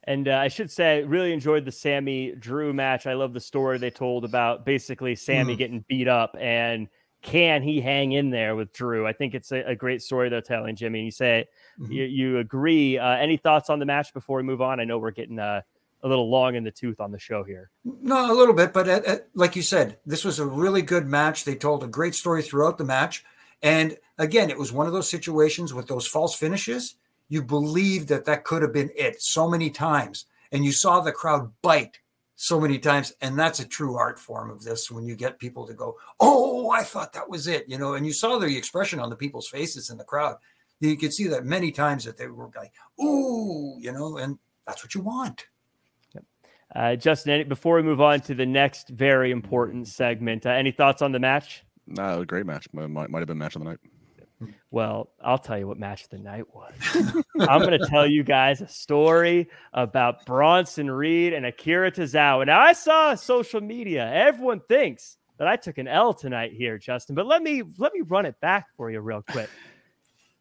And 0.05 0.28
uh, 0.28 0.36
I 0.36 0.46
should 0.46 0.70
say, 0.70 0.99
I 0.99 1.01
really 1.01 1.32
enjoyed 1.32 1.64
the 1.64 1.72
Sammy 1.72 2.32
Drew 2.38 2.72
match. 2.72 3.09
I 3.09 3.14
love 3.14 3.32
the 3.32 3.40
story 3.40 3.76
they 3.76 3.90
told 3.90 4.24
about 4.24 4.64
basically 4.64 5.16
Sammy 5.16 5.57
mm. 5.57 5.59
getting 5.59 5.84
beat 5.88 6.07
up 6.07 6.36
and 6.38 6.88
can 7.23 7.62
he 7.62 7.81
hang 7.81 8.12
in 8.12 8.31
there 8.31 8.55
with 8.55 8.73
Drew? 8.73 9.07
I 9.07 9.12
think 9.12 9.35
it's 9.35 9.53
a, 9.53 9.59
a 9.71 9.75
great 9.75 10.03
story 10.03 10.29
they're 10.29 10.41
telling, 10.41 10.77
Jimmy. 10.77 11.01
And 11.01 11.07
you 11.07 11.12
say 11.12 11.47
mm-hmm. 11.79 11.93
you, 11.93 12.05
you, 12.05 12.39
agree. 12.39 12.99
Uh, 12.99 13.16
any 13.16 13.37
thoughts 13.37 13.71
on 13.71 13.79
the 13.79 13.87
match 13.87 14.14
before 14.14 14.37
we 14.37 14.45
move 14.45 14.62
on? 14.62 14.81
I 14.81 14.85
know 14.85 14.99
we're 14.99 15.11
getting 15.11 15.39
uh, 15.39 15.62
a 16.03 16.09
little 16.09 16.31
long 16.31 16.55
in 16.55 16.64
the 16.64 16.71
tooth 16.71 17.01
on 17.01 17.11
the 17.11 17.19
show 17.19 17.43
here. 17.43 17.71
No, 17.85 18.33
a 18.33 18.35
little 18.35 18.55
bit, 18.55 18.73
but 18.73 18.89
uh, 18.89 19.01
uh, 19.07 19.16
like 19.35 19.57
you 19.57 19.62
said, 19.62 19.99
this 20.07 20.25
was 20.25 20.39
a 20.39 20.47
really 20.47 20.83
good 20.83 21.07
match. 21.07 21.45
They 21.45 21.57
told 21.57 21.83
a 21.83 21.89
great 21.89 22.14
story 22.14 22.43
throughout 22.43 22.79
the 22.79 22.85
match. 22.85 23.25
And 23.62 23.97
again, 24.19 24.51
it 24.51 24.59
was 24.59 24.73
one 24.73 24.87
of 24.87 24.93
those 24.93 25.11
situations 25.11 25.75
with 25.75 25.89
those 25.89 26.07
false 26.07 26.37
finishes. 26.37 26.95
You 27.29 27.43
believed 27.43 28.09
that 28.09 28.25
that 28.27 28.45
could 28.45 28.62
have 28.62 28.73
been 28.73 28.91
it 28.97 29.21
so 29.21 29.49
many 29.49 29.71
times, 29.71 30.27
and 30.53 30.64
you 30.64 30.73
saw 30.73 31.01
the 31.01 31.12
crowd 31.12 31.53
bite 31.62 31.99
so 32.41 32.61
many 32.61 32.78
times. 32.78 33.12
And 33.20 33.36
that's 33.36 33.59
a 33.59 33.66
true 33.66 33.97
art 33.97 34.16
form 34.18 34.49
of 34.49 34.62
this 34.62 34.93
when 34.93 35.05
you 35.05 35.16
get 35.16 35.41
people 35.41 35.66
to 35.66 35.74
go, 35.74 35.97
Oh, 36.20 36.70
I 36.70 36.84
thought 36.84 37.12
that 37.12 37.28
was 37.28 37.49
it, 37.49 37.68
you 37.68 37.78
know, 37.78 37.95
and 37.95 38.07
you 38.07 38.12
saw 38.12 38.39
the 38.39 38.57
expression 38.57 39.01
on 39.01 39.11
the 39.11 39.16
people's 39.16 39.49
faces 39.49 39.91
in 39.91 39.99
the 39.99 40.05
crowd. 40.05 40.36
You 40.80 40.97
could 40.97 41.12
see 41.12 41.26
that 41.26 41.45
many 41.45 41.72
times 41.72 42.05
that 42.05 42.16
they 42.16 42.28
were 42.28 42.49
like, 42.55 42.72
Ooh, 43.03 43.76
you 43.80 43.93
know, 43.93 44.18
and 44.18 44.39
that's 44.66 44.84
what 44.84 44.95
you 44.95 45.03
want. 45.03 45.47
Uh, 46.76 46.95
Justin, 46.95 47.49
before 47.49 47.76
we 47.76 47.82
move 47.82 48.01
on 48.01 48.20
to 48.20 48.34
the 48.34 48.47
next 48.47 48.91
very 48.91 49.30
important 49.30 49.89
segment, 49.89 50.47
uh, 50.47 50.51
any 50.51 50.70
thoughts 50.70 51.03
on 51.03 51.12
the 51.12 51.18
match? 51.18 51.64
No, 51.86 52.24
great 52.24 52.47
match. 52.47 52.68
Might, 52.72 53.09
might 53.09 53.18
have 53.18 53.26
been 53.26 53.39
match 53.39 53.57
of 53.57 53.62
the 53.62 53.70
night. 53.70 53.78
Well, 54.70 55.11
I'll 55.22 55.39
tell 55.39 55.59
you 55.59 55.66
what 55.66 55.78
match 55.78 56.05
of 56.05 56.11
the 56.11 56.18
night 56.18 56.45
was. 56.55 56.72
I'm 57.41 57.61
going 57.61 57.78
to 57.78 57.86
tell 57.89 58.07
you 58.07 58.22
guys 58.22 58.61
a 58.61 58.68
story 58.68 59.49
about 59.72 60.24
Bronson 60.26 60.91
Reed 60.91 61.32
and 61.32 61.45
Akira 61.47 61.91
Tozawa. 61.91 62.47
Now, 62.47 62.61
I 62.61 62.72
saw 62.72 63.14
social 63.14 63.61
media. 63.61 64.09
Everyone 64.12 64.61
thinks 64.68 65.16
that 65.39 65.49
I 65.49 65.57
took 65.57 65.78
an 65.78 65.89
L 65.89 66.12
tonight 66.14 66.53
here, 66.53 66.78
Justin, 66.78 67.14
but 67.14 67.26
let 67.26 67.43
me 67.43 67.62
let 67.78 67.93
me 67.93 68.03
run 68.03 68.26
it 68.26 68.41
back 68.41 68.66
for 68.76 68.91
you 68.91 69.01
real 69.01 69.22
quick. 69.22 69.51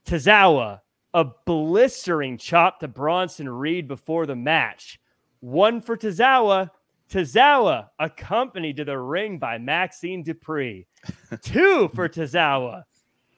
Tozawa, 0.05 0.81
a 1.13 1.25
blistering 1.45 2.37
chop 2.37 2.79
to 2.79 2.87
Bronson 2.87 3.49
Reed 3.49 3.87
before 3.87 4.25
the 4.25 4.35
match. 4.35 4.99
One 5.39 5.81
for 5.81 5.97
Tozawa. 5.97 6.69
Tozawa 7.09 7.87
accompanied 7.99 8.77
to 8.77 8.85
the 8.85 8.97
ring 8.97 9.37
by 9.37 9.57
Maxxine 9.57 10.25
Dupri. 10.25 10.85
Two 11.41 11.89
for 11.95 12.09
Tozawa. 12.09 12.83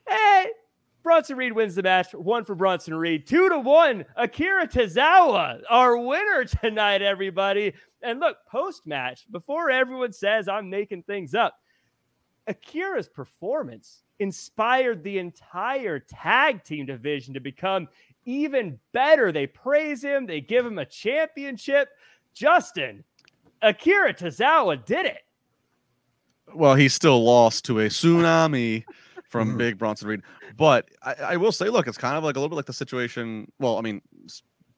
Hey, 0.10 0.48
Bronson 1.04 1.38
Reed 1.38 1.54
wins 1.54 1.76
the 1.76 1.84
match. 1.84 2.14
One 2.14 2.44
for 2.44 2.56
Bronson 2.56 2.96
Reed. 2.96 3.28
Two 3.28 3.50
to 3.50 3.60
one. 3.60 4.06
Akira 4.16 4.68
Tozawa, 4.68 5.62
our 5.70 5.98
winner 5.98 6.46
tonight, 6.46 7.02
everybody. 7.02 7.74
And 8.02 8.20
look, 8.20 8.38
post 8.50 8.88
match, 8.88 9.26
before 9.32 9.70
everyone 9.70 10.14
says 10.14 10.48
I'm 10.48 10.70
making 10.70 11.04
things 11.04 11.34
up, 11.34 11.56
Akira's 12.48 13.08
performance 13.08 14.04
inspired 14.20 15.04
the 15.04 15.20
entire 15.20 16.00
tag 16.00 16.64
team 16.64 16.86
division 16.86 17.34
to 17.34 17.40
become 17.40 17.88
even 18.26 18.80
better. 18.92 19.32
They 19.32 19.48
praise 19.48 20.04
him, 20.04 20.26
they 20.26 20.42
give 20.42 20.66
him 20.66 20.80
a 20.80 20.86
championship. 20.86 21.90
Justin, 22.34 23.04
Akira 23.62 24.14
Tozawa 24.14 24.84
did 24.86 25.06
it. 25.06 25.22
Well, 26.54 26.76
he 26.76 26.90
still 26.90 27.24
lost 27.24 27.66
to 27.66 27.80
a 27.80 27.88
tsunami 27.88 28.84
from 29.30 29.50
mm-hmm. 29.50 29.58
Big 29.58 29.78
Bronson 29.78 30.08
Reed. 30.08 30.22
But 30.58 30.90
I, 31.04 31.14
I, 31.14 31.38
will 31.38 31.52
say, 31.52 31.70
look, 31.70 31.88
it's 31.88 31.98
kind 31.98 32.18
of 32.18 32.24
like 32.24 32.36
a 32.36 32.40
little 32.40 32.50
bit 32.50 32.56
like 32.56 32.66
the 32.66 32.74
situation. 32.74 33.50
Well, 33.60 33.78
I 33.78 33.82
mean, 33.82 34.02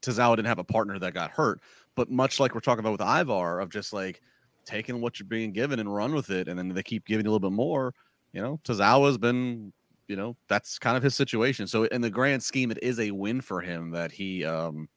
Tozawa 0.01 0.35
didn't 0.35 0.47
have 0.47 0.59
a 0.59 0.63
partner 0.63 0.99
that 0.99 1.13
got 1.13 1.31
hurt, 1.31 1.61
but 1.95 2.11
much 2.11 2.39
like 2.39 2.53
we're 2.53 2.61
talking 2.61 2.81
about 2.81 2.91
with 2.91 3.01
Ivar, 3.01 3.59
of 3.59 3.69
just 3.69 3.93
like 3.93 4.21
taking 4.65 5.01
what 5.01 5.19
you're 5.19 5.27
being 5.27 5.53
given 5.53 5.79
and 5.79 5.93
run 5.93 6.13
with 6.13 6.29
it, 6.29 6.47
and 6.47 6.59
then 6.59 6.69
they 6.69 6.83
keep 6.83 7.05
giving 7.05 7.25
you 7.25 7.31
a 7.31 7.33
little 7.33 7.49
bit 7.49 7.55
more. 7.55 7.93
You 8.33 8.41
know, 8.41 8.59
Tozawa's 8.63 9.17
been, 9.17 9.73
you 10.07 10.15
know, 10.15 10.35
that's 10.47 10.77
kind 10.77 10.97
of 10.97 11.03
his 11.03 11.15
situation. 11.15 11.65
So 11.65 11.85
in 11.85 12.01
the 12.01 12.09
grand 12.09 12.43
scheme, 12.43 12.71
it 12.71 12.79
is 12.81 12.99
a 12.99 13.11
win 13.11 13.41
for 13.41 13.61
him 13.61 13.91
that 13.91 14.11
he 14.11 14.45
um, 14.45 14.87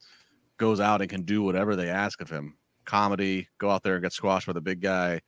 goes 0.59 0.80
out 0.80 1.00
and 1.00 1.11
can 1.11 1.22
do 1.22 1.42
whatever 1.42 1.76
they 1.76 1.88
ask 1.88 2.20
of 2.20 2.30
him. 2.30 2.57
Comedy, 2.84 3.48
go 3.59 3.70
out 3.70 3.82
there 3.82 3.94
and 3.94 4.02
get 4.02 4.12
squashed 4.12 4.46
by 4.46 4.52
the 4.52 4.61
big 4.61 4.80
guy 4.80 5.20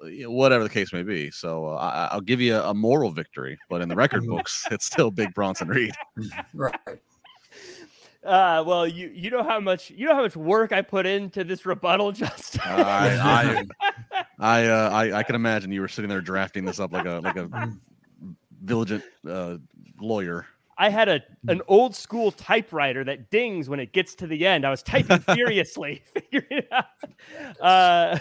whatever 0.00 0.64
the 0.64 0.70
case 0.70 0.92
may 0.92 1.02
be. 1.02 1.30
So 1.30 1.66
uh, 1.66 2.08
I, 2.10 2.14
will 2.14 2.22
give 2.22 2.40
you 2.40 2.56
a, 2.56 2.70
a, 2.70 2.74
moral 2.74 3.10
victory, 3.10 3.58
but 3.68 3.80
in 3.80 3.88
the 3.88 3.96
record 3.96 4.26
books, 4.28 4.66
it's 4.70 4.84
still 4.84 5.10
Big 5.10 5.34
Bronson 5.34 5.68
Reed. 5.68 5.92
right. 6.54 7.00
Uh, 8.24 8.62
well, 8.66 8.86
you 8.86 9.10
you 9.14 9.30
know 9.30 9.42
how 9.42 9.60
much 9.60 9.90
you 9.90 10.06
know 10.06 10.14
how 10.14 10.22
much 10.22 10.36
work 10.36 10.72
I 10.72 10.82
put 10.82 11.06
into 11.06 11.44
this 11.44 11.64
rebuttal, 11.64 12.12
Justin. 12.12 12.60
Uh, 12.64 12.84
I 12.84 13.64
I 14.10 14.24
I, 14.38 14.66
uh, 14.66 14.90
I, 14.90 15.18
I 15.18 15.22
can 15.22 15.34
imagine 15.34 15.72
you 15.72 15.80
were 15.80 15.88
sitting 15.88 16.08
there 16.08 16.20
drafting 16.20 16.64
this 16.64 16.80
up 16.80 16.92
like 16.92 17.06
a 17.06 17.20
like 17.20 17.36
a 17.36 17.72
vigilant 18.62 19.04
uh, 19.28 19.56
lawyer. 20.00 20.46
I 20.76 20.90
had 20.90 21.08
a 21.08 21.22
an 21.46 21.62
old 21.68 21.94
school 21.94 22.32
typewriter 22.32 23.04
that 23.04 23.30
dings 23.30 23.68
when 23.68 23.80
it 23.80 23.92
gets 23.92 24.14
to 24.16 24.26
the 24.26 24.46
end. 24.46 24.66
I 24.66 24.70
was 24.70 24.82
typing 24.82 25.20
furiously, 25.20 26.02
figuring 26.12 26.46
it 26.50 26.68
out. 26.72 26.86
Uh. 27.60 28.18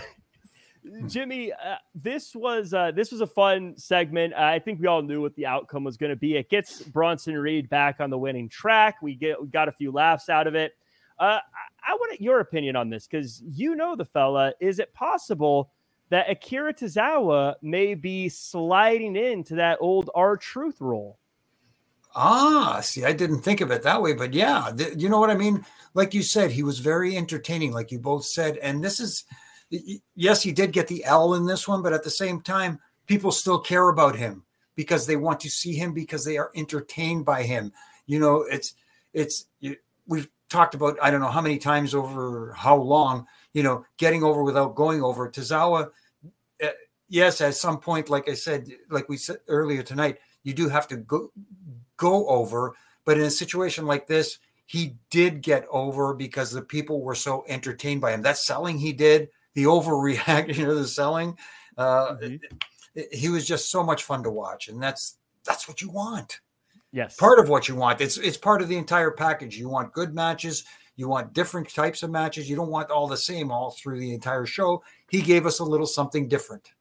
Jimmy, 1.07 1.51
uh, 1.51 1.75
this 1.95 2.35
was 2.35 2.73
uh, 2.73 2.91
this 2.91 3.11
was 3.11 3.21
a 3.21 3.27
fun 3.27 3.77
segment. 3.77 4.33
Uh, 4.33 4.41
I 4.41 4.59
think 4.59 4.79
we 4.79 4.87
all 4.87 5.01
knew 5.01 5.21
what 5.21 5.35
the 5.35 5.45
outcome 5.45 5.83
was 5.83 5.97
going 5.97 6.09
to 6.09 6.15
be. 6.15 6.35
It 6.35 6.49
gets 6.49 6.81
Bronson 6.81 7.37
Reed 7.37 7.69
back 7.69 7.99
on 7.99 8.09
the 8.09 8.17
winning 8.17 8.49
track. 8.49 9.01
We 9.01 9.15
get 9.15 9.41
we 9.41 9.47
got 9.47 9.67
a 9.67 9.71
few 9.71 9.91
laughs 9.91 10.29
out 10.29 10.47
of 10.47 10.55
it. 10.55 10.73
Uh, 11.19 11.39
I, 11.85 11.91
I 11.91 11.93
want 11.93 12.21
your 12.21 12.39
opinion 12.39 12.75
on 12.75 12.89
this 12.89 13.07
because 13.07 13.41
you 13.45 13.75
know 13.75 13.95
the 13.95 14.05
fella. 14.05 14.53
Is 14.59 14.79
it 14.79 14.93
possible 14.93 15.71
that 16.09 16.29
Akira 16.29 16.73
Tozawa 16.73 17.55
may 17.61 17.93
be 17.93 18.29
sliding 18.29 19.15
into 19.15 19.55
that 19.55 19.77
old 19.81 20.09
R-Truth 20.15 20.79
role? 20.79 21.17
Ah, 22.15 22.79
see, 22.81 23.05
I 23.05 23.13
didn't 23.13 23.41
think 23.41 23.61
of 23.61 23.69
it 23.71 23.83
that 23.83 24.01
way, 24.01 24.13
but 24.13 24.33
yeah, 24.33 24.71
th- 24.75 24.97
you 24.97 25.09
know 25.09 25.19
what 25.19 25.29
I 25.29 25.35
mean. 25.35 25.65
Like 25.93 26.13
you 26.13 26.23
said, 26.23 26.51
he 26.51 26.63
was 26.63 26.79
very 26.79 27.15
entertaining, 27.15 27.73
like 27.73 27.91
you 27.91 27.99
both 27.99 28.25
said, 28.25 28.57
and 28.57 28.83
this 28.83 28.99
is 28.99 29.25
yes, 30.15 30.41
he 30.43 30.51
did 30.51 30.71
get 30.71 30.87
the 30.87 31.03
L 31.05 31.33
in 31.33 31.45
this 31.45 31.67
one, 31.67 31.81
but 31.81 31.93
at 31.93 32.03
the 32.03 32.09
same 32.09 32.41
time, 32.41 32.79
people 33.05 33.31
still 33.31 33.59
care 33.59 33.89
about 33.89 34.15
him 34.15 34.43
because 34.75 35.05
they 35.05 35.15
want 35.15 35.39
to 35.41 35.49
see 35.49 35.73
him 35.73 35.93
because 35.93 36.23
they 36.23 36.37
are 36.37 36.51
entertained 36.55 37.25
by 37.25 37.43
him. 37.43 37.71
You 38.05 38.19
know, 38.19 38.45
it's 38.49 38.75
it's 39.13 39.45
we've 40.05 40.29
talked 40.49 40.75
about 40.75 40.97
I 41.01 41.11
don't 41.11 41.21
know 41.21 41.27
how 41.27 41.41
many 41.41 41.57
times 41.57 41.93
over 41.93 42.53
how 42.53 42.77
long. 42.77 43.27
You 43.53 43.63
know, 43.63 43.85
getting 43.97 44.23
over 44.23 44.43
without 44.43 44.75
going 44.75 45.01
over. 45.01 45.29
Tozawa, 45.29 45.89
uh, 46.63 46.67
yes, 47.09 47.41
at 47.41 47.55
some 47.55 47.79
point, 47.79 48.09
like 48.09 48.29
I 48.29 48.35
said, 48.35 48.69
like 48.91 49.09
we 49.09 49.17
said 49.17 49.37
earlier 49.47 49.81
tonight, 49.81 50.19
you 50.43 50.53
do 50.53 50.69
have 50.69 50.87
to 50.89 50.97
go 50.97 51.31
go 51.97 52.27
over. 52.27 52.73
But 53.03 53.17
in 53.17 53.23
a 53.23 53.31
situation 53.31 53.85
like 53.85 54.05
this, 54.05 54.37
he 54.65 54.97
did 55.09 55.41
get 55.41 55.65
over 55.71 56.13
because 56.13 56.51
the 56.51 56.61
people 56.61 57.01
were 57.01 57.15
so 57.15 57.45
entertained 57.47 58.01
by 58.01 58.11
him. 58.11 58.21
That 58.21 58.37
selling 58.37 58.77
he 58.77 58.93
did 58.93 59.29
the 59.57 59.63
overreaction 59.63 60.55
to 60.55 60.75
the 60.75 60.87
selling. 60.87 61.35
Uh, 61.77 62.15
mm-hmm. 62.15 62.35
it, 62.93 63.13
he 63.13 63.27
was 63.29 63.45
just 63.45 63.71
so 63.71 63.83
much 63.83 64.03
fun 64.03 64.23
to 64.23 64.29
watch, 64.29 64.69
and 64.69 64.81
that's 64.81 65.17
that's 65.43 65.67
what 65.67 65.81
you 65.81 65.89
want. 65.89 66.39
Yes, 66.93 67.17
part 67.17 67.39
of 67.39 67.49
what 67.49 67.67
you 67.67 67.75
want. 67.75 67.99
It's 67.99 68.17
it's 68.17 68.37
part 68.37 68.61
of 68.61 68.69
the 68.69 68.77
entire 68.77 69.11
package. 69.11 69.57
You 69.57 69.67
want 69.67 69.91
good 69.91 70.13
matches. 70.13 70.63
You 70.95 71.07
want 71.07 71.33
different 71.33 71.69
types 71.73 72.03
of 72.03 72.11
matches. 72.11 72.49
You 72.49 72.55
don't 72.55 72.69
want 72.69 72.89
all 72.89 73.07
the 73.07 73.17
same 73.17 73.51
all 73.51 73.71
through 73.71 73.99
the 73.99 74.13
entire 74.13 74.45
show. 74.45 74.83
He 75.09 75.21
gave 75.21 75.45
us 75.45 75.59
a 75.59 75.63
little 75.63 75.85
something 75.85 76.27
different. 76.27 76.71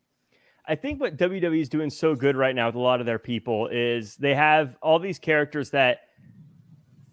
I 0.68 0.74
think 0.74 1.00
what 1.00 1.16
WWE 1.16 1.60
is 1.60 1.68
doing 1.68 1.90
so 1.90 2.14
good 2.14 2.36
right 2.36 2.54
now 2.54 2.66
with 2.66 2.74
a 2.74 2.80
lot 2.80 3.00
of 3.00 3.06
their 3.06 3.18
people 3.18 3.68
is 3.68 4.16
they 4.16 4.34
have 4.34 4.76
all 4.82 4.98
these 4.98 5.18
characters 5.18 5.70
that 5.70 6.05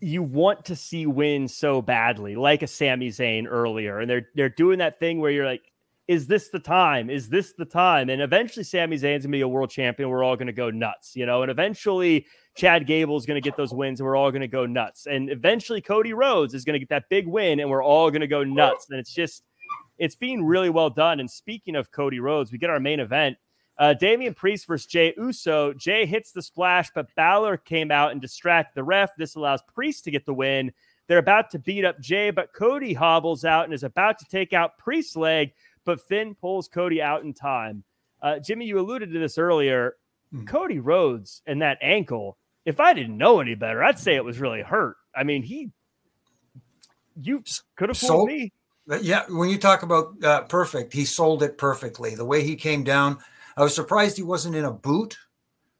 you 0.03 0.21
want 0.21 0.65
to 0.65 0.75
see 0.75 1.05
win 1.05 1.47
so 1.47 1.81
badly, 1.81 2.35
like 2.35 2.61
a 2.61 2.67
Sami 2.67 3.09
Zayn 3.09 3.45
earlier, 3.47 3.99
and 3.99 4.09
they're 4.09 4.29
they're 4.35 4.49
doing 4.49 4.79
that 4.79 4.99
thing 4.99 5.19
where 5.19 5.31
you're 5.31 5.45
like, 5.45 5.63
is 6.07 6.27
this 6.27 6.49
the 6.49 6.59
time? 6.59 7.09
Is 7.09 7.29
this 7.29 7.53
the 7.53 7.65
time? 7.65 8.09
And 8.09 8.21
eventually, 8.21 8.63
Sami 8.63 8.97
Zayn's 8.97 9.23
gonna 9.23 9.31
be 9.31 9.41
a 9.41 9.47
world 9.47 9.69
champion. 9.69 10.09
We're 10.09 10.23
all 10.23 10.35
gonna 10.35 10.51
go 10.51 10.69
nuts, 10.69 11.15
you 11.15 11.25
know. 11.25 11.41
And 11.41 11.49
eventually, 11.49 12.25
Chad 12.55 12.85
Gable's 12.85 13.25
gonna 13.25 13.41
get 13.41 13.55
those 13.55 13.73
wins, 13.73 13.99
and 13.99 14.05
we're 14.05 14.17
all 14.17 14.31
gonna 14.31 14.47
go 14.47 14.65
nuts. 14.65 15.07
And 15.07 15.29
eventually, 15.29 15.79
Cody 15.79 16.13
Rhodes 16.13 16.53
is 16.53 16.65
gonna 16.65 16.79
get 16.79 16.89
that 16.89 17.07
big 17.09 17.25
win, 17.25 17.61
and 17.61 17.69
we're 17.69 17.83
all 17.83 18.11
gonna 18.11 18.27
go 18.27 18.43
nuts. 18.43 18.87
And 18.89 18.99
it's 18.99 19.13
just 19.13 19.43
it's 19.97 20.15
being 20.15 20.43
really 20.43 20.69
well 20.69 20.89
done. 20.89 21.21
And 21.21 21.31
speaking 21.31 21.75
of 21.75 21.91
Cody 21.91 22.19
Rhodes, 22.19 22.51
we 22.51 22.57
get 22.57 22.69
our 22.69 22.79
main 22.79 22.99
event. 22.99 23.37
Uh, 23.77 23.93
Damian 23.93 24.33
Priest 24.33 24.67
versus 24.67 24.85
Jey 24.85 25.13
Uso. 25.17 25.73
Jey 25.73 26.05
hits 26.05 26.31
the 26.31 26.41
splash, 26.41 26.89
but 26.93 27.13
Balor 27.15 27.57
came 27.57 27.91
out 27.91 28.11
and 28.11 28.21
distracted 28.21 28.75
the 28.75 28.83
ref. 28.83 29.09
This 29.17 29.35
allows 29.35 29.61
Priest 29.73 30.03
to 30.03 30.11
get 30.11 30.25
the 30.25 30.33
win. 30.33 30.71
They're 31.07 31.17
about 31.17 31.49
to 31.51 31.59
beat 31.59 31.83
up 31.83 31.99
Jey, 31.99 32.29
but 32.29 32.53
Cody 32.53 32.93
hobbles 32.93 33.45
out 33.45 33.65
and 33.65 33.73
is 33.73 33.83
about 33.83 34.19
to 34.19 34.25
take 34.25 34.53
out 34.53 34.77
Priest's 34.77 35.15
leg, 35.15 35.51
but 35.85 35.99
Finn 35.99 36.35
pulls 36.35 36.67
Cody 36.67 37.01
out 37.01 37.23
in 37.23 37.33
time. 37.33 37.83
Uh, 38.21 38.39
Jimmy, 38.39 38.65
you 38.65 38.79
alluded 38.79 39.11
to 39.11 39.19
this 39.19 39.37
earlier. 39.37 39.95
Mm. 40.33 40.47
Cody 40.47 40.79
Rhodes 40.79 41.41
and 41.45 41.61
that 41.61 41.77
ankle, 41.81 42.37
if 42.65 42.79
I 42.79 42.93
didn't 42.93 43.17
know 43.17 43.41
any 43.41 43.55
better, 43.55 43.83
I'd 43.83 43.99
say 43.99 44.15
it 44.15 44.23
was 44.23 44.39
really 44.39 44.61
hurt. 44.61 44.95
I 45.13 45.23
mean, 45.23 45.43
he, 45.43 45.71
you 47.19 47.43
could 47.75 47.89
have 47.89 47.97
fooled 47.97 48.29
me. 48.29 48.53
Yeah, 49.01 49.23
when 49.29 49.49
you 49.49 49.57
talk 49.57 49.83
about 49.83 50.23
uh, 50.23 50.41
perfect, 50.43 50.93
he 50.93 51.05
sold 51.05 51.43
it 51.43 51.57
perfectly. 51.57 52.15
The 52.15 52.25
way 52.25 52.43
he 52.43 52.55
came 52.55 52.83
down, 52.83 53.19
I 53.57 53.63
was 53.63 53.75
surprised 53.75 54.17
he 54.17 54.23
wasn't 54.23 54.55
in 54.55 54.65
a 54.65 54.71
boot 54.71 55.17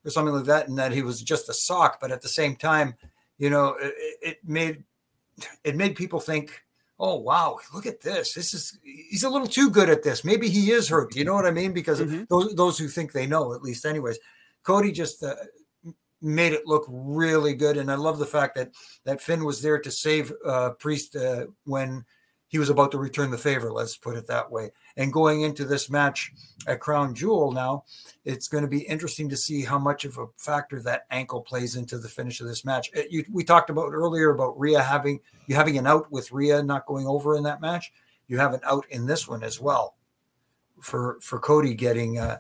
or 0.06 0.12
something 0.12 0.34
like 0.34 0.46
that, 0.46 0.68
and 0.68 0.78
that 0.78 0.92
he 0.92 1.02
was 1.02 1.22
just 1.22 1.50
a 1.50 1.54
sock. 1.54 2.00
But 2.00 2.12
at 2.12 2.22
the 2.22 2.30
same 2.30 2.56
time, 2.56 2.96
you 3.38 3.50
know, 3.50 3.76
it, 3.82 4.18
it 4.22 4.38
made 4.44 4.84
it 5.64 5.76
made 5.76 5.96
people 5.96 6.20
think, 6.20 6.62
"Oh 7.00 7.16
wow, 7.16 7.60
look 7.74 7.86
at 7.86 8.02
this! 8.02 8.34
This 8.34 8.54
is 8.54 8.80
he's 8.84 9.24
a 9.24 9.30
little 9.30 9.48
too 9.48 9.70
good 9.70 9.90
at 9.90 10.04
this. 10.04 10.24
Maybe 10.24 10.50
he 10.50 10.72
is 10.72 10.90
hurt." 10.90 11.16
You 11.16 11.26
know 11.26 11.34
what 11.34 11.46
I 11.46 11.52
mean? 11.52 11.74
Because 11.74 12.02
mm-hmm. 12.02 12.24
those 12.30 12.54
those 12.56 12.78
who 12.78 12.88
think 12.88 13.12
they 13.12 13.28
know, 13.28 13.54
at 13.54 13.64
least, 13.64 13.86
anyways. 13.86 14.20
Cody 14.64 14.94
just 14.94 15.22
uh, 15.24 15.36
made 16.22 16.54
it 16.54 16.66
look 16.66 16.86
really 16.88 17.54
good, 17.54 17.78
and 17.78 17.92
I 17.92 17.96
love 17.96 18.18
the 18.18 18.26
fact 18.26 18.56
that 18.56 18.72
that 19.04 19.22
Finn 19.22 19.44
was 19.44 19.62
there 19.62 19.80
to 19.80 19.92
save 19.92 20.32
uh, 20.46 20.72
Priest 20.80 21.16
uh, 21.16 21.48
when 21.66 22.06
he 22.54 22.60
was 22.60 22.70
about 22.70 22.92
to 22.92 23.00
return 23.00 23.32
the 23.32 23.38
favor. 23.38 23.72
Let's 23.72 23.98
put 23.98 24.16
it 24.16 24.28
that 24.28 24.52
way. 24.52 24.70
And 24.96 25.12
going 25.12 25.42
into 25.42 25.66
this 25.66 25.90
match 25.90 26.32
at 26.68 26.80
Crown 26.80 27.16
Jewel 27.16 27.52
now, 27.52 27.84
it's 28.26 28.48
going 28.48 28.64
to 28.64 28.68
be 28.68 28.82
interesting 28.82 29.28
to 29.30 29.36
see 29.36 29.64
how 29.64 29.80
much 29.80 30.06
of 30.06 30.20
a 30.20 30.28
factor 30.38 30.80
that 30.84 31.08
ankle 31.10 31.42
plays 31.42 31.78
into 31.78 31.98
the 31.98 32.08
finish 32.08 32.42
of 32.42 32.48
this 32.48 32.64
match. 32.64 32.92
It, 32.94 33.10
you, 33.10 33.26
we 33.32 33.44
talked 33.44 33.72
about 33.72 33.92
earlier 33.92 34.30
about 34.30 34.60
Rhea 34.60 34.84
having 34.84 35.20
you 35.48 35.56
having 35.56 35.80
an 35.80 35.88
out 35.88 36.12
with 36.12 36.32
Rhea 36.32 36.62
not 36.62 36.86
going 36.86 37.08
over 37.08 37.36
in 37.36 37.42
that 37.42 37.60
match. 37.60 37.92
You 38.28 38.38
have 38.38 38.54
an 38.54 38.62
out 38.64 38.86
in 38.92 39.08
this 39.08 39.28
one 39.28 39.42
as 39.42 39.60
well 39.60 39.96
for 40.80 41.18
for 41.22 41.40
Cody 41.40 41.74
getting 41.74 42.20
uh, 42.20 42.38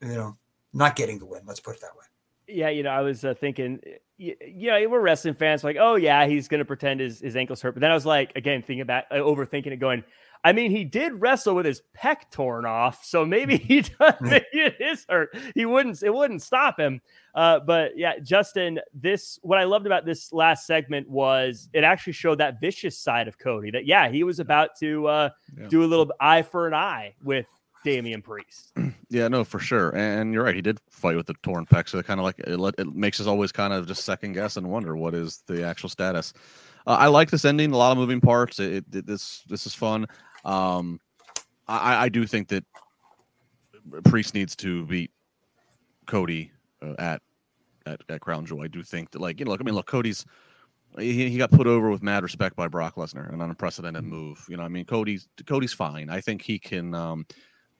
you 0.00 0.14
know 0.14 0.34
not 0.72 0.96
getting 0.96 1.18
the 1.18 1.26
win. 1.26 1.42
Let's 1.44 1.60
put 1.60 1.76
it 1.76 1.82
that 1.82 1.94
way. 1.94 2.06
Yeah, 2.48 2.70
you 2.70 2.82
know, 2.82 2.90
I 2.90 3.02
was 3.02 3.22
uh, 3.22 3.34
thinking, 3.34 3.80
you, 4.22 4.70
know, 4.70 4.88
we're 4.88 5.00
wrestling 5.00 5.34
fans, 5.34 5.64
like, 5.64 5.76
oh 5.78 5.96
yeah, 5.96 6.26
he's 6.26 6.48
going 6.48 6.60
to 6.60 6.64
pretend 6.64 7.00
his, 7.00 7.20
his 7.20 7.36
ankle's 7.36 7.60
hurt. 7.60 7.74
But 7.74 7.80
then 7.80 7.90
I 7.90 7.94
was 7.94 8.06
like, 8.06 8.32
again, 8.36 8.62
thinking 8.62 8.80
about 8.80 9.04
uh, 9.10 9.16
overthinking 9.16 9.68
it, 9.68 9.76
going, 9.76 10.04
I 10.44 10.52
mean, 10.52 10.70
he 10.72 10.84
did 10.84 11.20
wrestle 11.20 11.54
with 11.54 11.66
his 11.66 11.82
pec 11.96 12.30
torn 12.30 12.66
off, 12.66 13.04
so 13.04 13.24
maybe 13.24 13.56
he 13.56 13.82
does. 13.82 14.14
Maybe 14.20 14.46
it 14.54 14.76
is 14.80 15.06
hurt. 15.08 15.36
He 15.54 15.66
wouldn't. 15.66 16.02
It 16.02 16.12
wouldn't 16.12 16.42
stop 16.42 16.78
him. 16.78 17.00
Uh, 17.34 17.60
but 17.60 17.96
yeah, 17.96 18.18
Justin, 18.18 18.80
this 18.92 19.38
what 19.42 19.58
I 19.58 19.64
loved 19.64 19.86
about 19.86 20.04
this 20.04 20.32
last 20.32 20.66
segment 20.66 21.08
was 21.08 21.68
it 21.72 21.84
actually 21.84 22.14
showed 22.14 22.38
that 22.38 22.60
vicious 22.60 22.98
side 22.98 23.28
of 23.28 23.38
Cody. 23.38 23.70
That 23.70 23.86
yeah, 23.86 24.08
he 24.08 24.24
was 24.24 24.40
about 24.40 24.76
to 24.80 25.06
uh, 25.06 25.28
yeah. 25.56 25.68
do 25.68 25.84
a 25.84 25.86
little 25.86 26.10
eye 26.20 26.42
for 26.42 26.66
an 26.66 26.74
eye 26.74 27.14
with 27.22 27.46
Damian 27.84 28.22
Priest. 28.22 28.72
Yeah, 29.08 29.28
no, 29.28 29.44
for 29.44 29.58
sure. 29.58 29.94
And 29.94 30.32
you're 30.32 30.42
right. 30.42 30.54
He 30.54 30.62
did 30.62 30.80
fight 30.88 31.16
with 31.16 31.26
the 31.26 31.34
torn 31.42 31.66
pec, 31.66 31.86
so 31.86 31.98
it 31.98 32.06
kind 32.06 32.18
of 32.18 32.24
like 32.24 32.38
it, 32.38 32.58
it, 32.78 32.94
makes 32.94 33.20
us 33.20 33.26
always 33.26 33.52
kind 33.52 33.74
of 33.74 33.86
just 33.86 34.04
second 34.06 34.32
guess 34.32 34.56
and 34.56 34.70
wonder 34.70 34.96
what 34.96 35.14
is 35.14 35.42
the 35.46 35.62
actual 35.62 35.90
status. 35.90 36.32
Uh, 36.86 36.96
I 36.98 37.08
like 37.08 37.30
this 37.30 37.44
ending. 37.44 37.72
A 37.72 37.76
lot 37.76 37.92
of 37.92 37.98
moving 37.98 38.22
parts. 38.22 38.58
It, 38.58 38.86
it, 38.90 39.06
this 39.06 39.42
this 39.50 39.66
is 39.66 39.74
fun. 39.74 40.06
Um, 40.46 40.98
I, 41.68 42.04
I 42.04 42.08
do 42.08 42.26
think 42.26 42.48
that 42.48 42.64
Priest 44.04 44.32
needs 44.32 44.56
to 44.56 44.86
beat 44.86 45.10
Cody 46.06 46.50
uh, 46.80 46.94
at, 46.98 47.20
at 47.84 48.00
at 48.08 48.22
Crown 48.22 48.46
Jewel. 48.46 48.62
I 48.62 48.68
do 48.68 48.82
think 48.82 49.10
that, 49.10 49.20
like 49.20 49.40
you 49.40 49.44
know, 49.44 49.50
look. 49.50 49.60
I 49.60 49.64
mean, 49.64 49.74
look, 49.74 49.88
Cody's 49.88 50.24
he, 50.98 51.30
he 51.30 51.38
got 51.38 51.50
put 51.50 51.66
over 51.66 51.90
with 51.90 52.02
mad 52.02 52.22
respect 52.22 52.56
by 52.56 52.68
Brock 52.68 52.96
Lesnar, 52.96 53.32
an 53.32 53.40
unprecedented 53.40 54.04
move. 54.04 54.44
You 54.48 54.56
know, 54.56 54.62
I 54.62 54.68
mean, 54.68 54.84
Cody's 54.84 55.28
Cody's 55.46 55.72
fine. 55.72 56.10
I 56.10 56.20
think 56.20 56.42
he 56.42 56.58
can 56.58 56.94
um, 56.94 57.26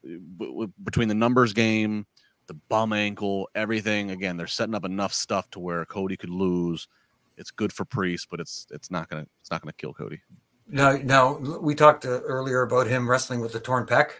b- 0.02 0.68
between 0.82 1.08
the 1.08 1.14
numbers 1.14 1.52
game, 1.52 2.06
the 2.46 2.54
bum 2.68 2.92
ankle, 2.92 3.48
everything. 3.54 4.10
Again, 4.10 4.36
they're 4.36 4.46
setting 4.46 4.74
up 4.74 4.84
enough 4.84 5.12
stuff 5.12 5.50
to 5.50 5.60
where 5.60 5.84
Cody 5.84 6.16
could 6.16 6.30
lose. 6.30 6.88
It's 7.36 7.50
good 7.50 7.72
for 7.72 7.84
Priest, 7.84 8.28
but 8.30 8.40
it's 8.40 8.66
it's 8.70 8.90
not 8.90 9.08
gonna 9.08 9.26
it's 9.40 9.50
not 9.50 9.62
gonna 9.62 9.72
kill 9.72 9.94
Cody. 9.94 10.20
Now, 10.68 10.96
now 11.02 11.36
we 11.36 11.74
talked 11.74 12.04
uh, 12.04 12.20
earlier 12.20 12.62
about 12.62 12.86
him 12.86 13.08
wrestling 13.08 13.40
with 13.40 13.52
the 13.52 13.60
torn 13.60 13.86
pec 13.86 14.10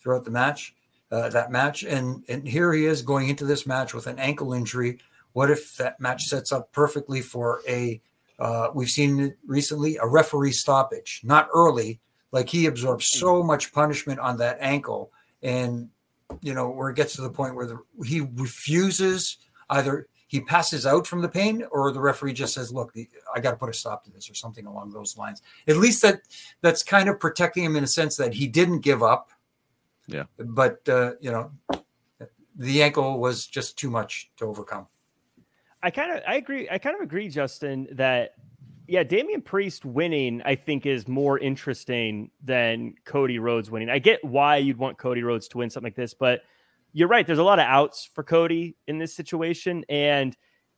throughout 0.00 0.24
the 0.24 0.30
match, 0.30 0.74
uh, 1.10 1.28
that 1.30 1.50
match, 1.50 1.82
and 1.84 2.24
and 2.28 2.46
here 2.46 2.72
he 2.72 2.86
is 2.86 3.02
going 3.02 3.28
into 3.28 3.44
this 3.44 3.66
match 3.66 3.94
with 3.94 4.06
an 4.06 4.18
ankle 4.18 4.52
injury. 4.52 4.98
What 5.32 5.50
if 5.50 5.76
that 5.76 6.00
match 6.00 6.24
sets 6.24 6.52
up 6.52 6.72
perfectly 6.72 7.20
for 7.20 7.62
a 7.68 8.00
uh, 8.38 8.68
we've 8.74 8.90
seen 8.90 9.34
recently 9.46 9.96
a 9.96 10.06
referee 10.06 10.52
stoppage, 10.52 11.20
not 11.24 11.48
early, 11.54 12.00
like 12.36 12.50
he 12.50 12.66
absorbs 12.66 13.08
so 13.08 13.42
much 13.42 13.72
punishment 13.72 14.20
on 14.20 14.36
that 14.36 14.58
ankle, 14.60 15.10
and 15.42 15.88
you 16.42 16.52
know 16.52 16.68
where 16.68 16.90
it 16.90 16.96
gets 16.96 17.16
to 17.16 17.22
the 17.22 17.30
point 17.30 17.54
where 17.54 17.64
the, 17.64 17.78
he 18.04 18.20
refuses 18.20 19.38
either 19.70 20.06
he 20.26 20.42
passes 20.42 20.84
out 20.84 21.06
from 21.06 21.22
the 21.22 21.28
pain 21.30 21.64
or 21.70 21.90
the 21.92 22.00
referee 22.00 22.34
just 22.34 22.52
says 22.52 22.70
look 22.70 22.92
i 23.34 23.40
got 23.40 23.52
to 23.52 23.56
put 23.56 23.70
a 23.70 23.72
stop 23.72 24.04
to 24.04 24.10
this 24.10 24.28
or 24.28 24.34
something 24.34 24.66
along 24.66 24.92
those 24.92 25.16
lines. 25.16 25.40
At 25.66 25.78
least 25.78 26.02
that 26.02 26.20
that's 26.60 26.82
kind 26.82 27.08
of 27.08 27.18
protecting 27.18 27.64
him 27.64 27.74
in 27.74 27.84
a 27.84 27.86
sense 27.86 28.18
that 28.18 28.34
he 28.34 28.46
didn't 28.46 28.80
give 28.80 29.02
up. 29.02 29.30
Yeah. 30.06 30.24
But 30.36 30.86
uh, 30.90 31.12
you 31.22 31.30
know 31.30 31.50
the 32.54 32.82
ankle 32.82 33.18
was 33.18 33.46
just 33.46 33.78
too 33.78 33.88
much 33.88 34.30
to 34.36 34.44
overcome. 34.44 34.88
I 35.82 35.90
kind 35.90 36.12
of 36.12 36.22
i 36.28 36.34
agree 36.34 36.68
i 36.70 36.76
kind 36.76 36.96
of 36.96 37.00
agree 37.00 37.30
justin 37.30 37.88
that 37.92 38.34
yeah, 38.88 39.02
Damian 39.02 39.42
Priest 39.42 39.84
winning, 39.84 40.42
I 40.44 40.54
think, 40.54 40.86
is 40.86 41.08
more 41.08 41.38
interesting 41.38 42.30
than 42.42 42.94
Cody 43.04 43.38
Rhodes 43.38 43.70
winning. 43.70 43.90
I 43.90 43.98
get 43.98 44.24
why 44.24 44.56
you'd 44.58 44.78
want 44.78 44.98
Cody 44.98 45.22
Rhodes 45.22 45.48
to 45.48 45.58
win 45.58 45.70
something 45.70 45.86
like 45.86 45.96
this, 45.96 46.14
but 46.14 46.42
you're 46.92 47.08
right. 47.08 47.26
There's 47.26 47.38
a 47.38 47.44
lot 47.44 47.58
of 47.58 47.66
outs 47.66 48.08
for 48.14 48.22
Cody 48.22 48.76
in 48.86 48.98
this 48.98 49.14
situation. 49.14 49.84
And 49.88 50.36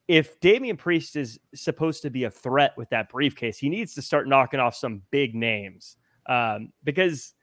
if 0.08 0.40
Damian 0.40 0.76
Priest 0.76 1.16
is 1.16 1.38
supposed 1.54 2.02
to 2.02 2.10
be 2.10 2.24
a 2.24 2.30
threat 2.30 2.72
with 2.76 2.88
that 2.90 3.10
briefcase, 3.10 3.58
he 3.58 3.68
needs 3.68 3.94
to 3.94 4.02
start 4.02 4.26
knocking 4.26 4.58
off 4.58 4.74
some 4.74 5.02
big 5.10 5.34
names 5.34 5.96
um, 6.26 6.72
because 6.82 7.34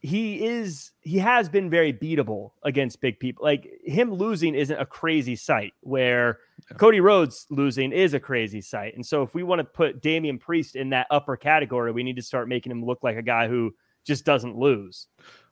he 0.00 0.44
is 0.44 0.92
he 1.00 1.18
has 1.18 1.48
been 1.48 1.68
very 1.68 1.92
beatable 1.92 2.52
against 2.62 3.00
big 3.00 3.18
people. 3.18 3.44
Like 3.44 3.68
him 3.84 4.12
losing 4.12 4.54
isn't 4.54 4.78
a 4.78 4.86
crazy 4.86 5.34
sight 5.34 5.74
where 5.80 6.38
yeah. 6.70 6.76
Cody 6.76 7.00
Rhodes 7.00 7.46
losing 7.50 7.92
is 7.92 8.14
a 8.14 8.20
crazy 8.20 8.60
sight. 8.60 8.94
And 8.94 9.04
so 9.04 9.22
if 9.22 9.34
we 9.34 9.42
want 9.42 9.58
to 9.58 9.64
put 9.64 10.00
Damian 10.00 10.38
Priest 10.38 10.76
in 10.76 10.90
that 10.90 11.08
upper 11.10 11.36
category, 11.36 11.90
we 11.90 12.04
need 12.04 12.16
to 12.16 12.22
start 12.22 12.48
making 12.48 12.70
him 12.70 12.84
look 12.84 13.02
like 13.02 13.16
a 13.16 13.22
guy 13.22 13.48
who 13.48 13.74
just 14.04 14.24
doesn't 14.24 14.56
lose. 14.56 15.08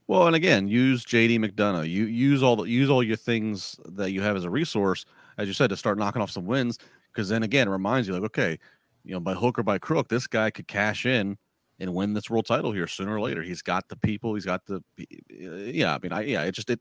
Well, 0.07 0.29
and 0.29 0.37
again, 0.37 0.69
use 0.69 1.05
JD 1.05 1.41
McDonagh. 1.41 1.91
You 1.91 2.07
use 2.07 2.43
all 2.43 2.55
the 2.55 2.65
use 2.65 2.89
all 2.89 3.03
your 3.03 3.17
things 3.17 3.77
that 3.87 4.13
you 4.13 4.23
have 4.23 4.37
as 4.37 4.45
a 4.45 4.51
resource, 4.51 5.05
as 5.39 5.49
you 5.49 5.55
said, 5.55 5.71
to 5.71 5.77
start 5.77 5.99
knocking 5.99 6.23
off 6.23 6.31
some 6.31 6.47
wins. 6.47 6.79
Because 7.13 7.29
then 7.29 7.43
again, 7.43 7.67
it 7.67 7.73
reminds 7.73 8.07
you 8.07 8.15
like, 8.15 8.23
okay, 8.25 8.59
you 9.05 9.13
know, 9.13 9.21
by 9.21 9.35
hook 9.35 9.59
or 9.59 9.65
by 9.65 9.79
crook, 9.79 10.09
this 10.09 10.29
guy 10.29 10.51
could 10.51 10.69
cash 10.69 11.05
in 11.05 11.37
and 11.79 11.95
win 11.95 12.15
this 12.15 12.31
world 12.31 12.47
title 12.47 12.73
here 12.73 12.87
sooner 12.87 13.15
or 13.15 13.21
later. 13.21 13.43
He's 13.43 13.63
got 13.63 13.89
the 13.89 13.97
people. 13.97 14.35
He's 14.35 14.45
got 14.47 14.65
the 14.67 14.83
yeah. 15.29 15.95
I 15.95 15.99
mean, 16.03 16.13
I 16.13 16.23
yeah. 16.23 16.43
It 16.43 16.53
just 16.53 16.71
it. 16.71 16.81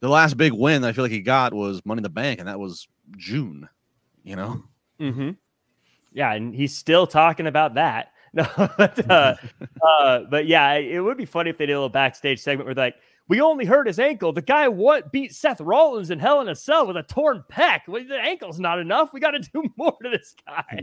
The 0.00 0.08
last 0.08 0.36
big 0.36 0.52
win 0.52 0.84
I 0.84 0.92
feel 0.92 1.04
like 1.04 1.12
he 1.12 1.20
got 1.20 1.52
was 1.52 1.84
Money 1.84 1.98
in 1.98 2.04
the 2.04 2.08
Bank, 2.08 2.40
and 2.40 2.48
that 2.48 2.58
was 2.58 2.88
June. 3.16 3.68
You 4.24 4.36
know. 4.36 4.62
Hmm. 4.98 5.30
Yeah, 6.12 6.32
and 6.32 6.54
he's 6.54 6.76
still 6.76 7.06
talking 7.06 7.46
about 7.46 7.74
that. 7.74 8.12
No, 8.32 8.46
but, 8.56 9.10
uh, 9.10 9.34
uh, 9.82 10.20
but 10.30 10.46
yeah, 10.46 10.74
it 10.74 11.00
would 11.00 11.16
be 11.16 11.24
funny 11.24 11.50
if 11.50 11.58
they 11.58 11.66
did 11.66 11.72
a 11.72 11.74
little 11.74 11.88
backstage 11.88 12.38
segment 12.38 12.64
where 12.66 12.76
like, 12.76 12.94
we 13.26 13.40
only 13.40 13.64
hurt 13.64 13.88
his 13.88 13.98
ankle. 13.98 14.32
The 14.32 14.40
guy 14.40 14.68
what 14.68 15.10
beat 15.10 15.34
Seth 15.34 15.60
Rollins 15.60 16.10
in 16.10 16.20
Hell 16.20 16.40
in 16.40 16.48
a 16.48 16.54
Cell 16.54 16.86
with 16.86 16.96
a 16.96 17.02
torn 17.02 17.42
pec. 17.50 17.80
Well, 17.88 18.04
the 18.06 18.14
ankle's 18.14 18.60
not 18.60 18.78
enough. 18.78 19.12
We 19.12 19.18
got 19.18 19.32
to 19.32 19.40
do 19.52 19.64
more 19.76 19.96
to 20.04 20.10
this 20.10 20.36
guy. 20.46 20.80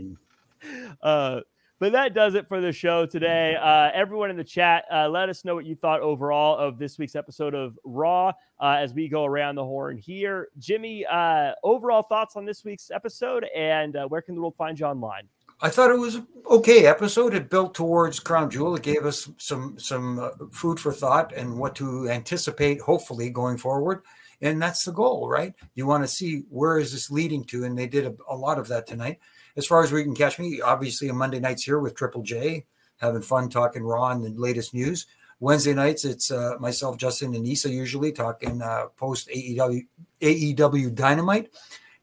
Hmm. 0.62 0.92
Uh, 1.00 1.40
but 1.78 1.92
that 1.92 2.14
does 2.14 2.34
it 2.34 2.48
for 2.48 2.60
the 2.60 2.72
show 2.72 3.06
today. 3.06 3.56
Uh, 3.56 3.90
everyone 3.94 4.30
in 4.30 4.36
the 4.36 4.44
chat, 4.44 4.84
uh, 4.92 5.08
let 5.08 5.28
us 5.28 5.44
know 5.44 5.54
what 5.54 5.64
you 5.64 5.76
thought 5.76 6.00
overall 6.00 6.56
of 6.56 6.78
this 6.78 6.98
week's 6.98 7.14
episode 7.14 7.54
of 7.54 7.78
Raw 7.84 8.32
uh, 8.60 8.76
as 8.78 8.94
we 8.94 9.08
go 9.08 9.24
around 9.24 9.54
the 9.54 9.64
horn 9.64 9.96
here. 9.96 10.48
Jimmy, 10.58 11.06
uh, 11.06 11.52
overall 11.62 12.02
thoughts 12.02 12.36
on 12.36 12.44
this 12.44 12.64
week's 12.64 12.90
episode, 12.90 13.46
and 13.54 13.96
uh, 13.96 14.06
where 14.08 14.22
can 14.22 14.34
the 14.34 14.40
world 14.40 14.56
find 14.56 14.78
you 14.78 14.86
online? 14.86 15.28
I 15.60 15.70
thought 15.70 15.90
it 15.90 15.98
was 15.98 16.20
okay 16.48 16.86
episode. 16.86 17.34
It 17.34 17.50
built 17.50 17.74
towards 17.74 18.20
Crown 18.20 18.48
Jewel. 18.50 18.76
It 18.76 18.82
gave 18.82 19.04
us 19.04 19.28
some 19.38 19.76
some 19.78 20.18
uh, 20.18 20.30
food 20.52 20.78
for 20.78 20.92
thought 20.92 21.32
and 21.32 21.58
what 21.58 21.74
to 21.76 22.08
anticipate, 22.08 22.80
hopefully 22.80 23.30
going 23.30 23.56
forward. 23.56 24.02
And 24.40 24.62
that's 24.62 24.84
the 24.84 24.92
goal, 24.92 25.28
right? 25.28 25.52
You 25.74 25.86
want 25.86 26.04
to 26.04 26.08
see 26.08 26.44
where 26.48 26.78
is 26.78 26.92
this 26.92 27.10
leading 27.10 27.42
to, 27.46 27.64
and 27.64 27.76
they 27.76 27.88
did 27.88 28.06
a, 28.06 28.14
a 28.32 28.36
lot 28.36 28.60
of 28.60 28.68
that 28.68 28.86
tonight 28.86 29.18
as 29.56 29.66
far 29.66 29.82
as 29.82 29.92
we 29.92 30.02
can 30.02 30.14
catch 30.14 30.38
me, 30.38 30.60
obviously 30.60 31.10
on 31.10 31.16
Monday 31.16 31.40
nights 31.40 31.64
here 31.64 31.78
with 31.78 31.94
Triple 31.94 32.22
J, 32.22 32.64
having 32.98 33.22
fun 33.22 33.48
talking 33.48 33.82
Raw 33.82 34.10
and 34.10 34.24
the 34.24 34.30
latest 34.30 34.74
news. 34.74 35.06
Wednesday 35.40 35.74
nights, 35.74 36.04
it's 36.04 36.30
uh, 36.30 36.56
myself, 36.58 36.96
Justin, 36.96 37.34
and 37.34 37.46
Isa 37.46 37.70
usually 37.70 38.10
talking 38.10 38.60
uh, 38.60 38.86
post 38.96 39.28
AEW, 39.28 39.86
AEW 40.20 40.94
Dynamite. 40.94 41.50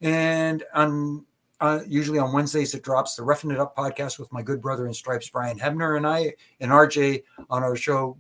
And 0.02 0.64
on 0.74 1.26
uh, 1.60 1.80
usually 1.88 2.20
on 2.20 2.34
Wednesdays, 2.34 2.74
it 2.74 2.84
drops 2.84 3.16
the 3.16 3.24
Roughing 3.24 3.52
It 3.52 3.60
Up 3.60 3.76
podcast 3.76 4.20
with 4.20 4.32
my 4.32 4.42
good 4.42 4.62
brother 4.62 4.88
in 4.88 4.94
stripes, 4.94 5.30
Brian 5.30 5.58
Hebner, 5.58 5.98
and 5.98 6.06
I, 6.06 6.34
and 6.60 6.72
RJ 6.72 7.24
on 7.50 7.64
our 7.64 7.76
show, 7.76 8.18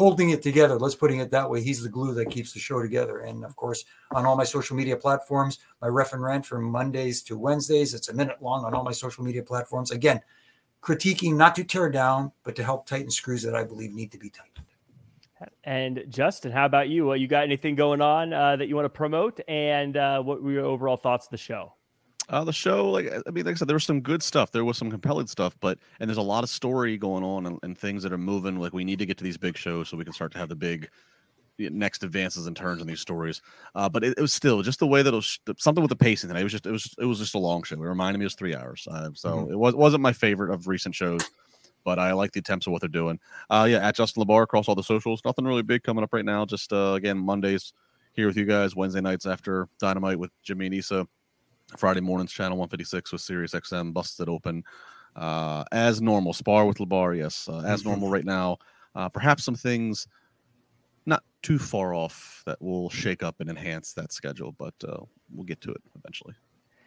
holding 0.00 0.30
it 0.30 0.40
together. 0.40 0.78
Let's 0.78 0.94
putting 0.94 1.20
it 1.20 1.30
that 1.30 1.50
way. 1.50 1.60
He's 1.60 1.82
the 1.82 1.90
glue 1.90 2.14
that 2.14 2.30
keeps 2.30 2.54
the 2.54 2.58
show 2.58 2.80
together. 2.80 3.18
And 3.18 3.44
of 3.44 3.54
course, 3.54 3.84
on 4.12 4.24
all 4.24 4.34
my 4.34 4.44
social 4.44 4.74
media 4.74 4.96
platforms, 4.96 5.58
my 5.82 5.88
ref 5.88 6.14
and 6.14 6.22
rant 6.22 6.46
from 6.46 6.64
Mondays 6.64 7.22
to 7.24 7.36
Wednesdays. 7.36 7.92
It's 7.92 8.08
a 8.08 8.14
minute 8.14 8.40
long 8.40 8.64
on 8.64 8.72
all 8.72 8.82
my 8.82 8.92
social 8.92 9.22
media 9.22 9.42
platforms. 9.42 9.90
Again, 9.90 10.22
critiquing 10.80 11.36
not 11.36 11.54
to 11.56 11.64
tear 11.64 11.90
down, 11.90 12.32
but 12.44 12.56
to 12.56 12.64
help 12.64 12.86
tighten 12.86 13.10
screws 13.10 13.42
that 13.42 13.54
I 13.54 13.62
believe 13.62 13.92
need 13.92 14.10
to 14.12 14.18
be 14.18 14.30
tightened. 14.30 14.66
And 15.64 16.02
Justin, 16.08 16.50
how 16.50 16.64
about 16.64 16.88
you? 16.88 17.04
Well, 17.04 17.18
you 17.18 17.28
got 17.28 17.42
anything 17.42 17.74
going 17.74 18.00
on 18.00 18.32
uh, 18.32 18.56
that 18.56 18.68
you 18.68 18.76
want 18.76 18.86
to 18.86 18.88
promote? 18.88 19.38
And 19.48 19.98
uh, 19.98 20.22
what 20.22 20.42
were 20.42 20.52
your 20.52 20.64
overall 20.64 20.96
thoughts 20.96 21.26
of 21.26 21.30
the 21.30 21.36
show? 21.36 21.74
Uh, 22.30 22.44
the 22.44 22.52
show, 22.52 22.88
like 22.88 23.12
I 23.26 23.30
mean, 23.30 23.44
like 23.44 23.56
I 23.56 23.58
said, 23.58 23.66
there 23.66 23.74
was 23.74 23.84
some 23.84 24.00
good 24.00 24.22
stuff. 24.22 24.52
There 24.52 24.64
was 24.64 24.78
some 24.78 24.88
compelling 24.88 25.26
stuff, 25.26 25.56
but 25.60 25.78
and 25.98 26.08
there's 26.08 26.16
a 26.16 26.22
lot 26.22 26.44
of 26.44 26.50
story 26.50 26.96
going 26.96 27.24
on 27.24 27.44
and, 27.44 27.58
and 27.64 27.76
things 27.76 28.04
that 28.04 28.12
are 28.12 28.18
moving. 28.18 28.60
Like 28.60 28.72
we 28.72 28.84
need 28.84 29.00
to 29.00 29.06
get 29.06 29.18
to 29.18 29.24
these 29.24 29.36
big 29.36 29.56
shows 29.56 29.88
so 29.88 29.96
we 29.96 30.04
can 30.04 30.12
start 30.12 30.30
to 30.32 30.38
have 30.38 30.48
the 30.48 30.54
big 30.54 30.88
next 31.58 32.04
advances 32.04 32.46
and 32.46 32.56
turns 32.56 32.80
in 32.80 32.86
these 32.86 33.00
stories. 33.00 33.42
Uh, 33.74 33.88
but 33.88 34.04
it, 34.04 34.14
it, 34.16 34.20
was 34.20 34.32
still 34.32 34.62
just 34.62 34.78
the 34.78 34.86
way 34.86 35.02
that 35.02 35.12
it 35.12 35.16
was 35.16 35.40
something 35.58 35.82
with 35.82 35.90
the 35.90 35.96
pacing 35.96 36.28
tonight. 36.28 36.40
It 36.40 36.44
was 36.44 36.52
just 36.52 36.66
it 36.66 36.70
was 36.70 36.94
it 36.98 37.04
was 37.04 37.18
just 37.18 37.34
a 37.34 37.38
long 37.38 37.64
show. 37.64 37.74
It 37.74 37.80
reminded 37.80 38.20
me 38.20 38.24
it 38.24 38.26
was 38.26 38.34
three 38.34 38.54
hours. 38.54 38.86
Uh, 38.88 39.10
so 39.14 39.30
mm-hmm. 39.30 39.52
it 39.52 39.58
was 39.58 39.74
wasn't 39.74 40.02
my 40.02 40.12
favorite 40.12 40.54
of 40.54 40.68
recent 40.68 40.94
shows, 40.94 41.28
but 41.84 41.98
I 41.98 42.12
like 42.12 42.30
the 42.30 42.40
attempts 42.40 42.68
of 42.68 42.72
what 42.72 42.80
they're 42.80 42.88
doing. 42.88 43.18
Uh, 43.50 43.66
yeah, 43.68 43.86
at 43.86 43.96
Justin 43.96 44.22
LaBar 44.24 44.44
across 44.44 44.68
all 44.68 44.76
the 44.76 44.84
socials. 44.84 45.20
Nothing 45.24 45.46
really 45.46 45.62
big 45.62 45.82
coming 45.82 46.04
up 46.04 46.12
right 46.12 46.24
now. 46.24 46.46
Just 46.46 46.72
uh, 46.72 46.92
again 46.92 47.18
Mondays 47.18 47.72
here 48.12 48.28
with 48.28 48.36
you 48.36 48.44
guys. 48.44 48.76
Wednesday 48.76 49.00
nights 49.00 49.26
after 49.26 49.68
Dynamite 49.80 50.20
with 50.20 50.30
Jimmy 50.44 50.66
and 50.66 50.74
Issa. 50.76 51.08
Friday 51.76 52.00
mornings, 52.00 52.32
channel 52.32 52.58
156 52.58 53.12
with 53.12 53.20
Sirius 53.20 53.52
XM 53.52 53.92
busted 53.92 54.28
open. 54.28 54.64
Uh, 55.16 55.64
as 55.72 56.00
normal, 56.00 56.32
spar 56.32 56.66
with 56.66 56.78
LaBar, 56.78 57.16
yes, 57.16 57.48
uh, 57.48 57.62
as 57.66 57.84
normal 57.84 58.08
right 58.08 58.24
now. 58.24 58.58
Uh, 58.94 59.08
perhaps 59.08 59.44
some 59.44 59.54
things 59.54 60.06
not 61.06 61.22
too 61.42 61.58
far 61.58 61.94
off 61.94 62.42
that 62.46 62.60
will 62.60 62.90
shake 62.90 63.22
up 63.22 63.40
and 63.40 63.50
enhance 63.50 63.92
that 63.94 64.12
schedule, 64.12 64.52
but 64.52 64.74
uh, 64.86 64.98
we'll 65.32 65.44
get 65.44 65.60
to 65.62 65.70
it 65.70 65.82
eventually. 65.96 66.34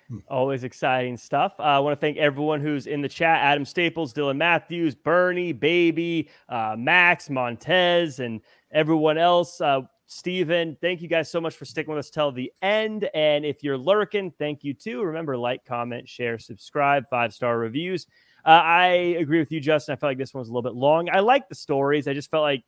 Hmm. 0.09 0.19
Always 0.27 0.63
exciting 0.63 1.17
stuff. 1.17 1.55
Uh, 1.59 1.63
I 1.63 1.79
want 1.79 1.97
to 1.97 1.99
thank 1.99 2.17
everyone 2.17 2.59
who's 2.59 2.87
in 2.87 3.01
the 3.01 3.09
chat 3.09 3.39
Adam 3.41 3.65
Staples, 3.65 4.13
Dylan 4.13 4.37
Matthews, 4.37 4.95
Bernie, 4.95 5.53
Baby, 5.53 6.29
uh, 6.49 6.75
Max, 6.77 7.29
Montez, 7.29 8.19
and 8.19 8.41
everyone 8.71 9.17
else. 9.17 9.61
Uh, 9.61 9.81
Steven, 10.05 10.77
thank 10.81 11.01
you 11.01 11.07
guys 11.07 11.31
so 11.31 11.39
much 11.39 11.55
for 11.55 11.65
sticking 11.65 11.93
with 11.93 11.99
us 11.99 12.09
till 12.09 12.31
the 12.31 12.51
end. 12.61 13.09
And 13.13 13.45
if 13.45 13.63
you're 13.63 13.77
lurking, 13.77 14.31
thank 14.31 14.63
you 14.63 14.73
too. 14.73 15.03
Remember, 15.03 15.37
like, 15.37 15.65
comment, 15.65 16.07
share, 16.07 16.37
subscribe, 16.39 17.09
five 17.09 17.33
star 17.33 17.57
reviews. 17.57 18.07
Uh, 18.45 18.61
I 18.63 18.85
agree 19.19 19.39
with 19.39 19.51
you, 19.51 19.59
Justin. 19.59 19.93
I 19.93 19.95
felt 19.95 20.09
like 20.11 20.17
this 20.17 20.33
one 20.33 20.39
was 20.39 20.49
a 20.49 20.51
little 20.51 20.69
bit 20.69 20.77
long. 20.77 21.09
I 21.11 21.19
like 21.19 21.47
the 21.47 21.55
stories. 21.55 22.07
I 22.07 22.13
just 22.13 22.29
felt 22.29 22.43
like 22.43 22.63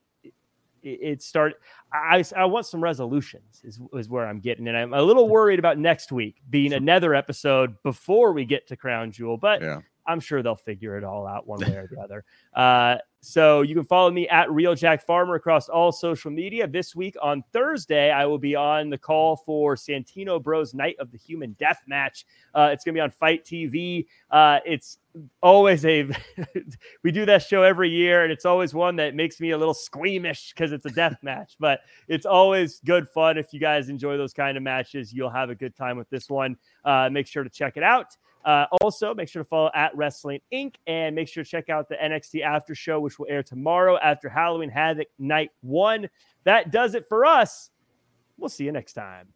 it, 0.82 0.98
it 1.02 1.22
started. 1.22 1.58
I, 1.92 2.24
I 2.34 2.46
want 2.46 2.66
some 2.66 2.82
resolutions, 2.82 3.60
is, 3.62 3.78
is 3.92 4.08
where 4.08 4.26
I'm 4.26 4.40
getting. 4.40 4.68
And 4.68 4.76
I'm 4.76 4.94
a 4.94 5.02
little 5.02 5.28
worried 5.28 5.58
about 5.58 5.78
next 5.78 6.12
week 6.12 6.36
being 6.48 6.72
another 6.72 7.14
episode 7.14 7.74
before 7.82 8.32
we 8.32 8.44
get 8.44 8.66
to 8.68 8.76
Crown 8.76 9.12
Jewel. 9.12 9.36
But 9.36 9.60
yeah. 9.60 9.80
I'm 10.06 10.20
sure 10.20 10.42
they'll 10.42 10.54
figure 10.54 10.96
it 10.96 11.04
all 11.04 11.26
out 11.26 11.46
one 11.46 11.60
way 11.60 11.76
or 11.76 11.88
the 11.90 12.00
other. 12.02 12.24
Uh, 12.54 12.98
so 13.26 13.62
you 13.62 13.74
can 13.74 13.84
follow 13.84 14.10
me 14.12 14.28
at 14.28 14.48
Real 14.52 14.76
Jack 14.76 15.04
Farmer 15.04 15.34
across 15.34 15.68
all 15.68 15.90
social 15.90 16.30
media. 16.30 16.68
This 16.68 16.94
week 16.94 17.16
on 17.20 17.42
Thursday, 17.52 18.12
I 18.12 18.24
will 18.24 18.38
be 18.38 18.54
on 18.54 18.88
the 18.88 18.96
call 18.96 19.34
for 19.34 19.74
Santino 19.74 20.40
Bros 20.40 20.74
Night 20.74 20.94
of 21.00 21.10
the 21.10 21.18
Human 21.18 21.56
Death 21.58 21.82
Match. 21.88 22.24
Uh, 22.54 22.70
it's 22.72 22.84
going 22.84 22.94
to 22.94 22.98
be 22.98 23.02
on 23.02 23.10
FITE 23.10 23.44
TV. 23.44 24.06
Uh, 24.30 24.60
it's 24.64 24.98
always 25.42 25.84
a 25.84 26.08
we 27.02 27.10
do 27.10 27.26
that 27.26 27.42
show 27.42 27.62
every 27.62 27.90
year, 27.90 28.22
and 28.22 28.32
it's 28.32 28.44
always 28.44 28.74
one 28.74 28.96
that 28.96 29.14
makes 29.14 29.40
me 29.40 29.50
a 29.50 29.58
little 29.58 29.74
squeamish 29.74 30.52
because 30.52 30.72
it's 30.72 30.86
a 30.86 30.90
death 30.90 31.18
match. 31.22 31.56
But 31.66 31.80
it's 32.06 32.26
always 32.26 32.80
good 32.84 33.08
fun. 33.08 33.38
If 33.38 33.52
you 33.52 33.58
guys 33.58 33.88
enjoy 33.88 34.16
those 34.16 34.32
kind 34.32 34.56
of 34.56 34.62
matches, 34.62 35.12
you'll 35.12 35.30
have 35.30 35.50
a 35.50 35.54
good 35.54 35.74
time 35.74 35.96
with 35.96 36.08
this 36.10 36.30
one. 36.30 36.56
Uh, 36.84 37.08
make 37.10 37.26
sure 37.26 37.42
to 37.42 37.50
check 37.50 37.76
it 37.76 37.82
out. 37.82 38.16
Uh, 38.44 38.66
also, 38.80 39.12
make 39.12 39.28
sure 39.28 39.42
to 39.42 39.48
follow 39.48 39.70
at 39.74 39.96
Wrestling 39.96 40.40
Inc. 40.52 40.76
and 40.86 41.16
make 41.16 41.26
sure 41.26 41.42
to 41.42 41.50
check 41.50 41.68
out 41.68 41.88
the 41.88 41.96
NXT 41.96 42.42
After 42.42 42.74
Show, 42.74 43.00
which 43.00 43.18
will 43.18 43.26
air 43.28 43.42
tomorrow 43.42 43.98
after 43.98 44.28
Halloween 44.28 44.70
Havoc 44.70 45.08
Night 45.18 45.50
One. 45.62 46.08
That 46.44 46.70
does 46.70 46.94
it 46.94 47.08
for 47.08 47.24
us. 47.24 47.70
We'll 48.38 48.48
see 48.48 48.64
you 48.64 48.72
next 48.72 48.92
time. 48.92 49.28